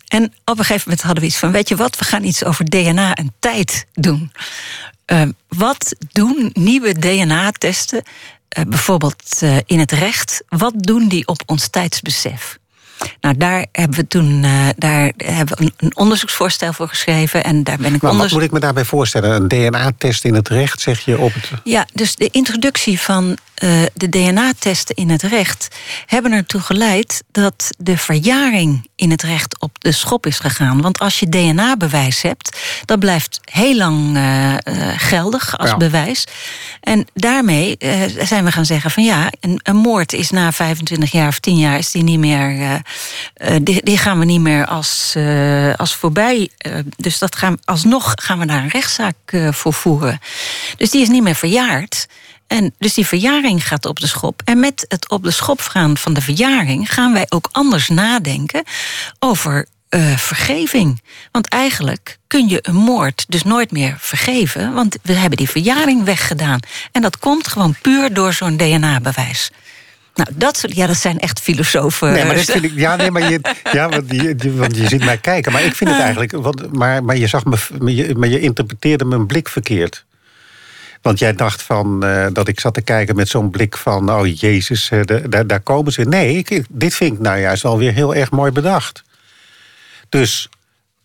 En 0.08 0.24
op 0.44 0.58
een 0.58 0.64
gegeven 0.64 0.82
moment 0.84 1.02
hadden 1.02 1.22
we 1.22 1.28
iets 1.28 1.38
van: 1.38 1.52
weet 1.52 1.68
je 1.68 1.76
wat, 1.76 1.98
we 1.98 2.04
gaan 2.04 2.24
iets 2.24 2.44
over 2.44 2.64
DNA 2.64 3.14
en 3.14 3.34
tijd 3.38 3.86
doen. 3.92 4.32
wat 5.48 5.94
doen 6.12 6.50
nieuwe 6.52 6.92
DNA-testen 6.92 8.02
uh, 8.58 8.64
bijvoorbeeld 8.64 9.42
uh, 9.42 9.56
in 9.66 9.78
het 9.78 9.92
recht, 9.92 10.42
wat 10.48 10.72
doen 10.76 11.08
die 11.08 11.26
op 11.26 11.42
ons 11.46 11.68
tijdsbesef? 11.68 12.58
Nou, 13.20 13.36
daar 13.36 13.66
hebben 13.72 13.98
we 13.98 14.06
toen 14.06 14.42
uh, 14.44 14.68
daar 14.76 15.12
hebben 15.16 15.58
we 15.58 15.72
een, 15.76 15.96
onderzoeksvoorstel 15.96 16.72
voor 16.72 16.88
geschreven. 16.88 17.44
En 17.44 17.64
daar 17.64 17.76
ben 17.76 17.94
ik 17.94 18.02
maar 18.02 18.16
wat 18.16 18.30
moet 18.30 18.42
ik 18.42 18.50
me 18.50 18.60
daarbij 18.60 18.84
voorstellen? 18.84 19.30
Een 19.30 19.48
DNA-test 19.48 20.24
in 20.24 20.34
het 20.34 20.48
recht, 20.48 20.80
zeg 20.80 21.00
je 21.00 21.18
op 21.18 21.34
het. 21.34 21.50
Ja, 21.64 21.86
dus 21.92 22.16
de 22.16 22.28
introductie 22.30 23.00
van 23.00 23.36
uh, 23.62 23.82
de 23.94 24.08
DNA-testen 24.08 24.94
in 24.94 25.10
het 25.10 25.22
recht 25.22 25.68
hebben 26.06 26.32
ertoe 26.32 26.60
geleid 26.60 27.22
dat 27.32 27.70
de 27.78 27.96
verjaring 27.96 28.87
in 28.98 29.10
het 29.10 29.22
recht 29.22 29.60
op 29.60 29.70
de 29.78 29.92
schop 29.92 30.26
is 30.26 30.38
gegaan. 30.38 30.80
Want 30.80 30.98
als 30.98 31.20
je 31.20 31.28
DNA-bewijs 31.28 32.22
hebt, 32.22 32.58
dat 32.84 32.98
blijft 32.98 33.40
heel 33.44 33.76
lang 33.76 34.16
uh, 34.16 34.54
geldig 34.96 35.58
als 35.58 35.70
ja. 35.70 35.76
bewijs. 35.76 36.24
En 36.80 37.06
daarmee 37.14 37.76
zijn 38.18 38.44
we 38.44 38.52
gaan 38.52 38.66
zeggen 38.66 38.90
van 38.90 39.04
ja, 39.04 39.30
een, 39.40 39.60
een, 39.62 39.76
moord 39.76 40.12
is 40.12 40.30
na 40.30 40.52
25 40.52 41.12
jaar 41.12 41.28
of 41.28 41.38
10 41.38 41.56
jaar 41.56 41.78
is 41.78 41.90
die 41.90 42.02
niet 42.02 42.18
meer 42.18 42.50
uh, 42.56 42.74
die, 43.62 43.82
die, 43.82 43.98
gaan 43.98 44.18
we 44.18 44.24
niet 44.24 44.40
meer 44.40 44.66
als, 44.66 45.16
als 45.76 45.94
voorbij. 45.94 46.50
Dus 46.96 47.18
dat 47.18 47.36
gaan, 47.36 47.58
alsnog 47.64 48.12
gaan 48.14 48.38
we 48.38 48.46
daar 48.46 48.62
een 48.62 48.68
rechtszaak 48.68 49.16
voor 49.50 49.72
voeren. 49.72 50.20
Dus 50.76 50.90
die 50.90 51.02
is 51.02 51.08
niet 51.08 51.22
meer 51.22 51.34
verjaard. 51.34 52.06
En 52.48 52.74
dus 52.78 52.94
die 52.94 53.06
verjaring 53.06 53.68
gaat 53.68 53.86
op 53.86 54.00
de 54.00 54.06
schop. 54.06 54.42
En 54.44 54.60
met 54.60 54.84
het 54.88 55.08
op 55.08 55.22
de 55.22 55.30
schop 55.30 55.60
gaan 55.60 55.96
van 55.96 56.12
de 56.12 56.20
verjaring 56.20 56.92
gaan 56.92 57.12
wij 57.12 57.26
ook 57.28 57.48
anders 57.52 57.88
nadenken 57.88 58.64
over 59.18 59.66
uh, 59.90 60.16
vergeving. 60.16 61.02
Want 61.32 61.48
eigenlijk 61.48 62.18
kun 62.26 62.48
je 62.48 62.58
een 62.62 62.74
moord 62.74 63.24
dus 63.28 63.42
nooit 63.42 63.70
meer 63.70 63.96
vergeven, 63.98 64.74
want 64.74 64.96
we 65.02 65.12
hebben 65.12 65.38
die 65.38 65.50
verjaring 65.50 66.04
weggedaan. 66.04 66.60
En 66.92 67.02
dat 67.02 67.18
komt 67.18 67.48
gewoon 67.48 67.76
puur 67.82 68.14
door 68.14 68.32
zo'n 68.32 68.56
DNA-bewijs. 68.56 69.50
Nou, 70.14 70.30
dat, 70.34 70.64
ja, 70.66 70.86
dat 70.86 70.96
zijn 70.96 71.18
echt 71.18 71.40
filosofen. 71.40 72.12
Nee, 72.12 72.24
maar 72.24 72.34
dat 72.34 72.44
vind 72.44 72.64
ik, 72.64 72.72
ja, 72.74 72.96
nee, 72.96 73.10
maar 73.10 73.30
je, 73.30 73.40
ja, 73.72 73.88
want, 73.88 74.10
je, 74.10 74.54
want 74.56 74.76
je 74.76 74.88
ziet 74.88 75.04
mij 75.04 75.18
kijken. 75.18 75.52
Maar 75.52 75.62
ik 75.62 75.74
vind 75.74 75.90
het 75.90 76.00
eigenlijk. 76.00 76.32
Want, 76.32 76.72
maar, 76.72 77.04
maar, 77.04 77.16
je 77.16 77.26
zag 77.26 77.44
me, 77.44 77.56
maar 77.78 77.92
je, 77.92 78.14
maar 78.14 78.28
je 78.28 78.40
interpreteerde 78.40 79.04
mijn 79.04 79.26
blik 79.26 79.48
verkeerd. 79.48 80.04
Want 81.02 81.18
jij 81.18 81.32
dacht 81.32 81.62
van 81.62 82.04
uh, 82.04 82.26
dat 82.32 82.48
ik 82.48 82.60
zat 82.60 82.74
te 82.74 82.82
kijken 82.82 83.16
met 83.16 83.28
zo'n 83.28 83.50
blik 83.50 83.76
van... 83.76 84.12
oh 84.12 84.26
jezus, 84.26 84.90
uh, 84.90 85.02
de, 85.04 85.46
daar 85.46 85.60
komen 85.60 85.92
ze. 85.92 86.02
Nee, 86.02 86.36
ik, 86.36 86.64
dit 86.70 86.94
vind 86.94 87.12
ik 87.12 87.20
nou 87.20 87.38
juist 87.38 87.64
alweer 87.64 87.92
heel 87.92 88.14
erg 88.14 88.30
mooi 88.30 88.52
bedacht. 88.52 89.02
Dus 90.08 90.48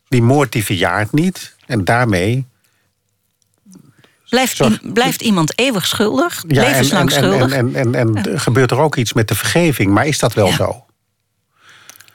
die 0.08 0.22
moord 0.22 0.52
die 0.52 0.64
verjaart 0.64 1.12
niet. 1.12 1.56
En 1.66 1.84
daarmee 1.84 2.46
Blijft, 4.34 4.94
blijft 4.94 5.22
iemand 5.22 5.60
eeuwig 5.60 5.86
schuldig, 5.86 6.44
ja, 6.48 6.64
levenslang 6.64 7.12
en, 7.12 7.18
en, 7.18 7.24
schuldig? 7.24 7.52
En, 7.52 7.76
en, 7.76 7.96
en, 7.96 8.32
ja. 8.32 8.38
gebeurt 8.38 8.72
er 8.72 8.80
ook 8.80 8.96
iets 8.96 9.14
met 9.14 9.28
de 9.28 9.36
vergeving, 9.36 9.92
maar 9.92 10.08
is 10.08 10.20
dat 10.20 10.34
wel 10.34 10.48
ja. 10.48 10.56
zo? 10.56 10.86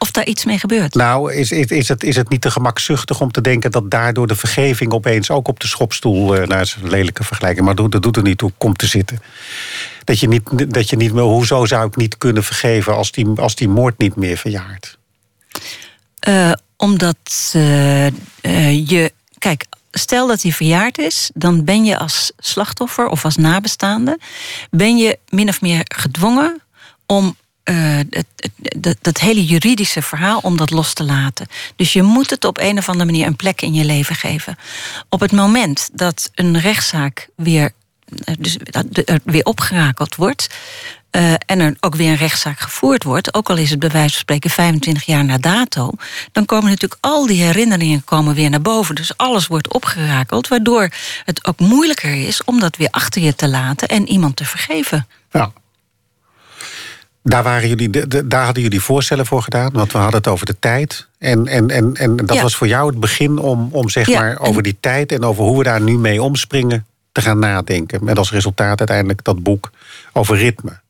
Of 0.08 0.14
daar 0.14 0.26
iets 0.26 0.44
mee 0.44 0.58
gebeurt? 0.58 0.94
Nou, 0.94 1.32
is, 1.32 1.50
is, 1.50 1.66
is, 1.66 1.88
het, 1.88 2.02
is 2.02 2.16
het 2.16 2.28
niet 2.28 2.40
te 2.40 2.50
gemakzuchtig 2.50 3.20
om 3.20 3.30
te 3.30 3.40
denken 3.40 3.70
dat 3.70 3.90
daardoor 3.90 4.26
de 4.26 4.36
vergeving 4.36 4.92
opeens 4.92 5.30
ook 5.30 5.48
op 5.48 5.60
de 5.60 5.66
schopstoel, 5.66 6.36
uh, 6.36 6.46
nou, 6.46 6.60
is 6.60 6.76
een 6.82 6.88
lelijke 6.88 7.24
vergelijking, 7.24 7.66
maar 7.66 7.74
dat 7.74 8.02
doet 8.02 8.16
er 8.16 8.22
niet 8.22 8.38
toe, 8.38 8.52
komt 8.58 8.78
te 8.78 8.86
zitten. 8.86 9.22
Dat 10.04 10.20
je 10.20 10.28
niet, 10.28 10.72
dat 10.74 10.90
je 10.90 10.96
niet 10.96 11.12
meer, 11.12 11.22
hoezo 11.22 11.64
zou 11.64 11.86
ik 11.86 11.96
niet 11.96 12.18
kunnen 12.18 12.44
vergeven 12.44 12.94
als 12.94 13.12
die, 13.12 13.26
als 13.36 13.54
die 13.54 13.68
moord 13.68 13.98
niet 13.98 14.16
meer 14.16 14.36
verjaart? 14.36 14.98
Uh, 16.28 16.52
omdat 16.76 17.52
uh, 17.56 18.08
je, 18.88 19.12
kijk, 19.38 19.64
stel 19.90 20.26
dat 20.26 20.42
hij 20.42 20.52
verjaard 20.52 20.98
is, 20.98 21.30
dan 21.34 21.64
ben 21.64 21.84
je 21.84 21.98
als 21.98 22.32
slachtoffer 22.38 23.06
of 23.06 23.24
als 23.24 23.36
nabestaande, 23.36 24.18
ben 24.70 24.96
je 24.96 25.18
min 25.28 25.48
of 25.48 25.60
meer 25.60 25.80
gedwongen 25.84 26.62
om 27.06 27.36
uh, 27.70 27.98
dat, 28.76 28.96
dat 29.00 29.18
hele 29.18 29.44
juridische 29.44 30.02
verhaal 30.02 30.38
om 30.42 30.56
dat 30.56 30.70
los 30.70 30.92
te 30.92 31.04
laten. 31.04 31.46
Dus 31.76 31.92
je 31.92 32.02
moet 32.02 32.30
het 32.30 32.44
op 32.44 32.58
een 32.58 32.78
of 32.78 32.88
andere 32.88 33.10
manier 33.10 33.26
een 33.26 33.36
plek 33.36 33.62
in 33.62 33.74
je 33.74 33.84
leven 33.84 34.14
geven. 34.14 34.56
Op 35.08 35.20
het 35.20 35.32
moment 35.32 35.90
dat 35.92 36.30
een 36.34 36.60
rechtszaak 36.60 37.28
weer 37.36 37.72
dus 38.38 38.56
er 39.04 39.20
weer 39.24 39.44
opgerakeld 39.44 40.14
wordt. 40.14 40.48
Uh, 41.10 41.32
en 41.32 41.60
er 41.60 41.76
ook 41.80 41.94
weer 41.94 42.10
een 42.10 42.16
rechtszaak 42.16 42.60
gevoerd 42.60 43.04
wordt, 43.04 43.34
ook 43.34 43.50
al 43.50 43.56
is 43.56 43.70
het 43.70 43.78
bij 43.78 43.90
wijze 43.90 44.10
van 44.10 44.18
spreken 44.18 44.50
25 44.50 45.04
jaar 45.04 45.24
na 45.24 45.38
dato, 45.38 45.90
dan 46.32 46.44
komen 46.44 46.70
natuurlijk 46.70 47.00
al 47.00 47.26
die 47.26 47.42
herinneringen 47.42 48.04
komen 48.04 48.34
weer 48.34 48.50
naar 48.50 48.60
boven. 48.60 48.94
Dus 48.94 49.16
alles 49.16 49.46
wordt 49.46 49.72
opgerakeld, 49.72 50.48
waardoor 50.48 50.88
het 51.24 51.46
ook 51.46 51.58
moeilijker 51.58 52.26
is 52.26 52.44
om 52.44 52.60
dat 52.60 52.76
weer 52.76 52.90
achter 52.90 53.22
je 53.22 53.34
te 53.34 53.48
laten 53.48 53.88
en 53.88 54.08
iemand 54.08 54.36
te 54.36 54.44
vergeven. 54.44 55.06
Ja. 55.30 55.52
Daar, 57.28 57.42
waren 57.42 57.68
jullie, 57.68 57.90
daar 58.26 58.44
hadden 58.44 58.62
jullie 58.62 58.80
voorstellen 58.80 59.26
voor 59.26 59.42
gedaan, 59.42 59.70
want 59.72 59.92
we 59.92 59.98
hadden 59.98 60.16
het 60.16 60.28
over 60.28 60.46
de 60.46 60.58
tijd. 60.58 61.08
En, 61.18 61.46
en, 61.46 61.70
en, 61.70 61.94
en 61.94 62.16
dat 62.16 62.40
was 62.40 62.56
voor 62.56 62.68
jou 62.68 62.88
het 62.90 63.00
begin 63.00 63.38
om, 63.38 63.68
om 63.72 63.88
zeg 63.88 64.08
maar 64.08 64.38
over 64.40 64.62
die 64.62 64.76
tijd 64.80 65.12
en 65.12 65.24
over 65.24 65.44
hoe 65.44 65.58
we 65.58 65.64
daar 65.64 65.80
nu 65.80 65.98
mee 65.98 66.22
omspringen 66.22 66.86
te 67.12 67.20
gaan 67.20 67.38
nadenken. 67.38 68.04
Met 68.04 68.18
als 68.18 68.30
resultaat 68.30 68.78
uiteindelijk 68.78 69.24
dat 69.24 69.42
boek 69.42 69.70
over 70.12 70.36
ritme. 70.36 70.80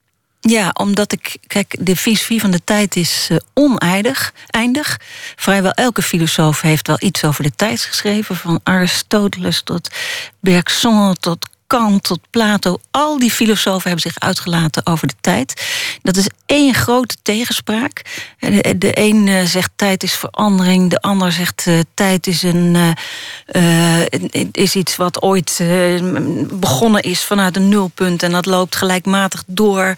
Ja, 0.41 0.71
omdat 0.73 1.13
ik, 1.13 1.37
kijk, 1.47 1.77
de 1.81 1.97
filosofie 1.97 2.41
van 2.41 2.51
de 2.51 2.61
tijd 2.65 2.97
is 2.97 3.29
uh, 3.33 3.39
oneindig. 3.55 4.33
Eindig. 4.47 5.01
Vrijwel 5.37 5.73
elke 5.73 6.03
filosoof 6.03 6.61
heeft 6.61 6.87
wel 6.87 6.97
iets 7.01 7.25
over 7.25 7.43
de 7.43 7.53
tijd 7.57 7.81
geschreven. 7.81 8.37
Van 8.37 8.61
Aristoteles 8.63 9.63
tot 9.63 9.91
Bergson 10.41 11.15
tot 11.15 11.49
Kant 11.69 12.03
tot 12.03 12.21
Plato, 12.31 12.79
al 12.91 13.19
die 13.19 13.31
filosofen 13.31 13.91
hebben 13.91 14.13
zich 14.13 14.21
uitgelaten 14.21 14.87
over 14.87 15.07
de 15.07 15.15
tijd. 15.21 15.67
Dat 16.03 16.17
is 16.17 16.29
één 16.47 16.75
grote 16.75 17.17
tegenspraak. 17.23 18.03
De, 18.77 18.91
een 19.01 19.29
eh, 19.29 19.45
zegt 19.45 19.71
tijd 19.77 20.03
is 20.03 20.13
verandering, 20.13 20.91
de 20.91 21.01
ander 21.01 21.33
zegt 21.33 21.67
uh, 21.67 21.79
tijd 21.95 22.27
is, 22.27 22.43
een, 22.43 22.95
uh, 23.53 24.05
is 24.53 24.75
iets 24.75 24.97
wat 24.97 25.23
ooit 25.23 25.61
begonnen 26.53 27.03
is 27.03 27.23
vanuit 27.23 27.57
een 27.57 27.69
nulpunt 27.69 28.23
en 28.23 28.31
dat 28.31 28.47
loopt 28.47 28.77
gelijkmatig 28.77 29.45
door. 29.47 29.95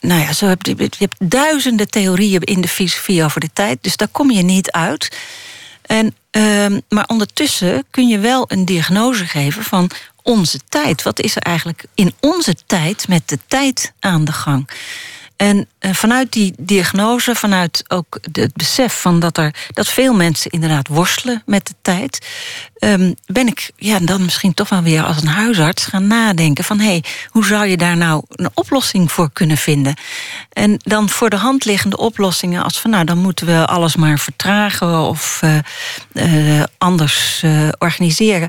nou 0.00 0.20
ja, 0.20 0.32
zo 0.32 0.46
heb 0.46 0.66
je, 0.66 0.74
je 0.76 0.88
hebt 0.98 1.30
duizenden 1.30 1.88
theorieën 1.88 2.40
in 2.40 2.60
de 2.60 2.68
filosofie 2.68 3.24
over 3.24 3.40
de 3.40 3.50
tijd, 3.52 3.78
dus 3.80 3.96
daar 3.96 4.08
kom 4.08 4.30
je 4.30 4.42
niet 4.42 4.70
uit. 4.70 5.16
En, 5.82 6.14
uh, 6.36 6.66
maar 6.88 7.06
ondertussen 7.06 7.84
kun 7.90 8.08
je 8.08 8.18
wel 8.18 8.44
een 8.48 8.64
diagnose 8.64 9.26
geven 9.26 9.62
van 9.62 9.90
onze 10.22 10.60
tijd. 10.68 11.02
Wat 11.02 11.20
is 11.20 11.36
er 11.36 11.42
eigenlijk 11.42 11.84
in 11.94 12.14
onze 12.20 12.54
tijd 12.66 13.08
met 13.08 13.28
de 13.28 13.38
tijd 13.46 13.92
aan 14.00 14.24
de 14.24 14.32
gang? 14.32 14.68
En 15.40 15.68
uh, 15.80 15.94
vanuit 15.94 16.32
die 16.32 16.54
diagnose, 16.58 17.34
vanuit 17.34 17.84
ook 17.88 18.18
het 18.32 18.54
besef 18.54 19.00
van 19.00 19.20
dat, 19.20 19.38
er, 19.38 19.54
dat 19.72 19.88
veel 19.88 20.14
mensen 20.14 20.50
inderdaad 20.50 20.88
worstelen 20.88 21.42
met 21.46 21.66
de 21.66 21.74
tijd, 21.82 22.26
um, 22.78 23.14
ben 23.26 23.46
ik 23.46 23.70
ja, 23.76 23.98
dan 23.98 24.22
misschien 24.22 24.54
toch 24.54 24.68
wel 24.68 24.82
weer 24.82 25.02
als 25.02 25.22
een 25.22 25.28
huisarts 25.28 25.84
gaan 25.84 26.06
nadenken 26.06 26.64
van 26.64 26.78
hé, 26.78 26.86
hey, 26.86 27.04
hoe 27.28 27.46
zou 27.46 27.66
je 27.66 27.76
daar 27.76 27.96
nou 27.96 28.22
een 28.28 28.50
oplossing 28.54 29.12
voor 29.12 29.30
kunnen 29.32 29.56
vinden? 29.56 29.94
En 30.52 30.76
dan 30.78 31.08
voor 31.08 31.30
de 31.30 31.36
hand 31.36 31.64
liggende 31.64 31.96
oplossingen 31.96 32.62
als 32.62 32.80
van 32.80 32.90
nou 32.90 33.04
dan 33.04 33.18
moeten 33.18 33.46
we 33.46 33.66
alles 33.66 33.96
maar 33.96 34.18
vertragen 34.18 34.98
of 34.98 35.40
uh, 35.44 35.58
uh, 36.12 36.62
anders 36.78 37.44
organiseren 37.78 38.48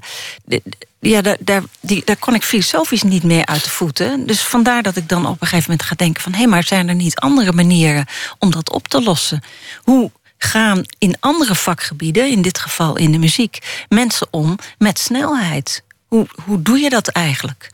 ja, 1.02 1.22
daar, 1.22 1.38
daar, 1.40 1.64
die, 1.80 2.02
daar 2.06 2.16
kon 2.16 2.34
ik 2.34 2.44
filosofisch 2.44 3.04
niet 3.04 3.24
meer 3.24 3.46
uit 3.46 3.64
de 3.64 3.70
voeten. 3.70 4.26
Dus 4.28 4.42
vandaar 4.42 4.84
dat 4.84 4.96
ik 4.96 5.10
dan 5.10 5.26
op 5.26 5.42
een 5.42 5.48
gegeven 5.48 5.70
moment 5.70 5.88
ga 5.88 5.96
denken 5.96 6.22
van... 6.22 6.34
hé, 6.34 6.46
maar 6.46 6.64
zijn 6.64 6.90
er 6.90 6.96
niet 6.96 7.16
andere 7.16 7.52
manieren 7.52 8.06
om 8.40 8.52
dat 8.52 8.72
op 8.72 8.88
te 8.88 9.02
lossen? 9.02 9.44
Hoe 9.84 10.12
gaan 10.38 10.84
in 10.98 11.16
andere 11.20 11.56
vakgebieden, 11.56 12.30
in 12.30 12.42
dit 12.42 12.60
geval 12.60 12.98
in 12.98 13.12
de 13.12 13.18
muziek... 13.18 13.86
mensen 13.90 14.28
om 14.32 14.58
met 14.78 15.00
snelheid? 15.00 15.84
Hoe, 16.08 16.28
hoe 16.46 16.62
doe 16.62 16.80
je 16.80 16.90
dat 16.90 17.08
eigenlijk? 17.08 17.70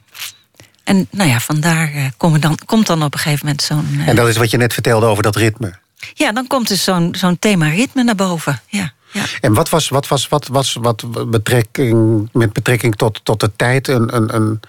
En 0.84 1.08
nou 1.12 1.30
ja, 1.30 1.40
vandaar 1.40 2.12
kom 2.18 2.40
dan, 2.40 2.60
komt 2.66 2.88
dan 2.88 3.04
op 3.04 3.14
een 3.14 3.20
gegeven 3.20 3.46
moment 3.46 3.64
zo'n... 3.64 3.88
Uh, 3.92 4.08
en 4.08 4.16
dat 4.16 4.28
is 4.28 4.38
wat 4.38 4.52
je 4.52 4.58
net 4.58 4.74
vertelde 4.74 5.06
over 5.06 5.24
dat 5.24 5.36
ritme. 5.36 5.80
Ja, 6.14 6.32
dan 6.32 6.48
komt 6.48 6.68
dus 6.68 6.84
zo'n 6.84 7.16
zo'n 7.18 7.40
thema 7.40 7.68
ritme 7.68 8.04
naar 8.04 8.16
boven, 8.16 8.62
ja. 8.68 8.94
En 9.42 9.54
wat 9.54 9.70
was, 9.70 9.90
wat 9.90 10.08
was, 10.08 10.28
wat 10.28 10.48
was 10.48 10.74
wat 10.74 11.30
betrekking, 11.32 12.30
met 12.34 12.54
betrekking 12.54 12.96
tot, 12.96 13.20
tot 13.24 13.40
de 13.40 13.52
tijd 13.56 13.88
een, 13.88 14.16
een, 14.16 14.36
een, 14.36 14.60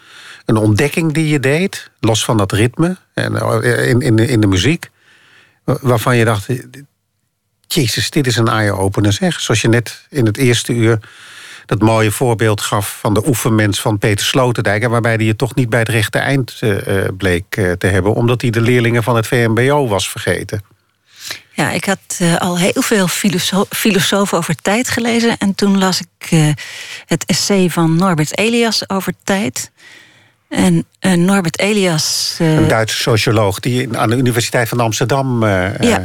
een 0.44 0.56
ontdekking 0.56 1.12
die 1.12 1.28
je 1.28 1.40
deed, 1.40 1.90
los 2.00 2.24
van 2.24 2.36
dat 2.36 2.52
ritme 2.52 2.96
en 3.14 3.36
eh, 3.36 3.88
in, 3.88 4.00
in, 4.00 4.16
de, 4.16 4.26
in 4.26 4.40
de 4.40 4.46
muziek, 4.46 4.90
waarvan 5.64 6.16
je 6.16 6.24
dacht, 6.24 6.48
Jezus, 7.66 8.10
dit 8.10 8.26
is 8.26 8.36
een 8.36 8.48
eye-opener 8.48 9.12
zeg. 9.12 9.40
Zoals 9.40 9.60
je 9.60 9.68
net 9.68 10.06
in 10.08 10.26
het 10.26 10.36
eerste 10.36 10.72
uur 10.72 10.98
dat 11.66 11.80
mooie 11.80 12.10
voorbeeld 12.10 12.60
gaf 12.60 12.98
van 13.00 13.14
de 13.14 13.26
oefenmens 13.26 13.80
van 13.80 13.98
Peter 13.98 14.26
Sloterdijk. 14.26 14.88
Waarbij 14.88 15.14
hij 15.14 15.24
het 15.24 15.38
toch 15.38 15.54
niet 15.54 15.68
bij 15.68 15.78
het 15.78 15.88
rechte 15.88 16.18
eind 16.18 16.60
uh, 16.60 17.04
bleek 17.16 17.56
uh, 17.56 17.72
te 17.72 17.86
hebben, 17.86 18.14
omdat 18.14 18.40
hij 18.40 18.50
de 18.50 18.60
leerlingen 18.60 19.02
van 19.02 19.16
het 19.16 19.26
VMBO 19.26 19.88
was 19.88 20.10
vergeten. 20.10 20.62
Ja, 21.58 21.70
ik 21.70 21.84
had 21.84 22.18
uh, 22.22 22.36
al 22.36 22.58
heel 22.58 22.82
veel 22.82 23.08
filoso 23.08 23.66
filosofen 23.70 24.38
over 24.38 24.54
tijd 24.54 24.88
gelezen. 24.88 25.38
En 25.38 25.54
toen 25.54 25.78
las 25.78 26.00
ik 26.00 26.30
uh, 26.30 26.52
het 27.06 27.24
essay 27.24 27.70
van 27.70 27.96
Norbert 27.96 28.38
Elias 28.38 28.88
over 28.88 29.12
tijd. 29.24 29.70
En 30.48 30.86
uh, 31.00 31.12
Norbert 31.12 31.58
Elias. 31.58 32.36
een 32.38 32.68
Duitse 32.68 32.96
socioloog 32.96 33.60
die 33.60 33.98
aan 33.98 34.10
de 34.10 34.16
Universiteit 34.16 34.68
van 34.68 34.80
Amsterdam 34.80 35.44
ja. 35.44 36.04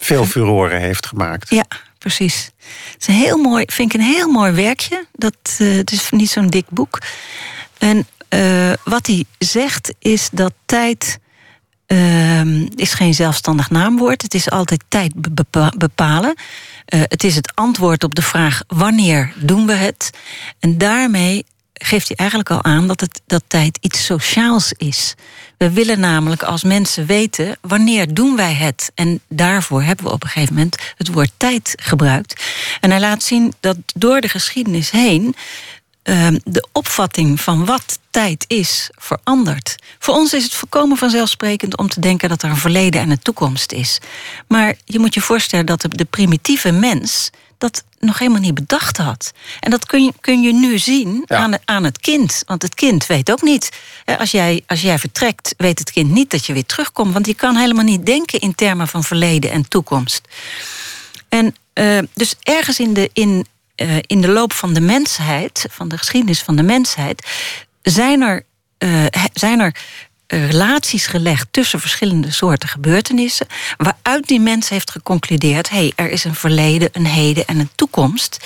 veel 0.00 0.24
furoren 0.24 0.80
heeft 0.80 1.06
gemaakt. 1.06 1.50
Ja, 1.50 1.64
precies. 1.98 2.50
Het 2.92 3.00
is 3.00 3.06
een 3.06 3.14
heel 3.14 3.38
mooi, 3.38 3.64
vind 3.66 3.94
ik 3.94 4.00
een 4.00 4.06
heel 4.06 4.28
mooi 4.28 4.52
werkje. 4.52 5.06
Dat, 5.12 5.36
het 5.56 5.92
is 5.92 6.10
niet 6.10 6.30
zo'n 6.30 6.48
dik 6.48 6.66
boek. 6.68 6.98
En 7.78 8.06
wat 8.84 9.06
hij 9.06 9.24
zegt 9.38 9.94
is 9.98 10.28
dat 10.32 10.52
tijd 10.66 11.18
uh, 11.86 12.68
is 12.74 12.94
geen 12.94 13.14
zelfstandig 13.14 13.70
naamwoord. 13.70 14.22
Het 14.22 14.34
is 14.34 14.50
altijd 14.50 14.84
tijd 14.88 15.12
bepalen. 15.78 16.34
Uh, 16.94 17.00
het 17.02 17.24
is 17.24 17.36
het 17.36 17.52
antwoord 17.54 18.04
op 18.04 18.14
de 18.14 18.22
vraag 18.22 18.62
wanneer 18.66 19.32
doen 19.36 19.66
we 19.66 19.72
het. 19.72 20.10
En 20.58 20.78
daarmee 20.78 21.44
geeft 21.72 22.08
hij 22.08 22.16
eigenlijk 22.16 22.50
al 22.50 22.64
aan 22.64 22.86
dat, 22.86 23.00
het, 23.00 23.20
dat 23.26 23.42
tijd 23.46 23.78
iets 23.80 24.04
sociaals 24.04 24.72
is. 24.72 25.14
We 25.58 25.70
willen 25.70 26.00
namelijk 26.00 26.42
als 26.42 26.62
mensen 26.62 27.06
weten 27.06 27.56
wanneer 27.60 28.14
doen 28.14 28.36
wij 28.36 28.54
het. 28.54 28.92
En 28.94 29.20
daarvoor 29.28 29.82
hebben 29.82 30.04
we 30.06 30.12
op 30.12 30.22
een 30.22 30.28
gegeven 30.28 30.54
moment 30.54 30.76
het 30.96 31.12
woord 31.12 31.30
tijd 31.36 31.72
gebruikt. 31.82 32.44
En 32.80 32.90
hij 32.90 33.00
laat 33.00 33.22
zien 33.22 33.52
dat 33.60 33.76
door 33.94 34.20
de 34.20 34.28
geschiedenis 34.28 34.90
heen 34.90 35.34
Ehm, 36.04 36.38
de 36.44 36.66
opvatting 36.72 37.40
van 37.40 37.64
wat 37.64 37.98
tijd 38.10 38.44
is 38.48 38.90
verandert. 38.94 39.76
Voor 39.98 40.14
ons 40.14 40.32
is 40.32 40.44
het 40.44 40.54
volkomen 40.54 40.96
vanzelfsprekend 40.96 41.76
om 41.76 41.88
te 41.88 42.00
denken 42.00 42.28
dat 42.28 42.42
er 42.42 42.50
een 42.50 42.56
verleden 42.56 43.00
en 43.00 43.10
een 43.10 43.22
toekomst 43.22 43.72
is. 43.72 43.98
Maar 44.48 44.74
je 44.84 44.98
moet 44.98 45.14
je 45.14 45.20
voorstellen 45.20 45.66
dat 45.66 45.86
de 45.88 46.04
primitieve 46.04 46.72
mens 46.72 47.30
dat 47.58 47.84
nog 47.98 48.18
helemaal 48.18 48.40
niet 48.40 48.54
bedacht 48.54 48.96
had. 48.96 49.32
En 49.60 49.70
dat 49.70 49.86
kun 49.86 50.04
je, 50.04 50.12
kun 50.20 50.42
je 50.42 50.52
nu 50.52 50.78
zien 50.78 51.24
aan, 51.26 51.54
aan 51.64 51.84
het 51.84 51.98
kind. 51.98 52.42
Want 52.46 52.62
het 52.62 52.74
kind 52.74 53.06
weet 53.06 53.30
ook 53.30 53.42
niet. 53.42 53.68
Als 54.18 54.30
jij, 54.30 54.62
als 54.66 54.82
jij 54.82 54.98
vertrekt, 54.98 55.54
weet 55.56 55.78
het 55.78 55.90
kind 55.90 56.10
niet 56.10 56.30
dat 56.30 56.46
je 56.46 56.52
weer 56.52 56.66
terugkomt. 56.66 57.12
Want 57.12 57.26
je 57.26 57.34
kan 57.34 57.56
helemaal 57.56 57.84
niet 57.84 58.06
denken 58.06 58.40
in 58.40 58.54
termen 58.54 58.88
van 58.88 59.04
verleden 59.04 59.50
en 59.50 59.68
toekomst. 59.68 60.20
En 61.28 61.54
uh, 61.74 61.98
dus 62.14 62.34
ergens 62.42 62.78
in 62.78 62.94
de, 62.94 63.10
in, 63.12 63.46
uh, 63.76 63.96
in 64.00 64.20
de 64.20 64.28
loop 64.28 64.52
van 64.52 64.72
de 64.74 64.80
mensheid, 64.80 65.66
van 65.70 65.88
de 65.88 65.98
geschiedenis 65.98 66.42
van 66.42 66.56
de 66.56 66.62
mensheid, 66.62 67.26
zijn 67.82 68.22
er, 68.22 68.46
uh, 68.78 69.04
zijn 69.32 69.60
er 69.60 69.76
relaties 70.38 71.06
gelegd 71.06 71.46
tussen 71.50 71.80
verschillende 71.80 72.30
soorten 72.30 72.68
gebeurtenissen, 72.68 73.46
waaruit 73.76 74.28
die 74.28 74.40
mens 74.40 74.68
heeft 74.68 74.90
geconcludeerd: 74.90 75.70
hé, 75.70 75.76
hey, 75.76 75.92
er 75.96 76.10
is 76.10 76.24
een 76.24 76.34
verleden, 76.34 76.88
een 76.92 77.06
heden 77.06 77.46
en 77.46 77.58
een 77.58 77.70
toekomst. 77.74 78.38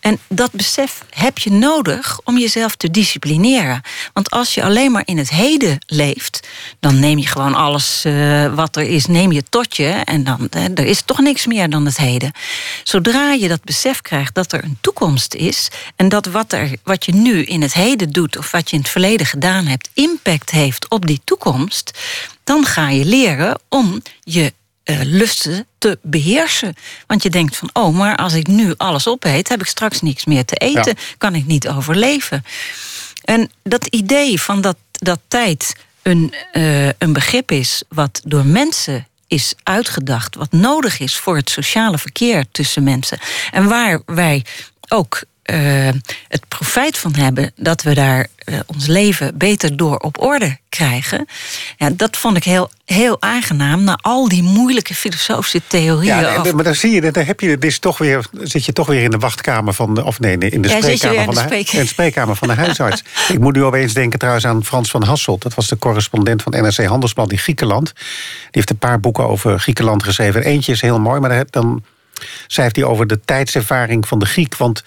En 0.00 0.18
dat 0.28 0.52
besef 0.52 1.04
heb 1.10 1.38
je 1.38 1.50
nodig 1.50 2.20
om 2.24 2.38
jezelf 2.38 2.76
te 2.76 2.90
disciplineren. 2.90 3.82
Want 4.12 4.30
als 4.30 4.54
je 4.54 4.64
alleen 4.64 4.92
maar 4.92 5.02
in 5.04 5.18
het 5.18 5.30
heden 5.30 5.78
leeft, 5.86 6.48
dan 6.80 7.00
neem 7.00 7.18
je 7.18 7.26
gewoon 7.26 7.54
alles 7.54 8.04
uh, 8.06 8.54
wat 8.54 8.76
er 8.76 8.82
is, 8.82 9.06
neem 9.06 9.32
je 9.32 9.42
tot 9.48 9.76
je. 9.76 9.88
En 9.88 10.24
dan 10.24 10.48
er 10.50 10.86
is 10.86 11.02
toch 11.04 11.18
niks 11.18 11.46
meer 11.46 11.70
dan 11.70 11.84
het 11.84 11.96
heden. 11.96 12.32
Zodra 12.82 13.32
je 13.32 13.48
dat 13.48 13.64
besef 13.64 14.00
krijgt 14.00 14.34
dat 14.34 14.52
er 14.52 14.64
een 14.64 14.78
toekomst 14.80 15.34
is 15.34 15.68
en 15.96 16.08
dat 16.08 16.26
wat, 16.26 16.52
er, 16.52 16.70
wat 16.84 17.04
je 17.04 17.14
nu 17.14 17.42
in 17.42 17.62
het 17.62 17.74
heden 17.74 18.10
doet 18.10 18.38
of 18.38 18.50
wat 18.50 18.70
je 18.70 18.76
in 18.76 18.82
het 18.82 18.90
verleden 18.90 19.26
gedaan 19.26 19.66
hebt, 19.66 19.88
impact 19.94 20.50
heeft 20.50 20.88
op 20.88 21.06
die 21.06 21.20
toekomst 21.24 21.30
toekomst, 21.32 21.98
dan 22.44 22.64
ga 22.64 22.88
je 22.88 23.04
leren 23.04 23.58
om 23.68 24.02
je 24.20 24.52
uh, 24.84 25.00
lusten 25.02 25.66
te 25.78 25.98
beheersen. 26.02 26.74
Want 27.06 27.22
je 27.22 27.30
denkt 27.30 27.56
van, 27.56 27.70
oh, 27.72 27.94
maar 27.94 28.16
als 28.16 28.32
ik 28.32 28.46
nu 28.46 28.74
alles 28.76 29.08
opeet, 29.08 29.48
heb 29.48 29.60
ik 29.60 29.66
straks 29.66 30.00
niks 30.00 30.24
meer 30.24 30.44
te 30.44 30.54
eten, 30.54 30.96
kan 31.18 31.34
ik 31.34 31.46
niet 31.46 31.68
overleven. 31.68 32.44
En 33.24 33.50
dat 33.62 33.86
idee 33.86 34.40
van 34.40 34.60
dat, 34.60 34.76
dat 34.90 35.20
tijd 35.28 35.74
een, 36.02 36.34
uh, 36.52 36.86
een 36.86 37.12
begrip 37.12 37.50
is 37.50 37.82
wat 37.88 38.20
door 38.24 38.46
mensen 38.46 39.06
is 39.26 39.54
uitgedacht, 39.62 40.34
wat 40.34 40.52
nodig 40.52 40.98
is 40.98 41.16
voor 41.16 41.36
het 41.36 41.50
sociale 41.50 41.98
verkeer 41.98 42.44
tussen 42.50 42.82
mensen. 42.82 43.18
En 43.50 43.68
waar 43.68 44.00
wij 44.06 44.44
ook 44.88 45.22
eh, 45.42 45.88
het 46.28 46.48
profijt 46.48 46.98
van 46.98 47.14
hebben 47.14 47.52
dat 47.56 47.82
we 47.82 47.94
daar 47.94 48.26
uh, 48.44 48.60
ons 48.66 48.86
leven 48.86 49.38
beter 49.38 49.76
door 49.76 49.96
op 49.96 50.22
orde 50.22 50.58
krijgen. 50.68 51.26
Ja, 51.76 51.90
dat 51.90 52.16
vond 52.16 52.36
ik 52.36 52.44
heel, 52.44 52.70
heel 52.84 53.16
aangenaam 53.20 53.84
na 53.84 53.98
al 54.00 54.28
die 54.28 54.42
moeilijke 54.42 54.94
filosofische 54.94 55.60
theorieën. 55.66 56.20
Ja, 56.20 56.36
over... 56.36 56.54
maar 56.54 56.64
dan 56.64 56.74
zie 56.74 56.90
je, 56.90 57.12
dan 57.12 57.24
heb 57.24 57.40
je, 57.40 57.58
dit 57.58 57.80
toch 57.80 57.98
weer, 57.98 58.24
zit 58.40 58.64
je 58.64 58.72
toch 58.72 58.86
weer 58.86 59.02
in 59.02 59.10
de 59.10 59.18
wachtkamer 59.18 59.74
van 59.74 59.94
de, 59.94 60.04
of 60.04 60.20
nee, 60.20 60.38
in 60.38 60.62
de 60.62 60.68
ja, 60.68 60.76
spreekkamer, 60.76 61.24
van 61.24 61.34
de, 61.34 61.40
spreek... 61.40 61.72
in 61.72 61.80
de 61.80 61.86
spreekkamer 61.86 62.36
van 62.36 62.48
de 62.48 62.54
huisarts. 62.64 63.02
ik 63.28 63.38
moet 63.38 63.54
nu 63.54 63.64
opeens 63.64 63.94
denken 63.94 64.18
trouwens 64.18 64.46
aan 64.46 64.64
Frans 64.64 64.90
van 64.90 65.02
Hasselt. 65.02 65.42
Dat 65.42 65.54
was 65.54 65.66
de 65.66 65.78
correspondent 65.78 66.42
van 66.42 66.52
NRC 66.52 66.84
Handelsblad 66.84 67.32
in 67.32 67.38
Griekenland. 67.38 67.92
Die 67.94 68.50
heeft 68.50 68.70
een 68.70 68.78
paar 68.78 69.00
boeken 69.00 69.28
over 69.28 69.60
Griekenland 69.60 70.02
geschreven. 70.02 70.44
Eentje 70.44 70.72
is 70.72 70.80
heel 70.80 71.00
mooi, 71.00 71.20
maar 71.20 71.44
dan 71.50 71.84
schrijft 72.46 72.76
hij 72.76 72.84
over 72.84 73.06
de 73.06 73.20
tijdservaring 73.24 74.08
van 74.08 74.18
de 74.18 74.26
Griek. 74.26 74.56
Want 74.56 74.82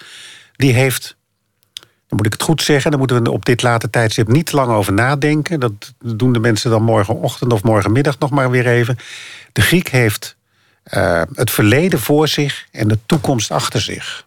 die 0.56 0.72
heeft, 0.72 1.16
dan 1.74 2.16
moet 2.16 2.26
ik 2.26 2.32
het 2.32 2.42
goed 2.42 2.62
zeggen, 2.62 2.90
dan 2.90 3.00
moeten 3.00 3.22
we 3.22 3.30
op 3.30 3.44
dit 3.44 3.62
late 3.62 3.90
tijdstip 3.90 4.28
niet 4.28 4.52
lang 4.52 4.72
over 4.72 4.92
nadenken. 4.92 5.60
Dat 5.60 5.94
doen 5.98 6.32
de 6.32 6.38
mensen 6.38 6.70
dan 6.70 6.82
morgenochtend 6.82 7.52
of 7.52 7.62
morgenmiddag 7.62 8.18
nog 8.18 8.30
maar 8.30 8.50
weer 8.50 8.66
even. 8.66 8.98
De 9.52 9.60
Griek 9.60 9.88
heeft 9.88 10.36
uh, 10.94 11.22
het 11.34 11.50
verleden 11.50 11.98
voor 11.98 12.28
zich 12.28 12.66
en 12.70 12.88
de 12.88 12.98
toekomst 13.06 13.50
achter 13.50 13.80
zich 13.80 14.25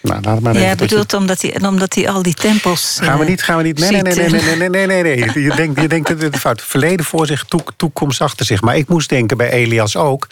ja 0.00 0.20
laat 0.22 0.76
bedoelt 0.76 1.14
omdat, 1.14 1.42
hij, 1.42 1.60
omdat 1.62 1.94
hij 1.94 2.08
al 2.08 2.22
die 2.22 2.34
tempels. 2.34 2.98
Gaan 3.02 3.16
we 3.16 3.24
eh, 3.24 3.30
niet, 3.30 3.42
gaan 3.42 3.56
we 3.56 3.62
niet. 3.62 3.78
Nee, 3.78 3.90
nee, 3.90 4.02
nee, 4.02 4.68
nee, 4.68 4.86
nee, 4.86 5.02
nee, 5.02 5.42
Je 5.42 5.52
denkt, 5.56 5.80
je 5.80 5.88
denkt 5.88 6.08
het 6.08 6.36
fout. 6.36 6.62
Verleden 6.62 7.04
voor 7.04 7.26
zich, 7.26 7.44
toekomst 7.76 8.20
achter 8.20 8.46
zich. 8.46 8.60
Maar 8.60 8.76
ik 8.76 8.88
moest 8.88 9.08
denken 9.08 9.36
bij 9.36 9.50
Elias 9.50 9.96
ook 9.96 10.26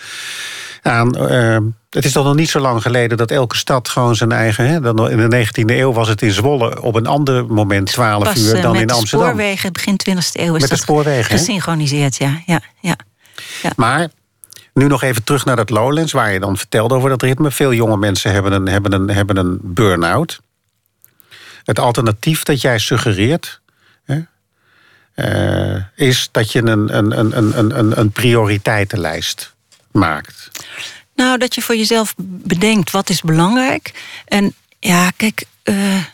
aan. 0.82 1.16
Eh, 1.16 1.58
het 1.90 2.04
is 2.04 2.12
toch 2.12 2.24
nog 2.24 2.34
niet 2.34 2.50
zo 2.50 2.60
lang 2.60 2.82
geleden 2.82 3.16
dat 3.16 3.30
elke 3.30 3.56
stad 3.56 3.88
gewoon 3.88 4.16
zijn 4.16 4.32
eigen. 4.32 4.68
Hè, 4.68 4.80
dan 4.80 5.10
in 5.10 5.28
de 5.28 5.46
19e 5.46 5.74
eeuw 5.74 5.92
was 5.92 6.08
het 6.08 6.22
in 6.22 6.32
Zwolle 6.32 6.82
op 6.82 6.94
een 6.94 7.06
ander 7.06 7.46
moment 7.46 7.86
12 7.86 8.26
eh, 8.26 8.42
uur 8.42 8.62
dan 8.62 8.76
in 8.76 8.90
Amsterdam. 8.90 8.96
Met 8.96 9.06
spoorwegen 9.06 9.72
begin 9.72 10.00
20e 10.10 10.40
eeuw 10.40 10.54
is 10.54 10.60
met 10.60 10.70
de 10.70 10.76
spoorwegen, 10.76 11.38
gesynchroniseerd, 11.38 12.16
ja. 12.16 12.42
ja, 12.46 12.60
ja, 12.80 12.96
ja. 13.62 13.70
Maar 13.76 14.08
nu 14.76 14.86
nog 14.86 15.02
even 15.02 15.24
terug 15.24 15.44
naar 15.44 15.56
dat 15.56 15.70
Lowlands, 15.70 16.12
waar 16.12 16.32
je 16.32 16.40
dan 16.40 16.56
vertelde 16.56 16.94
over 16.94 17.08
dat 17.08 17.22
ritme. 17.22 17.50
Veel 17.50 17.72
jonge 17.72 17.96
mensen 17.96 18.32
hebben 18.32 18.52
een, 18.52 18.68
hebben 18.68 18.92
een, 18.92 19.10
hebben 19.10 19.36
een 19.36 19.58
burn-out. 19.62 20.40
Het 21.64 21.78
alternatief 21.78 22.42
dat 22.42 22.60
jij 22.60 22.78
suggereert. 22.78 23.60
Uh, 25.16 25.76
is 25.94 26.28
dat 26.30 26.52
je 26.52 26.62
een, 26.62 26.96
een, 26.96 27.18
een, 27.18 27.58
een, 27.58 27.78
een, 27.78 27.98
een 27.98 28.10
prioriteitenlijst 28.10 29.54
maakt. 29.90 30.50
Nou, 31.14 31.38
dat 31.38 31.54
je 31.54 31.62
voor 31.62 31.76
jezelf 31.76 32.14
bedenkt 32.18 32.90
wat 32.90 33.10
is 33.10 33.20
belangrijk. 33.20 33.92
En 34.24 34.54
ja, 34.78 35.10
kijk, 35.16 35.44
uh, 35.64 36.04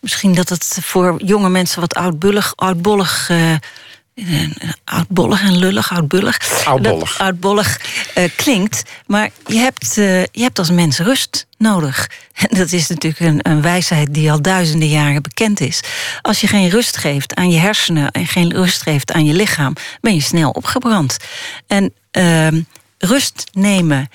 misschien 0.00 0.34
dat 0.34 0.48
het 0.48 0.78
voor 0.80 1.22
jonge 1.24 1.48
mensen 1.48 1.80
wat 1.80 1.94
oudbullig, 1.94 2.52
oudbollig. 2.56 3.28
Uh, 3.28 3.54
oudbollig 4.84 5.42
en 5.42 5.56
lullig, 5.56 5.92
oudbullig. 5.92 6.64
Oudbollig. 6.64 7.18
Oudbollig 7.18 7.80
uh, 8.18 8.24
klinkt. 8.36 8.82
Maar 9.06 9.30
je 9.46 9.58
hebt, 9.58 9.96
uh, 9.96 10.22
je 10.22 10.42
hebt 10.42 10.58
als 10.58 10.70
mens 10.70 10.98
rust 10.98 11.46
nodig. 11.58 12.10
En 12.48 12.58
dat 12.58 12.72
is 12.72 12.88
natuurlijk 12.88 13.20
een, 13.20 13.38
een, 13.42 13.62
wijsheid 13.62 14.14
die 14.14 14.30
al 14.30 14.42
duizenden 14.42 14.88
jaren 14.88 15.22
bekend 15.22 15.60
is. 15.60 15.80
Als 16.22 16.40
je 16.40 16.46
geen 16.46 16.68
rust 16.68 16.96
geeft 16.96 17.34
aan 17.34 17.50
je 17.50 17.58
hersenen 17.58 18.10
en 18.10 18.26
geen 18.26 18.52
rust 18.52 18.82
geeft 18.82 19.12
aan 19.12 19.24
je 19.24 19.34
lichaam, 19.34 19.72
ben 20.00 20.14
je 20.14 20.20
snel 20.20 20.50
opgebrand. 20.50 21.16
En 21.66 21.92
ehm, 22.10 22.60
rust 22.98 23.50
nemen 23.52 24.08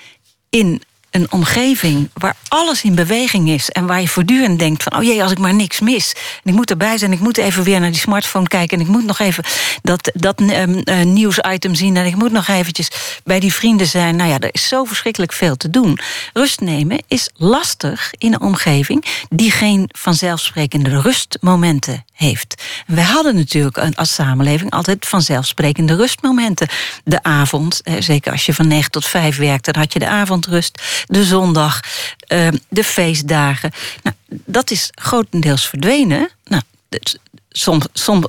in 0.49 0.82
een 1.16 1.32
omgeving 1.32 2.10
waar 2.14 2.36
alles 2.48 2.84
in 2.84 2.96
beweging 2.96 3.50
is 3.50 3.70
en 3.70 3.86
waar 3.86 4.02
je 4.02 4.08
voortdurend 4.08 4.60
denkt 4.60 4.84
van 4.84 4.96
oh 4.96 5.04
jee, 5.04 5.24
als 5.24 5.32
ik 5.32 5.38
maar 5.38 5.54
niks 5.54 5.80
mis. 5.80 6.16
En 6.44 6.52
ik 6.52 6.56
moet 6.56 6.70
erbij 6.70 6.98
zijn, 6.98 7.12
ik 7.12 7.20
moet 7.20 7.38
even 7.38 7.64
weer 7.64 7.80
naar 7.80 7.92
die 7.92 8.00
smartphone 8.00 8.48
kijken 8.48 8.78
en 8.78 8.84
ik 8.84 8.92
moet 8.92 9.06
nog 9.06 9.20
even 9.20 9.44
dat, 9.82 10.12
dat 10.14 10.42
um, 10.42 10.84
nieuwsitem 11.14 11.76
zien 11.76 11.98
en 11.98 12.06
ik 12.06 12.16
moet 12.16 12.32
nog 12.32 12.48
eventjes 12.48 12.90
bij 13.24 13.40
die 13.40 13.54
vrienden 13.54 13.88
zijn. 13.88 14.16
Nou 14.16 14.30
ja, 14.30 14.40
er 14.40 14.50
is 14.52 14.68
zo 14.68 14.84
verschrikkelijk 14.84 15.34
veel 15.34 15.58
te 15.58 15.70
doen. 15.70 16.00
Rust 16.34 16.60
nemen 16.60 17.04
is 17.08 17.30
lastig 17.36 18.14
in 18.18 18.34
een 18.34 18.42
omgeving 18.42 19.06
die 19.30 19.52
geen 19.52 19.90
vanzelfsprekende 19.92 21.02
rustmomenten 21.02 22.06
heeft. 22.14 22.64
We 22.88 23.02
hadden 23.02 23.36
natuurlijk 23.36 23.78
als 23.78 24.14
samenleving 24.14 24.72
altijd 24.72 25.06
vanzelfsprekende 25.06 25.96
rustmomenten. 25.96 26.68
De 27.04 27.24
avond, 27.24 27.82
zeker 28.00 28.32
als 28.32 28.46
je 28.46 28.54
van 28.54 28.68
9 28.68 28.92
tot 28.92 29.06
5 29.06 29.38
werkt, 29.38 29.66
dan 29.66 29.76
had 29.76 29.94
je 29.94 30.00
de 30.00 30.08
avondrust 30.08 30.82
de 31.06 31.23
zondag, 31.23 31.80
ehm, 32.19 32.57
de 32.69 32.84
feestdagen. 32.84 33.72
Nou, 34.03 34.15
dat 34.27 34.72
is 34.72 34.90
grotendeels 34.94 35.68
verdwenen. 35.68 36.30
Nou, 36.44 36.61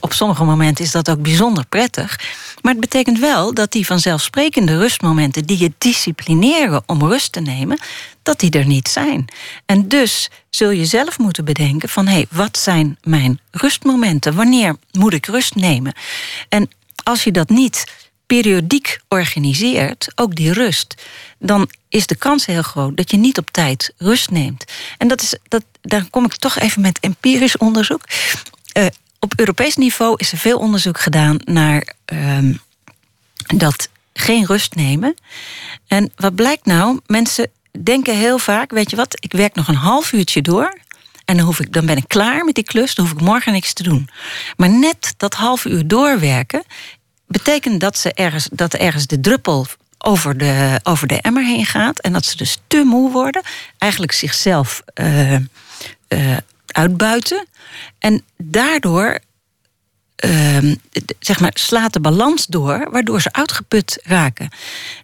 op 0.01 0.13
sommige 0.13 0.45
momenten 0.45 0.85
is 0.85 0.91
dat 0.91 1.11
ook 1.11 1.23
bijzonder 1.23 1.67
prettig. 1.67 2.21
Maar 2.61 2.73
het 2.73 2.81
betekent 2.81 3.19
wel 3.19 3.55
dat 3.55 3.73
die 3.73 3.87
vanzelfsprekende 3.87 4.79
rustmomenten 4.79 5.45
die 5.45 5.59
je 5.59 5.73
disciplineren 5.79 6.83
om 6.87 7.05
rust 7.05 7.33
te 7.33 7.41
nemen, 7.41 7.79
dat 8.23 8.41
die 8.41 8.51
er 8.51 8.67
niet 8.67 8.89
zijn. 8.89 9.25
En 9.67 9.89
dus 9.89 10.31
zul 10.51 10.71
je 10.71 10.85
zelf 10.85 11.19
moeten 11.19 11.45
bedenken 11.45 11.89
van 11.89 12.07
hé, 12.07 12.13
hey, 12.13 12.27
wat 12.31 12.59
zijn 12.59 12.99
mijn 13.03 13.41
rustmomenten? 13.51 14.35
Wanneer 14.35 14.77
moet 14.93 15.13
ik 15.13 15.27
rust 15.27 15.55
nemen? 15.55 15.95
En 16.49 16.71
als 17.03 17.25
je 17.25 17.33
dat 17.33 17.49
niet 17.49 17.85
periodiek 18.27 18.99
organiseert, 19.09 20.13
ook 20.15 20.35
die 20.35 20.53
rust, 20.53 20.95
dan 21.39 21.71
is 21.89 22.07
de 22.07 22.17
kans 22.17 22.47
heel 22.47 22.63
groot 22.63 22.97
dat 22.97 23.11
je 23.11 23.17
niet 23.17 23.39
op 23.39 23.51
tijd 23.51 23.93
rust 23.99 24.31
neemt. 24.31 24.65
En 24.99 25.09
dat 25.09 25.23
is, 25.23 25.35
dat, 25.49 25.65
daar 25.81 26.05
kom 26.11 26.25
ik 26.25 26.35
toch 26.35 26.59
even 26.59 26.83
met 26.83 26.99
empirisch 27.01 27.57
onderzoek. 27.57 28.03
Uh, 28.79 28.87
op 29.19 29.33
Europees 29.37 29.77
niveau 29.77 30.15
is 30.17 30.33
er 30.33 30.39
veel 30.39 30.59
onderzoek 30.59 31.01
gedaan 31.01 31.39
naar 31.45 31.95
uh, 32.13 32.55
dat 33.57 33.89
geen 34.13 34.47
rust 34.47 34.75
nemen. 34.75 35.15
En 35.87 36.13
wat 36.17 36.35
blijkt 36.35 36.67
nou? 36.67 37.01
Mensen 37.07 37.51
denken 37.83 38.17
heel 38.17 38.39
vaak: 38.39 38.71
weet 38.71 38.91
je 38.91 38.97
wat, 38.97 39.17
ik 39.25 39.33
werk 39.33 39.55
nog 39.55 39.69
een 39.69 39.75
half 39.75 40.13
uurtje 40.13 40.43
door. 40.43 40.79
En 41.25 41.37
dan, 41.37 41.47
hoef 41.47 41.61
ik, 41.61 41.73
dan 41.73 41.87
ben 41.87 41.97
ik 41.97 42.05
klaar 42.07 42.45
met 42.45 42.55
die 42.55 42.65
klus, 42.65 42.95
dan 42.95 43.05
hoef 43.07 43.15
ik 43.15 43.21
morgen 43.21 43.53
niks 43.53 43.73
te 43.73 43.83
doen. 43.83 44.09
Maar 44.57 44.71
net 44.71 45.15
dat 45.17 45.35
half 45.35 45.65
uur 45.65 45.87
doorwerken 45.87 46.63
betekent 47.27 47.81
dat, 47.81 47.99
ze 47.99 48.13
ergens, 48.13 48.49
dat 48.53 48.75
ergens 48.75 49.07
de 49.07 49.21
druppel 49.21 49.67
over 49.99 50.39
de, 50.39 50.81
over 50.83 51.07
de 51.07 51.21
emmer 51.21 51.45
heen 51.45 51.67
gaat. 51.67 52.01
En 52.01 52.13
dat 52.13 52.25
ze 52.25 52.37
dus 52.37 52.59
te 52.67 52.85
moe 52.85 53.11
worden. 53.13 53.43
Eigenlijk 53.79 54.13
zichzelf 54.13 54.83
uh, 54.95 55.33
uh, 55.33 56.37
uitbuiten. 56.67 57.47
En 57.99 58.23
daardoor 58.37 59.19
uh, 60.25 60.75
zeg 61.19 61.41
maar, 61.41 61.51
slaat 61.55 61.93
de 61.93 62.01
balans 62.01 62.47
door, 62.47 62.89
waardoor 62.91 63.21
ze 63.21 63.33
uitgeput 63.33 63.99
raken. 64.03 64.49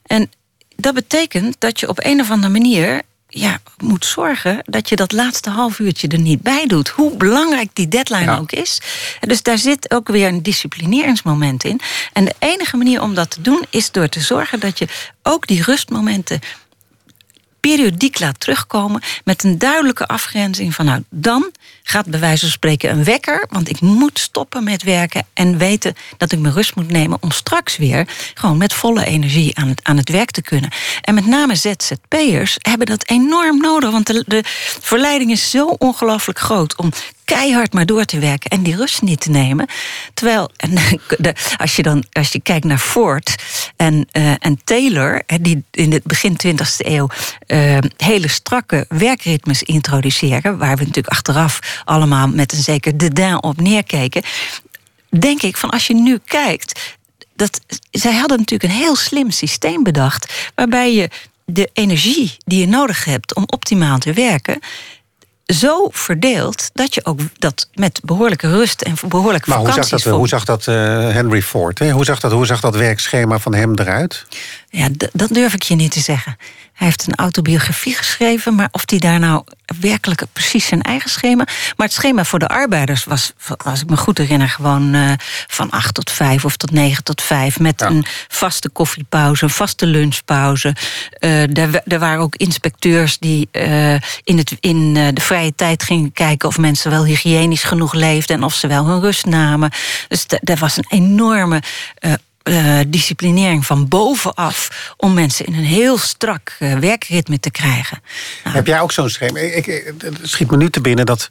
En 0.02 0.30
dat 0.76 0.94
betekent 0.94 1.56
dat 1.58 1.80
je 1.80 1.88
op 1.88 2.04
een 2.04 2.20
of 2.20 2.30
andere 2.30 2.52
manier 2.52 3.02
ja, 3.34 3.60
moet 3.78 4.04
zorgen 4.04 4.62
dat 4.64 4.88
je 4.88 4.96
dat 4.96 5.12
laatste 5.12 5.50
half 5.50 5.78
uurtje 5.78 6.08
er 6.08 6.18
niet 6.18 6.42
bij 6.42 6.66
doet. 6.66 6.88
Hoe 6.88 7.16
belangrijk 7.16 7.70
die 7.72 7.88
deadline 7.88 8.38
ook 8.38 8.52
is. 8.52 8.80
Dus 9.20 9.42
daar 9.42 9.58
zit 9.58 9.94
ook 9.94 10.08
weer 10.08 10.28
een 10.28 10.42
disciplineringsmoment 10.42 11.64
in. 11.64 11.80
En 12.12 12.24
de 12.24 12.34
enige 12.38 12.76
manier 12.76 13.02
om 13.02 13.14
dat 13.14 13.30
te 13.30 13.40
doen 13.40 13.64
is 13.70 13.90
door 13.90 14.08
te 14.08 14.20
zorgen 14.20 14.60
dat 14.60 14.78
je 14.78 14.88
ook 15.22 15.46
die 15.46 15.62
rustmomenten 15.62 16.40
periodiek 17.60 18.18
laat 18.18 18.40
terugkomen 18.40 19.02
met 19.24 19.44
een 19.44 19.58
duidelijke 19.58 20.06
afgrenzing 20.06 20.74
van 20.74 20.84
nou 20.84 21.02
dan 21.10 21.50
gaat 21.92 22.06
bij 22.06 22.20
wijze 22.20 22.40
van 22.40 22.48
spreken 22.48 22.90
een 22.90 23.04
wekker, 23.04 23.46
want 23.50 23.68
ik 23.68 23.80
moet 23.80 24.18
stoppen 24.18 24.64
met 24.64 24.82
werken 24.82 25.26
en 25.34 25.58
weten 25.58 25.94
dat 26.16 26.32
ik 26.32 26.38
mijn 26.38 26.54
rust 26.54 26.74
moet 26.74 26.90
nemen 26.90 27.18
om 27.20 27.30
straks 27.30 27.76
weer 27.76 28.08
gewoon 28.34 28.56
met 28.56 28.72
volle 28.72 29.04
energie 29.04 29.58
aan 29.58 29.68
het, 29.68 29.80
aan 29.84 29.96
het 29.96 30.08
werk 30.08 30.30
te 30.30 30.42
kunnen. 30.42 30.70
En 31.00 31.14
met 31.14 31.26
name 31.26 31.54
ZZP'ers 31.54 32.56
hebben 32.58 32.86
dat 32.86 33.08
enorm 33.08 33.60
nodig, 33.60 33.90
want 33.90 34.06
de, 34.06 34.24
de 34.26 34.42
verleiding 34.80 35.30
is 35.30 35.50
zo 35.50 35.66
ongelooflijk 35.66 36.38
groot 36.38 36.76
om 36.76 36.92
keihard 37.24 37.72
maar 37.72 37.86
door 37.86 38.04
te 38.04 38.18
werken 38.18 38.50
en 38.50 38.62
die 38.62 38.76
rust 38.76 39.02
niet 39.02 39.20
te 39.20 39.30
nemen. 39.30 39.66
Terwijl, 40.14 40.50
en 40.56 40.74
de, 41.18 41.34
als, 41.56 41.76
je 41.76 41.82
dan, 41.82 42.04
als 42.12 42.32
je 42.32 42.40
kijkt 42.40 42.64
naar 42.64 42.78
Ford 42.78 43.34
en, 43.76 44.08
uh, 44.12 44.32
en 44.38 44.60
Taylor, 44.64 45.22
die 45.40 45.64
in 45.70 45.92
het 45.92 46.04
begin 46.04 46.36
20e 46.46 46.76
eeuw 46.76 47.08
uh, 47.46 47.78
hele 47.96 48.28
strakke 48.28 48.84
werkritmes 48.88 49.62
introduceren, 49.62 50.58
waar 50.58 50.76
we 50.76 50.84
natuurlijk 50.84 51.14
achteraf 51.14 51.81
allemaal 51.84 52.28
met 52.28 52.52
een 52.52 52.62
zeker 52.62 52.96
dédain 52.96 53.42
op 53.42 53.60
neerkeken, 53.60 54.22
denk 55.08 55.42
ik 55.42 55.56
van 55.56 55.70
als 55.70 55.86
je 55.86 55.94
nu 55.94 56.18
kijkt, 56.24 56.80
dat, 57.36 57.60
zij 57.90 58.14
hadden 58.14 58.38
natuurlijk 58.38 58.72
een 58.72 58.78
heel 58.78 58.96
slim 58.96 59.30
systeem 59.30 59.82
bedacht, 59.82 60.50
waarbij 60.54 60.94
je 60.94 61.10
de 61.44 61.70
energie 61.72 62.36
die 62.44 62.60
je 62.60 62.66
nodig 62.66 63.04
hebt 63.04 63.34
om 63.34 63.44
optimaal 63.46 63.98
te 63.98 64.12
werken, 64.12 64.60
zo 65.46 65.88
verdeeld 65.90 66.70
dat 66.72 66.94
je 66.94 67.04
ook 67.04 67.20
dat 67.38 67.68
met 67.74 68.00
behoorlijke 68.04 68.48
rust 68.48 68.82
en 68.82 68.94
behoorlijke 69.08 69.50
maar 69.50 69.58
vakanties... 69.58 69.90
hoe 69.90 69.98
zag 69.98 70.04
dat, 70.04 70.18
hoe 70.18 70.28
zag 70.28 70.44
dat 70.44 70.66
uh, 70.66 71.14
Henry 71.14 71.42
Ford? 71.42 71.78
Hè? 71.78 71.90
Hoe, 71.90 72.04
zag 72.04 72.20
dat, 72.20 72.32
hoe 72.32 72.46
zag 72.46 72.60
dat 72.60 72.76
werkschema 72.76 73.38
van 73.38 73.54
hem 73.54 73.78
eruit? 73.78 74.26
Ja, 74.70 74.88
dat 75.12 75.28
durf 75.34 75.54
ik 75.54 75.62
je 75.62 75.74
niet 75.74 75.92
te 75.92 76.00
zeggen. 76.00 76.36
Hij 76.82 76.90
heeft 76.90 77.06
een 77.06 77.24
autobiografie 77.24 77.94
geschreven, 77.94 78.54
maar 78.54 78.68
of 78.70 78.82
hij 78.86 78.98
daar 78.98 79.18
nou 79.18 79.44
werkelijk 79.80 80.22
precies 80.32 80.66
zijn 80.66 80.82
eigen 80.82 81.10
schema. 81.10 81.44
Maar 81.76 81.86
het 81.86 81.92
schema 81.92 82.24
voor 82.24 82.38
de 82.38 82.48
arbeiders 82.48 83.04
was, 83.04 83.32
als 83.64 83.80
ik 83.80 83.90
me 83.90 83.96
goed 83.96 84.18
herinner, 84.18 84.48
gewoon 84.48 84.94
uh, 84.94 85.12
van 85.46 85.70
8 85.70 85.94
tot 85.94 86.10
5 86.10 86.44
of 86.44 86.56
tot 86.56 86.70
9 86.70 87.04
tot 87.04 87.22
5. 87.22 87.58
Met 87.58 87.80
een 87.80 88.04
vaste 88.28 88.70
koffiepauze, 88.70 89.44
een 89.44 89.50
vaste 89.50 89.86
lunchpauze. 89.86 90.74
Uh, 91.20 91.56
er, 91.56 91.82
er, 91.86 91.98
waren 91.98 92.22
ook 92.22 92.36
inspecteurs 92.36 93.18
die 93.18 93.48
uh, 93.52 93.92
in, 94.24 94.38
het, 94.38 94.56
in 94.60 94.94
de 94.94 95.20
vrije 95.20 95.54
tijd 95.54 95.82
gingen 95.82 96.12
kijken 96.12 96.48
of 96.48 96.58
mensen 96.58 96.90
wel 96.90 97.04
hygiënisch 97.04 97.64
genoeg 97.64 97.92
leefden 97.92 98.36
en 98.36 98.42
of 98.42 98.54
ze 98.54 98.66
wel 98.66 98.86
hun 98.86 99.00
rust 99.00 99.26
namen. 99.26 99.70
Dus 100.08 100.24
er 100.28 100.56
was 100.56 100.76
een 100.76 100.86
enorme 100.88 101.62
uh, 102.44 102.80
disciplinering 102.88 103.66
van 103.66 103.88
bovenaf 103.88 104.94
om 104.96 105.14
mensen 105.14 105.46
in 105.46 105.54
een 105.54 105.64
heel 105.64 105.98
strak 105.98 106.56
uh, 106.58 106.78
werkritme 106.78 107.40
te 107.40 107.50
krijgen. 107.50 108.02
Nou, 108.44 108.56
Heb 108.56 108.66
jij 108.66 108.80
ook 108.80 108.92
zo'n 108.92 109.08
schema? 109.08 109.38
Ik, 109.38 109.66
ik, 109.66 109.94
het 109.98 110.18
schiet 110.22 110.50
me 110.50 110.56
nu 110.56 110.70
te 110.70 110.80
binnen 110.80 111.06
dat 111.06 111.28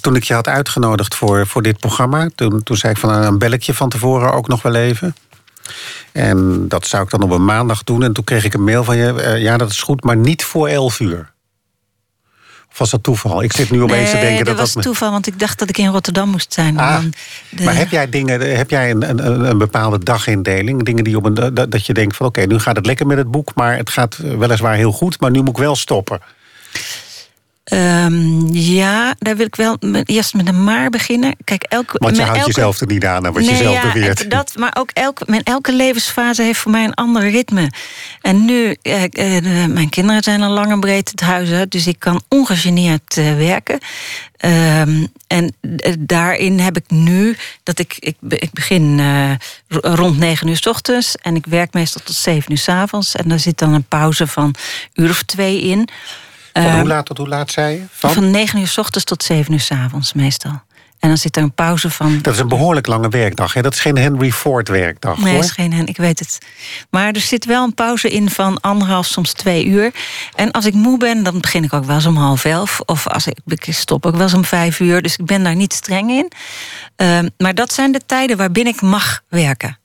toen 0.00 0.16
ik 0.16 0.24
je 0.24 0.34
had 0.34 0.48
uitgenodigd 0.48 1.14
voor, 1.14 1.46
voor 1.46 1.62
dit 1.62 1.78
programma, 1.78 2.28
toen, 2.34 2.62
toen 2.62 2.76
zei 2.76 2.92
ik 2.92 2.98
van 2.98 3.10
een 3.10 3.38
belletje 3.38 3.74
van 3.74 3.88
tevoren 3.88 4.32
ook 4.32 4.48
nog 4.48 4.62
wel 4.62 4.74
even. 4.74 5.14
En 6.12 6.68
dat 6.68 6.86
zou 6.86 7.02
ik 7.02 7.10
dan 7.10 7.22
op 7.22 7.30
een 7.30 7.44
maandag 7.44 7.84
doen. 7.84 8.02
En 8.02 8.12
toen 8.12 8.24
kreeg 8.24 8.44
ik 8.44 8.54
een 8.54 8.64
mail 8.64 8.84
van 8.84 8.96
je. 8.96 9.36
Ja, 9.38 9.56
dat 9.56 9.70
is 9.70 9.82
goed, 9.82 10.04
maar 10.04 10.16
niet 10.16 10.44
voor 10.44 10.68
11 10.68 11.00
uur. 11.00 11.32
Of 12.72 12.78
was 12.78 12.90
dat 12.90 13.02
toeval? 13.02 13.42
Ik 13.42 13.52
zit 13.52 13.70
nu 13.70 13.82
opeens 13.82 14.12
nee, 14.12 14.20
te 14.20 14.26
denken 14.26 14.44
dat 14.44 14.56
dat 14.56 14.72
was 14.72 14.84
toeval, 14.84 15.10
want 15.10 15.26
ik 15.26 15.38
dacht 15.38 15.58
dat 15.58 15.68
ik 15.68 15.78
in 15.78 15.86
Rotterdam 15.86 16.28
moest 16.28 16.52
zijn. 16.52 16.78
Ah, 16.78 17.02
de... 17.48 17.64
Maar 17.64 17.76
heb 17.76 17.90
jij 17.90 18.08
dingen, 18.08 18.56
heb 18.56 18.70
jij 18.70 18.90
een, 18.90 19.08
een, 19.08 19.48
een 19.50 19.58
bepaalde 19.58 19.98
dagindeling? 19.98 20.84
Dingen 20.84 21.04
die 21.04 21.16
op 21.16 21.24
een 21.24 21.54
dat 21.54 21.86
je 21.86 21.94
denkt 21.94 22.16
van 22.16 22.26
oké, 22.26 22.40
nu 22.40 22.58
gaat 22.58 22.76
het 22.76 22.86
lekker 22.86 23.06
met 23.06 23.16
het 23.16 23.30
boek, 23.30 23.52
maar 23.54 23.76
het 23.76 23.90
gaat 23.90 24.16
weliswaar 24.16 24.74
heel 24.74 24.92
goed, 24.92 25.20
maar 25.20 25.30
nu 25.30 25.38
moet 25.38 25.48
ik 25.48 25.56
wel 25.56 25.76
stoppen. 25.76 26.20
Um, 27.64 28.48
ja, 28.52 29.14
daar 29.18 29.36
wil 29.36 29.46
ik 29.46 29.56
wel 29.56 29.76
eerst 30.04 30.34
met 30.34 30.48
een 30.48 30.64
maar 30.64 30.90
beginnen. 30.90 31.36
Kijk, 31.44 31.62
elke, 31.62 31.98
Want 31.98 32.16
je 32.16 32.22
houdt 32.22 32.38
elke... 32.38 32.50
jezelf 32.50 32.80
er 32.80 32.86
niet 32.86 33.04
aan, 33.04 33.22
wat 33.22 33.34
nee, 33.34 33.50
je 33.50 33.56
zelf 33.56 33.74
ja, 33.74 33.92
beweert. 33.92 34.30
Dat, 34.30 34.52
maar 34.56 34.76
ook 34.78 34.90
elke, 34.92 35.24
mijn 35.26 35.42
elke 35.42 35.72
levensfase 35.72 36.42
heeft 36.42 36.58
voor 36.58 36.70
mij 36.70 36.84
een 36.84 36.94
ander 36.94 37.30
ritme. 37.30 37.70
En 38.20 38.44
nu, 38.44 38.76
eh, 38.82 39.04
eh, 39.04 39.70
mijn 39.70 39.88
kinderen 39.88 40.22
zijn 40.22 40.42
al 40.42 40.52
lang 40.52 40.70
en 40.70 40.80
breed 40.80 41.10
het 41.10 41.20
huis 41.20 41.50
uit... 41.50 41.70
dus 41.70 41.86
ik 41.86 41.98
kan 41.98 42.22
ongegeneerd 42.28 43.16
uh, 43.16 43.36
werken. 43.36 43.78
Um, 44.44 45.08
en 45.26 45.54
daarin 45.98 46.58
heb 46.58 46.76
ik 46.76 46.90
nu 46.90 47.36
dat 47.62 47.78
ik, 47.78 47.96
ik, 47.98 48.16
ik 48.28 48.52
begin 48.52 48.98
uh, 48.98 49.32
rond 49.68 50.18
negen 50.18 50.48
uur 50.48 50.56
s 50.56 50.66
ochtends... 50.66 51.16
en 51.16 51.36
ik 51.36 51.46
werk 51.46 51.72
meestal 51.72 52.00
tot 52.04 52.16
zeven 52.16 52.50
uur 52.50 52.58
s 52.58 52.68
avonds. 52.68 53.14
En 53.14 53.28
daar 53.28 53.40
zit 53.40 53.58
dan 53.58 53.72
een 53.72 53.88
pauze 53.88 54.26
van 54.26 54.44
een 54.44 55.04
uur 55.04 55.10
of 55.10 55.22
twee 55.22 55.60
in... 55.60 55.88
Van 56.52 56.78
hoe 56.78 56.86
laat 56.86 57.06
tot 57.06 57.18
hoe 57.18 57.28
laat 57.28 57.50
zei 57.50 57.74
je? 57.74 57.82
Van, 57.90 58.12
van 58.12 58.30
9 58.30 58.60
uur 58.60 58.68
s 58.68 58.78
ochtends 58.78 59.04
tot 59.04 59.22
7 59.22 59.52
uur 59.52 59.60
s 59.60 59.70
avonds 59.70 60.12
meestal. 60.12 60.62
En 61.00 61.08
dan 61.08 61.18
zit 61.18 61.36
er 61.36 61.42
een 61.42 61.52
pauze 61.52 61.90
van. 61.90 62.18
Dat 62.22 62.34
is 62.34 62.40
een 62.40 62.48
behoorlijk 62.48 62.86
lange 62.86 63.08
werkdag. 63.08 63.52
Hè? 63.52 63.62
Dat 63.62 63.72
is 63.72 63.80
geen 63.80 63.98
Henry 63.98 64.32
Ford 64.32 64.68
werkdag. 64.68 65.18
Nee, 65.18 65.34
hoor. 65.34 65.42
is 65.42 65.50
geen 65.50 65.72
Henry, 65.72 65.88
ik 65.88 65.96
weet 65.96 66.18
het. 66.18 66.38
Maar 66.90 67.12
er 67.12 67.20
zit 67.20 67.44
wel 67.44 67.64
een 67.64 67.74
pauze 67.74 68.10
in 68.10 68.30
van 68.30 68.60
anderhalf, 68.60 69.06
soms 69.06 69.32
twee 69.32 69.66
uur. 69.66 69.92
En 70.34 70.50
als 70.50 70.66
ik 70.66 70.74
moe 70.74 70.98
ben, 70.98 71.22
dan 71.22 71.40
begin 71.40 71.64
ik 71.64 71.72
ook 71.72 71.84
wel 71.84 71.96
eens 71.96 72.06
om 72.06 72.16
half 72.16 72.44
elf. 72.44 72.80
Of 72.84 73.06
als 73.06 73.26
ik, 73.26 73.38
ik 73.46 73.74
stop 73.74 74.06
ook 74.06 74.12
wel 74.12 74.22
eens 74.22 74.34
om 74.34 74.44
vijf 74.44 74.80
uur. 74.80 75.02
Dus 75.02 75.16
ik 75.16 75.26
ben 75.26 75.42
daar 75.42 75.56
niet 75.56 75.72
streng 75.72 76.10
in. 76.10 76.32
Uh, 76.96 77.18
maar 77.38 77.54
dat 77.54 77.72
zijn 77.72 77.92
de 77.92 78.00
tijden 78.06 78.36
waarbinnen 78.36 78.72
ik 78.72 78.80
mag 78.80 79.22
werken. 79.28 79.78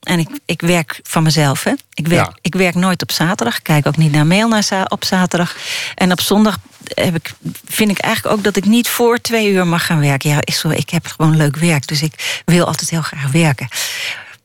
En 0.00 0.18
ik, 0.18 0.28
ik 0.44 0.60
werk 0.60 1.00
van 1.02 1.22
mezelf. 1.22 1.64
Hè. 1.64 1.72
Ik, 1.94 2.06
werk, 2.08 2.26
Ja. 2.26 2.36
ik 2.40 2.54
werk 2.54 2.74
nooit 2.74 3.02
op 3.02 3.12
zaterdag. 3.12 3.56
Ik 3.56 3.62
kijk 3.62 3.86
ook 3.86 3.96
niet 3.96 4.12
naar 4.12 4.26
mail 4.26 4.48
naar 4.48 4.62
za- 4.62 4.86
op 4.88 5.04
zaterdag. 5.04 5.56
En 5.94 6.12
op 6.12 6.20
zondag 6.20 6.58
heb 6.94 7.14
ik, 7.14 7.32
vind 7.68 7.90
ik 7.90 7.98
eigenlijk 7.98 8.36
ook 8.36 8.44
dat 8.44 8.56
ik 8.56 8.64
niet 8.64 8.88
voor 8.88 9.18
twee 9.20 9.50
uur 9.52 9.66
mag 9.66 9.86
gaan 9.86 10.00
werken. 10.00 10.30
Ja, 10.30 10.38
zo, 10.52 10.68
ik 10.70 10.90
heb 10.90 11.06
gewoon 11.06 11.36
leuk 11.36 11.56
werk. 11.56 11.86
Dus 11.86 12.02
ik 12.02 12.42
wil 12.44 12.66
altijd 12.66 12.90
heel 12.90 13.02
graag 13.02 13.30
werken. 13.30 13.68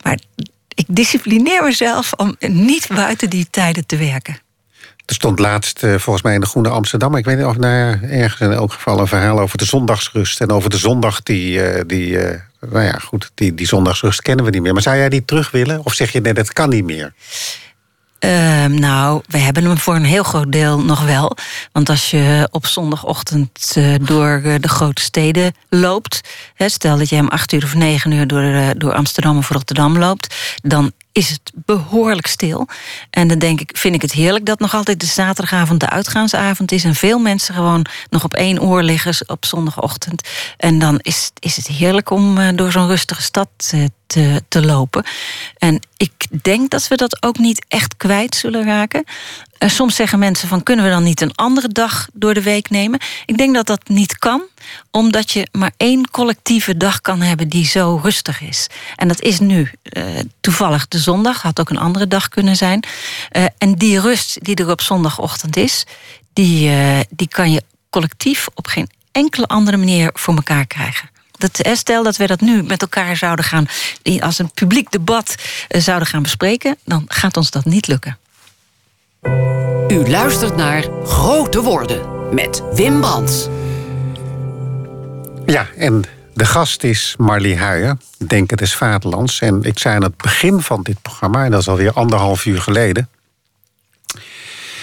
Maar 0.02 0.18
ik 0.74 0.84
disciplineer 0.88 1.62
mezelf 1.62 2.12
om 2.12 2.36
niet 2.38 2.88
buiten 2.94 3.30
die 3.30 3.46
tijden 3.50 3.86
te 3.86 3.96
werken. 3.96 4.38
Er 5.06 5.14
stond 5.14 5.38
laatst 5.38 5.82
eh, 5.82 5.90
volgens 5.98 6.24
mij 6.24 6.34
in 6.34 6.40
de 6.40 6.46
Groene 6.46 6.68
Amsterdam... 6.68 7.16
ik 7.16 7.24
weet 7.24 7.36
niet 7.36 7.46
of 7.46 7.56
nou 7.56 7.74
ja, 7.74 8.08
ergens 8.08 8.40
in 8.40 8.52
elk 8.52 8.72
geval 8.72 8.98
een 9.00 9.06
verhaal 9.06 9.40
over 9.40 9.58
de 9.58 9.64
zondagsrust... 9.64 10.40
en 10.40 10.50
over 10.50 10.70
de 10.70 10.76
zondag 10.78 11.22
die... 11.22 11.62
eh, 11.62 11.82
die 11.86 12.18
eh, 12.18 12.40
nou 12.70 12.84
ja, 12.84 12.98
goed, 12.98 13.30
die, 13.34 13.54
die 13.54 13.66
zondagsrust 13.66 14.22
kennen 14.22 14.44
we 14.44 14.50
niet 14.50 14.62
meer. 14.62 14.72
Maar 14.72 14.82
zou 14.82 14.96
jij 14.96 15.08
die 15.08 15.24
terug 15.24 15.50
willen? 15.50 15.84
Of 15.84 15.92
zeg 15.92 16.12
je 16.12 16.20
nee, 16.20 16.34
dat 16.34 16.52
kan 16.52 16.68
niet 16.68 16.84
meer? 16.84 17.14
Uh, 18.20 18.64
nou, 18.64 19.22
we 19.26 19.38
hebben 19.38 19.64
hem 19.64 19.78
voor 19.78 19.94
een 19.94 20.04
heel 20.04 20.22
groot 20.22 20.52
deel 20.52 20.80
nog 20.80 21.04
wel. 21.04 21.36
Want 21.72 21.88
als 21.88 22.10
je 22.10 22.48
op 22.50 22.66
zondagochtend 22.66 23.74
uh, 23.78 23.94
door 24.00 24.40
uh, 24.44 24.54
de 24.60 24.68
grote 24.68 25.02
steden 25.02 25.54
loopt... 25.68 26.20
Hè, 26.54 26.68
stel 26.68 26.98
dat 26.98 27.08
je 27.08 27.16
hem 27.16 27.28
acht 27.28 27.52
uur 27.52 27.64
of 27.64 27.74
negen 27.74 28.10
uur 28.10 28.26
door, 28.26 28.42
uh, 28.42 28.68
door 28.76 28.92
Amsterdam 28.92 29.36
of 29.36 29.48
Rotterdam 29.48 29.98
loopt... 29.98 30.34
dan 30.62 30.92
is 31.16 31.30
het 31.30 31.52
behoorlijk 31.54 32.26
stil. 32.26 32.68
En 33.10 33.28
dan 33.28 33.38
denk 33.38 33.60
ik, 33.60 33.76
vind 33.76 33.94
ik 33.94 34.02
het 34.02 34.12
heerlijk 34.12 34.46
dat 34.46 34.58
nog 34.58 34.74
altijd 34.74 35.00
de 35.00 35.06
zaterdagavond 35.06 35.80
de 35.80 35.90
uitgaansavond 35.90 36.72
is... 36.72 36.84
en 36.84 36.94
veel 36.94 37.18
mensen 37.18 37.54
gewoon 37.54 37.86
nog 38.10 38.24
op 38.24 38.34
één 38.34 38.62
oor 38.62 38.82
liggen 38.82 39.14
op 39.26 39.44
zondagochtend. 39.44 40.28
En 40.56 40.78
dan 40.78 40.98
is, 41.02 41.30
is 41.38 41.56
het 41.56 41.66
heerlijk 41.66 42.10
om 42.10 42.38
uh, 42.38 42.48
door 42.54 42.72
zo'n 42.72 42.86
rustige 42.86 43.22
stad 43.22 43.48
uh, 43.74 43.84
te, 44.06 44.42
te 44.48 44.64
lopen. 44.64 45.04
En 45.58 45.80
ik 45.96 46.12
denk 46.42 46.70
dat 46.70 46.88
we 46.88 46.96
dat 46.96 47.22
ook 47.22 47.38
niet 47.38 47.64
echt 47.68 47.96
kwijt 47.96 48.34
zullen 48.34 48.64
raken. 48.64 49.04
Uh, 49.58 49.68
soms 49.68 49.94
zeggen 49.94 50.18
mensen 50.18 50.48
van, 50.48 50.62
kunnen 50.62 50.84
we 50.84 50.90
dan 50.90 51.02
niet 51.02 51.20
een 51.20 51.34
andere 51.34 51.68
dag 51.68 52.08
door 52.12 52.34
de 52.34 52.42
week 52.42 52.70
nemen? 52.70 53.00
Ik 53.24 53.38
denk 53.38 53.54
dat 53.54 53.66
dat 53.66 53.88
niet 53.88 54.18
kan, 54.18 54.42
omdat 54.90 55.30
je 55.30 55.48
maar 55.52 55.72
één 55.76 56.10
collectieve 56.10 56.76
dag 56.76 57.00
kan 57.00 57.20
hebben 57.20 57.48
die 57.48 57.66
zo 57.66 58.00
rustig 58.02 58.40
is. 58.40 58.66
En 58.96 59.08
dat 59.08 59.20
is 59.20 59.38
nu 59.38 59.70
uh, 59.82 60.04
toevallig 60.40 60.88
de 60.88 60.98
zondag, 60.98 61.42
had 61.42 61.60
ook 61.60 61.70
een 61.70 61.78
andere 61.78 62.08
dag 62.08 62.28
kunnen 62.28 62.56
zijn. 62.56 62.84
Uh, 63.32 63.44
en 63.58 63.74
die 63.74 64.00
rust 64.00 64.44
die 64.44 64.56
er 64.56 64.70
op 64.70 64.80
zondagochtend 64.80 65.56
is, 65.56 65.84
die, 66.32 66.70
die 67.10 67.28
kan 67.28 67.52
je 67.52 67.62
collectief 67.90 68.46
op 68.54 68.66
geen 68.66 68.90
enkele 69.12 69.46
andere 69.46 69.76
manier 69.76 70.10
voor 70.14 70.34
elkaar 70.34 70.66
krijgen. 70.66 71.15
Dat, 71.38 71.60
stel 71.72 72.02
dat 72.02 72.16
we 72.16 72.26
dat 72.26 72.40
nu 72.40 72.62
met 72.62 72.82
elkaar 72.82 73.16
zouden 73.16 73.44
gaan, 73.44 73.68
als 74.20 74.38
een 74.38 74.50
publiek 74.50 74.90
debat 74.90 75.34
zouden 75.68 76.08
gaan 76.08 76.22
bespreken, 76.22 76.76
dan 76.84 77.04
gaat 77.08 77.36
ons 77.36 77.50
dat 77.50 77.64
niet 77.64 77.86
lukken. 77.86 78.18
U 79.88 80.08
luistert 80.08 80.56
naar 80.56 80.84
Grote 81.04 81.62
Woorden 81.62 82.34
met 82.34 82.62
Wim 82.72 83.00
Brands. 83.00 83.48
Ja, 85.46 85.66
en 85.76 86.04
de 86.34 86.44
gast 86.44 86.84
is 86.84 87.14
Marlie 87.18 87.56
Huijer, 87.56 87.96
Denken 88.26 88.56
des 88.56 88.74
Vaderlands. 88.74 89.40
En 89.40 89.62
ik 89.62 89.78
zei 89.78 89.94
aan 89.94 90.02
het 90.02 90.16
begin 90.16 90.60
van 90.60 90.82
dit 90.82 91.02
programma, 91.02 91.44
en 91.44 91.50
dat 91.50 91.60
is 91.60 91.68
alweer 91.68 91.92
anderhalf 91.92 92.44
uur 92.44 92.60
geleden... 92.60 93.08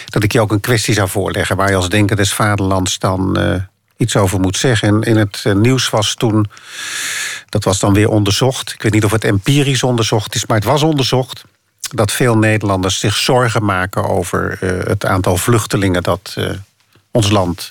dat 0.05 0.23
ik 0.23 0.31
je 0.31 0.41
ook 0.41 0.51
een 0.51 0.59
kwestie 0.59 0.93
zou 0.93 1.09
voorleggen... 1.09 1.55
waar 1.55 1.69
je 1.69 1.75
als 1.75 1.89
Denken 1.89 2.15
des 2.15 2.33
Vaderlands 2.33 2.99
dan 2.99 3.39
uh, 3.39 3.55
iets 4.03 4.15
over 4.15 4.39
moet 4.39 4.57
zeggen. 4.57 4.87
En 4.87 5.01
in 5.01 5.17
het 5.17 5.43
uh, 5.47 5.53
nieuws 5.53 5.89
was 5.89 6.13
toen, 6.13 6.49
dat 7.49 7.63
was 7.63 7.79
dan 7.79 7.93
weer 7.93 8.09
onderzocht... 8.09 8.73
ik 8.73 8.81
weet 8.81 8.91
niet 8.93 9.05
of 9.05 9.11
het 9.11 9.23
empirisch 9.23 9.83
onderzocht 9.83 10.35
is, 10.35 10.45
maar 10.45 10.57
het 10.57 10.65
was 10.65 10.83
onderzocht... 10.83 11.43
dat 11.79 12.11
veel 12.11 12.37
Nederlanders 12.37 12.99
zich 12.99 13.15
zorgen 13.15 13.65
maken 13.65 14.09
over 14.09 14.59
uh, 14.61 14.85
het 14.87 15.05
aantal 15.05 15.37
vluchtelingen... 15.37 16.03
dat 16.03 16.37
ons 17.11 17.29
land 17.29 17.69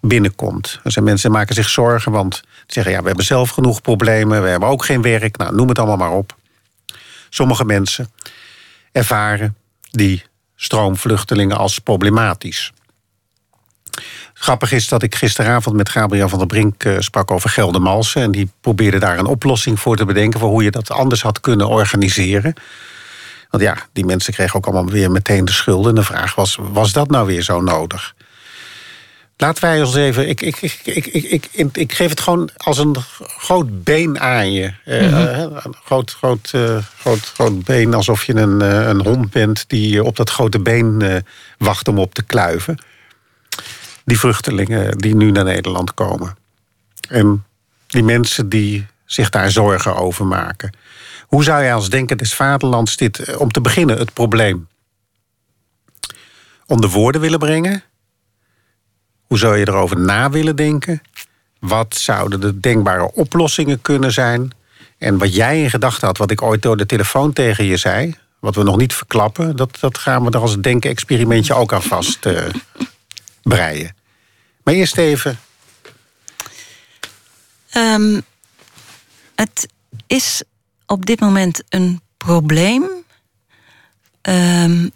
binnenkomt. 0.00 0.80
Er 0.84 0.92
zijn 0.92 1.04
mensen 1.04 1.28
die 1.28 1.38
maken 1.38 1.54
zich 1.54 1.68
zorgen, 1.68 2.12
want 2.12 2.42
zeggen... 2.66 2.92
ja, 2.92 3.00
we 3.00 3.06
hebben 3.06 3.24
zelf 3.24 3.50
genoeg 3.50 3.80
problemen, 3.80 4.42
we 4.42 4.48
hebben 4.48 4.68
ook 4.68 4.84
geen 4.84 5.02
werk. 5.02 5.36
Nou, 5.36 5.54
noem 5.54 5.68
het 5.68 5.78
allemaal 5.78 5.96
maar 5.96 6.18
op. 6.18 6.36
Sommige 7.30 7.64
mensen 7.64 8.10
ervaren 8.92 9.56
die 9.90 10.24
stroomvluchtelingen 10.56 11.56
als 11.56 11.78
problematisch. 11.78 12.72
Grappig 14.38 14.72
is 14.72 14.88
dat 14.88 15.02
ik 15.02 15.14
gisteravond 15.14 15.76
met 15.76 15.88
Gabriel 15.88 16.28
van 16.28 16.38
der 16.38 16.46
Brink 16.46 16.84
uh, 16.84 16.96
sprak 16.98 17.30
over 17.30 17.50
Geldermalsen... 17.50 18.22
en 18.22 18.30
die 18.30 18.50
probeerde 18.60 18.98
daar 18.98 19.18
een 19.18 19.26
oplossing 19.26 19.80
voor 19.80 19.96
te 19.96 20.04
bedenken... 20.04 20.40
voor 20.40 20.48
hoe 20.48 20.62
je 20.62 20.70
dat 20.70 20.90
anders 20.90 21.22
had 21.22 21.40
kunnen 21.40 21.68
organiseren. 21.68 22.54
Want 23.50 23.62
ja, 23.62 23.76
die 23.92 24.04
mensen 24.04 24.32
kregen 24.32 24.56
ook 24.56 24.66
allemaal 24.66 24.92
weer 24.92 25.10
meteen 25.10 25.44
de 25.44 25.52
schulden. 25.52 25.88
En 25.88 25.94
de 25.94 26.02
vraag 26.02 26.34
was, 26.34 26.58
was 26.60 26.92
dat 26.92 27.10
nou 27.10 27.26
weer 27.26 27.42
zo 27.42 27.60
nodig? 27.60 28.14
Laten 29.36 29.62
wij 29.62 29.82
ons 29.82 29.94
even. 29.94 30.28
Ik, 30.28 30.40
ik, 30.40 30.56
ik, 30.62 30.80
ik, 30.84 31.06
ik, 31.06 31.48
ik, 31.52 31.68
ik 31.72 31.92
geef 31.92 32.10
het 32.10 32.20
gewoon 32.20 32.50
als 32.56 32.78
een 32.78 32.96
groot 33.18 33.84
been 33.84 34.20
aan 34.20 34.52
je. 34.52 34.72
Mm 34.84 34.98
-hmm. 34.98 35.14
uh, 35.14 35.38
een 35.38 35.76
groot, 35.84 36.10
groot, 36.10 36.52
uh, 36.54 36.78
groot, 36.98 37.32
groot 37.34 37.64
been, 37.64 37.94
alsof 37.94 38.24
je 38.24 38.34
een, 38.34 38.62
uh, 38.62 38.88
een 38.88 39.00
hond 39.00 39.30
bent 39.30 39.64
die 39.66 40.04
op 40.04 40.16
dat 40.16 40.30
grote 40.30 40.58
been 40.58 41.24
wacht 41.58 41.88
om 41.88 41.98
op 41.98 42.14
te 42.14 42.22
kluiven. 42.22 42.78
Die 44.06 44.18
vluchtelingen 44.18 44.98
die 44.98 45.14
nu 45.14 45.30
naar 45.30 45.44
Nederland 45.44 45.94
komen. 45.94 46.36
En 47.08 47.44
die 47.86 48.02
mensen 48.02 48.48
die 48.48 48.86
zich 49.04 49.30
daar 49.30 49.50
zorgen 49.50 49.96
over 49.96 50.26
maken. 50.26 50.72
Hoe 51.26 51.44
zou 51.44 51.62
jij 51.62 51.74
als 51.74 51.90
denker 51.90 52.16
des 52.16 52.34
vaderlands 52.34 52.96
dit, 52.96 53.36
om 53.36 53.50
te 53.50 53.60
beginnen, 53.60 53.98
het 53.98 54.12
probleem 54.12 54.68
onder 56.66 56.90
woorden 56.90 57.20
willen 57.20 57.38
brengen? 57.38 57.82
Hoe 59.26 59.38
zou 59.38 59.56
je 59.56 59.68
erover 59.68 60.00
na 60.00 60.30
willen 60.30 60.56
denken? 60.56 61.02
Wat 61.58 61.96
zouden 61.96 62.40
de 62.40 62.60
denkbare 62.60 63.12
oplossingen 63.12 63.82
kunnen 63.82 64.12
zijn? 64.12 64.50
En 64.98 65.18
wat 65.18 65.34
jij 65.34 65.62
in 65.62 65.70
gedachten 65.70 66.06
had, 66.06 66.18
wat 66.18 66.30
ik 66.30 66.42
ooit 66.42 66.62
door 66.62 66.76
de 66.76 66.86
telefoon 66.86 67.32
tegen 67.32 67.64
je 67.64 67.76
zei, 67.76 68.14
wat 68.38 68.54
we 68.54 68.62
nog 68.62 68.76
niet 68.76 68.94
verklappen, 68.94 69.56
dat, 69.56 69.80
dat 69.80 69.98
gaan 69.98 70.24
we 70.24 70.30
er 70.30 70.40
als 70.40 70.60
denken-experimentje 70.60 71.54
ook 71.54 71.72
aan 71.72 71.82
vast 71.82 72.26
uh, 72.26 72.42
breien. 73.42 73.95
Maar 74.66 74.74
eerst 74.74 74.96
even. 74.96 75.38
Um, 77.74 78.22
het 79.34 79.68
is 80.06 80.42
op 80.86 81.06
dit 81.06 81.20
moment 81.20 81.62
een 81.68 82.00
probleem. 82.16 82.88
Um, 84.22 84.90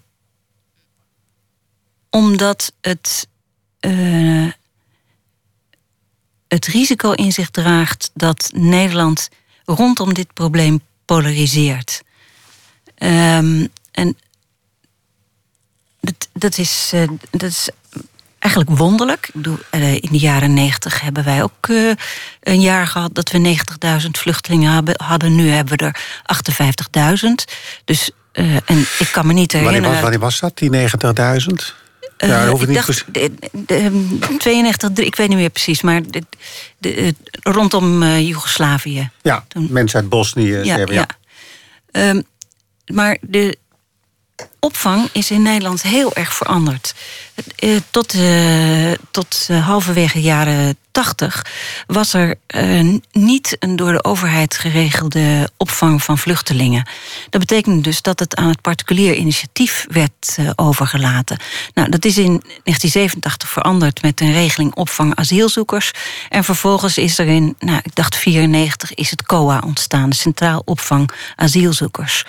omdat 2.09 2.73
het, 2.81 3.29
uh, 3.81 4.53
het 6.49 6.67
risico 6.67 7.13
in 7.13 7.33
zich 7.33 7.51
draagt 7.51 8.11
dat 8.15 8.51
Nederland 8.55 9.29
rondom 9.65 10.15
dit 10.15 10.33
probleem 10.33 10.81
polariseert. 11.05 12.03
Um, 12.99 13.69
en 13.91 14.19
dat, 16.01 16.29
dat, 16.33 16.59
is, 16.59 16.91
uh, 16.95 17.09
dat 17.31 17.51
is 17.51 17.69
eigenlijk 18.41 18.79
wonderlijk. 18.79 19.27
Ik 19.27 19.35
bedoel, 19.35 19.59
uh, 19.71 19.95
in 19.95 20.09
de 20.11 20.19
jaren 20.19 20.55
negentig 20.55 21.01
hebben 21.01 21.25
wij 21.25 21.43
ook 21.43 21.67
uh, 21.69 21.93
een 22.41 22.61
jaar 22.61 22.87
gehad 22.87 23.15
dat 23.15 23.31
we 23.31 23.57
90.000 24.03 24.11
vluchtelingen 24.11 24.95
hadden. 24.97 25.35
Nu 25.35 25.49
hebben 25.49 25.79
we 25.79 25.85
er 25.85 26.01
58.000. 27.25 27.55
Dus, 27.85 28.11
en 28.33 28.79
ik 28.99 29.09
kan 29.13 29.27
me 29.27 29.33
niet 29.33 29.53
herinneren. 29.53 29.83
Wanneer, 29.83 30.03
wanneer 30.03 30.21
was 30.21 30.41
dat, 30.41 30.59
die 30.59 30.71
90.000? 30.71 31.79
Ja, 32.27 32.47
uh, 32.47 32.61
ik 32.61 32.75
dacht, 32.75 33.05
de, 33.13 33.33
de, 33.53 34.17
de, 34.19 34.37
92, 34.39 35.05
ik 35.05 35.17
weet 35.17 35.29
niet 35.29 35.37
meer 35.37 35.51
precies, 35.51 35.83
maar 35.83 36.03
de, 36.79 37.15
rondom 37.43 38.03
uh, 38.03 38.29
Joegoslavië. 38.29 39.11
Ja, 39.23 39.45
Toen, 39.49 39.69
mensen 39.71 40.01
uit 40.01 40.09
Bosnië. 40.09 40.57
Ja, 40.57 40.77
ja. 40.77 40.87
ja. 40.87 41.07
Um, 42.11 42.23
maar 42.87 43.19
de 43.21 43.59
opvang 44.59 45.09
is 45.13 45.31
in 45.31 45.43
Nederland 45.43 45.83
heel 45.83 46.15
erg 46.15 46.35
veranderd. 46.35 46.95
Uh, 47.59 47.77
tot 47.91 48.15
uh, 48.15 48.93
tot 49.11 49.49
halverwege 49.49 50.13
de 50.13 50.21
jaren 50.21 50.77
80 50.91 51.47
was 51.87 52.13
er 52.13 52.35
niet 53.13 53.57
een 53.59 53.77
door 53.77 53.93
de 53.93 54.05
overheid 54.05 54.57
geregelde 54.57 55.51
opvang 55.57 56.03
van 56.03 56.19
vluchtelingen. 56.19 56.89
Dat 57.31 57.41
betekende 57.41 57.81
dus 57.81 58.03
dat 58.03 58.19
het 58.19 58.37
aan 58.37 58.49
het 58.49 58.61
particulier 58.61 59.15
initiatief 59.15 59.87
werd 59.89 60.39
overgelaten. 60.55 61.39
Nou, 61.75 61.89
dat 61.89 62.05
is 62.05 62.19
in 62.19 62.43
1987 62.43 63.49
veranderd 63.49 64.03
met 64.03 64.21
een 64.21 64.33
regeling 64.33 64.75
opvang 64.75 65.15
asielzoekers. 65.15 65.91
En 66.29 66.45
vervolgens 66.45 66.99
is 66.99 67.19
er 67.19 67.27
in, 67.27 67.55
nou, 67.59 67.81
ik 67.83 67.95
dacht 67.95 68.17
94, 68.17 68.95
is 68.95 69.11
het 69.11 69.23
COA 69.23 69.63
ontstaan, 69.65 70.13
Centraal 70.13 70.63
Opvang 70.65 71.11
Asielzoekers. 71.37 72.25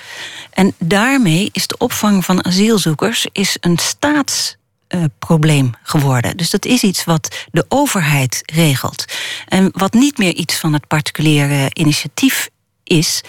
En 0.51 0.73
daarmee 0.79 1.49
is 1.51 1.67
de 1.67 1.77
opvang 1.77 2.00
van 2.23 2.45
asielzoekers 2.45 3.27
is 3.31 3.57
een 3.59 3.77
staats 3.77 4.55
uh, 4.89 5.03
probleem 5.19 5.71
geworden. 5.83 6.37
Dus 6.37 6.49
dat 6.49 6.65
is 6.65 6.83
iets 6.83 7.03
wat 7.03 7.45
de 7.51 7.65
overheid 7.67 8.41
regelt. 8.53 9.05
En 9.47 9.69
wat 9.71 9.93
niet 9.93 10.17
meer 10.17 10.33
iets 10.33 10.55
van 10.55 10.73
het 10.73 10.87
particuliere 10.87 11.69
initiatief 11.73 12.49
is. 12.83 13.21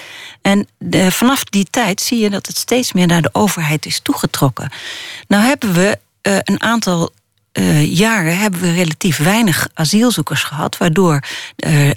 En 0.43 0.69
de, 0.78 1.11
vanaf 1.11 1.44
die 1.44 1.66
tijd 1.70 2.01
zie 2.01 2.19
je 2.19 2.31
dat 2.31 2.47
het 2.47 2.57
steeds 2.57 2.93
meer 2.93 3.07
naar 3.07 3.23
de 3.23 3.31
overheid 3.32 3.86
is 3.86 4.01
toegetrokken. 4.01 4.73
Nou 5.28 5.44
hebben 5.44 5.73
we 5.73 5.99
uh, 6.23 6.36
een 6.43 6.62
aantal 6.62 7.11
jaren 7.82 8.39
hebben 8.39 8.61
we 8.61 8.73
relatief 8.73 9.16
weinig 9.16 9.69
asielzoekers 9.74 10.43
gehad, 10.43 10.78
waardoor 10.78 11.24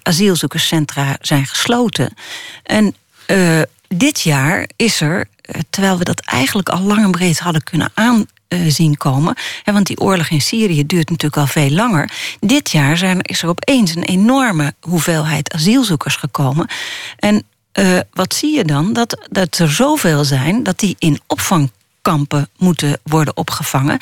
asielzoekerscentra 0.02 1.18
zijn 1.22 1.46
gesloten. 1.46 2.14
En 2.64 2.96
dit 3.88 4.22
jaar 4.22 4.70
is 4.76 5.02
er, 5.02 5.28
terwijl 5.70 5.98
we 5.98 6.04
dat 6.04 6.20
eigenlijk 6.20 6.70
al 6.70 6.82
lang 6.82 7.04
en 7.04 7.12
breed 7.12 7.40
hadden 7.40 7.64
kunnen 7.64 7.92
aan 7.94 8.26
uh, 8.50 8.72
zien 8.72 8.98
komen. 8.98 9.36
want 9.64 9.88
die 9.88 10.00
oorlog 10.00 10.30
in 10.30 10.42
Syrië 10.42 10.86
duurt 10.86 11.10
natuurlijk 11.10 11.42
al 11.42 11.48
veel 11.48 11.70
langer. 11.70 12.12
Dit 12.40 12.72
jaar 12.72 12.98
zijn, 12.98 13.22
is 13.22 13.42
er 13.42 13.50
opeens 13.50 13.96
een 13.96 14.04
enorme 14.04 14.74
hoeveelheid 14.80 15.54
asielzoekers 15.54 16.16
gekomen. 16.16 16.68
En 17.18 17.44
uh, 17.74 18.00
wat 18.14 18.34
zie 18.34 18.56
je 18.56 18.64
dan? 18.64 18.94
Dat, 18.94 19.28
dat 19.32 19.58
er 19.58 19.72
zoveel 19.72 20.24
zijn 20.24 20.64
dat 20.64 20.80
die 20.80 20.96
in 21.00 21.20
opvangkampen 21.28 22.50
moeten 22.58 23.00
worden 23.04 23.38
opgevangen. 23.38 24.00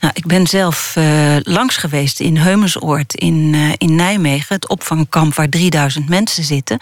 Nou, 0.00 0.12
ik 0.16 0.26
ben 0.26 0.46
zelf 0.46 0.94
langs 1.42 1.76
geweest 1.76 2.20
in 2.20 2.36
Heumensoord 2.36 3.14
in, 3.14 3.54
in 3.78 3.94
Nijmegen, 3.94 4.54
het 4.54 4.68
opvangkamp 4.68 5.34
waar 5.34 5.48
3000 5.48 6.08
mensen 6.08 6.44
zitten. 6.44 6.78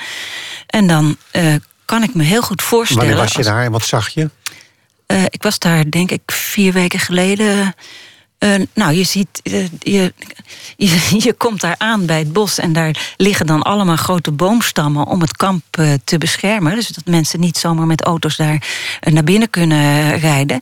En 0.66 0.86
dan 0.86 1.16
uh, 1.32 1.54
kan 1.90 2.02
ik 2.02 2.14
me 2.14 2.22
heel 2.22 2.42
goed 2.42 2.62
voorstellen. 2.62 3.04
Wanneer 3.04 3.22
was 3.22 3.32
je 3.32 3.42
daar 3.42 3.64
en 3.64 3.72
wat 3.72 3.84
zag 3.84 4.08
je? 4.08 4.30
Uh, 5.06 5.24
ik 5.24 5.42
was 5.42 5.58
daar, 5.58 5.90
denk 5.90 6.10
ik, 6.10 6.20
vier 6.26 6.72
weken 6.72 6.98
geleden. 6.98 7.74
Uh, 8.44 8.54
nou, 8.74 8.92
je 8.92 9.04
ziet, 9.04 9.40
uh, 9.42 9.66
je, 9.78 10.12
je, 10.76 11.16
je, 11.24 11.32
komt 11.32 11.60
daar 11.60 11.74
aan 11.78 12.06
bij 12.06 12.18
het 12.18 12.32
bos 12.32 12.58
en 12.58 12.72
daar 12.72 13.14
liggen 13.16 13.46
dan 13.46 13.62
allemaal 13.62 13.96
grote 13.96 14.30
boomstammen 14.30 15.06
om 15.06 15.20
het 15.20 15.36
kamp 15.36 15.64
uh, 15.78 15.92
te 16.04 16.18
beschermen. 16.18 16.74
Dus 16.74 16.88
dat 16.88 17.04
mensen 17.06 17.40
niet 17.40 17.56
zomaar 17.56 17.86
met 17.86 18.02
auto's 18.02 18.36
daar 18.36 18.62
naar 19.00 19.24
binnen 19.24 19.50
kunnen 19.50 20.18
rijden. 20.18 20.60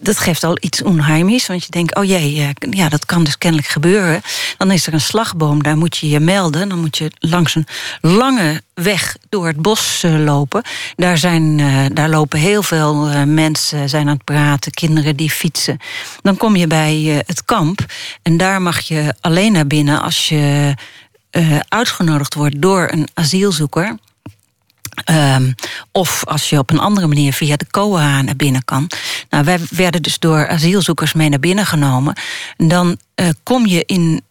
Dat 0.00 0.18
geeft 0.18 0.44
al 0.44 0.56
iets 0.60 0.82
onheimisch, 0.82 1.46
want 1.46 1.64
je 1.64 1.70
denkt, 1.70 1.96
oh 1.96 2.04
jee, 2.04 2.52
ja, 2.70 2.88
dat 2.88 3.06
kan 3.06 3.24
dus 3.24 3.38
kennelijk 3.38 3.68
gebeuren. 3.68 4.22
Dan 4.58 4.70
is 4.70 4.86
er 4.86 4.92
een 4.92 5.00
slagboom, 5.00 5.62
daar 5.62 5.76
moet 5.76 5.96
je 5.96 6.08
je 6.08 6.20
melden. 6.20 6.68
Dan 6.68 6.80
moet 6.80 6.98
je 6.98 7.10
langs 7.18 7.54
een 7.54 7.66
lange 8.00 8.62
weg 8.74 9.16
door 9.28 9.46
het 9.46 9.56
bos 9.56 10.02
lopen. 10.06 10.62
Daar, 10.96 11.18
zijn, 11.18 11.62
daar 11.94 12.08
lopen 12.08 12.38
heel 12.38 12.62
veel 12.62 12.94
mensen 13.26 13.88
zijn 13.88 14.08
aan 14.08 14.14
het 14.14 14.24
praten, 14.24 14.72
kinderen 14.72 15.16
die 15.16 15.30
fietsen. 15.30 15.78
Dan 16.22 16.36
kom 16.36 16.56
je 16.56 16.66
bij 17.04 17.22
het 17.26 17.44
kamp. 17.44 17.84
En 18.22 18.36
daar 18.36 18.62
mag 18.62 18.80
je 18.80 19.14
alleen 19.20 19.52
naar 19.52 19.66
binnen 19.66 20.02
als 20.02 20.28
je 20.28 20.74
uh, 21.30 21.58
uitgenodigd 21.68 22.34
wordt 22.34 22.62
door 22.62 22.88
een 22.92 23.08
asielzoeker. 23.14 23.96
Um, 25.10 25.54
of 25.92 26.24
als 26.26 26.50
je 26.50 26.58
op 26.58 26.70
een 26.70 26.78
andere 26.78 27.06
manier 27.06 27.32
via 27.32 27.56
de 27.56 27.66
COA 27.70 28.22
naar 28.22 28.36
binnen 28.36 28.64
kan. 28.64 28.90
Nou, 29.30 29.44
wij 29.44 29.58
werden 29.70 30.02
dus 30.02 30.18
door 30.18 30.48
asielzoekers 30.48 31.12
mee 31.12 31.28
naar 31.28 31.40
binnen 31.40 31.66
genomen. 31.66 32.16
En 32.56 32.68
dan 32.68 32.98
uh, 33.20 33.28
kom 33.42 33.66
je 33.66 33.84
in 33.86 34.22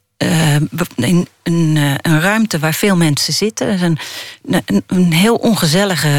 in 0.95 1.27
een, 1.43 1.77
een, 2.01 2.21
ruimte 2.21 2.59
waar 2.59 2.73
veel 2.73 2.95
mensen 2.95 3.33
zitten. 3.33 3.83
Een, 3.83 3.97
een 4.87 5.13
heel 5.13 5.35
ongezellige 5.35 6.09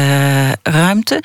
ruimte. 0.63 1.23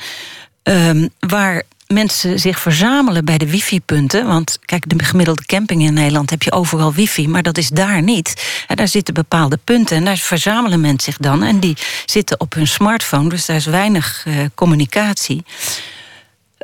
Um, 0.63 1.09
waar 1.19 1.63
mensen 1.91 2.39
zich 2.39 2.59
verzamelen 2.59 3.25
bij 3.25 3.37
de 3.37 3.49
wifi-punten. 3.49 4.25
Want 4.25 4.59
kijk, 4.65 4.89
de 4.89 5.03
gemiddelde 5.03 5.45
camping 5.45 5.81
in 5.81 5.93
Nederland 5.93 6.29
heb 6.29 6.43
je 6.43 6.51
overal 6.51 6.93
wifi, 6.93 7.27
maar 7.27 7.43
dat 7.43 7.57
is 7.57 7.69
daar 7.69 8.01
niet. 8.01 8.63
En 8.67 8.75
daar 8.75 8.87
zitten 8.87 9.13
bepaalde 9.13 9.57
punten 9.63 9.97
en 9.97 10.05
daar 10.05 10.17
verzamelen 10.17 10.81
mensen 10.81 11.13
zich 11.13 11.17
dan. 11.17 11.43
En 11.43 11.59
die 11.59 11.77
zitten 12.05 12.39
op 12.39 12.53
hun 12.53 12.67
smartphone, 12.67 13.29
dus 13.29 13.45
daar 13.45 13.55
is 13.55 13.65
weinig 13.65 14.25
uh, 14.27 14.35
communicatie. 14.55 15.43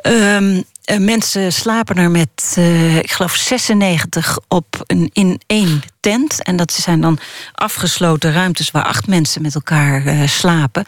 Um, 0.02 0.64
mensen 0.98 1.52
slapen 1.52 1.96
er 1.96 2.10
met, 2.10 2.54
uh, 2.58 2.96
ik 2.96 3.10
geloof, 3.10 3.34
96 3.34 4.38
op 4.48 4.82
een, 4.86 5.10
in 5.12 5.40
één 5.46 5.82
tent. 6.00 6.42
En 6.42 6.56
dat 6.56 6.72
zijn 6.72 7.00
dan 7.00 7.18
afgesloten 7.54 8.32
ruimtes 8.32 8.70
waar 8.70 8.84
acht 8.84 9.06
mensen 9.06 9.42
met 9.42 9.54
elkaar 9.54 10.06
uh, 10.06 10.26
slapen. 10.26 10.84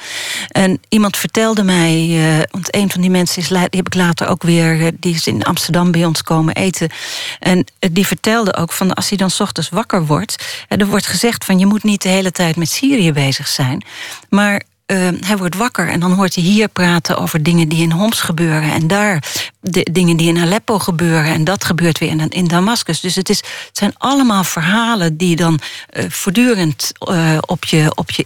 En 0.48 0.81
iemand 0.89 1.16
vertelde 1.16 1.62
mij, 1.62 2.18
want 2.51 2.74
een 2.74 2.90
van 2.90 3.01
die 3.01 3.10
mensen 3.10 3.43
is, 3.43 3.48
heb 3.48 3.74
ik 3.74 3.94
later 3.94 4.28
ook 4.28 4.43
weer, 4.43 4.93
die 5.01 5.14
is 5.14 5.27
in 5.27 5.43
Amsterdam 5.43 5.90
bij 5.90 6.05
ons 6.05 6.22
komen 6.22 6.55
eten. 6.55 6.90
En 7.39 7.64
die 7.78 8.06
vertelde 8.06 8.56
ook 8.56 8.72
van 8.72 8.94
als 8.94 9.09
hij 9.09 9.18
dan 9.18 9.31
ochtends 9.39 9.68
wakker 9.68 10.06
wordt, 10.06 10.64
er 10.68 10.86
wordt 10.86 11.06
gezegd 11.06 11.44
van 11.44 11.59
je 11.59 11.66
moet 11.66 11.82
niet 11.82 12.02
de 12.02 12.09
hele 12.09 12.32
tijd 12.32 12.56
met 12.56 12.70
Syrië 12.70 13.12
bezig 13.12 13.48
zijn. 13.48 13.85
Maar 14.28 14.62
uh, 14.91 15.09
hij 15.21 15.37
wordt 15.37 15.57
wakker 15.57 15.89
en 15.89 16.01
dan 16.01 16.12
hoort 16.12 16.35
hij 16.35 16.45
hier 16.45 16.69
praten 16.69 17.17
over 17.17 17.43
dingen 17.43 17.69
die 17.69 17.83
in 17.83 17.91
Homs 17.91 18.21
gebeuren. 18.21 18.73
En 18.73 18.87
daar 18.87 19.25
de 19.61 19.87
dingen 19.93 20.17
die 20.17 20.29
in 20.29 20.39
Aleppo 20.39 20.79
gebeuren. 20.79 21.33
En 21.33 21.45
dat 21.45 21.65
gebeurt 21.65 21.99
weer 21.99 22.09
in, 22.09 22.29
in 22.29 22.47
Damascus. 22.47 23.01
Dus 23.01 23.15
het, 23.15 23.29
is, 23.29 23.39
het 23.39 23.79
zijn 23.79 23.95
allemaal 23.99 24.45
verhalen 24.45 25.17
die 25.17 25.37
dan 25.37 25.61
uh, 25.93 26.05
voortdurend 26.09 26.93
uh, 27.11 27.39
op, 27.41 27.65
je, 27.65 27.93
op 27.95 28.11
je 28.11 28.25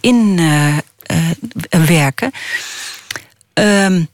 inwerken. 1.70 2.30
Um, 3.54 4.08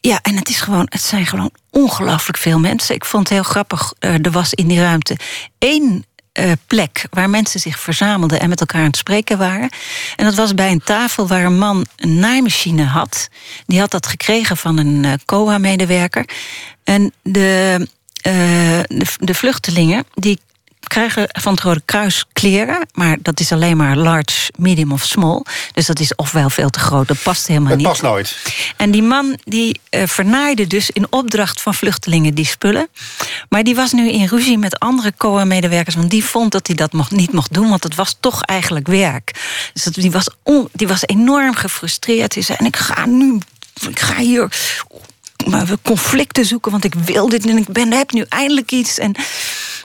ja, 0.00 0.18
en 0.22 0.36
het, 0.36 0.48
is 0.48 0.60
gewoon, 0.60 0.86
het 0.88 1.02
zijn 1.02 1.26
gewoon 1.26 1.50
ongelooflijk 1.70 2.38
veel 2.38 2.58
mensen. 2.58 2.94
Ik 2.94 3.04
vond 3.04 3.28
het 3.28 3.38
heel 3.38 3.50
grappig. 3.50 3.92
er 3.98 4.30
was 4.30 4.54
in 4.54 4.66
die 4.66 4.80
ruimte 4.80 5.16
één 5.58 6.04
uh, 6.38 6.52
plek 6.66 7.06
waar 7.10 7.30
mensen 7.30 7.60
zich 7.60 7.78
verzamelden 7.78 8.40
en 8.40 8.48
met 8.48 8.60
elkaar 8.60 8.80
aan 8.80 8.86
het 8.86 8.96
spreken 8.96 9.38
waren. 9.38 9.68
En 10.16 10.24
dat 10.24 10.34
was 10.34 10.54
bij 10.54 10.70
een 10.70 10.82
tafel 10.84 11.26
waar 11.26 11.44
een 11.44 11.58
man 11.58 11.86
een 11.96 12.18
naaimachine 12.18 12.84
had. 12.84 13.28
Die 13.66 13.80
had 13.80 13.90
dat 13.90 14.06
gekregen 14.06 14.56
van 14.56 14.78
een 14.78 15.04
uh, 15.04 15.12
COA-medewerker. 15.24 16.28
En 16.84 17.12
de, 17.22 17.86
de, 18.22 19.06
de 19.18 19.34
vluchtelingen 19.34 20.04
die 20.14 20.40
krijgen 20.86 21.28
van 21.28 21.52
het 21.52 21.62
Rode 21.62 21.82
Kruis 21.84 22.24
kleren. 22.32 22.86
Maar 22.92 23.16
dat 23.20 23.40
is 23.40 23.52
alleen 23.52 23.76
maar 23.76 23.96
large, 23.96 24.50
medium 24.56 24.92
of 24.92 25.02
small. 25.04 25.44
Dus 25.72 25.86
dat 25.86 26.00
is 26.00 26.14
ofwel 26.14 26.50
veel 26.50 26.70
te 26.70 26.78
groot. 26.78 27.08
Dat 27.08 27.22
past 27.22 27.46
helemaal 27.46 27.68
dat 27.68 27.78
niet. 27.78 27.86
past 27.86 28.02
nooit. 28.02 28.36
En 28.76 28.90
die 28.90 29.02
man 29.02 29.38
die 29.44 29.80
uh, 29.90 30.02
vernaaide 30.06 30.66
dus 30.66 30.90
in 30.90 31.06
opdracht 31.10 31.60
van 31.60 31.74
vluchtelingen 31.74 32.34
die 32.34 32.46
spullen. 32.46 32.88
Maar 33.48 33.62
die 33.62 33.74
was 33.74 33.92
nu 33.92 34.10
in 34.10 34.26
ruzie 34.26 34.58
met 34.58 34.78
andere 34.78 35.12
COA-medewerkers. 35.16 35.94
Want 35.94 36.10
die 36.10 36.24
vond 36.24 36.52
dat 36.52 36.66
hij 36.66 36.76
dat 36.76 36.92
mocht, 36.92 37.10
niet 37.10 37.32
mocht 37.32 37.52
doen. 37.54 37.68
Want 37.68 37.82
het 37.82 37.94
was 37.94 38.16
toch 38.20 38.42
eigenlijk 38.42 38.86
werk. 38.86 39.32
Dus 39.72 39.82
dat, 39.82 39.94
die, 39.94 40.10
was 40.10 40.28
on, 40.42 40.68
die 40.72 40.88
was 40.88 41.06
enorm 41.06 41.54
gefrustreerd. 41.54 42.34
Hij 42.34 42.42
zei, 42.42 42.58
en 42.58 42.66
ik 42.66 42.76
ga 42.76 43.06
nu... 43.06 43.38
Ik 43.88 44.00
ga 44.00 44.16
hier 44.16 44.48
conflicten 45.82 46.44
zoeken, 46.44 46.70
want 46.70 46.84
ik 46.84 46.94
wil 46.94 47.28
dit 47.28 47.46
en 47.46 47.56
ik 47.56 47.68
ben, 47.68 47.92
heb 47.92 48.12
nu 48.12 48.24
eindelijk 48.28 48.70
iets. 48.70 48.98
En 48.98 49.14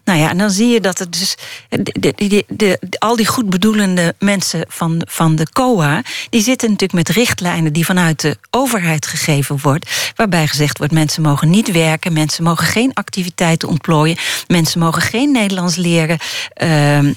nou 0.08 0.20
ja, 0.20 0.30
en 0.30 0.38
dan 0.38 0.50
zie 0.50 0.68
je 0.68 0.82
dat 0.82 1.00
het 1.00 1.12
dus. 1.12 1.36
De, 1.70 2.44
de, 2.48 2.80
al 3.00 3.16
die 3.16 3.26
goedbedoelende 3.26 4.16
mensen 4.20 4.66
van, 4.68 5.02
van 5.10 5.36
de 5.36 5.48
COA. 5.52 6.02
die 6.30 6.42
zitten 6.42 6.70
natuurlijk 6.70 7.08
met 7.08 7.18
richtlijnen 7.18 7.74
die 7.74 7.86
vanuit 7.86 8.22
de 8.22 8.38
overheid 8.50 9.06
gegeven 9.06 9.60
wordt. 9.62 10.12
Waarbij 10.16 10.48
gezegd 10.48 10.78
wordt: 10.78 10.94
mensen 10.94 11.22
mogen 11.22 11.50
niet 11.50 11.72
werken, 11.72 12.14
mensen 12.14 12.44
mogen 12.44 12.66
geen 12.66 12.94
activiteiten 12.94 13.68
ontplooien, 13.68 14.18
mensen 14.48 14.80
mogen 14.80 15.02
geen 15.02 15.32
Nederlands 15.32 15.76
leren. 15.76 16.18
Uh, 16.64 16.98
uh, 16.98 17.12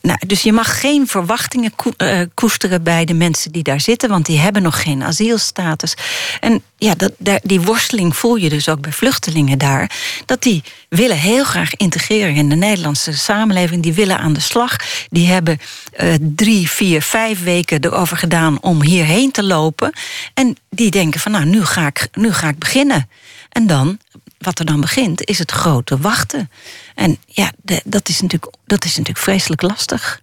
nou, 0.00 0.18
dus 0.26 0.42
je 0.42 0.52
mag 0.52 0.80
geen 0.80 1.06
verwachtingen 1.06 1.72
uh, 1.98 2.20
koesteren 2.34 2.82
bij 2.82 3.04
de 3.04 3.14
mensen 3.14 3.52
die 3.52 3.62
daar 3.62 3.80
zitten, 3.80 4.08
want 4.08 4.26
die 4.26 4.38
hebben 4.38 4.62
nog 4.62 4.82
geen 4.82 5.02
asielstatus. 5.02 5.94
En 6.40 6.62
ja, 6.76 6.94
dat, 6.94 7.40
die 7.42 7.60
worsteling 7.60 8.16
voel 8.16 8.36
je 8.36 8.48
dus 8.48 8.68
ook 8.68 8.80
bij 8.80 8.92
vluchtelingen 8.92 9.58
daar. 9.58 9.90
Dat 10.26 10.42
die 10.42 10.62
willen 10.98 11.18
heel 11.18 11.44
graag 11.44 11.74
integreren 11.74 12.34
in 12.34 12.48
de 12.48 12.54
Nederlandse 12.54 13.12
samenleving. 13.12 13.82
Die 13.82 13.92
willen 13.92 14.18
aan 14.18 14.32
de 14.32 14.40
slag. 14.40 14.76
Die 15.10 15.26
hebben 15.26 15.60
uh, 16.00 16.14
drie, 16.20 16.70
vier, 16.70 17.02
vijf 17.02 17.42
weken 17.42 17.84
erover 17.84 18.16
gedaan 18.16 18.62
om 18.62 18.82
hierheen 18.82 19.30
te 19.30 19.42
lopen. 19.42 19.92
En 20.34 20.56
die 20.70 20.90
denken 20.90 21.20
van 21.20 21.32
nou, 21.32 21.44
nu 21.44 21.64
ga 21.64 21.86
ik, 21.86 22.08
nu 22.12 22.32
ga 22.32 22.48
ik 22.48 22.58
beginnen. 22.58 23.08
En 23.48 23.66
dan, 23.66 23.98
wat 24.38 24.58
er 24.58 24.64
dan 24.64 24.80
begint, 24.80 25.24
is 25.24 25.38
het 25.38 25.50
grote 25.50 25.98
wachten. 25.98 26.50
En 26.94 27.18
ja, 27.26 27.52
dat, 27.84 28.08
is 28.08 28.20
natuurlijk, 28.20 28.52
dat 28.66 28.84
is 28.84 28.90
natuurlijk 28.90 29.24
vreselijk 29.24 29.62
lastig. 29.62 30.21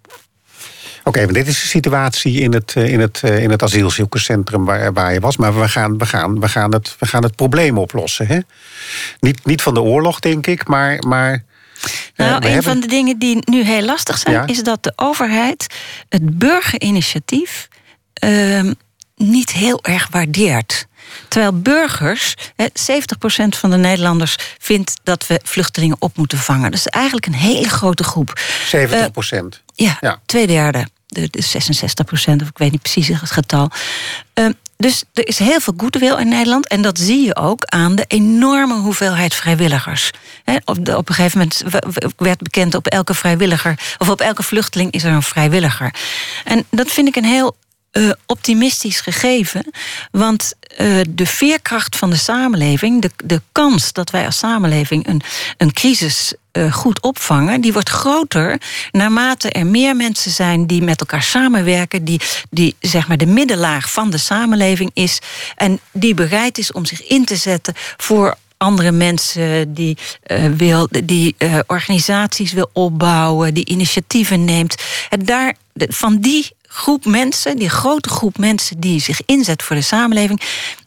Oké, 1.04 1.20
okay, 1.20 1.34
dit 1.34 1.48
is 1.48 1.62
de 1.62 1.68
situatie 1.68 2.40
in 2.40 2.54
het, 2.54 2.76
in 2.76 3.00
het, 3.00 3.22
in 3.24 3.50
het 3.50 3.64
asielzoekerscentrum 3.64 4.66
waar, 4.66 4.94
waar 4.94 5.14
je 5.14 5.20
was. 5.20 5.38
Maar 5.38 5.60
we 5.60 5.70
gaan, 5.70 5.98
we 5.98 6.06
gaan, 6.06 6.40
we 6.40 6.50
gaan, 6.50 6.74
het, 6.74 6.96
we 7.00 7.06
gaan 7.06 7.24
het 7.24 7.36
probleem 7.36 7.78
oplossen. 7.78 8.28
Hè? 8.28 8.40
Niet, 9.20 9.46
niet 9.46 9.62
van 9.62 9.74
de 9.74 9.82
oorlog, 9.82 10.20
denk 10.20 10.48
ik, 10.48 10.68
maar. 10.68 11.00
maar 11.08 11.44
nou, 12.16 12.36
een 12.36 12.44
hebben... 12.44 12.64
van 12.64 12.80
de 12.80 12.88
dingen 12.88 13.20
die 13.20 13.38
nu 13.40 13.64
heel 13.64 13.86
lastig 13.86 14.18
zijn, 14.18 14.36
ja? 14.36 14.48
is 14.48 14.64
dat 14.64 14.84
de 14.84 14.94
overheid 14.96 15.68
het 16.10 16.38
burgerinitiatief 16.38 17.68
uh, 18.24 18.72
niet 19.16 19.52
heel 19.52 19.84
erg 19.84 20.08
waardeert. 20.12 20.88
Terwijl 21.28 21.62
burgers, 21.62 22.36
70% 22.58 22.64
van 23.50 23.70
de 23.70 23.78
Nederlanders 23.78 24.36
vindt 24.58 25.00
dat 25.04 25.28
we 25.28 25.40
vluchtelingen 25.44 25.96
op 26.00 26.18
moeten 26.18 26.38
vangen. 26.38 26.72
Dat 26.72 26.80
is 26.80 26.88
eigenlijk 26.88 27.26
een 27.26 27.34
hele 27.34 27.70
grote 27.70 28.04
groep. 28.04 28.40
70%? 28.40 28.40
Uh, 28.72 29.06
ja, 29.84 29.98
ja, 30.00 30.20
twee 30.26 30.48
derde. 30.48 30.88
De, 31.08 31.28
de 31.30 31.42
66 31.42 32.06
procent, 32.06 32.42
of 32.42 32.48
ik 32.48 32.58
weet 32.58 32.72
niet 32.72 32.82
precies 32.82 33.08
het 33.08 33.32
getal. 33.32 33.72
Uh, 34.40 34.50
dus 34.78 35.04
er 35.14 35.28
is 35.28 35.40
heel 35.40 35.60
veel 35.60 35.74
goodwill 35.78 36.18
in 36.18 36.28
Nederland. 36.28 36.68
En 36.68 36.82
dat 36.82 37.00
zie 37.00 37.26
je 37.26 37.36
ook 37.36 37.66
aan 37.66 37.96
de 37.96 38.06
enorme 38.08 38.74
hoeveelheid 38.74 39.34
vrijwilligers. 39.34 40.12
op, 40.66 40.86
de, 40.86 40.98
op 40.98 41.10
een 41.10 41.16
gegeven 41.16 41.38
moment 41.38 41.64
werd 42.18 42.42
bekend 42.42 42.76
op 42.76 42.88
elke 42.88 43.14
vrijwilliger, 43.14 43.80
of 43.98 44.10
op 44.10 44.22
elke 44.22 44.44
vluchteling 44.44 44.92
is 44.92 45.04
er 45.04 45.12
een 45.12 45.24
vrijwilliger. 45.24 45.94
En 46.44 46.66
dat 46.70 46.92
vind 46.92 47.08
ik 47.08 47.16
een 47.16 47.26
heel 47.26 47.56
uh, 47.94 48.10
optimistisch 48.26 49.00
gegeven. 49.00 49.66
Want 50.12 50.54
uh, 50.82 51.00
de 51.10 51.26
veerkracht 51.26 51.96
van 51.96 52.10
de 52.10 52.16
samenleving, 52.16 53.02
de, 53.02 53.12
de 53.26 53.42
kans 53.52 53.94
dat 53.94 54.10
wij 54.10 54.26
als 54.26 54.38
samenleving 54.38 55.08
een, 55.08 55.22
een 55.58 55.74
crisis 55.74 56.34
uh, 56.54 56.74
goed 56.74 57.02
opvangen, 57.02 57.62
die 57.62 57.74
wordt 57.74 57.90
groter 57.90 58.62
naarmate 58.92 59.50
er 59.50 59.66
meer 59.66 59.96
mensen 59.96 60.32
zijn 60.32 60.68
die 60.68 60.82
met 60.82 61.00
elkaar 61.00 61.24
samenwerken, 61.24 62.04
die, 62.04 62.22
die 62.50 62.76
zeg 62.80 63.08
maar 63.08 63.18
de 63.18 63.26
middenlaag 63.26 63.92
van 63.92 64.10
de 64.10 64.18
samenleving 64.18 64.92
is 64.94 65.20
en 65.56 65.80
die 65.92 66.14
bereid 66.14 66.58
is 66.58 66.72
om 66.72 66.86
zich 66.86 67.08
in 67.08 67.26
te 67.26 67.36
zetten 67.36 67.74
voor 67.98 68.36
andere 68.58 68.92
mensen 68.92 69.74
die, 69.74 69.98
wil, 70.56 70.88
die 71.04 71.36
organisaties 71.68 72.52
wil 72.52 72.70
opbouwen, 72.74 73.54
die 73.54 73.66
initiatieven 73.66 74.46
neemt. 74.46 74.76
En 75.10 75.26
daar, 75.26 75.56
van 75.76 76.18
die 76.18 76.58
groep 76.72 77.06
mensen, 77.06 77.58
die 77.58 77.70
grote 77.70 78.10
groep 78.10 78.38
mensen 78.38 78.80
die 78.80 79.02
zich 79.02 79.22
inzet 79.26 79.64
voor 79.64 79.76
de 79.76 79.82
samenleving, 79.82 80.42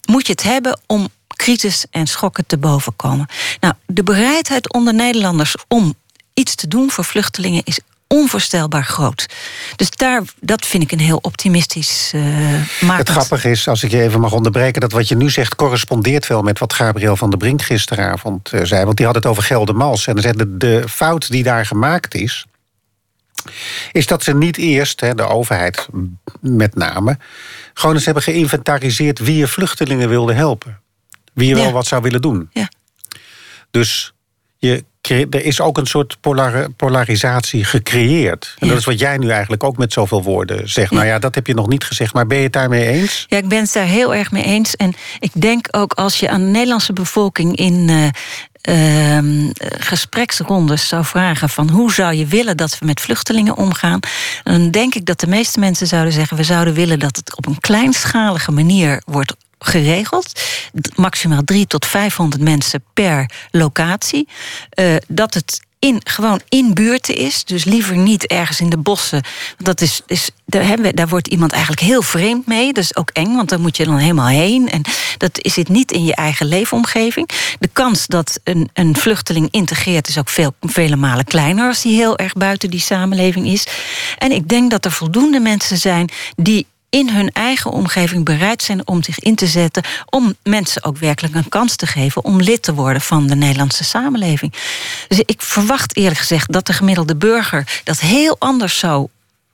moet 0.08 0.26
je 0.26 0.32
het 0.32 0.42
hebben 0.42 0.80
om 0.86 1.08
crisis 1.36 1.84
en 1.90 2.06
schokken 2.06 2.46
te 2.46 2.58
bovenkomen. 2.58 3.26
Nou, 3.60 3.74
de 3.86 4.02
bereidheid 4.02 4.72
onder 4.72 4.94
Nederlanders 4.94 5.54
om 5.68 5.94
iets 6.34 6.54
te 6.54 6.68
doen 6.68 6.90
voor 6.90 7.04
vluchtelingen 7.04 7.62
is 7.64 7.80
onvoorstelbaar 8.06 8.84
groot. 8.84 9.26
Dus 9.76 9.90
daar, 9.90 10.22
dat 10.40 10.66
vind 10.66 10.82
ik 10.82 10.92
een 10.92 11.00
heel 11.00 11.18
optimistisch 11.22 12.12
uh, 12.14 12.22
Het 12.80 13.08
grappige 13.08 13.50
is, 13.50 13.68
als 13.68 13.82
ik 13.82 13.90
je 13.90 14.02
even 14.02 14.20
mag 14.20 14.32
onderbreken... 14.32 14.80
dat 14.80 14.92
wat 14.92 15.08
je 15.08 15.16
nu 15.16 15.30
zegt 15.30 15.54
correspondeert 15.54 16.26
wel 16.26 16.42
met 16.42 16.58
wat 16.58 16.72
Gabriel 16.72 17.16
van 17.16 17.30
der 17.30 17.38
Brink 17.38 17.62
gisteravond 17.62 18.52
uh, 18.52 18.60
zei. 18.64 18.84
Want 18.84 18.96
die 18.96 19.06
had 19.06 19.14
het 19.14 19.26
over 19.26 19.42
Geldermals. 19.42 20.06
En 20.06 20.20
zei 20.20 20.34
de 20.48 20.84
fout 20.88 21.30
die 21.30 21.42
daar 21.42 21.66
gemaakt 21.66 22.14
is 22.14 22.46
is 23.92 24.06
dat 24.06 24.22
ze 24.22 24.34
niet 24.34 24.56
eerst, 24.56 24.98
de 24.98 25.26
overheid 25.26 25.88
met 26.40 26.74
name, 26.74 27.18
gewoon 27.74 27.94
eens 27.94 28.04
hebben 28.04 28.22
geïnventariseerd 28.22 29.18
wie 29.18 29.36
je 29.36 29.46
vluchtelingen 29.46 30.08
wilde 30.08 30.32
helpen. 30.32 30.80
Wie 31.32 31.48
je 31.48 31.54
wel 31.54 31.72
wat 31.72 31.86
zou 31.86 32.02
willen 32.02 32.20
doen. 32.20 32.48
Ja. 32.52 32.70
Dus 33.70 34.12
je, 34.58 34.84
er 35.08 35.44
is 35.44 35.60
ook 35.60 35.78
een 35.78 35.86
soort 35.86 36.16
polar, 36.20 36.70
polarisatie 36.70 37.64
gecreëerd. 37.64 38.54
En 38.58 38.68
dat 38.68 38.78
is 38.78 38.84
wat 38.84 38.98
jij 38.98 39.18
nu 39.18 39.30
eigenlijk 39.30 39.64
ook 39.64 39.76
met 39.76 39.92
zoveel 39.92 40.22
woorden 40.22 40.70
zegt. 40.70 40.90
Nou 40.90 41.06
ja, 41.06 41.18
dat 41.18 41.34
heb 41.34 41.46
je 41.46 41.54
nog 41.54 41.68
niet 41.68 41.84
gezegd, 41.84 42.14
maar 42.14 42.26
ben 42.26 42.36
je 42.36 42.42
het 42.42 42.52
daarmee 42.52 42.86
eens? 42.86 43.24
Ja, 43.28 43.36
ik 43.36 43.48
ben 43.48 43.62
het 43.62 43.72
daar 43.72 43.86
heel 43.86 44.14
erg 44.14 44.30
mee 44.30 44.44
eens. 44.44 44.76
En 44.76 44.94
ik 45.18 45.30
denk 45.34 45.68
ook 45.70 45.92
als 45.92 46.20
je 46.20 46.28
aan 46.28 46.40
de 46.40 46.50
Nederlandse 46.50 46.92
bevolking 46.92 47.56
in 47.56 47.90
uh, 48.68 49.18
gespreksrondes 49.78 50.88
zou 50.88 51.04
vragen 51.04 51.48
van 51.48 51.70
hoe 51.70 51.92
zou 51.92 52.14
je 52.14 52.26
willen 52.26 52.56
dat 52.56 52.78
we 52.78 52.86
met 52.86 53.00
vluchtelingen 53.00 53.56
omgaan, 53.56 54.00
dan 54.42 54.70
denk 54.70 54.94
ik 54.94 55.06
dat 55.06 55.20
de 55.20 55.26
meeste 55.26 55.60
mensen 55.60 55.86
zouden 55.86 56.12
zeggen: 56.12 56.36
we 56.36 56.44
zouden 56.44 56.74
willen 56.74 56.98
dat 56.98 57.16
het 57.16 57.36
op 57.36 57.46
een 57.46 57.60
kleinschalige 57.60 58.52
manier 58.52 59.02
wordt 59.04 59.34
geregeld. 59.58 60.40
Maximaal 60.94 61.44
3 61.44 61.66
tot 61.66 61.86
500 61.86 62.42
mensen 62.42 62.84
per 62.94 63.30
locatie. 63.50 64.28
Uh, 64.78 64.96
dat 65.08 65.34
het 65.34 65.60
in, 65.84 66.00
gewoon 66.04 66.40
in 66.48 66.74
buurten 66.74 67.16
is. 67.16 67.44
Dus 67.44 67.64
liever 67.64 67.96
niet 67.96 68.26
ergens 68.26 68.60
in 68.60 68.70
de 68.70 68.78
bossen. 68.78 69.22
Dat 69.58 69.80
is, 69.80 70.00
is, 70.06 70.30
daar, 70.44 70.66
hebben 70.66 70.86
we, 70.86 70.94
daar 70.94 71.08
wordt 71.08 71.28
iemand 71.28 71.52
eigenlijk 71.52 71.82
heel 71.82 72.02
vreemd 72.02 72.46
mee. 72.46 72.72
Dat 72.72 72.84
is 72.84 72.96
ook 72.96 73.10
eng, 73.10 73.34
want 73.34 73.48
daar 73.48 73.60
moet 73.60 73.76
je 73.76 73.84
dan 73.84 73.96
helemaal 73.96 74.26
heen. 74.26 74.70
En 74.70 74.82
dat 75.18 75.38
het 75.54 75.68
niet 75.68 75.92
in 75.92 76.04
je 76.04 76.14
eigen 76.14 76.46
leefomgeving. 76.46 77.28
De 77.58 77.68
kans 77.72 78.06
dat 78.06 78.40
een, 78.44 78.70
een 78.72 78.96
vluchteling 78.96 79.48
integreert 79.50 80.08
is 80.08 80.18
ook 80.18 80.28
veel, 80.28 80.54
vele 80.60 80.96
malen 80.96 81.24
kleiner 81.24 81.68
als 81.68 81.82
die 81.82 81.96
heel 81.96 82.18
erg 82.18 82.32
buiten 82.32 82.70
die 82.70 82.80
samenleving 82.80 83.46
is. 83.46 83.66
En 84.18 84.32
ik 84.32 84.48
denk 84.48 84.70
dat 84.70 84.84
er 84.84 84.92
voldoende 84.92 85.40
mensen 85.40 85.78
zijn 85.78 86.10
die 86.36 86.66
in 86.92 87.08
hun 87.08 87.30
eigen 87.30 87.70
omgeving 87.70 88.24
bereid 88.24 88.62
zijn 88.62 88.86
om 88.86 89.02
zich 89.02 89.18
in 89.18 89.34
te 89.34 89.46
zetten. 89.46 89.82
om 90.10 90.34
mensen 90.42 90.84
ook 90.84 90.98
werkelijk 90.98 91.34
een 91.34 91.48
kans 91.48 91.76
te 91.76 91.86
geven 91.86 92.24
om 92.24 92.40
lid 92.40 92.62
te 92.62 92.74
worden 92.74 93.02
van 93.02 93.26
de 93.26 93.34
Nederlandse 93.34 93.84
samenleving. 93.84 94.52
Dus 95.08 95.20
ik 95.24 95.42
verwacht 95.42 95.96
eerlijk 95.96 96.18
gezegd 96.18 96.52
dat 96.52 96.66
de 96.66 96.72
gemiddelde 96.72 97.16
burger 97.16 97.80
dat 97.84 98.00
heel 98.00 98.36
anders 98.38 98.78
zou 98.78 99.08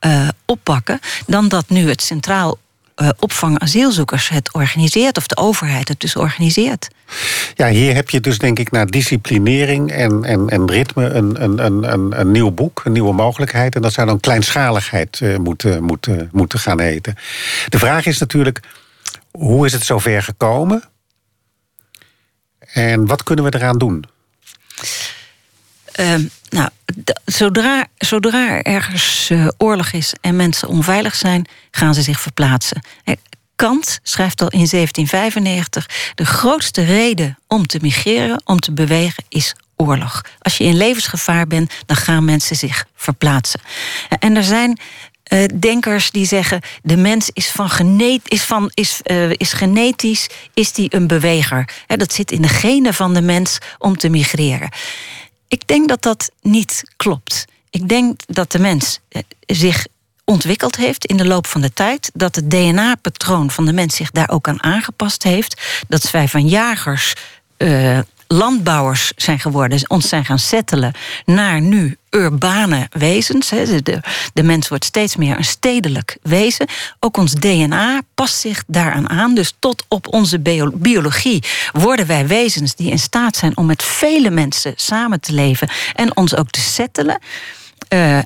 uh, 0.06 0.28
oppakken. 0.44 1.00
dan 1.26 1.48
dat 1.48 1.68
nu 1.68 1.88
het 1.88 2.02
Centraal 2.02 2.58
uh, 2.98 3.08
Opvang 3.18 3.58
Asielzoekers 3.58 4.28
het 4.28 4.52
organiseert. 4.52 5.16
of 5.16 5.26
de 5.26 5.36
overheid 5.36 5.88
het 5.88 6.00
dus 6.00 6.16
organiseert. 6.16 6.88
Ja, 7.54 7.68
hier 7.68 7.94
heb 7.94 8.10
je 8.10 8.20
dus 8.20 8.38
denk 8.38 8.58
ik 8.58 8.70
naar 8.70 8.86
disciplinering 8.86 9.92
en, 9.92 10.24
en, 10.24 10.48
en 10.48 10.70
ritme 10.70 11.04
een, 11.04 11.42
een, 11.42 11.64
een, 11.64 12.20
een 12.20 12.30
nieuw 12.30 12.50
boek, 12.50 12.82
een 12.84 12.92
nieuwe 12.92 13.12
mogelijkheid. 13.12 13.74
En 13.74 13.82
dat 13.82 13.92
zou 13.92 14.06
dan 14.06 14.20
kleinschaligheid 14.20 15.20
uh, 15.20 15.36
moeten, 15.36 15.82
moeten, 15.82 16.28
moeten 16.32 16.58
gaan 16.58 16.80
heten. 16.80 17.14
De 17.68 17.78
vraag 17.78 18.06
is 18.06 18.18
natuurlijk, 18.18 18.60
hoe 19.30 19.66
is 19.66 19.72
het 19.72 19.84
zover 19.84 20.22
gekomen? 20.22 20.82
En 22.58 23.06
wat 23.06 23.22
kunnen 23.22 23.44
we 23.44 23.54
eraan 23.54 23.78
doen? 23.78 24.04
Uh, 26.00 26.14
nou, 26.48 26.68
zodra, 27.24 27.86
zodra 27.96 28.48
er 28.48 28.62
ergens 28.62 29.30
uh, 29.30 29.48
oorlog 29.56 29.92
is 29.92 30.12
en 30.20 30.36
mensen 30.36 30.68
onveilig 30.68 31.14
zijn, 31.14 31.46
gaan 31.70 31.94
ze 31.94 32.02
zich 32.02 32.20
verplaatsen. 32.20 32.82
Kant 33.56 33.98
schrijft 34.02 34.40
al 34.40 34.48
in 34.48 34.66
1795: 34.70 36.12
de 36.14 36.26
grootste 36.26 36.84
reden 36.84 37.38
om 37.46 37.66
te 37.66 37.78
migreren, 37.82 38.42
om 38.44 38.60
te 38.60 38.72
bewegen, 38.72 39.24
is 39.28 39.54
oorlog. 39.76 40.22
Als 40.38 40.58
je 40.58 40.64
in 40.64 40.76
levensgevaar 40.76 41.46
bent, 41.46 41.72
dan 41.86 41.96
gaan 41.96 42.24
mensen 42.24 42.56
zich 42.56 42.86
verplaatsen. 42.94 43.60
En 44.18 44.36
er 44.36 44.44
zijn 44.44 44.78
denkers 45.58 46.10
die 46.10 46.26
zeggen: 46.26 46.60
de 46.82 46.96
mens 46.96 47.30
is, 47.32 47.48
van 47.48 48.00
is, 48.24 48.42
van, 48.42 48.70
is, 48.74 49.00
is 49.36 49.52
genetisch 49.52 50.28
is 50.54 50.72
die 50.72 50.94
een 50.94 51.06
beweger. 51.06 51.68
Dat 51.86 52.12
zit 52.12 52.30
in 52.30 52.42
de 52.42 52.48
genen 52.48 52.94
van 52.94 53.14
de 53.14 53.22
mens 53.22 53.58
om 53.78 53.96
te 53.96 54.08
migreren. 54.08 54.68
Ik 55.48 55.66
denk 55.66 55.88
dat 55.88 56.02
dat 56.02 56.30
niet 56.42 56.82
klopt. 56.96 57.44
Ik 57.70 57.88
denk 57.88 58.20
dat 58.26 58.52
de 58.52 58.58
mens 58.58 59.00
uh, 59.10 59.22
zich 59.46 59.86
ontwikkeld 60.24 60.76
heeft 60.76 61.06
in 61.06 61.16
de 61.16 61.26
loop 61.26 61.46
van 61.46 61.60
de 61.60 61.72
tijd. 61.72 62.10
Dat 62.14 62.34
het 62.34 62.50
DNA-patroon 62.50 63.50
van 63.50 63.66
de 63.66 63.72
mens 63.72 63.96
zich 63.96 64.10
daar 64.10 64.30
ook 64.30 64.48
aan 64.48 64.62
aangepast 64.62 65.22
heeft. 65.22 65.82
Dat 65.88 66.10
wij 66.10 66.28
van 66.28 66.48
jagers 66.48 67.14
landbouwers 68.28 69.12
zijn 69.16 69.38
geworden, 69.38 69.90
ons 69.90 70.08
zijn 70.08 70.24
gaan 70.24 70.38
settelen 70.38 70.92
naar 71.24 71.60
nu 71.60 71.96
urbane 72.10 72.86
wezens. 72.90 73.48
De, 73.48 74.00
de 74.32 74.42
mens 74.42 74.68
wordt 74.68 74.84
steeds 74.84 75.16
meer 75.16 75.36
een 75.36 75.44
stedelijk 75.44 76.18
wezen. 76.22 76.66
Ook 77.00 77.16
ons 77.16 77.32
DNA 77.32 78.00
past 78.14 78.40
zich 78.40 78.64
daaraan 78.66 79.08
aan. 79.08 79.34
Dus 79.34 79.54
tot 79.58 79.84
op 79.88 80.12
onze 80.12 80.40
biologie 80.74 81.44
worden 81.72 82.06
wij 82.06 82.26
wezens 82.26 82.74
die 82.74 82.90
in 82.90 82.98
staat 82.98 83.36
zijn 83.36 83.56
om 83.56 83.66
met 83.66 83.82
vele 83.82 84.30
mensen 84.30 84.72
samen 84.76 85.20
te 85.20 85.32
leven 85.32 85.68
en 85.94 86.16
ons 86.16 86.36
ook 86.36 86.50
te 86.50 86.60
settelen. 86.60 87.18
Uh, 87.94 88.18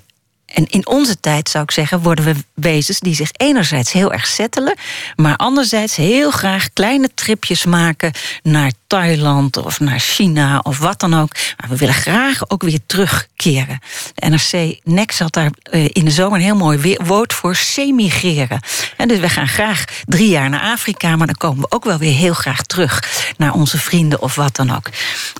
en 0.54 0.66
in 0.66 0.86
onze 0.86 1.20
tijd 1.20 1.48
zou 1.48 1.64
ik 1.64 1.70
zeggen, 1.70 2.02
worden 2.02 2.24
we 2.24 2.34
wezens 2.54 3.00
die 3.00 3.14
zich 3.14 3.30
enerzijds 3.32 3.92
heel 3.92 4.12
erg 4.12 4.26
settelen, 4.26 4.74
maar 5.16 5.36
anderzijds 5.36 5.96
heel 5.96 6.30
graag 6.30 6.72
kleine 6.72 7.10
tripjes 7.14 7.64
maken 7.64 8.12
naar 8.42 8.72
Thailand 8.86 9.56
of 9.56 9.80
naar 9.80 9.98
China 9.98 10.58
of 10.58 10.78
wat 10.78 11.00
dan 11.00 11.14
ook. 11.14 11.34
Maar 11.56 11.70
we 11.70 11.76
willen 11.76 11.94
graag 11.94 12.50
ook 12.50 12.62
weer 12.62 12.78
terugkeren. 12.86 13.78
De 14.14 14.28
NRC 14.28 14.78
Next 14.84 15.18
had 15.18 15.32
daar 15.32 15.50
eh, 15.62 15.84
in 15.92 16.04
de 16.04 16.10
zomer 16.10 16.38
een 16.38 16.44
heel 16.44 16.56
mooi 16.56 16.96
woord 17.04 17.32
voor 17.32 17.56
semigreren. 17.56 18.60
En 18.96 19.08
dus 19.08 19.18
we 19.18 19.28
gaan 19.28 19.48
graag 19.48 19.84
drie 20.04 20.28
jaar 20.28 20.50
naar 20.50 20.60
Afrika, 20.60 21.16
maar 21.16 21.26
dan 21.26 21.36
komen 21.36 21.60
we 21.60 21.70
ook 21.70 21.84
wel 21.84 21.98
weer 21.98 22.14
heel 22.14 22.34
graag 22.34 22.62
terug 22.62 23.24
naar 23.36 23.52
onze 23.52 23.78
vrienden 23.78 24.22
of 24.22 24.34
wat 24.34 24.56
dan 24.56 24.74
ook. 24.74 24.90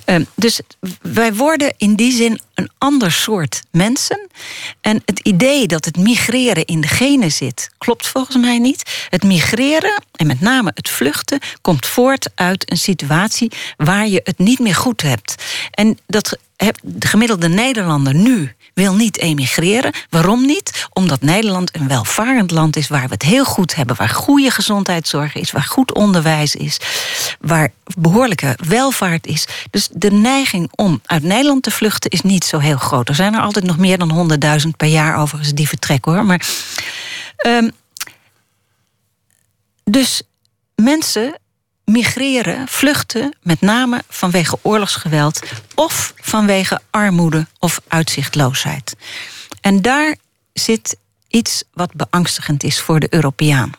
Ehm, 0.05 0.23
dus 0.35 0.61
wij 1.01 1.33
worden 1.33 1.73
in 1.77 1.95
die 1.95 2.11
zin 2.11 2.39
een 2.53 2.69
ander 2.77 3.11
soort 3.11 3.61
mensen. 3.71 4.27
En 4.81 5.02
het 5.05 5.19
idee 5.19 5.67
dat 5.67 5.85
het 5.85 5.97
migreren 5.97 6.65
in 6.65 6.81
de 6.81 6.87
genen 6.87 7.31
zit, 7.31 7.69
klopt 7.77 8.07
volgens 8.07 8.37
mij 8.37 8.59
niet. 8.59 9.07
Het 9.09 9.23
migreren, 9.23 10.03
en 10.11 10.27
met 10.27 10.41
name 10.41 10.71
het 10.73 10.89
vluchten, 10.89 11.39
komt 11.61 11.85
voort 11.85 12.29
uit 12.35 12.71
een 12.71 12.77
situatie 12.77 13.51
waar 13.77 14.07
je 14.07 14.21
het 14.23 14.37
niet 14.37 14.59
meer 14.59 14.75
goed 14.75 15.01
hebt. 15.01 15.43
En 15.71 15.97
dat 16.05 16.37
de 16.81 17.07
gemiddelde 17.07 17.49
Nederlander 17.49 18.15
nu 18.15 18.55
wil 18.73 18.95
niet 18.95 19.17
emigreren. 19.17 19.93
Waarom 20.09 20.45
niet? 20.45 20.87
Omdat 20.93 21.21
Nederland 21.21 21.75
een 21.75 21.87
welvarend 21.87 22.51
land 22.51 22.75
is 22.75 22.87
waar 22.87 23.07
we 23.07 23.13
het 23.13 23.21
heel 23.21 23.45
goed 23.45 23.75
hebben, 23.75 23.95
waar 23.95 24.09
goede 24.09 24.51
gezondheidszorg 24.51 25.35
is, 25.35 25.51
waar 25.51 25.63
goed 25.63 25.93
onderwijs 25.93 26.55
is, 26.55 26.77
waar 27.39 27.71
behoorlijke 27.97 28.57
welvaart 28.67 29.27
is. 29.27 29.47
Dus 29.69 29.89
de 29.91 30.11
neiging 30.11 30.71
om 30.75 31.01
uit 31.05 31.23
Nederland 31.23 31.63
te 31.63 31.71
vluchten 31.71 32.11
is 32.11 32.21
niet 32.21 32.45
zo 32.45 32.57
heel 32.57 32.77
groot. 32.77 33.09
Er 33.09 33.15
zijn 33.15 33.33
er 33.33 33.41
altijd 33.41 33.65
nog 33.65 33.77
meer 33.77 33.97
dan 33.97 34.31
100.000 34.63 34.69
per 34.77 34.87
jaar 34.87 35.17
overigens 35.17 35.53
die 35.53 35.67
vertrekken 35.67 36.13
hoor. 36.13 36.25
Maar. 36.25 36.47
Um, 37.47 37.71
dus 39.83 40.21
mensen 40.75 41.39
migreren, 41.85 42.67
vluchten, 42.67 43.35
met 43.41 43.61
name 43.61 44.03
vanwege 44.09 44.57
oorlogsgeweld 44.61 45.39
of 45.75 46.13
vanwege 46.15 46.79
armoede 46.89 47.47
of 47.59 47.81
uitzichtloosheid. 47.87 48.95
En 49.61 49.81
daar 49.81 50.15
zit 50.53 50.97
iets 51.27 51.63
wat 51.73 51.93
beangstigend 51.93 52.63
is 52.63 52.81
voor 52.81 52.99
de 52.99 53.07
Europeaan. 53.09 53.71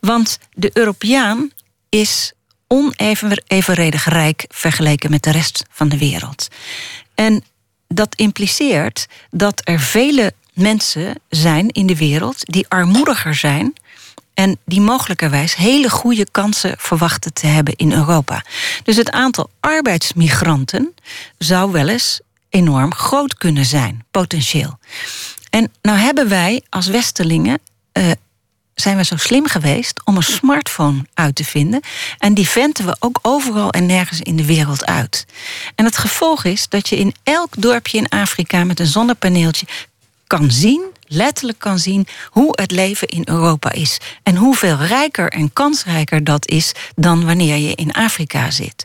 Want 0.00 0.38
de 0.54 0.70
Europeaan 0.72 1.50
is 1.88 2.32
onevenredig 2.66 4.04
rijk 4.04 4.44
vergeleken 4.48 5.10
met 5.10 5.22
de 5.22 5.30
rest 5.30 5.64
van 5.70 5.88
de 5.88 5.98
wereld. 5.98 6.48
En 7.14 7.44
dat 7.88 8.14
impliceert 8.14 9.06
dat 9.30 9.60
er 9.64 9.80
vele 9.80 10.32
mensen 10.52 11.20
zijn 11.28 11.68
in 11.68 11.86
de 11.86 11.96
wereld 11.96 12.36
die 12.44 12.68
armoediger 12.68 13.34
zijn 13.34 13.74
en 14.36 14.58
die 14.64 14.80
mogelijkerwijs 14.80 15.54
hele 15.54 15.90
goede 15.90 16.26
kansen 16.30 16.74
verwachten 16.78 17.32
te 17.32 17.46
hebben 17.46 17.76
in 17.76 17.92
Europa. 17.92 18.44
Dus 18.82 18.96
het 18.96 19.10
aantal 19.10 19.50
arbeidsmigranten 19.60 20.94
zou 21.38 21.72
wel 21.72 21.88
eens 21.88 22.20
enorm 22.48 22.94
groot 22.94 23.34
kunnen 23.34 23.64
zijn, 23.64 24.04
potentieel. 24.10 24.78
En 25.50 25.72
nou 25.82 25.98
hebben 25.98 26.28
wij 26.28 26.62
als 26.68 26.86
Westelingen. 26.86 27.58
Uh, 27.92 28.10
zijn 28.74 28.96
we 28.96 29.04
zo 29.04 29.16
slim 29.16 29.46
geweest 29.46 30.04
om 30.04 30.16
een 30.16 30.22
smartphone 30.22 31.04
uit 31.14 31.34
te 31.34 31.44
vinden. 31.44 31.80
En 32.18 32.34
die 32.34 32.48
venten 32.48 32.86
we 32.86 32.96
ook 32.98 33.18
overal 33.22 33.70
en 33.70 33.86
nergens 33.86 34.20
in 34.20 34.36
de 34.36 34.44
wereld 34.44 34.86
uit. 34.86 35.26
En 35.74 35.84
het 35.84 35.98
gevolg 35.98 36.44
is 36.44 36.68
dat 36.68 36.88
je 36.88 36.96
in 36.96 37.14
elk 37.22 37.54
dorpje 37.58 37.98
in 37.98 38.08
Afrika 38.08 38.64
met 38.64 38.80
een 38.80 38.86
zonnepaneeltje 38.86 39.66
kan 40.26 40.50
zien, 40.50 40.82
letterlijk 41.06 41.58
kan 41.58 41.78
zien, 41.78 42.06
hoe 42.30 42.48
het 42.50 42.70
leven 42.70 43.08
in 43.08 43.22
Europa 43.24 43.72
is. 43.72 43.98
En 44.22 44.36
hoeveel 44.36 44.76
rijker 44.76 45.28
en 45.28 45.52
kansrijker 45.52 46.24
dat 46.24 46.48
is 46.48 46.72
dan 46.94 47.24
wanneer 47.24 47.56
je 47.56 47.74
in 47.74 47.92
Afrika 47.92 48.50
zit. 48.50 48.84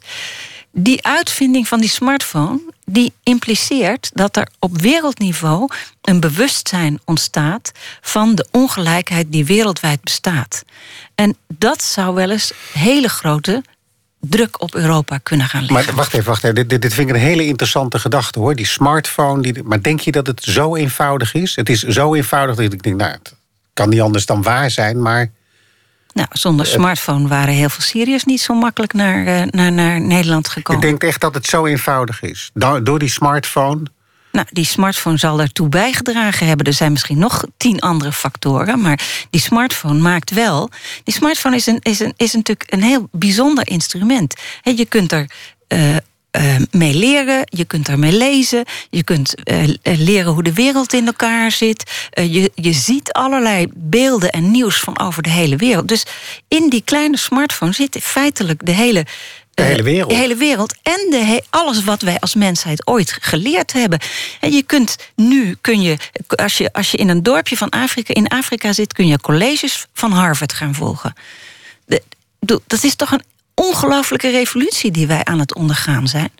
Die 0.73 1.06
uitvinding 1.06 1.68
van 1.68 1.80
die 1.80 1.89
smartphone, 1.89 2.60
die 2.85 3.14
impliceert 3.23 4.11
dat 4.14 4.35
er 4.35 4.48
op 4.60 4.81
wereldniveau 4.81 5.69
een 6.02 6.19
bewustzijn 6.19 6.99
ontstaat 7.06 7.72
van 8.02 8.35
de 8.35 8.48
ongelijkheid 8.52 9.31
die 9.31 9.45
wereldwijd 9.45 10.02
bestaat. 10.02 10.64
En 11.15 11.38
dat 11.48 11.84
zou 11.84 12.15
wel 12.15 12.30
eens 12.30 12.52
hele 12.73 13.10
grote 13.10 13.64
druk 14.22 14.61
op 14.61 14.76
Europa 14.76 15.18
kunnen 15.18 15.48
gaan 15.48 15.65
leggen. 15.65 15.85
Maar 15.85 15.95
wacht 15.95 16.14
even, 16.14 16.26
wacht 16.26 16.43
even. 16.43 16.68
Dit, 16.68 16.81
dit, 16.81 16.93
vind 16.93 17.10
ik 17.10 17.15
een 17.15 17.22
hele 17.22 17.45
interessante 17.45 17.99
gedachte 17.99 18.39
hoor. 18.39 18.56
Die 18.56 18.65
smartphone. 18.65 19.41
Die, 19.41 19.64
maar 19.64 19.81
denk 19.81 19.99
je 19.99 20.11
dat 20.11 20.27
het 20.27 20.43
zo 20.43 20.76
eenvoudig 20.76 21.34
is? 21.34 21.56
Het 21.56 21.69
is 21.69 21.81
zo 21.81 22.15
eenvoudig 22.15 22.56
dat 22.56 22.73
ik 22.73 22.84
denk, 22.84 22.95
nou, 22.95 23.11
het 23.11 23.35
kan 23.73 23.89
niet 23.89 24.02
anders 24.02 24.26
dan 24.26 24.41
waar 24.41 24.72
zijn, 24.72 25.02
maar. 25.02 25.31
Nou, 26.14 26.27
zonder 26.31 26.65
smartphone 26.65 27.27
waren 27.27 27.53
heel 27.53 27.69
veel 27.69 27.84
Syriërs 27.84 28.23
niet 28.23 28.41
zo 28.41 28.53
makkelijk 28.53 28.93
naar, 28.93 29.26
uh, 29.26 29.43
naar, 29.45 29.72
naar 29.72 30.02
Nederland 30.02 30.48
gekomen. 30.48 30.81
Ik 30.81 30.89
denk 30.89 31.03
echt 31.03 31.22
dat 31.22 31.34
het 31.34 31.45
zo 31.45 31.65
eenvoudig 31.65 32.22
is. 32.22 32.52
Door 32.84 32.99
die 32.99 33.10
smartphone 33.10 33.84
nou, 34.31 34.47
die 34.49 34.65
smartphone 34.65 35.17
zal 35.17 35.39
ertoe 35.39 35.69
bijgedragen 35.69 36.47
hebben. 36.47 36.65
Er 36.65 36.73
zijn 36.73 36.91
misschien 36.91 37.17
nog 37.17 37.43
tien 37.57 37.79
andere 37.79 38.11
factoren. 38.11 38.81
Maar 38.81 39.01
die 39.29 39.41
smartphone 39.41 39.99
maakt 39.99 40.31
wel. 40.31 40.69
Die 41.03 41.13
smartphone 41.13 41.55
is, 41.55 41.65
een, 41.65 41.79
is, 41.81 41.99
een, 41.99 42.13
is 42.17 42.33
natuurlijk 42.33 42.73
een 42.73 42.83
heel 42.83 43.07
bijzonder 43.11 43.67
instrument. 43.67 44.33
je 44.63 44.85
kunt 44.85 45.11
er. 45.11 45.29
Uh, 45.67 45.95
uh, 46.37 46.55
mee 46.71 46.93
leren, 46.93 47.41
je 47.45 47.65
kunt 47.65 47.87
ermee 47.87 48.11
lezen, 48.11 48.65
je 48.89 49.03
kunt 49.03 49.35
uh, 49.43 49.63
leren 49.83 50.33
hoe 50.33 50.43
de 50.43 50.53
wereld 50.53 50.93
in 50.93 51.05
elkaar 51.05 51.51
zit. 51.51 52.09
Je, 52.13 52.51
je 52.55 52.73
ziet 52.73 53.11
allerlei 53.11 53.67
beelden 53.73 54.29
en 54.29 54.51
nieuws 54.51 54.79
van 54.79 54.99
over 54.99 55.23
de 55.23 55.29
hele 55.29 55.55
wereld. 55.55 55.87
Dus 55.87 56.05
in 56.47 56.69
die 56.69 56.81
kleine 56.85 57.17
smartphone 57.17 57.73
zit 57.73 57.97
feitelijk 58.01 58.65
de 58.65 58.71
hele 58.71 59.05
de 59.53 59.63
hele 59.63 59.83
wereld. 59.83 60.09
De 60.09 60.15
hele 60.15 60.35
wereld. 60.35 60.75
En 60.83 61.07
de 61.09 61.43
alles 61.49 61.83
wat 61.83 62.01
wij 62.01 62.19
als 62.19 62.35
mensheid 62.35 62.87
ooit 62.87 63.17
geleerd 63.21 63.73
hebben. 63.73 63.99
En 64.39 64.51
je 64.51 64.63
kunt 64.63 64.95
nu, 65.15 65.57
kun 65.61 65.81
je, 65.81 65.97
als 66.27 66.57
je, 66.57 66.73
als 66.73 66.91
je 66.91 66.97
in 66.97 67.09
een 67.09 67.23
dorpje 67.23 67.57
van 67.57 67.69
Afrika, 67.69 68.13
in 68.13 68.27
Afrika 68.27 68.73
zit, 68.73 68.93
kun 68.93 69.07
je 69.07 69.19
colleges 69.19 69.85
van 69.93 70.11
Harvard 70.11 70.53
gaan 70.53 70.75
volgen. 70.75 71.13
De, 71.85 72.01
dat 72.67 72.83
is 72.83 72.95
toch 72.95 73.11
een 73.11 73.23
ongelooflijke 73.61 74.29
revolutie 74.29 74.91
die 74.91 75.07
wij 75.07 75.23
aan 75.23 75.39
het 75.39 75.55
ondergaan 75.55 76.07
zijn. 76.07 76.31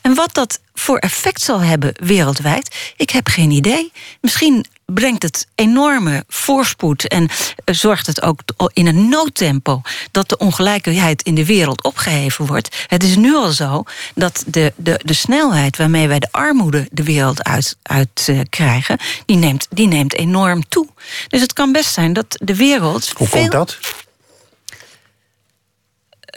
En 0.00 0.14
wat 0.14 0.34
dat 0.34 0.60
voor 0.74 0.98
effect 0.98 1.40
zal 1.40 1.60
hebben 1.60 1.92
wereldwijd, 2.02 2.92
ik 2.96 3.10
heb 3.10 3.28
geen 3.28 3.50
idee. 3.50 3.92
Misschien 4.20 4.64
brengt 4.84 5.22
het 5.22 5.46
enorme 5.54 6.24
voorspoed 6.28 7.08
en 7.08 7.28
eh, 7.64 7.74
zorgt 7.74 8.06
het 8.06 8.22
ook 8.22 8.40
in 8.72 8.86
een 8.86 9.08
noodtempo 9.08 9.80
dat 10.10 10.28
de 10.28 10.36
ongelijkheid 10.36 11.22
in 11.22 11.34
de 11.34 11.46
wereld 11.46 11.84
opgeheven 11.84 12.46
wordt. 12.46 12.84
Het 12.86 13.02
is 13.02 13.16
nu 13.16 13.34
al 13.34 13.50
zo 13.50 13.82
dat 14.14 14.44
de, 14.46 14.72
de, 14.76 15.00
de 15.04 15.12
snelheid 15.12 15.76
waarmee 15.76 16.08
wij 16.08 16.18
de 16.18 16.28
armoede 16.30 16.88
de 16.90 17.02
wereld 17.02 17.44
uit, 17.44 17.76
uit 17.82 18.26
uh, 18.30 18.40
krijgen, 18.48 18.98
die 19.26 19.36
neemt, 19.36 19.66
die 19.70 19.86
neemt 19.86 20.14
enorm 20.14 20.68
toe. 20.68 20.86
Dus 21.28 21.40
het 21.40 21.52
kan 21.52 21.72
best 21.72 21.92
zijn 21.92 22.12
dat 22.12 22.26
de 22.42 22.56
wereld. 22.56 23.12
Hoe 23.16 23.28
komt 23.28 23.50
dat? 23.50 23.78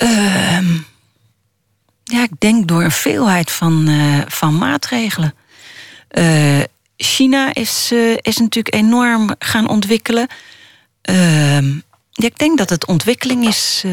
Uh, 0.02 0.80
ja, 2.04 2.24
ik 2.24 2.40
denk 2.40 2.68
door 2.68 2.84
een 2.84 2.92
veelheid 2.92 3.52
van, 3.52 3.90
uh, 3.90 4.22
van 4.28 4.58
maatregelen. 4.58 5.34
Uh, 6.12 6.62
China 6.98 7.54
is, 7.54 7.90
uh, 7.94 8.18
is 8.22 8.38
natuurlijk 8.38 8.76
enorm 8.76 9.36
gaan 9.40 9.70
ontwikkelen. 9.70 10.28
Ehm, 11.02 11.68
ja, 12.12 12.26
ik 12.26 12.38
denk 12.38 12.58
dat 12.58 12.70
het 12.70 12.86
ontwikkeling 12.86 13.48
is 13.48 13.84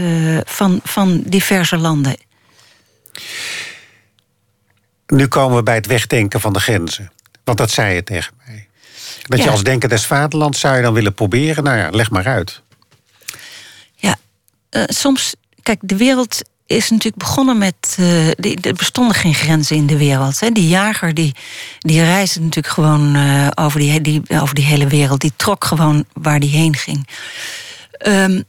van, 0.45 0.81
van 0.85 1.23
diverse 1.27 1.77
landen. 1.77 2.17
nu 5.07 5.27
komen 5.27 5.57
we 5.57 5.63
bij 5.63 5.75
het 5.75 5.87
wegdenken 5.87 6.41
van 6.41 6.53
de 6.53 6.61
grenzen. 6.61 7.13
Want 7.45 7.59
dat 7.59 7.71
zei 7.71 7.95
je 7.95 8.03
tegen 8.03 8.35
mij. 8.47 8.69
Dat 9.23 9.43
je 9.43 9.51
als 9.51 9.63
denker 9.63 9.89
des 9.89 10.07
vaderlands 10.07 10.61
zou 10.61 10.77
je 10.77 10.83
dan 10.83 10.93
willen 10.93 11.15
proberen. 11.15 11.65
Nou 11.65 11.79
ja, 11.79 11.91
leg 11.91 12.11
maar 12.11 12.27
uit. 12.27 12.63
Ja, 13.95 14.17
eh, 14.69 14.83
soms, 14.87 15.35
kijk, 15.63 15.79
de 15.83 15.97
wereld 15.97 16.43
is 16.67 16.91
natuurlijk 16.91 17.23
begonnen 17.23 17.59
met. 17.59 17.97
eh, 17.99 18.29
er 18.67 18.75
bestonden 18.75 19.15
geen 19.15 19.35
grenzen 19.35 19.77
in 19.77 19.87
de 19.87 19.97
wereld. 19.97 20.41
Hè. 20.41 20.51
Die 20.51 20.69
jager 20.69 21.15
die, 21.15 21.35
die 21.79 22.03
reisde 22.03 22.41
natuurlijk 22.41 22.75
gewoon 22.75 23.15
eh, 23.15 23.49
over, 23.55 23.81
die, 23.81 24.01
die, 24.01 24.23
over 24.41 24.55
die 24.55 24.65
hele 24.65 24.87
wereld. 24.87 25.21
Die 25.21 25.33
trok 25.37 25.65
gewoon 25.65 26.05
waar 26.13 26.41
die 26.41 26.51
heen 26.51 26.77
ging. 26.77 27.09
Ehm, 27.91 28.43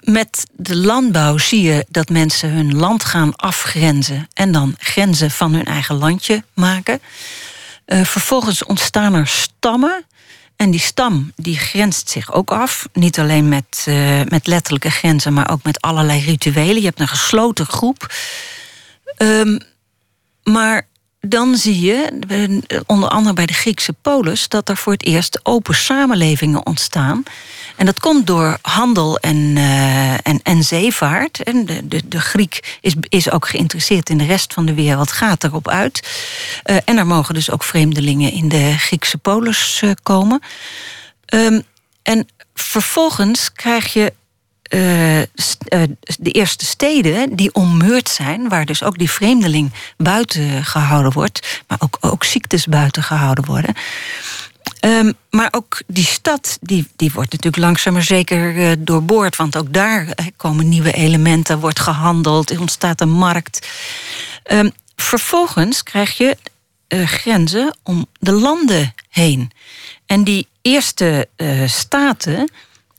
met 0.00 0.46
de 0.52 0.76
landbouw 0.76 1.38
zie 1.38 1.62
je 1.62 1.86
dat 1.88 2.08
mensen 2.08 2.50
hun 2.50 2.76
land 2.76 3.04
gaan 3.04 3.36
afgrenzen. 3.36 4.28
En 4.34 4.52
dan 4.52 4.74
grenzen 4.78 5.30
van 5.30 5.52
hun 5.54 5.64
eigen 5.64 5.94
landje 5.94 6.44
maken. 6.54 7.00
Eh, 7.84 8.04
vervolgens 8.04 8.64
ontstaan 8.64 9.14
er 9.14 9.26
stammen. 9.26 10.04
En 10.62 10.70
die 10.70 10.80
stam 10.80 11.32
die 11.36 11.58
grenst 11.58 12.10
zich 12.10 12.32
ook 12.32 12.50
af. 12.50 12.88
Niet 12.92 13.18
alleen 13.18 13.48
met, 13.48 13.84
eh, 13.84 14.20
met 14.28 14.46
letterlijke 14.46 14.90
grenzen, 14.90 15.32
maar 15.32 15.50
ook 15.50 15.62
met 15.62 15.80
allerlei 15.80 16.20
rituelen. 16.20 16.76
Je 16.80 16.86
hebt 16.86 17.00
een 17.00 17.08
gesloten 17.08 17.66
groep. 17.66 18.14
Ehm, 19.16 19.58
maar 20.42 20.86
dan 21.20 21.56
zie 21.56 21.80
je, 21.80 22.18
eh, 22.28 22.80
onder 22.86 23.08
andere 23.08 23.34
bij 23.34 23.46
de 23.46 23.52
Griekse 23.52 23.92
polis, 23.92 24.48
dat 24.48 24.68
er 24.68 24.76
voor 24.76 24.92
het 24.92 25.04
eerst 25.04 25.40
open 25.42 25.74
samenlevingen 25.74 26.66
ontstaan. 26.66 27.22
En 27.82 27.88
dat 27.88 28.00
komt 28.00 28.26
door 28.26 28.58
handel 28.60 29.18
en, 29.18 29.52
eh, 29.56 30.12
en, 30.12 30.40
en 30.42 30.62
zeevaart. 30.62 31.42
En 31.42 31.64
de, 31.64 31.88
de, 31.88 32.08
de 32.08 32.20
Griek 32.20 32.78
is, 32.80 32.94
is 33.08 33.30
ook 33.30 33.48
geïnteresseerd 33.48 34.10
in 34.10 34.18
de 34.18 34.24
rest 34.24 34.52
van 34.52 34.66
de 34.66 34.74
wereld, 34.74 35.12
gaat 35.12 35.44
erop 35.44 35.68
uit. 35.68 36.08
Eh, 36.62 36.76
en 36.84 36.98
er 36.98 37.06
mogen 37.06 37.34
dus 37.34 37.50
ook 37.50 37.64
vreemdelingen 37.64 38.32
in 38.32 38.48
de 38.48 38.74
Griekse 38.78 39.18
polis 39.18 39.80
eh, 39.82 39.90
komen. 40.02 40.42
Ehm, 41.24 41.60
en 42.02 42.28
vervolgens 42.54 43.52
krijg 43.52 43.92
je 43.92 44.12
de 46.18 46.30
eerste 46.30 46.64
steden 46.64 47.36
die 47.36 47.54
ommuurd 47.54 48.08
zijn, 48.08 48.48
waar 48.48 48.64
dus 48.64 48.82
ook 48.82 48.98
die 48.98 49.10
vreemdeling 49.10 49.72
buiten 49.96 50.64
gehouden 50.64 51.12
wordt, 51.12 51.62
maar 51.68 51.78
ook, 51.80 51.98
ook 52.00 52.24
ziektes 52.24 52.66
buiten 52.66 53.02
gehouden 53.02 53.44
worden. 53.44 53.74
Ehm, 54.80 55.12
maar 55.30 55.48
ook 55.50 55.82
die 55.86 56.04
stad, 56.04 56.58
die, 56.60 56.88
die 56.96 57.10
wordt 57.12 57.32
natuurlijk 57.32 57.62
langzaam 57.62 57.92
maar 57.92 58.02
zeker 58.02 58.56
eh, 58.58 58.76
doorboord. 58.78 59.36
Want 59.36 59.56
ook 59.56 59.72
daar 59.72 60.08
eh, 60.08 60.26
komen 60.36 60.68
nieuwe 60.68 60.92
elementen, 60.92 61.60
wordt 61.60 61.80
gehandeld, 61.80 62.50
er 62.50 62.60
ontstaat 62.60 63.00
een 63.00 63.10
markt. 63.10 63.68
Ehm, 64.42 64.70
vervolgens 64.96 65.82
krijg 65.82 66.16
je 66.16 66.36
eh, 66.88 67.06
grenzen 67.06 67.76
om 67.82 68.06
de 68.18 68.32
landen 68.32 68.94
heen. 69.08 69.50
En 70.06 70.24
die 70.24 70.48
eerste 70.62 71.28
staten, 71.66 72.50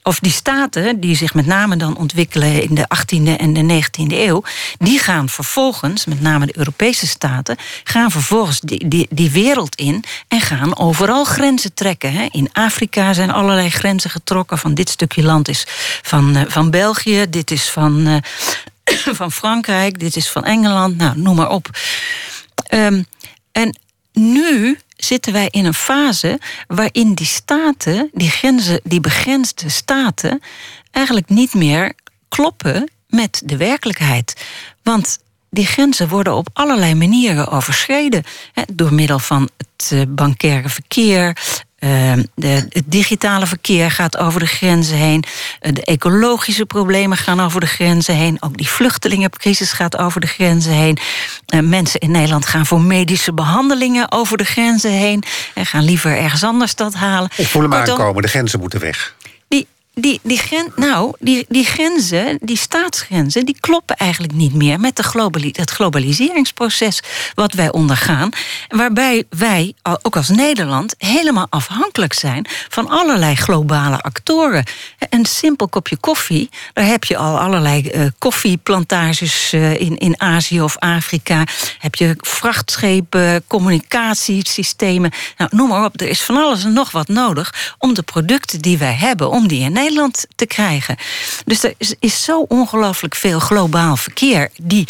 of 0.03 0.19
die 0.19 0.31
staten 0.31 0.99
die 0.99 1.15
zich 1.15 1.33
met 1.33 1.45
name 1.45 1.75
dan 1.75 1.97
ontwikkelen 1.97 2.61
in 2.61 2.75
de 2.75 2.85
18e 2.87 3.37
en 3.37 3.53
de 3.53 3.83
19e 3.83 4.13
eeuw, 4.13 4.43
die 4.77 4.99
gaan 4.99 5.29
vervolgens, 5.29 6.05
met 6.05 6.21
name 6.21 6.45
de 6.45 6.57
Europese 6.57 7.07
staten, 7.07 7.57
gaan 7.83 8.11
vervolgens 8.11 8.59
die, 8.59 8.87
die, 8.87 9.07
die 9.09 9.31
wereld 9.31 9.75
in 9.75 10.03
en 10.27 10.41
gaan 10.41 10.77
overal 10.77 11.23
grenzen 11.23 11.73
trekken. 11.73 12.13
Hè. 12.13 12.27
In 12.31 12.49
Afrika 12.53 13.13
zijn 13.13 13.31
allerlei 13.31 13.69
grenzen 13.69 14.09
getrokken. 14.09 14.57
Van 14.57 14.73
dit 14.73 14.89
stukje 14.89 15.23
land 15.23 15.47
is 15.47 15.65
van, 16.01 16.35
eh, 16.35 16.43
van 16.47 16.69
België, 16.69 17.25
dit 17.29 17.51
is 17.51 17.69
van, 17.69 18.07
eh, 18.07 18.15
van 19.19 19.31
Frankrijk, 19.31 19.99
dit 19.99 20.15
is 20.15 20.29
van 20.29 20.45
Engeland, 20.45 20.97
nou, 20.97 21.17
noem 21.17 21.35
maar 21.35 21.49
op. 21.49 21.69
Ehm, 22.67 23.03
en 23.51 23.77
nu 24.13 24.79
zitten 25.03 25.33
wij 25.33 25.47
in 25.51 25.65
een 25.65 25.73
fase 25.73 26.39
waarin 26.67 27.13
die 27.13 27.25
staten, 27.25 28.09
die, 28.13 28.29
grenzen, 28.29 28.79
die 28.83 28.99
begrensde 28.99 29.69
staten, 29.69 30.41
eigenlijk 30.91 31.29
niet 31.29 31.53
meer 31.53 31.93
kloppen 32.29 32.91
met 33.07 33.41
de 33.45 33.57
werkelijkheid. 33.57 34.45
Want 34.83 35.19
die 35.49 35.65
grenzen 35.65 36.07
worden 36.09 36.35
op 36.35 36.49
allerlei 36.53 36.95
manieren 36.95 37.47
overschreden. 37.47 38.23
Door 38.73 38.93
middel 38.93 39.19
van 39.19 39.49
het 39.57 39.91
eh, 39.91 40.01
bankaire 40.07 40.69
verkeer. 40.69 41.37
Eh, 41.83 42.13
de, 42.35 42.65
het 42.69 42.83
digitale 42.85 43.47
verkeer 43.47 43.91
gaat 43.91 44.17
over 44.17 44.39
de 44.39 44.45
grenzen 44.45 44.97
heen. 44.97 45.23
eh, 45.59 45.73
De 45.73 45.83
ecologische 45.85 46.65
problemen 46.65 47.17
gaan 47.17 47.39
over 47.41 47.59
de 47.59 47.65
grenzen 47.67 48.15
heen. 48.15 48.37
Ook 48.39 48.57
die 48.57 48.67
vluchtelingencrisis 48.69 49.71
gaat 49.71 49.97
over 49.97 50.21
de 50.21 50.27
grenzen 50.27 50.71
heen. 50.73 50.97
Eh, 51.45 51.59
Mensen 51.59 51.99
in 51.99 52.11
Nederland 52.11 52.45
gaan 52.45 52.65
voor 52.65 52.81
medische 52.81 53.33
behandelingen 53.33 54.11
over 54.11 54.37
de 54.37 54.43
grenzen 54.43 54.91
heen. 54.91 55.23
En 55.53 55.65
gaan 55.65 55.83
liever 55.83 56.17
ergens 56.17 56.43
anders 56.43 56.75
dat 56.75 56.93
halen. 56.93 57.29
Ik 57.35 57.47
voel 57.47 57.61
hem 57.61 57.71
Kortom, 57.71 57.97
aankomen, 57.97 58.21
de 58.21 58.27
grenzen 58.27 58.59
moeten 58.59 58.79
weg. 58.79 59.15
Die, 59.95 60.19
die, 60.23 60.37
gren, 60.37 60.71
nou, 60.75 61.13
die, 61.19 61.45
die 61.49 61.65
grenzen, 61.65 62.37
die 62.41 62.57
staatsgrenzen, 62.57 63.45
die 63.45 63.57
kloppen 63.59 63.95
eigenlijk 63.95 64.33
niet 64.33 64.53
meer 64.53 64.79
met 64.79 64.95
de 64.95 65.03
globali 65.03 65.49
het 65.51 65.69
globaliseringsproces 65.69 67.01
wat 67.33 67.53
wij 67.53 67.71
ondergaan. 67.71 68.29
Waarbij 68.67 69.23
wij, 69.29 69.73
ook 70.01 70.15
als 70.15 70.29
Nederland, 70.29 70.95
helemaal 70.97 71.47
afhankelijk 71.49 72.13
zijn 72.13 72.47
van 72.69 72.89
allerlei 72.89 73.35
globale 73.35 74.01
actoren. 74.01 74.63
Een 75.09 75.25
simpel 75.25 75.67
kopje 75.67 75.97
koffie, 75.97 76.49
daar 76.73 76.85
heb 76.85 77.03
je 77.03 77.17
al 77.17 77.39
allerlei 77.39 77.87
eh, 77.87 78.05
koffieplantages 78.17 79.53
eh, 79.53 79.79
in, 79.79 79.97
in 79.97 80.21
Azië 80.21 80.61
of 80.61 80.77
Afrika. 80.77 81.43
Heb 81.79 81.95
je 81.95 82.15
vrachtschepen, 82.19 83.43
communicatiesystemen. 83.47 85.11
Nou, 85.37 85.49
noem 85.53 85.69
maar 85.69 85.85
op, 85.85 86.01
er 86.01 86.07
is 86.07 86.21
van 86.21 86.37
alles 86.37 86.63
en 86.63 86.73
nog 86.73 86.91
wat 86.91 87.07
nodig 87.07 87.75
om 87.77 87.93
de 87.93 88.01
producten 88.01 88.61
die 88.61 88.77
wij 88.77 88.93
hebben, 88.93 89.29
om 89.29 89.47
die 89.47 89.59
in 89.59 89.71
te 90.35 90.45
krijgen. 90.45 90.97
Dus 91.45 91.63
er 91.63 91.73
is, 91.77 91.95
is 91.99 92.23
zo 92.23 92.45
ongelooflijk 92.47 93.15
veel 93.15 93.39
globaal 93.39 93.95
verkeer 93.95 94.49
die, 94.61 94.87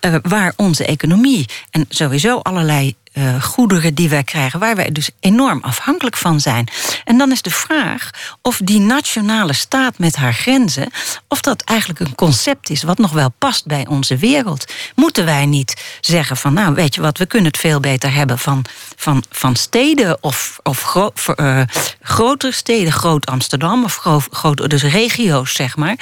eh, 0.00 0.14
waar 0.22 0.52
onze 0.56 0.84
economie 0.84 1.48
en 1.70 1.86
sowieso 1.88 2.38
allerlei 2.38 2.94
eh, 3.12 3.42
goederen 3.42 3.94
die 3.94 4.08
wij 4.08 4.24
krijgen, 4.24 4.58
waar 4.60 4.76
wij 4.76 4.92
dus 4.92 5.10
enorm 5.20 5.58
afhankelijk 5.62 6.16
van 6.16 6.40
zijn. 6.40 6.68
En 7.04 7.18
dan 7.18 7.32
is 7.32 7.42
de 7.42 7.50
vraag 7.50 8.10
of 8.42 8.60
die 8.64 8.80
nationale 8.80 9.52
staat 9.52 9.98
met 9.98 10.16
haar 10.16 10.34
grenzen, 10.34 10.90
of 11.28 11.40
dat 11.40 11.62
eigenlijk 11.62 12.00
een 12.00 12.14
concept 12.14 12.70
is 12.70 12.82
wat 12.82 12.98
nog 12.98 13.10
wel 13.12 13.32
past 13.38 13.66
bij 13.66 13.86
onze 13.86 14.16
wereld. 14.16 14.72
Moeten 14.94 15.24
wij 15.24 15.46
niet 15.46 15.82
zeggen 16.00 16.36
van, 16.36 16.52
nou 16.52 16.74
weet 16.74 16.94
je 16.94 17.00
wat, 17.00 17.18
we 17.18 17.26
kunnen 17.26 17.48
het 17.50 17.60
veel 17.60 17.80
beter 17.80 18.12
hebben 18.14 18.38
van, 18.38 18.64
van, 18.96 19.24
van 19.30 19.56
steden 19.56 20.22
of, 20.22 20.58
of 20.62 20.96
eh, 21.36 21.60
grotere 22.00 22.52
steden, 22.52 22.92
groot 22.92 23.26
Amsterdam 23.26 23.84
of 23.84 23.96
gro- 23.96 24.22
groot, 24.30 24.70
dus 24.70 24.82
regio's 24.82 25.54
zeg 25.54 25.76
maar, 25.76 25.96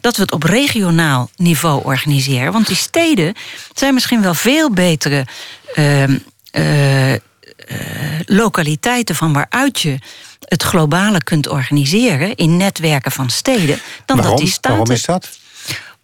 dat 0.00 0.16
we 0.16 0.22
het 0.22 0.32
op 0.32 0.42
regionaal 0.42 1.30
niveau 1.36 1.84
organiseren. 1.84 2.52
Want 2.52 2.66
die 2.66 2.76
steden 2.76 3.34
zijn 3.74 3.94
misschien 3.94 4.22
wel 4.22 4.34
veel 4.34 4.70
betere. 4.70 5.26
ehm, 5.74 6.18
eh, 6.56 8.20
lokaliteiten 8.24 9.14
van 9.14 9.32
waaruit 9.32 9.80
je 9.80 9.98
het 10.40 10.62
globale 10.62 11.22
kunt 11.22 11.48
organiseren 11.48 12.34
in 12.34 12.56
netwerken 12.56 13.12
van 13.12 13.30
steden, 13.30 13.80
dan 14.04 14.16
Waarom? 14.16 14.34
dat 14.36 14.44
die 14.44 14.52
staten. 14.52 14.70
Waarom 14.70 14.90
is 14.90 15.04
dat? 15.04 15.38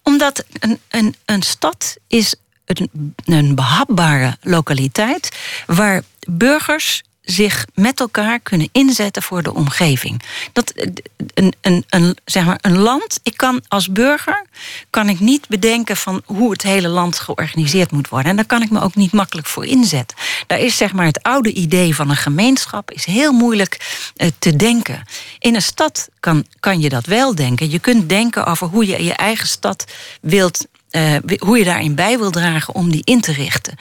Omdat 0.03 0.45
een, 0.59 0.81
een, 0.89 1.15
een 1.25 1.43
stad 1.43 1.97
is 2.07 2.35
een, 2.65 2.91
een 3.25 3.55
behapbare 3.55 4.37
lokaliteit 4.41 5.37
waar 5.67 6.03
burgers 6.29 7.03
zich 7.23 7.67
met 7.75 8.01
elkaar 8.01 8.41
kunnen 8.41 8.69
inzetten 8.73 9.23
voor 9.23 9.43
de 9.43 9.55
omgeving. 9.55 10.23
Dat, 10.53 10.73
een, 11.35 11.55
een, 11.61 11.85
een, 11.89 12.17
zeg 12.25 12.45
maar 12.45 12.59
een 12.61 12.79
land, 12.79 13.21
ik 13.23 13.37
kan 13.37 13.63
als 13.69 13.93
burger 13.93 14.47
kan 14.91 15.09
ik 15.09 15.21
niet 15.21 15.49
bedenken 15.49 15.97
van 15.97 16.23
hoe 16.25 16.51
het 16.51 16.63
hele 16.63 16.89
land 16.89 17.19
georganiseerd 17.19 17.91
moet 17.91 18.09
worden. 18.09 18.31
En 18.31 18.37
daar 18.37 18.47
kan 18.47 18.63
ik 18.63 18.71
me 18.71 18.81
ook 18.81 18.95
niet 18.95 19.13
makkelijk 19.13 19.47
voor 19.47 19.67
inzetten. 19.67 20.17
Daar 20.47 20.59
is 20.59 20.77
zeg 20.77 20.93
maar 20.93 21.07
het 21.07 21.23
oude 21.23 21.53
idee 21.53 21.95
van 21.95 22.11
een 22.11 22.17
gemeenschap 22.17 22.91
is 22.91 23.05
heel 23.05 23.33
moeilijk 23.33 24.01
eh, 24.17 24.29
te 24.39 24.57
denken. 24.57 25.03
In 25.39 25.55
een 25.55 25.63
stad 25.63 26.09
kan, 26.21 26.47
kan 26.61 26.81
je 26.81 26.89
dat 26.89 27.07
wel 27.07 27.35
denken. 27.35 27.71
Je 27.71 27.79
kunt 27.79 28.09
denken 28.09 28.47
over 28.47 28.67
hoe 28.67 28.87
je 28.87 29.05
je 29.05 29.15
eigen 29.15 29.49
stad 29.49 29.85
wilt, 30.21 30.67
eh, 30.91 31.17
hoe 31.39 31.59
je 31.59 31.65
daarin 31.65 31.95
bij 31.95 32.19
wil 32.19 32.31
dragen 32.31 32.75
om 32.75 32.91
die 32.91 33.05
in 33.05 33.21
te 33.21 33.33
richten. 33.33 33.79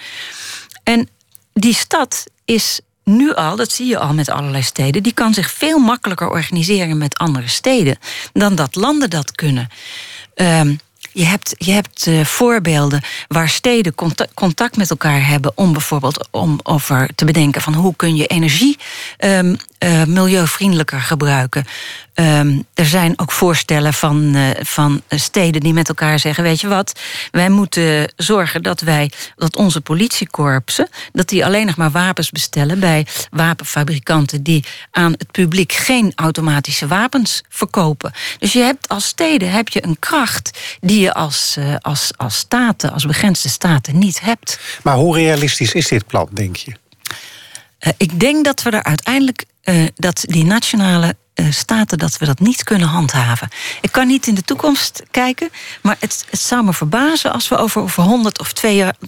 En 0.83 1.09
die 1.53 1.75
stad 1.75 2.23
is 2.45 2.79
nu 3.15 3.33
al, 3.33 3.55
dat 3.55 3.71
zie 3.71 3.87
je 3.87 3.99
al 3.99 4.13
met 4.13 4.29
allerlei 4.29 4.63
steden, 4.63 5.03
die 5.03 5.13
kan 5.13 5.33
zich 5.33 5.51
veel 5.51 5.79
makkelijker 5.79 6.29
organiseren 6.29 6.97
met 6.97 7.17
andere 7.17 7.47
steden 7.47 7.97
dan 8.33 8.55
dat 8.55 8.75
landen 8.75 9.09
dat 9.09 9.31
kunnen. 9.31 9.67
Ehm, 10.35 10.73
je 11.13 11.25
hebt, 11.25 11.55
je 11.57 11.71
hebt 11.71 12.07
eh, 12.07 12.25
voorbeelden 12.25 13.01
waar 13.27 13.49
steden 13.49 13.95
contact, 14.33 14.77
met 14.77 14.89
elkaar 14.89 15.27
hebben 15.27 15.51
om 15.55 15.71
bijvoorbeeld 15.71 16.27
om 16.31 16.59
over 16.63 17.09
te 17.15 17.25
bedenken 17.25 17.61
van 17.61 17.73
hoe 17.73 17.95
kun 17.95 18.15
je 18.15 18.27
energie 18.27 18.77
ehm, 19.17 19.55
uh, 19.83 20.03
milieuvriendelijker 20.03 21.01
gebruiken. 21.01 21.65
Um, 22.21 22.65
er 22.73 22.85
zijn 22.85 23.19
ook 23.19 23.31
voorstellen 23.31 23.93
van, 23.93 24.35
uh, 24.35 24.49
van 24.59 25.01
steden 25.09 25.61
die 25.61 25.73
met 25.73 25.87
elkaar 25.87 26.19
zeggen: 26.19 26.43
Weet 26.43 26.61
je 26.61 26.67
wat, 26.67 26.99
wij 27.31 27.49
moeten 27.49 28.13
zorgen 28.15 28.63
dat 28.63 28.81
wij 28.81 29.11
dat 29.35 29.55
onze 29.55 29.81
politiekorpsen 29.81 30.89
dat 31.11 31.29
die 31.29 31.45
alleen 31.45 31.65
nog 31.65 31.75
maar 31.75 31.91
wapens 31.91 32.29
bestellen 32.31 32.79
bij 32.79 33.07
wapenfabrikanten 33.29 34.43
die 34.43 34.65
aan 34.91 35.11
het 35.11 35.31
publiek 35.31 35.71
geen 35.71 36.11
automatische 36.15 36.87
wapens 36.87 37.43
verkopen. 37.49 38.13
Dus 38.39 38.53
je 38.53 38.59
hebt 38.59 38.89
als 38.89 39.05
steden 39.05 39.51
heb 39.51 39.69
je 39.69 39.85
een 39.85 39.99
kracht 39.99 40.77
die 40.79 40.99
je 40.99 41.13
als, 41.13 41.55
uh, 41.59 41.75
als, 41.79 42.11
als 42.17 42.37
staten, 42.37 42.91
als 42.93 43.05
begrensde 43.05 43.49
staten 43.49 43.99
niet 43.99 44.21
hebt. 44.21 44.59
Maar 44.83 44.95
hoe 44.95 45.15
realistisch 45.15 45.73
is 45.73 45.87
dit 45.87 46.07
plan, 46.07 46.27
denk 46.31 46.55
je? 46.55 46.71
Uh, 47.79 47.93
ik 47.97 48.19
denk 48.19 48.45
dat 48.45 48.61
we 48.61 48.69
er 48.69 48.83
uiteindelijk 48.83 49.45
uh, 49.63 49.87
dat 49.95 50.23
die 50.27 50.43
nationale 50.43 51.15
uh, 51.41 51.51
staten 51.51 51.97
dat 51.97 52.17
we 52.17 52.25
dat 52.25 52.39
niet 52.39 52.63
kunnen 52.63 52.87
handhaven. 52.87 53.49
Ik 53.81 53.91
kan 53.91 54.07
niet 54.07 54.27
in 54.27 54.35
de 54.35 54.41
toekomst 54.41 55.03
kijken, 55.11 55.49
maar 55.81 55.97
het, 55.99 56.25
het 56.29 56.39
zou 56.39 56.63
me 56.63 56.73
verbazen 56.73 57.33
als 57.33 57.47
we 57.47 57.57
over, 57.57 57.81
over 57.81 58.03
100 58.03 58.39
of 58.39 58.53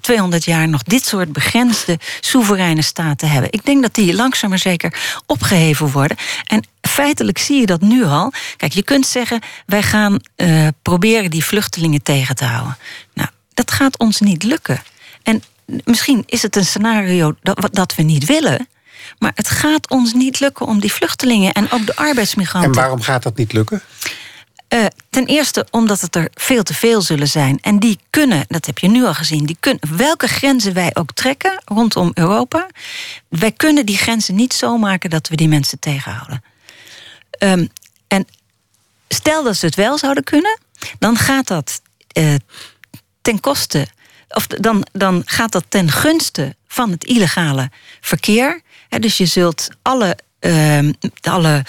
200 0.02 0.44
jaar 0.44 0.68
nog 0.68 0.84
dit 0.84 1.06
soort 1.06 1.34
begrensde 1.34 2.00
soevereine 2.20 2.82
staten 2.82 3.30
hebben. 3.30 3.52
Ik 3.52 3.66
denk 3.66 3.82
dat 3.82 3.94
die 3.94 4.16
langzaam 4.16 4.50
maar 4.50 4.60
zeker 4.60 5.22
opgeheven 5.26 5.92
worden. 5.92 6.18
En 6.46 6.68
feitelijk 6.82 7.38
zie 7.38 7.60
je 7.60 7.66
dat 7.66 7.82
nu 7.82 8.04
al. 8.04 8.34
Kijk, 8.58 8.74
je 8.74 8.84
kunt 8.84 9.06
zeggen, 9.06 9.42
wij 9.66 9.84
gaan 9.84 10.20
uh, 10.38 10.68
proberen 10.82 11.30
die 11.30 11.46
vluchtelingen 11.46 12.02
tegen 12.02 12.36
te 12.36 12.46
houden. 12.46 12.78
Nou, 13.14 13.30
dat 13.54 13.72
gaat 13.72 13.98
ons 13.98 14.20
niet 14.20 14.44
lukken. 14.44 14.84
En 15.24 15.44
misschien 15.84 16.24
is 16.26 16.42
het 16.42 16.56
een 16.56 16.66
scenario 16.66 17.36
dat, 17.42 17.70
dat 17.72 17.96
we 17.96 18.04
niet 18.04 18.26
willen. 18.26 18.68
Maar 19.18 19.32
het 19.36 19.50
gaat 19.50 19.90
ons 19.90 20.14
niet 20.14 20.40
lukken 20.40 20.66
om 20.66 20.80
die 20.80 20.94
vluchtelingen 20.94 21.54
en 21.54 21.72
ook 21.72 21.86
de 21.86 21.96
arbeidsmigranten. 21.96 22.72
En 22.72 22.78
waarom 22.78 23.02
gaat 23.02 23.24
dat 23.24 23.38
niet 23.38 23.54
lukken? 23.54 23.82
Uh, 24.74 24.86
ten 25.10 25.26
eerste 25.26 25.68
omdat 25.72 26.02
het 26.02 26.16
er 26.16 26.30
veel 26.34 26.64
te 26.64 26.74
veel 26.74 27.02
zullen 27.02 27.28
zijn. 27.28 27.60
En 27.62 27.80
die 27.80 28.00
kunnen, 28.10 28.46
dat 28.48 28.66
heb 28.66 28.78
je 28.78 28.88
nu 28.88 29.06
al 29.06 29.14
gezien, 29.14 29.46
die 29.46 29.58
kunnen, 29.60 29.98
welke 29.98 30.28
grenzen 30.28 30.74
wij 30.74 30.92
ook 30.94 31.12
trekken 31.12 31.62
rondom 31.66 32.12
Europa, 32.14 32.68
wij 33.28 33.52
kunnen 33.52 33.86
die 33.86 33.98
grenzen 33.98 34.36
niet 34.36 34.54
zo 34.54 34.78
maken 34.78 35.10
dat 35.10 35.28
we 35.28 35.36
die 35.36 35.48
mensen 35.48 35.80
tegenhouden. 35.80 36.44
Um, 37.40 37.70
en 38.08 38.28
stel 39.08 39.44
dat 39.44 39.56
ze 39.56 39.66
het 39.66 39.76
wel 39.76 39.98
zouden 39.98 40.24
kunnen, 40.24 40.60
dan 41.00 41.18
gaat 41.18 41.48
dat 41.48 41.82
uh, 42.18 42.36
ten 43.22 43.40
koste, 43.40 43.88
of 44.30 44.48
dan, 44.48 44.86
dan 44.92 45.22
gaat 45.26 45.52
dat 45.52 45.66
ten 45.70 45.92
gunste 45.92 46.56
van 46.68 46.92
het 46.92 47.04
illegale 47.04 47.72
verkeer 48.02 48.62
dus 49.00 49.18
je 49.18 49.26
zult 49.26 49.68
alle, 49.82 50.18
uh, 50.40 50.90
alle 51.22 51.66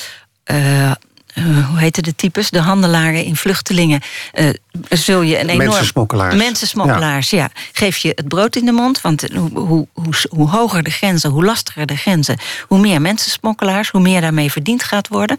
uh, 0.51 0.93
uh, 1.35 1.69
hoe 1.69 1.78
heette 1.78 2.02
de 2.02 2.15
types? 2.15 2.51
De 2.51 2.61
handelaren 2.61 3.24
in 3.24 3.36
vluchtelingen. 3.36 4.01
Uh, 4.35 4.48
zul 4.89 5.23
je 5.23 5.40
een 5.40 5.48
enorm. 5.48 5.69
Mensensmokkelaars. 5.69 6.35
Mensensmokkelaars, 6.35 7.31
ja. 7.31 7.39
ja. 7.39 7.51
Geef 7.73 7.97
je 7.97 8.12
het 8.15 8.28
brood 8.28 8.56
in 8.56 8.65
de 8.65 8.73
mond. 8.73 9.01
Want 9.01 9.24
hoe, 9.32 9.51
hoe, 9.59 9.86
hoe, 9.93 10.15
hoe, 10.28 10.48
hoger 10.48 10.82
de 10.82 10.90
grenzen, 10.90 11.31
hoe 11.31 11.44
lastiger 11.44 11.86
de 11.86 11.97
grenzen, 11.97 12.39
hoe 12.69 12.78
meer 12.78 13.01
mensensmokkelaars, 13.01 13.90
hoe 13.90 14.01
meer 14.01 14.20
daarmee 14.20 14.52
verdiend 14.52 14.82
gaat 14.82 15.09
worden. 15.09 15.36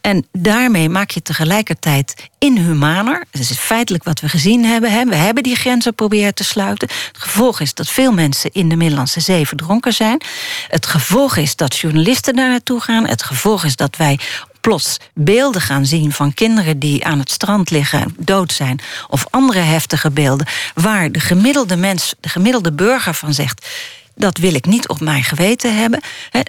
En 0.00 0.26
daarmee 0.32 0.88
maak 0.88 1.10
je 1.10 1.22
tegelijkertijd 1.22 2.28
inhumaner. 2.38 3.24
Dat 3.30 3.40
is 3.40 3.50
feitelijk 3.50 4.04
wat 4.04 4.20
we 4.20 4.28
gezien 4.28 4.64
hebben. 4.64 4.92
Hè. 4.92 5.04
We 5.04 5.14
hebben 5.14 5.42
die 5.42 5.56
grenzen 5.56 5.94
proberen 5.94 6.34
te 6.34 6.44
sluiten. 6.44 6.88
Het 6.88 7.18
gevolg 7.18 7.60
is 7.60 7.74
dat 7.74 7.88
veel 7.88 8.12
mensen 8.12 8.50
in 8.52 8.68
de 8.68 8.76
Middellandse 8.76 9.20
Zee 9.20 9.46
verdronken 9.46 9.92
zijn. 9.92 10.20
Het 10.68 10.86
gevolg 10.86 11.36
is 11.36 11.56
dat 11.56 11.76
journalisten 11.76 12.36
daar 12.36 12.48
naartoe 12.48 12.80
gaan. 12.80 13.06
Het 13.06 13.22
gevolg 13.22 13.64
is 13.64 13.76
dat 13.76 13.96
wij 13.96 14.18
plots 14.66 14.96
beelden 15.14 15.60
gaan 15.60 15.86
zien 15.86 16.12
van 16.12 16.34
kinderen 16.34 16.78
die 16.78 17.04
aan 17.04 17.18
het 17.18 17.30
strand 17.30 17.70
liggen, 17.70 18.14
dood 18.18 18.52
zijn, 18.52 18.80
of 19.08 19.26
andere 19.30 19.58
heftige 19.58 20.10
beelden, 20.10 20.46
waar 20.74 21.12
de 21.12 21.20
gemiddelde 21.20 21.76
mens, 21.76 22.14
de 22.20 22.28
gemiddelde 22.28 22.72
burger 22.72 23.14
van 23.14 23.34
zegt. 23.34 23.66
Dat 24.14 24.38
wil 24.38 24.54
ik 24.54 24.66
niet 24.66 24.88
op 24.88 25.00
mijn 25.00 25.24
geweten 25.24 25.76
hebben. 25.76 26.00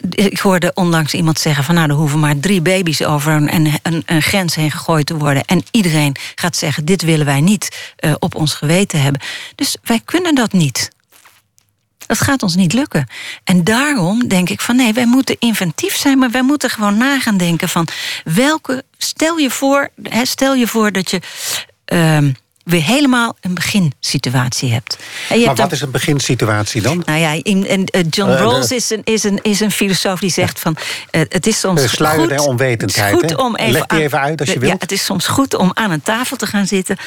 Ik 0.10 0.40
hoorde 0.40 0.72
onlangs 0.74 1.14
iemand 1.14 1.40
zeggen 1.40 1.64
van 1.64 1.76
nou, 1.76 1.90
er 1.90 1.96
hoeven 1.96 2.20
maar 2.20 2.40
drie 2.40 2.62
baby's 2.62 3.02
over 3.02 3.34
een, 3.34 3.74
een, 3.82 4.04
een 4.06 4.22
grens 4.22 4.56
heen 4.56 4.72
gegooid 4.72 5.06
te 5.06 5.18
worden. 5.18 5.46
En 5.46 5.64
iedereen 5.72 6.16
gaat 6.36 6.56
zeggen, 6.56 6.86
dit 6.86 7.02
willen 7.02 7.26
wij 7.26 7.42
niet 7.42 7.94
uh, 8.00 8.14
op 8.20 8.36
ons 8.36 8.54
geweten 8.54 9.02
hebben. 9.02 9.22
Dus 9.56 9.76
wij 9.84 10.02
kunnen 10.06 10.36
dat 10.36 10.52
niet. 10.52 10.90
Dat 12.08 12.22
gaat 12.22 12.44
ons 12.44 12.56
niet 12.56 12.74
lukken. 12.74 13.08
En 13.44 13.64
daarom 13.64 14.28
denk 14.28 14.50
ik 14.50 14.62
van 14.62 14.76
nee, 14.76 14.94
wij 14.94 15.06
moeten 15.06 15.36
inventief 15.40 15.96
zijn, 15.96 16.18
maar 16.18 16.32
wij 16.32 16.44
moeten 16.44 16.70
gewoon 16.70 16.98
na 16.98 17.20
gaan 17.20 17.38
denken 17.38 17.70
van 17.70 17.88
welke. 18.24 18.84
Stel 18.98 19.38
je 19.38 19.50
voor, 19.50 19.90
stel 20.24 20.54
je 20.54 20.68
voor 20.68 20.92
dat 20.92 21.12
je. 21.12 21.20
Uh, 21.94 22.18
weer 22.68 22.84
helemaal 22.84 23.36
een 23.42 23.54
beginsituatie 23.54 24.72
hebt. 24.72 24.98
En 25.30 25.40
je 25.40 25.46
maar 25.46 25.56
wat 25.56 25.72
is 25.72 25.82
een 25.82 25.92
beginsituatie 25.92 26.82
dan? 26.82 27.04
Nou 27.06 27.20
ja, 27.20 27.32
in, 27.32 27.68
in, 27.68 27.88
uh, 27.96 28.02
John 28.10 28.30
uh, 28.30 28.38
Rawls 28.38 28.72
is 28.72 28.90
een, 28.90 29.02
is, 29.04 29.24
een, 29.24 29.40
is 29.42 29.60
een 29.60 29.72
filosoof 29.72 30.20
die 30.20 30.30
zegt 30.30 30.60
van... 30.60 30.76
Uh, 31.12 31.22
het 31.30 31.48
is 31.48 31.60
soms 31.60 31.82
de 31.82 31.88
sluier 31.88 32.20
goed, 32.20 32.30
der 32.30 32.40
onwetendheid. 32.40 33.14
Goed 33.14 33.36
om 33.36 33.56
even 33.56 33.72
Leg 33.72 33.86
die 33.86 34.02
even 34.02 34.20
uit 34.20 34.40
als 34.40 34.50
je 34.50 34.60
wilt. 34.60 34.72
Ja, 34.72 34.78
het 34.80 34.92
is 34.92 35.06
soms 35.06 35.28
goed 35.28 35.54
om 35.54 35.72
aan 35.74 35.92
een 35.92 36.02
tafel 36.02 36.38
te 36.38 36.46
gaan 36.46 36.68
zitten. 36.68 36.98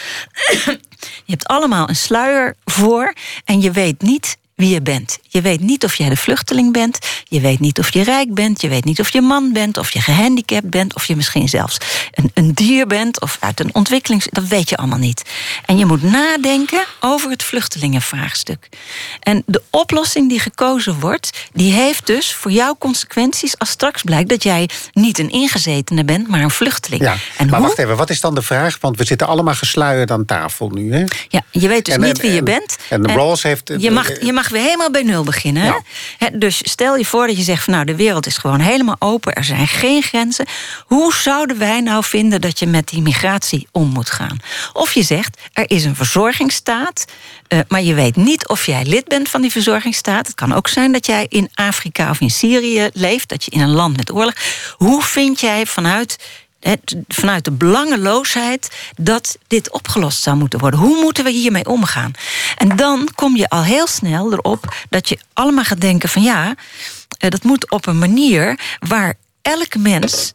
je 1.25 1.33
hebt 1.33 1.47
allemaal 1.47 1.89
een 1.89 1.97
sluier 1.97 2.57
voor 2.65 3.15
en 3.45 3.61
je 3.61 3.71
weet 3.71 4.03
niet 4.03 4.37
wie 4.61 4.69
je 4.69 4.83
bent. 4.83 5.19
Je 5.29 5.41
weet 5.41 5.61
niet 5.61 5.85
of 5.85 5.95
jij 5.95 6.09
de 6.09 6.17
vluchteling 6.17 6.73
bent. 6.73 6.99
Je 7.29 7.41
weet 7.41 7.61
niet 7.61 7.79
of 7.79 7.93
je 7.93 8.03
rijk 8.03 8.35
bent. 8.35 8.61
Je 8.61 8.69
weet 8.69 8.85
niet 8.85 9.01
of 9.01 9.11
je 9.11 9.21
man 9.21 9.53
bent. 9.53 9.79
Of 9.79 9.91
je 9.91 10.01
gehandicapt 10.01 10.71
bent. 10.71 10.95
Of 10.95 11.05
je 11.05 11.17
misschien 11.17 11.49
zelfs 11.49 11.79
een, 12.11 12.31
een 12.35 12.53
dier 12.55 12.87
bent. 12.87 13.21
Of 13.21 13.37
uit 13.41 13.61
een 13.61 13.75
ontwikkelings. 13.75 14.27
Dat 14.31 14.47
weet 14.47 14.69
je 14.69 14.77
allemaal 14.77 14.99
niet. 14.99 15.23
En 15.65 15.79
je 15.79 15.87
moet 15.87 16.03
nadenken 16.03 16.85
over 17.01 17.31
het 17.31 17.43
vluchtelingenvraagstuk. 17.43 18.69
En 19.21 19.43
de 19.47 19.63
oplossing 19.71 20.29
die 20.29 20.41
gekozen 20.41 21.01
wordt. 21.01 21.49
die 21.53 21.73
heeft 21.73 22.07
dus 22.07 22.35
voor 22.35 22.51
jou 22.51 22.77
consequenties. 22.79 23.59
als 23.59 23.71
straks 23.71 24.03
blijkt 24.03 24.29
dat 24.29 24.43
jij 24.43 24.69
niet 24.93 25.19
een 25.19 25.31
ingezetene 25.31 26.05
bent. 26.05 26.29
maar 26.29 26.41
een 26.41 26.51
vluchteling. 26.51 27.03
Ja, 27.03 27.17
en 27.37 27.47
maar 27.49 27.59
hoe? 27.59 27.69
wacht 27.69 27.79
even, 27.79 27.97
wat 27.97 28.11
is 28.11 28.21
dan 28.21 28.35
de 28.35 28.43
vraag? 28.43 28.79
Want 28.81 28.97
we 28.97 29.05
zitten 29.05 29.27
allemaal 29.27 29.55
gesluierd 29.55 30.11
aan 30.11 30.25
tafel 30.25 30.69
nu. 30.69 30.93
Hè? 30.93 31.05
Ja, 31.29 31.43
je 31.51 31.69
weet 31.69 31.85
dus 31.85 31.95
en, 31.95 32.01
niet 32.01 32.17
en, 32.17 32.23
wie 32.23 32.31
je 32.31 32.39
en, 32.39 32.45
bent. 32.45 32.77
En 32.89 33.03
de 33.03 33.13
Rawls 33.13 33.43
heeft. 33.43 33.73
Je 33.79 33.91
mag, 33.91 34.21
je 34.23 34.33
mag 34.33 34.49
weer 34.51 34.63
helemaal 34.63 34.91
bij 34.91 35.03
nul 35.03 35.25
beginnen. 35.25 35.65
Ja. 36.19 36.31
Dus 36.33 36.61
stel 36.63 36.97
je 36.97 37.05
voor 37.05 37.27
dat 37.27 37.37
je 37.37 37.43
zegt 37.43 37.65
van 37.65 37.73
nou, 37.73 37.85
de 37.85 37.97
wereld 37.97 38.27
is 38.27 38.37
gewoon 38.37 38.61
helemaal 38.61 38.97
open, 38.99 39.33
er 39.33 39.45
zijn 39.45 39.69
geen 39.69 40.03
grenzen. 40.03 40.47
Hoe 40.87 41.15
zouden 41.15 41.59
wij 41.59 41.81
nou 41.81 42.05
vinden 42.05 42.41
dat 42.41 42.59
je 42.59 42.67
met 42.67 42.89
die 42.89 43.03
migratie 43.03 43.69
om 43.73 43.89
moet 43.89 44.11
gaan? 44.11 44.39
Of 44.73 44.93
je 44.93 45.03
zegt, 45.03 45.41
er 45.53 45.71
is 45.71 45.85
een 45.85 45.97
verzorgingsstaat, 45.97 47.05
uh, 47.49 47.59
maar 47.69 47.83
je 47.83 47.95
weet 47.95 48.17
niet 48.17 48.49
of 48.49 48.67
jij 48.67 48.85
lid 48.85 49.05
bent 49.09 49.29
van 49.29 49.43
die 49.43 49.51
verzorgingsstaat. 49.51 50.27
Het 50.27 50.37
kan 50.37 50.53
ook 50.53 50.69
zijn 50.69 50.93
dat 50.93 51.07
jij 51.07 51.27
in 51.29 51.51
Afrika 51.55 52.11
of 52.11 52.21
in 52.21 52.31
Syrië 52.31 52.89
leeft, 52.93 53.29
dat 53.29 53.45
je 53.45 53.51
in 53.51 53.61
een 53.61 53.73
land 53.73 53.97
met 53.97 54.13
oorlog. 54.13 54.35
Hoe 54.77 55.03
vind 55.03 55.41
jij 55.41 55.67
vanuit 55.67 56.17
vanuit 57.09 57.45
de 57.45 57.51
belangeloosheid 57.51 58.71
dat 58.97 59.39
dit 59.47 59.71
opgelost 59.71 60.23
zou 60.23 60.37
moeten 60.37 60.59
worden. 60.59 60.81
Hoe 60.81 61.01
moeten 61.03 61.25
we 61.25 61.31
hiermee 61.31 61.67
omgaan? 61.67 62.13
En 62.57 62.77
dan 62.77 63.09
kom 63.15 63.37
je 63.37 63.49
al 63.49 63.63
heel 63.63 63.87
snel 63.87 64.33
erop 64.33 64.75
dat 64.89 65.09
je 65.09 65.19
allemaal 65.33 65.65
gaat 65.65 65.81
denken 65.81 66.09
van 66.09 66.23
ja, 66.23 66.55
eh, 67.19 67.31
dat 67.31 67.43
moet 67.43 67.71
op 67.71 67.87
een 67.87 67.99
manier 67.99 68.61
waar 68.89 69.15
elk 69.43 69.77
mens 69.77 70.33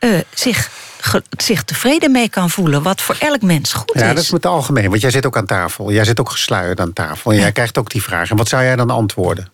uh, 0.00 0.20
zich, 0.34 0.70
ge, 1.00 1.22
zich 1.36 1.64
tevreden 1.64 2.10
mee 2.10 2.28
kan 2.28 2.50
voelen. 2.50 2.82
Wat 2.82 3.00
voor 3.00 3.16
elk 3.18 3.42
mens 3.42 3.72
goed 3.72 3.90
ja, 3.94 4.00
is. 4.00 4.06
Ja, 4.06 4.14
dat 4.14 4.22
is 4.22 4.30
met 4.30 4.42
het 4.42 4.52
algemeen. 4.52 4.88
Want 4.88 5.00
jij 5.00 5.10
zit 5.10 5.26
ook 5.26 5.36
aan 5.36 5.46
tafel. 5.46 5.92
Jij 5.92 6.04
zit 6.04 6.20
ook 6.20 6.30
gesluierd 6.30 6.80
aan 6.80 6.92
tafel. 6.92 7.30
En 7.30 7.36
ja. 7.36 7.42
jij 7.42 7.52
krijgt 7.52 7.78
ook 7.78 7.90
die 7.90 8.02
vraag. 8.02 8.30
En 8.30 8.36
wat 8.36 8.48
zou 8.48 8.62
jij 8.62 8.76
dan 8.76 8.90
antwoorden? 8.90 9.52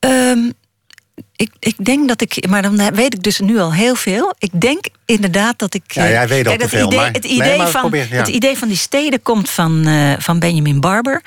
Um, 0.00 0.52
ik, 1.42 1.50
ik 1.58 1.84
denk 1.84 2.08
dat 2.08 2.20
ik, 2.20 2.48
maar 2.48 2.62
dan 2.62 2.94
weet 2.94 3.14
ik 3.14 3.22
dus 3.22 3.40
nu 3.40 3.58
al 3.58 3.72
heel 3.72 3.94
veel. 3.94 4.34
Ik 4.38 4.60
denk 4.60 4.84
inderdaad 5.04 5.58
dat 5.58 5.74
ik. 5.74 5.82
Ja, 5.86 6.08
jij 6.08 6.28
weet 6.28 6.48
ook 6.48 6.58
te 6.58 6.68
veel. 6.68 6.86
Idee, 6.86 6.98
maar, 6.98 7.10
het, 7.10 7.24
idee 7.24 7.48
nee, 7.48 7.56
maar 7.56 7.70
van, 7.70 7.80
probeer, 7.80 8.06
ja. 8.10 8.16
het 8.16 8.28
idee 8.28 8.58
van 8.58 8.68
die 8.68 8.76
steden 8.76 9.22
komt 9.22 9.50
van, 9.50 9.88
uh, 9.88 10.12
van 10.18 10.38
Benjamin 10.38 10.80
Barber, 10.80 11.22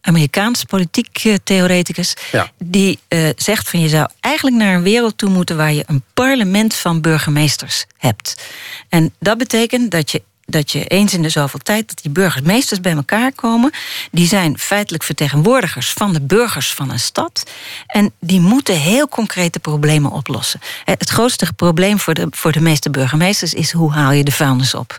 Amerikaans 0.00 0.64
politiek 0.64 1.24
uh, 1.24 1.34
theoreticus. 1.44 2.16
Ja. 2.32 2.50
Die 2.58 2.98
uh, 3.08 3.28
zegt 3.36 3.68
van 3.68 3.80
je 3.80 3.88
zou 3.88 4.08
eigenlijk 4.20 4.56
naar 4.56 4.74
een 4.74 4.82
wereld 4.82 5.18
toe 5.18 5.30
moeten 5.30 5.56
waar 5.56 5.72
je 5.72 5.84
een 5.86 6.02
parlement 6.14 6.74
van 6.74 7.00
burgemeesters 7.00 7.84
hebt. 7.96 8.42
En 8.88 9.14
dat 9.18 9.38
betekent 9.38 9.90
dat 9.90 10.10
je 10.10 10.22
dat 10.52 10.70
je 10.70 10.84
eens 10.84 11.14
in 11.14 11.22
de 11.22 11.28
zoveel 11.28 11.58
tijd 11.58 11.88
dat 11.88 12.02
die 12.02 12.10
burgemeesters 12.10 12.80
bij 12.80 12.92
elkaar 12.92 13.32
komen. 13.32 13.70
Die 14.10 14.26
zijn 14.26 14.58
feitelijk 14.58 15.02
vertegenwoordigers 15.02 15.92
van 15.92 16.12
de 16.12 16.20
burgers 16.20 16.74
van 16.74 16.90
een 16.90 17.00
stad. 17.00 17.50
En 17.86 18.12
die 18.20 18.40
moeten 18.40 18.78
heel 18.78 19.08
concrete 19.08 19.58
problemen 19.58 20.10
oplossen. 20.10 20.60
Het 20.84 21.10
grootste 21.10 21.52
probleem 21.56 21.98
voor 21.98 22.14
de, 22.14 22.26
voor 22.30 22.52
de 22.52 22.60
meeste 22.60 22.90
burgemeesters 22.90 23.54
is 23.54 23.72
hoe 23.72 23.92
haal 23.92 24.12
je 24.12 24.24
de 24.24 24.32
vuilnis 24.32 24.74
op. 24.74 24.98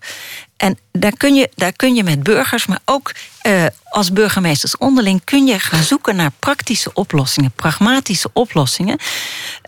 En 0.57 0.77
daar 0.91 1.17
kun 1.17 1.35
je, 1.35 1.49
daar 1.55 1.73
kun 1.73 1.95
je 1.95 2.03
met 2.03 2.23
burgers, 2.23 2.65
maar 2.65 2.79
ook 2.85 3.11
uh, 3.47 3.65
als 3.83 4.11
burgemeesters 4.11 4.77
onderling, 4.77 5.21
kun 5.23 5.45
je 5.45 5.59
gaan 5.59 5.83
zoeken 5.83 6.15
naar 6.15 6.31
praktische 6.39 6.93
oplossingen, 6.93 7.51
pragmatische 7.51 8.29
oplossingen. 8.33 8.97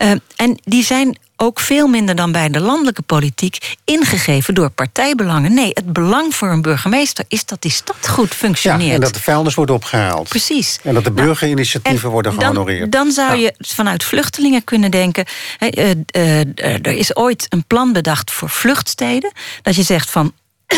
Uh, 0.02 0.10
en 0.36 0.58
die 0.62 0.84
zijn 0.84 1.18
ook 1.36 1.60
veel 1.60 1.86
minder 1.86 2.14
dan 2.14 2.32
bij 2.32 2.48
de 2.48 2.60
landelijke 2.60 3.02
politiek 3.02 3.76
ingegeven 3.84 4.54
door 4.54 4.70
partijbelangen. 4.70 5.54
Nee, 5.54 5.70
het 5.72 5.92
belang 5.92 6.34
voor 6.34 6.48
een 6.48 6.62
burgemeester 6.62 7.24
is 7.28 7.44
dat 7.44 7.62
die 7.62 7.70
stad 7.70 8.08
goed 8.08 8.34
functioneert. 8.34 8.88
Ja, 8.88 8.94
en 8.94 9.00
dat 9.00 9.14
de 9.14 9.22
vuilnis 9.22 9.54
wordt 9.54 9.70
opgehaald. 9.70 10.28
Precies. 10.28 10.78
En 10.82 10.94
dat 10.94 11.04
de 11.04 11.10
nou, 11.10 11.26
burgerinitiatieven 11.26 12.10
worden 12.10 12.32
gehonoreerd. 12.32 12.92
Dan, 12.92 13.04
dan 13.04 13.12
zou 13.12 13.36
je 13.36 13.54
vanuit 13.58 14.04
vluchtelingen 14.04 14.64
kunnen 14.64 14.90
denken... 14.90 15.24
Uh, 15.60 15.90
uh, 16.16 16.40
er 16.62 16.86
is 16.86 17.16
ooit 17.16 17.46
een 17.48 17.64
plan 17.64 17.92
bedacht 17.92 18.30
voor 18.30 18.50
vluchtsteden. 18.50 19.32
Dat 19.62 19.74
je 19.74 19.82
zegt 19.82 20.10
van... 20.10 20.32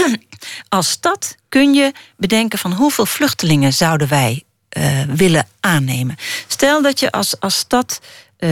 als 0.69 0.91
stad 0.91 1.37
kun 1.49 1.75
je 1.75 1.93
bedenken 2.17 2.59
van 2.59 2.73
hoeveel 2.73 3.07
vluchtelingen 3.07 3.73
zouden 3.73 4.09
wij 4.09 4.43
uh, 4.79 5.03
willen 5.09 5.47
aannemen. 5.61 6.17
Stel 6.47 6.83
dat 6.83 7.01
je 7.01 7.11
als, 7.11 7.41
als 7.41 7.57
stad 7.57 8.01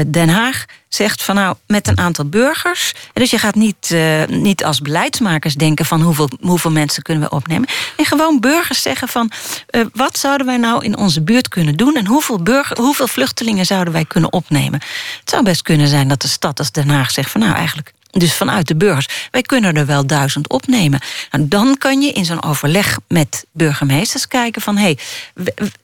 Den 0.06 0.28
Haag 0.28 0.64
zegt 0.88 1.22
van 1.22 1.34
nou 1.34 1.56
met 1.66 1.88
een 1.88 1.98
aantal 1.98 2.24
burgers. 2.24 2.94
Dus 3.12 3.30
je 3.30 3.38
gaat 3.38 3.54
niet, 3.54 3.90
uh, 3.92 4.24
niet 4.26 4.64
als 4.64 4.80
beleidsmakers 4.80 5.54
denken 5.54 5.84
van 5.84 6.00
hoeveel, 6.00 6.28
hoeveel 6.40 6.70
mensen 6.70 7.02
kunnen 7.02 7.22
we 7.22 7.36
opnemen. 7.36 7.68
En 7.96 8.04
gewoon 8.04 8.40
burgers 8.40 8.82
zeggen 8.82 9.08
van 9.08 9.30
uh, 9.70 9.84
wat 9.92 10.18
zouden 10.18 10.46
wij 10.46 10.56
nou 10.56 10.84
in 10.84 10.96
onze 10.96 11.22
buurt 11.22 11.48
kunnen 11.48 11.76
doen 11.76 11.96
en 11.96 12.06
hoeveel, 12.06 12.42
burger, 12.42 12.78
hoeveel 12.80 13.08
vluchtelingen 13.08 13.66
zouden 13.66 13.92
wij 13.92 14.04
kunnen 14.04 14.32
opnemen. 14.32 14.80
Het 15.20 15.30
zou 15.30 15.42
best 15.42 15.62
kunnen 15.62 15.88
zijn 15.88 16.08
dat 16.08 16.22
de 16.22 16.28
stad 16.28 16.58
als 16.58 16.72
Den 16.72 16.88
Haag 16.88 17.10
zegt 17.10 17.30
van 17.30 17.40
nou 17.40 17.54
eigenlijk 17.54 17.92
dus 18.18 18.34
vanuit 18.34 18.68
de 18.68 18.76
burgers. 18.76 19.28
Wij 19.30 19.42
kunnen 19.42 19.76
er 19.76 19.86
wel 19.86 20.06
duizend 20.06 20.48
opnemen. 20.48 21.00
Nou, 21.30 21.48
dan 21.48 21.78
kan 21.78 22.00
je 22.00 22.12
in 22.12 22.24
zo'n 22.24 22.42
overleg 22.42 22.98
met 23.08 23.46
burgemeesters 23.52 24.28
kijken 24.28 24.62
van... 24.62 24.76
hé, 24.76 24.96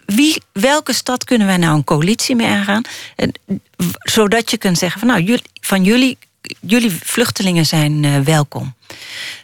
hey, 0.06 0.38
welke 0.52 0.92
stad 0.92 1.24
kunnen 1.24 1.46
wij 1.46 1.56
nou 1.56 1.74
een 1.74 1.84
coalitie 1.84 2.36
mee 2.36 2.48
aangaan? 2.48 2.82
Zodat 3.98 4.50
je 4.50 4.56
kunt 4.56 4.78
zeggen 4.78 5.00
van 5.00 5.09
nou, 5.09 5.38
van 5.60 5.84
jullie, 5.84 6.18
jullie 6.60 6.98
vluchtelingen 7.02 7.66
zijn 7.66 8.02
uh, 8.02 8.18
welkom. 8.18 8.74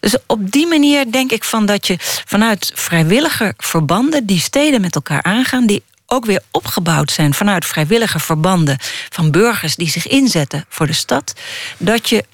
Dus 0.01 0.16
op 0.27 0.51
die 0.51 0.66
manier 0.66 1.12
denk 1.12 1.32
ik 1.32 1.44
van 1.44 1.66
dat 1.66 1.86
je 1.86 1.97
vanuit 2.27 2.73
vrijwillige 2.74 3.55
verbanden... 3.56 4.27
die 4.27 4.40
steden 4.40 4.81
met 4.81 4.94
elkaar 4.94 5.23
aangaan, 5.23 5.66
die 5.66 5.82
ook 6.06 6.24
weer 6.24 6.43
opgebouwd 6.51 7.10
zijn 7.10 7.35
vanuit 7.35 7.66
vrijwillige 7.66 8.19
verbanden 8.19 8.77
van 9.09 9.31
burgers 9.31 9.77
die 9.77 9.90
zich 9.90 10.06
inzetten 10.06 10.65
voor 10.69 10.86
de 10.86 10.93
stad, 10.93 11.32
dat 11.78 12.09
je 12.09 12.24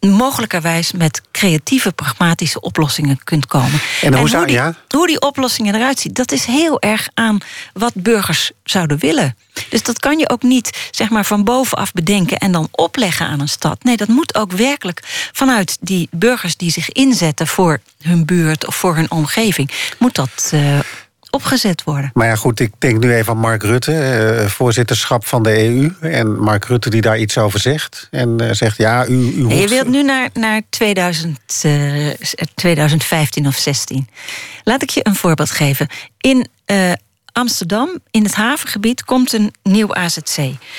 mogelijkerwijs 0.00 0.92
met 0.92 1.22
creatieve, 1.32 1.92
pragmatische 1.92 2.60
oplossingen 2.60 3.20
kunt 3.24 3.46
komen. 3.46 3.80
En, 4.02 4.14
hoe, 4.14 4.28
zou, 4.28 4.46
die, 4.46 4.54
ja? 4.54 4.74
hoe 4.88 5.06
die 5.06 5.20
oplossingen 5.20 5.74
eruit 5.74 5.98
zien, 5.98 6.12
dat 6.12 6.32
is 6.32 6.44
heel 6.44 6.80
erg 6.80 7.08
aan 7.14 7.38
wat 7.72 7.92
burgers 7.94 8.50
zouden 8.64 8.98
willen. 8.98 9.36
Dus 9.68 9.82
dat 9.82 9.98
kan 9.98 10.18
je 10.18 10.30
ook 10.30 10.42
niet 10.42 10.88
zeg 10.90 11.10
maar, 11.10 11.24
van 11.24 11.44
bovenaf 11.44 11.92
bedenken 11.92 12.38
en 12.38 12.52
dan 12.52 12.68
opleggen 12.70 13.26
aan 13.26 13.40
een 13.40 13.48
stad. 13.48 13.84
Nee, 13.84 13.96
dat 13.96 14.08
moet 14.08 14.34
ook 14.34 14.52
werkelijk 14.52 15.00
vanuit 15.32 15.76
die 15.80 16.08
burgers 16.10 16.56
die 16.56 16.70
zich 16.70 16.90
inzetten 16.90 17.46
voor 17.46 17.80
hun 18.02 18.24
buurt 18.24 18.66
of 18.66 18.74
voor 18.74 18.94
hun 18.96 19.10
omgeving, 19.10 19.70
moet 19.98 20.14
dat. 20.14 20.50
Uh, 20.54 20.78
opgezet 21.30 21.84
worden. 21.84 22.10
Maar 22.14 22.26
ja, 22.26 22.34
goed, 22.34 22.60
ik 22.60 22.72
denk 22.78 22.98
nu 22.98 23.14
even 23.14 23.32
aan 23.32 23.38
Mark 23.38 23.62
Rutte, 23.62 23.92
eh, 23.92 24.46
voorzitterschap 24.46 25.26
van 25.26 25.42
de 25.42 25.64
EU. 25.64 25.94
En 26.00 26.40
Mark 26.40 26.64
Rutte 26.64 26.90
die 26.90 27.00
daar 27.00 27.18
iets 27.18 27.38
over 27.38 27.60
zegt. 27.60 28.08
En 28.10 28.42
uh, 28.42 28.50
zegt, 28.52 28.76
ja, 28.76 29.06
u... 29.06 29.14
u. 29.14 29.48
Je 29.54 29.68
wilt 29.68 29.88
nu 29.88 30.02
naar, 30.02 30.30
naar 30.32 30.62
2000, 30.70 31.62
uh, 31.66 32.08
2015 32.54 33.46
of 33.46 33.56
16. 33.56 34.08
Laat 34.64 34.82
ik 34.82 34.90
je 34.90 35.00
een 35.06 35.14
voorbeeld 35.14 35.50
geven. 35.50 35.86
In 36.20 36.48
uh, 36.66 36.92
Amsterdam, 37.32 37.98
in 38.10 38.22
het 38.22 38.34
havengebied, 38.34 39.04
komt 39.04 39.32
een 39.32 39.54
nieuw 39.62 39.94
AZC. 39.94 40.38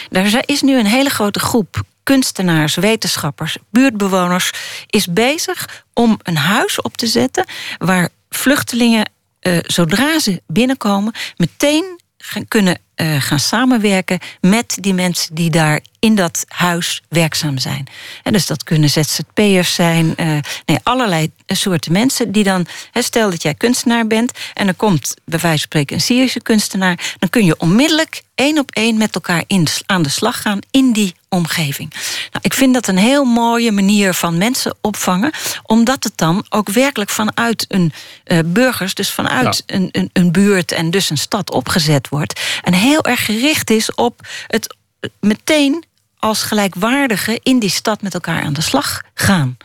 Daar 0.09 0.43
is 0.45 0.61
nu 0.61 0.79
een 0.79 0.85
hele 0.85 1.09
grote 1.09 1.39
groep 1.39 1.83
kunstenaars, 2.03 2.75
wetenschappers, 2.75 3.57
buurtbewoners... 3.71 4.51
is 4.87 5.07
bezig 5.07 5.83
om 5.93 6.19
een 6.23 6.37
huis 6.37 6.81
op 6.81 6.97
te 6.97 7.07
zetten... 7.07 7.45
waar 7.77 8.09
vluchtelingen 8.29 9.09
uh, 9.41 9.57
zodra 9.61 10.19
ze 10.19 10.41
binnenkomen, 10.47 11.13
meteen 11.37 11.99
gaan, 12.17 12.47
kunnen 12.47 12.79
uh, 12.95 13.21
gaan 13.21 13.39
samenwerken 13.39 14.19
met 14.41 14.77
die 14.79 14.93
mensen 14.93 15.35
die 15.35 15.49
daar 15.49 15.81
in 15.99 16.15
dat 16.15 16.45
huis 16.47 17.01
werkzaam 17.09 17.57
zijn. 17.57 17.87
En 18.23 18.33
dus 18.33 18.45
dat 18.45 18.63
kunnen 18.63 18.89
ZZP'ers 18.89 19.73
zijn, 19.73 20.13
uh, 20.17 20.37
nee, 20.65 20.77
allerlei 20.83 21.31
soorten 21.45 21.91
mensen 21.91 22.31
die 22.31 22.43
dan, 22.43 22.65
stel 22.93 23.29
dat 23.29 23.41
jij 23.41 23.53
kunstenaar 23.53 24.07
bent 24.07 24.31
en 24.53 24.67
er 24.67 24.73
komt 24.73 25.13
bij 25.25 25.39
wijze 25.39 25.57
van 25.57 25.57
spreken 25.57 25.95
een 25.95 26.01
Syrische 26.01 26.41
kunstenaar, 26.41 27.15
dan 27.19 27.29
kun 27.29 27.45
je 27.45 27.59
onmiddellijk 27.59 28.21
één 28.35 28.57
op 28.57 28.71
één 28.71 28.97
met 28.97 29.15
elkaar 29.15 29.43
aan 29.85 30.01
de 30.01 30.09
slag 30.09 30.41
gaan 30.41 30.59
in 30.71 30.91
die 30.91 31.15
omgeving. 31.29 31.93
Nou, 32.31 32.39
ik 32.41 32.53
vind 32.53 32.73
dat 32.73 32.87
een 32.87 32.97
heel 32.97 33.23
mooie 33.23 33.71
manier 33.71 34.13
van 34.13 34.37
mensen 34.37 34.75
opvangen, 34.81 35.31
omdat 35.63 36.03
het 36.03 36.13
dan 36.17 36.45
ook 36.49 36.69
werkelijk 36.69 37.09
vanuit 37.09 37.65
een 37.67 37.93
uh, 38.25 38.39
burgers, 38.45 38.93
dus 38.93 39.11
vanuit 39.11 39.63
een, 39.65 39.89
een, 39.91 40.09
een 40.13 40.31
buurt 40.31 40.71
en 40.71 40.91
dus 40.91 41.09
een 41.09 41.17
stad 41.17 41.51
opgezet 41.51 42.09
wordt. 42.09 42.41
En 42.61 42.73
heel 42.73 43.03
erg 43.03 43.25
gericht 43.25 43.69
is 43.69 43.93
op 43.93 44.27
het 44.47 44.75
meteen 45.19 45.83
als 46.19 46.43
gelijkwaardige 46.43 47.39
in 47.43 47.59
die 47.59 47.69
stad 47.69 48.01
met 48.01 48.13
elkaar 48.13 48.43
aan 48.43 48.53
de 48.53 48.61
slag 48.61 49.01
gaan. 49.13 49.57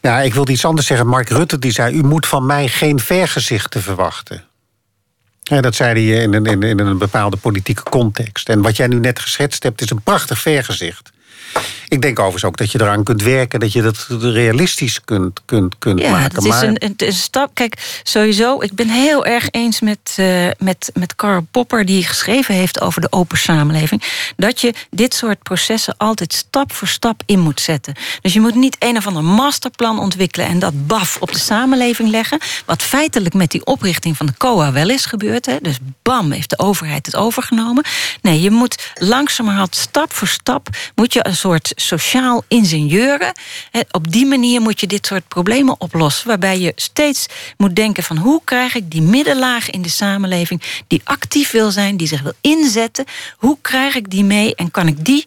Ja, 0.00 0.20
ik 0.20 0.34
wil 0.34 0.48
iets 0.48 0.64
anders 0.64 0.86
zeggen. 0.86 1.06
Mark 1.06 1.28
Rutte 1.28 1.58
die 1.58 1.72
zei: 1.72 1.94
U 1.94 2.02
moet 2.02 2.26
van 2.26 2.46
mij 2.46 2.68
geen 2.68 3.00
vergezichten 3.00 3.82
verwachten. 3.82 4.47
Ja, 5.42 5.60
dat 5.60 5.74
zei 5.74 6.10
hij 6.10 6.22
in 6.22 6.34
een, 6.34 6.46
in, 6.46 6.62
in 6.62 6.78
een 6.78 6.98
bepaalde 6.98 7.36
politieke 7.36 7.82
context. 7.82 8.48
En 8.48 8.62
wat 8.62 8.76
jij 8.76 8.86
nu 8.86 8.98
net 8.98 9.18
geschetst 9.18 9.62
hebt, 9.62 9.80
is 9.80 9.90
een 9.90 10.02
prachtig 10.02 10.38
vergezicht. 10.38 11.10
Ik 11.88 12.02
denk 12.02 12.18
overigens 12.18 12.44
ook 12.44 12.56
dat 12.56 12.72
je 12.72 12.80
eraan 12.80 13.04
kunt 13.04 13.22
werken, 13.22 13.60
dat 13.60 13.72
je 13.72 13.82
dat 13.82 14.06
realistisch 14.20 15.00
kunt, 15.04 15.40
kunt, 15.44 15.78
kunt 15.78 16.00
ja, 16.00 16.10
maken. 16.10 16.34
Het 16.34 16.44
is 16.44 16.60
een, 16.60 16.84
een, 16.84 16.94
een, 16.96 17.12
stap. 17.12 17.50
Kijk, 17.54 18.00
sowieso, 18.02 18.60
ik 18.62 18.74
ben 18.74 18.88
heel 18.88 19.26
erg 19.26 19.50
eens 19.50 19.80
met, 19.80 20.16
uh, 20.16 20.48
met, 20.58 20.90
met 20.94 21.14
Karl 21.14 21.46
Popper, 21.50 21.84
die 21.84 22.04
geschreven 22.04 22.54
heeft 22.54 22.80
over 22.80 23.00
de 23.00 23.12
open 23.12 23.38
samenleving. 23.38 24.02
Dat 24.36 24.60
je 24.60 24.74
dit 24.90 25.14
soort 25.14 25.42
processen 25.42 25.94
altijd 25.96 26.32
stap 26.32 26.72
voor 26.72 26.88
stap 26.88 27.22
in 27.26 27.38
moet 27.38 27.60
zetten. 27.60 27.94
Dus 28.20 28.32
je 28.32 28.40
moet 28.40 28.54
niet 28.54 28.76
een 28.78 28.96
of 28.96 29.06
ander 29.06 29.24
masterplan 29.24 29.98
ontwikkelen 29.98 30.46
en 30.46 30.58
dat 30.58 30.86
baf 30.86 31.16
op 31.20 31.32
de 31.32 31.38
samenleving 31.38 32.10
leggen. 32.10 32.38
Wat 32.64 32.82
feitelijk 32.82 33.34
met 33.34 33.50
die 33.50 33.66
oprichting 33.66 34.16
van 34.16 34.26
de 34.26 34.34
COA 34.36 34.72
wel 34.72 34.88
is 34.88 35.04
gebeurd. 35.04 35.46
Hè. 35.46 35.56
Dus 35.62 35.78
bam, 36.02 36.30
heeft 36.30 36.50
de 36.50 36.58
overheid 36.58 37.06
het 37.06 37.16
overgenomen. 37.16 37.84
Nee, 38.22 38.40
je 38.40 38.50
moet 38.50 38.92
langzamerhand 38.94 39.76
stap 39.76 40.12
voor 40.12 40.28
stap 40.28 40.68
moet 40.94 41.12
je 41.12 41.26
een 41.26 41.36
soort 41.36 41.72
sociaal 41.80 42.44
ingenieuren. 42.48 43.32
Op 43.90 44.12
die 44.12 44.26
manier 44.26 44.60
moet 44.60 44.80
je 44.80 44.86
dit 44.86 45.06
soort 45.06 45.28
problemen 45.28 45.80
oplossen. 45.80 46.28
Waarbij 46.28 46.58
je 46.58 46.72
steeds 46.76 47.26
moet 47.56 47.76
denken 47.76 48.02
van 48.02 48.16
hoe 48.16 48.40
krijg 48.44 48.74
ik 48.74 48.90
die 48.90 49.02
middenlaag 49.02 49.70
in 49.70 49.82
de 49.82 49.88
samenleving... 49.88 50.62
die 50.86 51.00
actief 51.04 51.50
wil 51.50 51.70
zijn, 51.70 51.96
die 51.96 52.06
zich 52.06 52.22
wil 52.22 52.32
inzetten. 52.40 53.04
Hoe 53.36 53.58
krijg 53.62 53.94
ik 53.94 54.10
die 54.10 54.24
mee 54.24 54.54
en 54.54 54.70
kan 54.70 54.86
ik 54.86 55.04
die, 55.04 55.24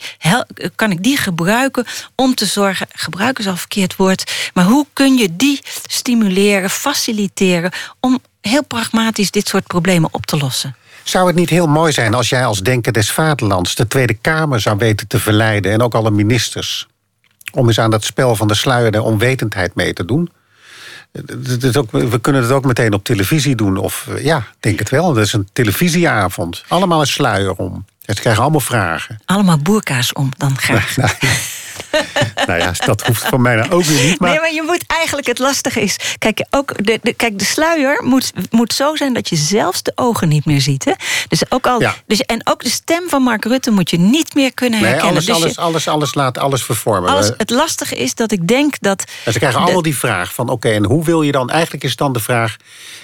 kan 0.76 0.92
ik 0.92 1.04
die 1.04 1.18
gebruiken 1.18 1.86
om 2.16 2.36
te 2.36 2.46
zorgen... 2.46 2.88
gebruiken 2.94 3.44
is 3.44 3.50
al 3.50 3.58
verkeerd 3.58 3.96
woord, 3.96 4.52
maar 4.54 4.66
hoe 4.66 4.86
kun 4.94 5.18
je 5.18 5.36
die 5.36 5.60
stimuleren, 5.86 6.70
faciliteren... 6.70 7.72
om 8.00 8.20
heel 8.42 8.64
pragmatisch 8.64 9.32
dit 9.32 9.48
soort 9.48 9.68
problemen 9.68 10.14
op 10.14 10.26
te 10.26 10.38
lossen? 10.38 10.76
Zou 11.04 11.28
het 11.28 11.36
niet 11.36 11.50
heel 11.50 11.68
mooi 11.68 11.92
zijn 11.92 12.14
als 12.14 12.30
jij 12.30 12.46
als 12.46 12.62
Denker 12.62 12.94
des 12.94 13.12
Vaderlands 13.12 13.76
de 13.76 13.88
Tweede 13.88 14.14
Kamer 14.14 14.60
zou 14.60 14.78
weten 14.78 15.08
te 15.08 15.20
verleiden 15.20 15.72
en 15.72 15.82
ook 15.82 15.96
alle 15.96 16.12
ministers 16.12 16.88
om 17.52 17.68
eens 17.68 17.80
aan 17.80 17.92
dat 17.92 18.04
spel 18.04 18.36
van 18.36 18.48
de 18.48 18.54
sluier 18.54 18.92
de 18.92 19.02
onwetendheid 19.02 19.76
mee 19.76 19.94
te 19.94 20.06
doen? 20.06 20.30
we 21.92 22.20
kunnen 22.22 22.42
het 22.42 22.52
ook 22.52 22.66
meteen 22.66 22.94
op 22.94 23.04
televisie 23.04 23.56
doen. 23.56 23.78
Of 23.78 24.08
ja, 24.20 24.48
denk 24.60 24.80
het 24.80 24.90
wel. 24.90 25.14
Dat 25.14 25.26
is 25.26 25.34
een 25.34 25.50
televisieavond. 25.54 26.64
Allemaal 26.68 27.00
een 27.00 27.08
sluier 27.08 27.54
om. 27.54 27.86
Ze 28.02 28.14
krijgen 28.14 28.42
allemaal 28.42 28.60
vragen. 28.60 29.20
Allemaal 29.26 29.58
boerka's 29.58 30.14
om, 30.14 30.30
dan 30.38 30.58
graag. 30.58 30.96
nou 32.48 32.60
ja, 32.60 32.72
dat 32.86 33.02
hoeft 33.02 33.28
van 33.28 33.42
mij 33.42 33.56
nou 33.56 33.72
ook 33.72 33.84
weer 33.84 34.06
niet. 34.06 34.20
Maar... 34.20 34.30
Nee, 34.30 34.40
maar 34.40 34.54
je 34.54 34.64
moet 34.66 34.84
eigenlijk, 34.88 35.28
het 35.28 35.40
lastige 35.40 35.82
is... 35.82 35.96
Kijk, 36.18 36.46
ook 36.50 36.86
de, 36.86 37.00
de, 37.02 37.14
kijk, 37.14 37.40
de 37.40 37.46
sluier 37.46 38.04
moet, 38.04 38.32
moet 38.50 38.74
zo 38.74 38.96
zijn 38.96 39.14
dat 39.14 39.30
je 39.30 39.36
zelfs 39.36 39.84
de 39.84 39.92
ogen 39.96 40.28
niet 40.28 40.46
meer 40.46 40.62
ziet. 40.62 40.86
Hè? 40.86 40.92
Dus 41.28 41.52
ook 41.52 41.68
al, 41.68 41.84
dus, 42.06 42.22
en 42.22 42.42
ook 42.48 42.64
de 42.64 42.70
stem 42.70 43.10
van 43.10 43.22
Mark 43.22 43.46
Rutte 43.46 43.72
moet 43.72 43.90
je 43.90 44.00
niet 44.00 44.34
meer 44.34 44.54
kunnen 44.54 44.80
herkennen. 44.80 45.06
Nee, 45.06 45.12
alles, 45.12 45.26
dus 45.26 45.36
alles, 45.36 45.58
alles, 45.58 45.88
alles 45.88 46.16
laat 46.16 46.38
alles 46.38 46.64
vervormen. 46.64 47.10
Alles, 47.10 47.32
het 47.38 47.50
lastige 47.50 47.96
is 47.96 48.16
dat 48.16 48.32
ik 48.32 48.48
denk 48.48 48.76
dat... 48.80 49.04
En 49.26 49.32
ze 49.34 49.40
krijgen 49.40 49.62
allemaal 49.62 49.82
die 49.82 49.98
vraag 49.98 50.34
van, 50.34 50.50
oké, 50.50 50.70
en 50.70 50.86
hoe 50.86 51.04
wil 51.04 51.22
je 51.22 51.32
dan... 51.32 51.50
Eigenlijk 51.50 51.84
is 51.84 51.96
dan 51.96 52.14
de 52.14 52.20
vraag, 52.20 52.56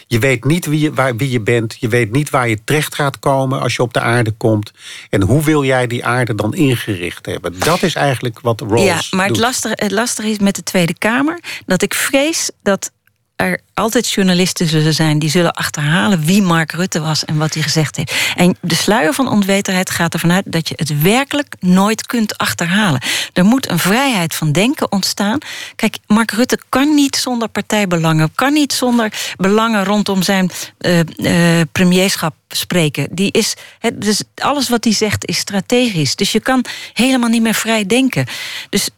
je 0.08 0.20
weet 0.20 0.44
niet 0.44 0.66
wie 0.66 0.80
je, 0.80 0.94
waar, 0.94 1.16
wie 1.16 1.32
je 1.32 1.42
bent... 1.42 1.78
je 1.80 1.88
weet 1.88 2.12
niet 2.12 2.30
waar 2.30 2.50
je 2.50 2.64
terecht 2.64 2.96
gaat 2.96 3.20
komen 3.20 3.62
als 3.62 3.76
je 3.76 3.82
op 3.82 3.94
de 3.94 4.00
aarde 4.00 4.32
komt... 4.32 4.72
en 5.10 5.22
hoe 5.22 5.44
wil 5.44 5.64
jij 5.64 5.88
die 5.88 6.06
aarde 6.06 6.36
dan 6.36 6.54
ingericht 6.54 7.26
hebben? 7.26 7.60
Dat 7.60 7.84
is 7.84 7.96
eigenlijk 7.96 8.40
wat 8.40 8.57
Rawls 8.62 9.10
Ja, 9.10 9.18
maar 9.18 9.28
het 9.28 9.38
lastige, 9.38 9.74
het 9.78 9.92
lastige 9.92 10.30
is 10.30 10.40
met 10.40 10.56
de 10.56 10.64
Tweede 10.64 10.98
Kamer... 10.98 11.40
dat 11.66 11.82
ik 11.82 11.94
vrees 11.94 12.52
dat 12.62 12.92
er 13.38 13.60
altijd 13.74 14.10
journalisten 14.10 14.68
zullen 14.68 14.94
zijn 14.94 15.20
die 15.20 15.30
zullen 15.30 15.54
achterhalen 15.54 16.26
wie 16.26 16.42
Mark 16.42 16.72
Rutte 16.72 17.00
was 17.00 17.26
en 17.26 17.38
wat 17.38 17.54
hij 17.54 17.64
gezegd 17.64 17.96
heeft. 17.96 18.14
En 18.36 18.58
de 18.62 18.76
sluier 18.76 19.14
van 19.14 19.28
onwetendheid 19.28 19.90
gaat 19.90 20.14
ervan 20.14 20.32
uit 20.32 20.44
dat 20.48 20.68
je 20.68 20.74
het 20.78 21.02
werkelijk 21.02 21.56
nooit 21.60 22.06
kunt 22.06 22.38
achterhalen. 22.38 23.02
Er 23.34 23.46
moet 23.46 23.70
een 23.70 23.80
vrijheid 23.80 24.36
van 24.36 24.52
denken 24.52 24.92
ontstaan. 24.92 25.38
Kijk, 25.76 25.98
Mark 26.08 26.32
Rutte 26.32 26.60
kan 26.70 26.94
niet 26.96 27.16
zonder 27.16 27.48
partijbelangen, 27.48 28.32
kan 28.36 28.54
niet 28.54 28.74
zonder 28.74 29.14
belangen 29.36 29.84
rondom 29.84 30.22
zijn 30.22 30.52
uh, 30.80 31.62
premierschap 31.72 32.36
spreken. 32.48 33.08
Die 33.12 33.32
is, 33.32 33.54
dus 33.94 34.22
alles 34.36 34.70
wat 34.70 34.84
hij 34.84 34.94
zegt 34.94 35.28
is 35.28 35.38
strategisch. 35.38 36.16
Dus 36.16 36.32
je 36.32 36.40
kan 36.40 36.66
helemaal 36.94 37.30
niet 37.30 37.42
meer 37.42 37.54
vrij 37.54 37.86
denken. 37.86 38.26
Dus 38.70 38.90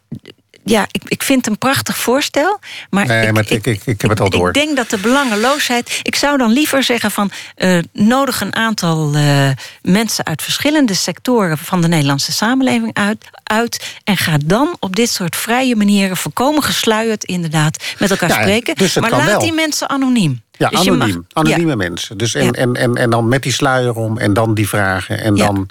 ja, 0.64 0.86
ik, 0.90 1.02
ik 1.04 1.22
vind 1.22 1.44
het 1.44 1.54
een 1.54 1.58
prachtig 1.58 1.96
voorstel. 1.96 2.58
Maar, 2.90 3.06
nee, 3.06 3.26
ik, 3.26 3.32
maar 3.32 3.44
ik, 3.48 3.66
ik, 3.66 3.82
ik, 3.84 4.00
heb 4.00 4.10
het 4.10 4.20
al 4.20 4.30
door. 4.30 4.48
Ik 4.48 4.54
denk 4.54 4.76
dat 4.76 4.90
de 4.90 4.98
belangeloosheid. 4.98 6.00
Ik 6.02 6.14
zou 6.14 6.38
dan 6.38 6.52
liever 6.52 6.82
zeggen 6.82 7.10
van. 7.10 7.30
Uh, 7.56 7.78
nodig 7.92 8.40
een 8.40 8.54
aantal 8.54 9.14
uh, 9.14 9.50
mensen 9.82 10.24
uit 10.24 10.42
verschillende 10.42 10.94
sectoren 10.94 11.58
van 11.58 11.80
de 11.80 11.88
Nederlandse 11.88 12.32
samenleving 12.32 12.94
uit, 12.94 13.24
uit. 13.42 13.98
En 14.04 14.16
ga 14.16 14.38
dan 14.44 14.76
op 14.78 14.96
dit 14.96 15.10
soort 15.10 15.36
vrije 15.36 15.76
manieren, 15.76 16.16
voorkomen 16.16 16.62
gesluierd 16.62 17.24
inderdaad, 17.24 17.84
met 17.98 18.10
elkaar 18.10 18.28
ja, 18.28 18.34
spreken. 18.34 18.74
Dus 18.74 18.96
maar 18.96 19.10
laat 19.10 19.24
wel. 19.24 19.40
die 19.40 19.52
mensen 19.52 19.88
anoniem. 19.88 20.42
Ja, 20.50 20.68
dus 20.68 20.80
anoniem. 20.80 21.26
Mag, 21.32 21.44
anonieme 21.44 21.70
ja. 21.70 21.76
mensen. 21.76 22.18
Dus 22.18 22.34
en, 22.34 22.52
en, 22.52 22.74
en, 22.74 22.96
en 22.96 23.10
dan 23.10 23.28
met 23.28 23.42
die 23.42 23.52
sluier 23.52 23.94
om 23.94 24.18
en 24.18 24.32
dan 24.32 24.54
die 24.54 24.68
vragen 24.68 25.20
en 25.20 25.34
dan. 25.34 25.68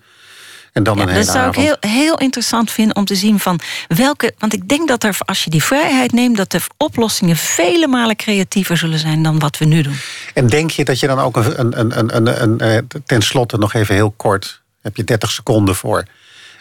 En 0.73 0.83
dan 0.83 0.95
ja, 0.97 1.01
een 1.03 1.07
hele 1.09 1.19
dat 1.25 1.33
zou 1.33 1.39
avond. 1.47 1.55
ik 1.57 1.61
heel, 1.81 1.91
heel 1.91 2.17
interessant 2.17 2.71
vinden 2.71 2.95
om 2.95 3.05
te 3.05 3.15
zien 3.15 3.39
van 3.39 3.59
welke. 3.87 4.33
Want 4.37 4.53
ik 4.53 4.67
denk 4.67 4.87
dat 4.87 5.03
er, 5.03 5.17
als 5.25 5.43
je 5.43 5.49
die 5.49 5.63
vrijheid 5.63 6.11
neemt, 6.11 6.37
dat 6.37 6.51
de 6.51 6.59
oplossingen 6.77 7.35
vele 7.35 7.87
malen 7.87 8.15
creatiever 8.15 8.77
zullen 8.77 8.99
zijn 8.99 9.23
dan 9.23 9.39
wat 9.39 9.57
we 9.57 9.65
nu 9.65 9.81
doen. 9.81 9.95
En 10.33 10.47
denk 10.47 10.71
je 10.71 10.83
dat 10.85 10.99
je 10.99 11.07
dan 11.07 11.19
ook 11.19 11.35
een, 11.35 11.59
een, 11.59 11.79
een, 11.99 12.15
een, 12.15 12.41
een, 12.43 12.63
een 12.77 12.87
ten 13.05 13.21
slotte 13.21 13.57
nog 13.57 13.73
even 13.73 13.95
heel 13.95 14.11
kort, 14.17 14.61
heb 14.81 14.95
je 14.95 15.03
30 15.03 15.31
seconden 15.31 15.75
voor, 15.75 16.03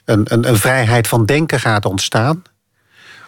een, 0.04 0.20
een, 0.24 0.48
een 0.48 0.56
vrijheid 0.58 1.08
van 1.08 1.26
denken 1.26 1.60
gaat 1.60 1.84
ontstaan? 1.84 2.42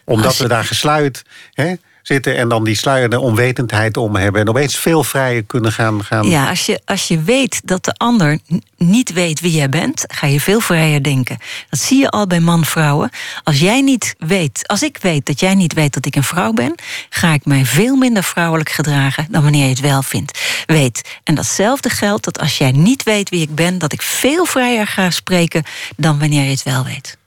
Omdat 0.04 0.36
je- 0.36 0.42
we 0.42 0.48
daar 0.48 0.64
gesluit 0.64 1.22
hè, 1.52 1.74
zitten 2.02 2.36
en 2.36 2.48
dan 2.48 2.64
die 2.64 2.76
sluierde 2.76 3.20
onwetendheid 3.20 3.96
om 3.96 4.16
hebben 4.16 4.40
en 4.40 4.48
opeens 4.48 4.76
veel 4.76 5.04
vrijer 5.04 5.44
kunnen 5.44 5.72
gaan. 5.72 6.04
gaan 6.04 6.28
Ja, 6.28 6.48
als 6.48 6.66
je, 6.66 6.80
als 6.84 7.08
je 7.08 7.22
weet 7.22 7.60
dat 7.64 7.84
de 7.84 7.92
ander 7.92 8.38
niet 8.76 9.12
weet 9.12 9.40
wie 9.40 9.52
jij 9.52 9.68
bent, 9.68 10.04
ga 10.06 10.26
je 10.26 10.40
veel 10.40 10.60
vrijer 10.60 11.02
denken. 11.02 11.38
Dat 11.70 11.80
zie 11.80 11.98
je 11.98 12.08
al 12.08 12.26
bij 12.26 12.40
man-vrouwen. 12.40 13.10
Als 13.42 13.60
jij 13.60 13.80
niet 13.80 14.14
weet, 14.18 14.62
als 14.66 14.82
ik 14.82 14.98
weet 15.00 15.26
dat 15.26 15.40
jij 15.40 15.54
niet 15.54 15.74
weet 15.74 15.94
dat 15.94 16.06
ik 16.06 16.16
een 16.16 16.24
vrouw 16.24 16.52
ben, 16.52 16.74
ga 17.08 17.32
ik 17.32 17.44
mij 17.44 17.64
veel 17.64 17.96
minder 17.96 18.22
vrouwelijk 18.22 18.70
gedragen 18.70 19.26
dan 19.30 19.42
wanneer 19.42 19.64
je 19.64 19.68
het 19.68 19.80
wel 19.80 20.02
vindt. 20.02 20.38
Weet. 20.66 21.18
En 21.24 21.34
datzelfde 21.34 21.90
geldt 21.90 22.24
dat 22.24 22.38
als 22.38 22.58
jij 22.58 22.72
niet 22.72 23.02
weet 23.02 23.28
wie 23.28 23.42
ik 23.42 23.54
ben, 23.54 23.78
dat 23.78 23.92
ik 23.92 24.02
veel 24.02 24.44
vrijer 24.44 24.86
ga 24.86 25.10
spreken 25.10 25.64
dan 25.96 26.18
wanneer 26.18 26.44
je 26.44 26.50
het 26.50 26.62
wel 26.62 26.84
weet. 26.84 27.18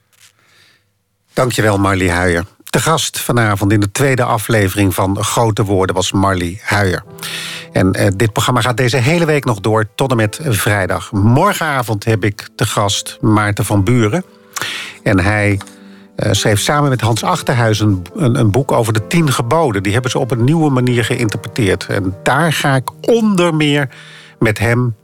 Dankjewel, 1.32 1.78
Marlie 1.78 2.10
Huijer. 2.10 2.44
De 2.74 2.80
gast 2.80 3.20
vanavond 3.20 3.72
in 3.72 3.80
de 3.80 3.90
tweede 3.90 4.24
aflevering 4.24 4.94
van 4.94 5.24
Grote 5.24 5.64
Woorden 5.64 5.94
was 5.94 6.12
Marlie 6.12 6.60
Huijer. 6.62 7.04
En 7.72 7.92
eh, 7.92 8.06
dit 8.16 8.32
programma 8.32 8.60
gaat 8.60 8.76
deze 8.76 8.96
hele 8.96 9.24
week 9.24 9.44
nog 9.44 9.60
door 9.60 9.86
tot 9.94 10.10
en 10.10 10.16
met 10.16 10.38
vrijdag. 10.42 11.12
Morgenavond 11.12 12.04
heb 12.04 12.24
ik 12.24 12.48
te 12.56 12.66
gast 12.66 13.18
Maarten 13.20 13.64
van 13.64 13.84
Buren. 13.84 14.24
En 15.02 15.20
hij 15.20 15.60
eh, 16.16 16.32
schreef 16.32 16.60
samen 16.60 16.90
met 16.90 17.00
Hans 17.00 17.22
Achterhuis 17.22 17.80
een, 17.80 18.02
een, 18.14 18.38
een 18.38 18.50
boek 18.50 18.72
over 18.72 18.92
de 18.92 19.06
tien 19.06 19.32
geboden. 19.32 19.82
Die 19.82 19.92
hebben 19.92 20.10
ze 20.10 20.18
op 20.18 20.30
een 20.30 20.44
nieuwe 20.44 20.70
manier 20.70 21.04
geïnterpreteerd. 21.04 21.86
En 21.86 22.16
daar 22.22 22.52
ga 22.52 22.74
ik 22.74 22.90
onder 23.00 23.54
meer 23.54 23.88
met 24.38 24.58
hem 24.58 24.96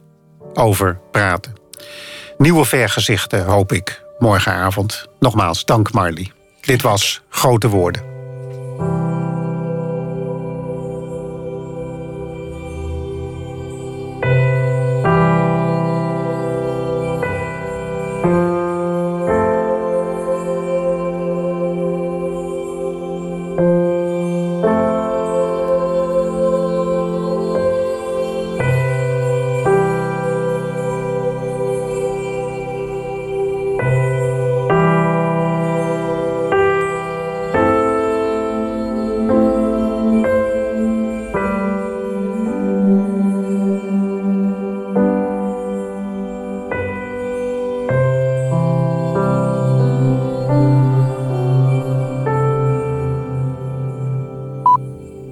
over 0.55 0.99
praten. 1.11 1.53
Nieuwe 2.39 2.65
vergezichten, 2.65 3.45
hoop 3.45 3.73
ik, 3.73 4.03
morgenavond. 4.19 5.07
Nogmaals, 5.19 5.65
dank 5.65 5.93
Marlie. 5.93 6.39
Dit 6.61 6.83
was 6.83 7.23
Grote 7.29 7.69
Woorden. 7.69 8.10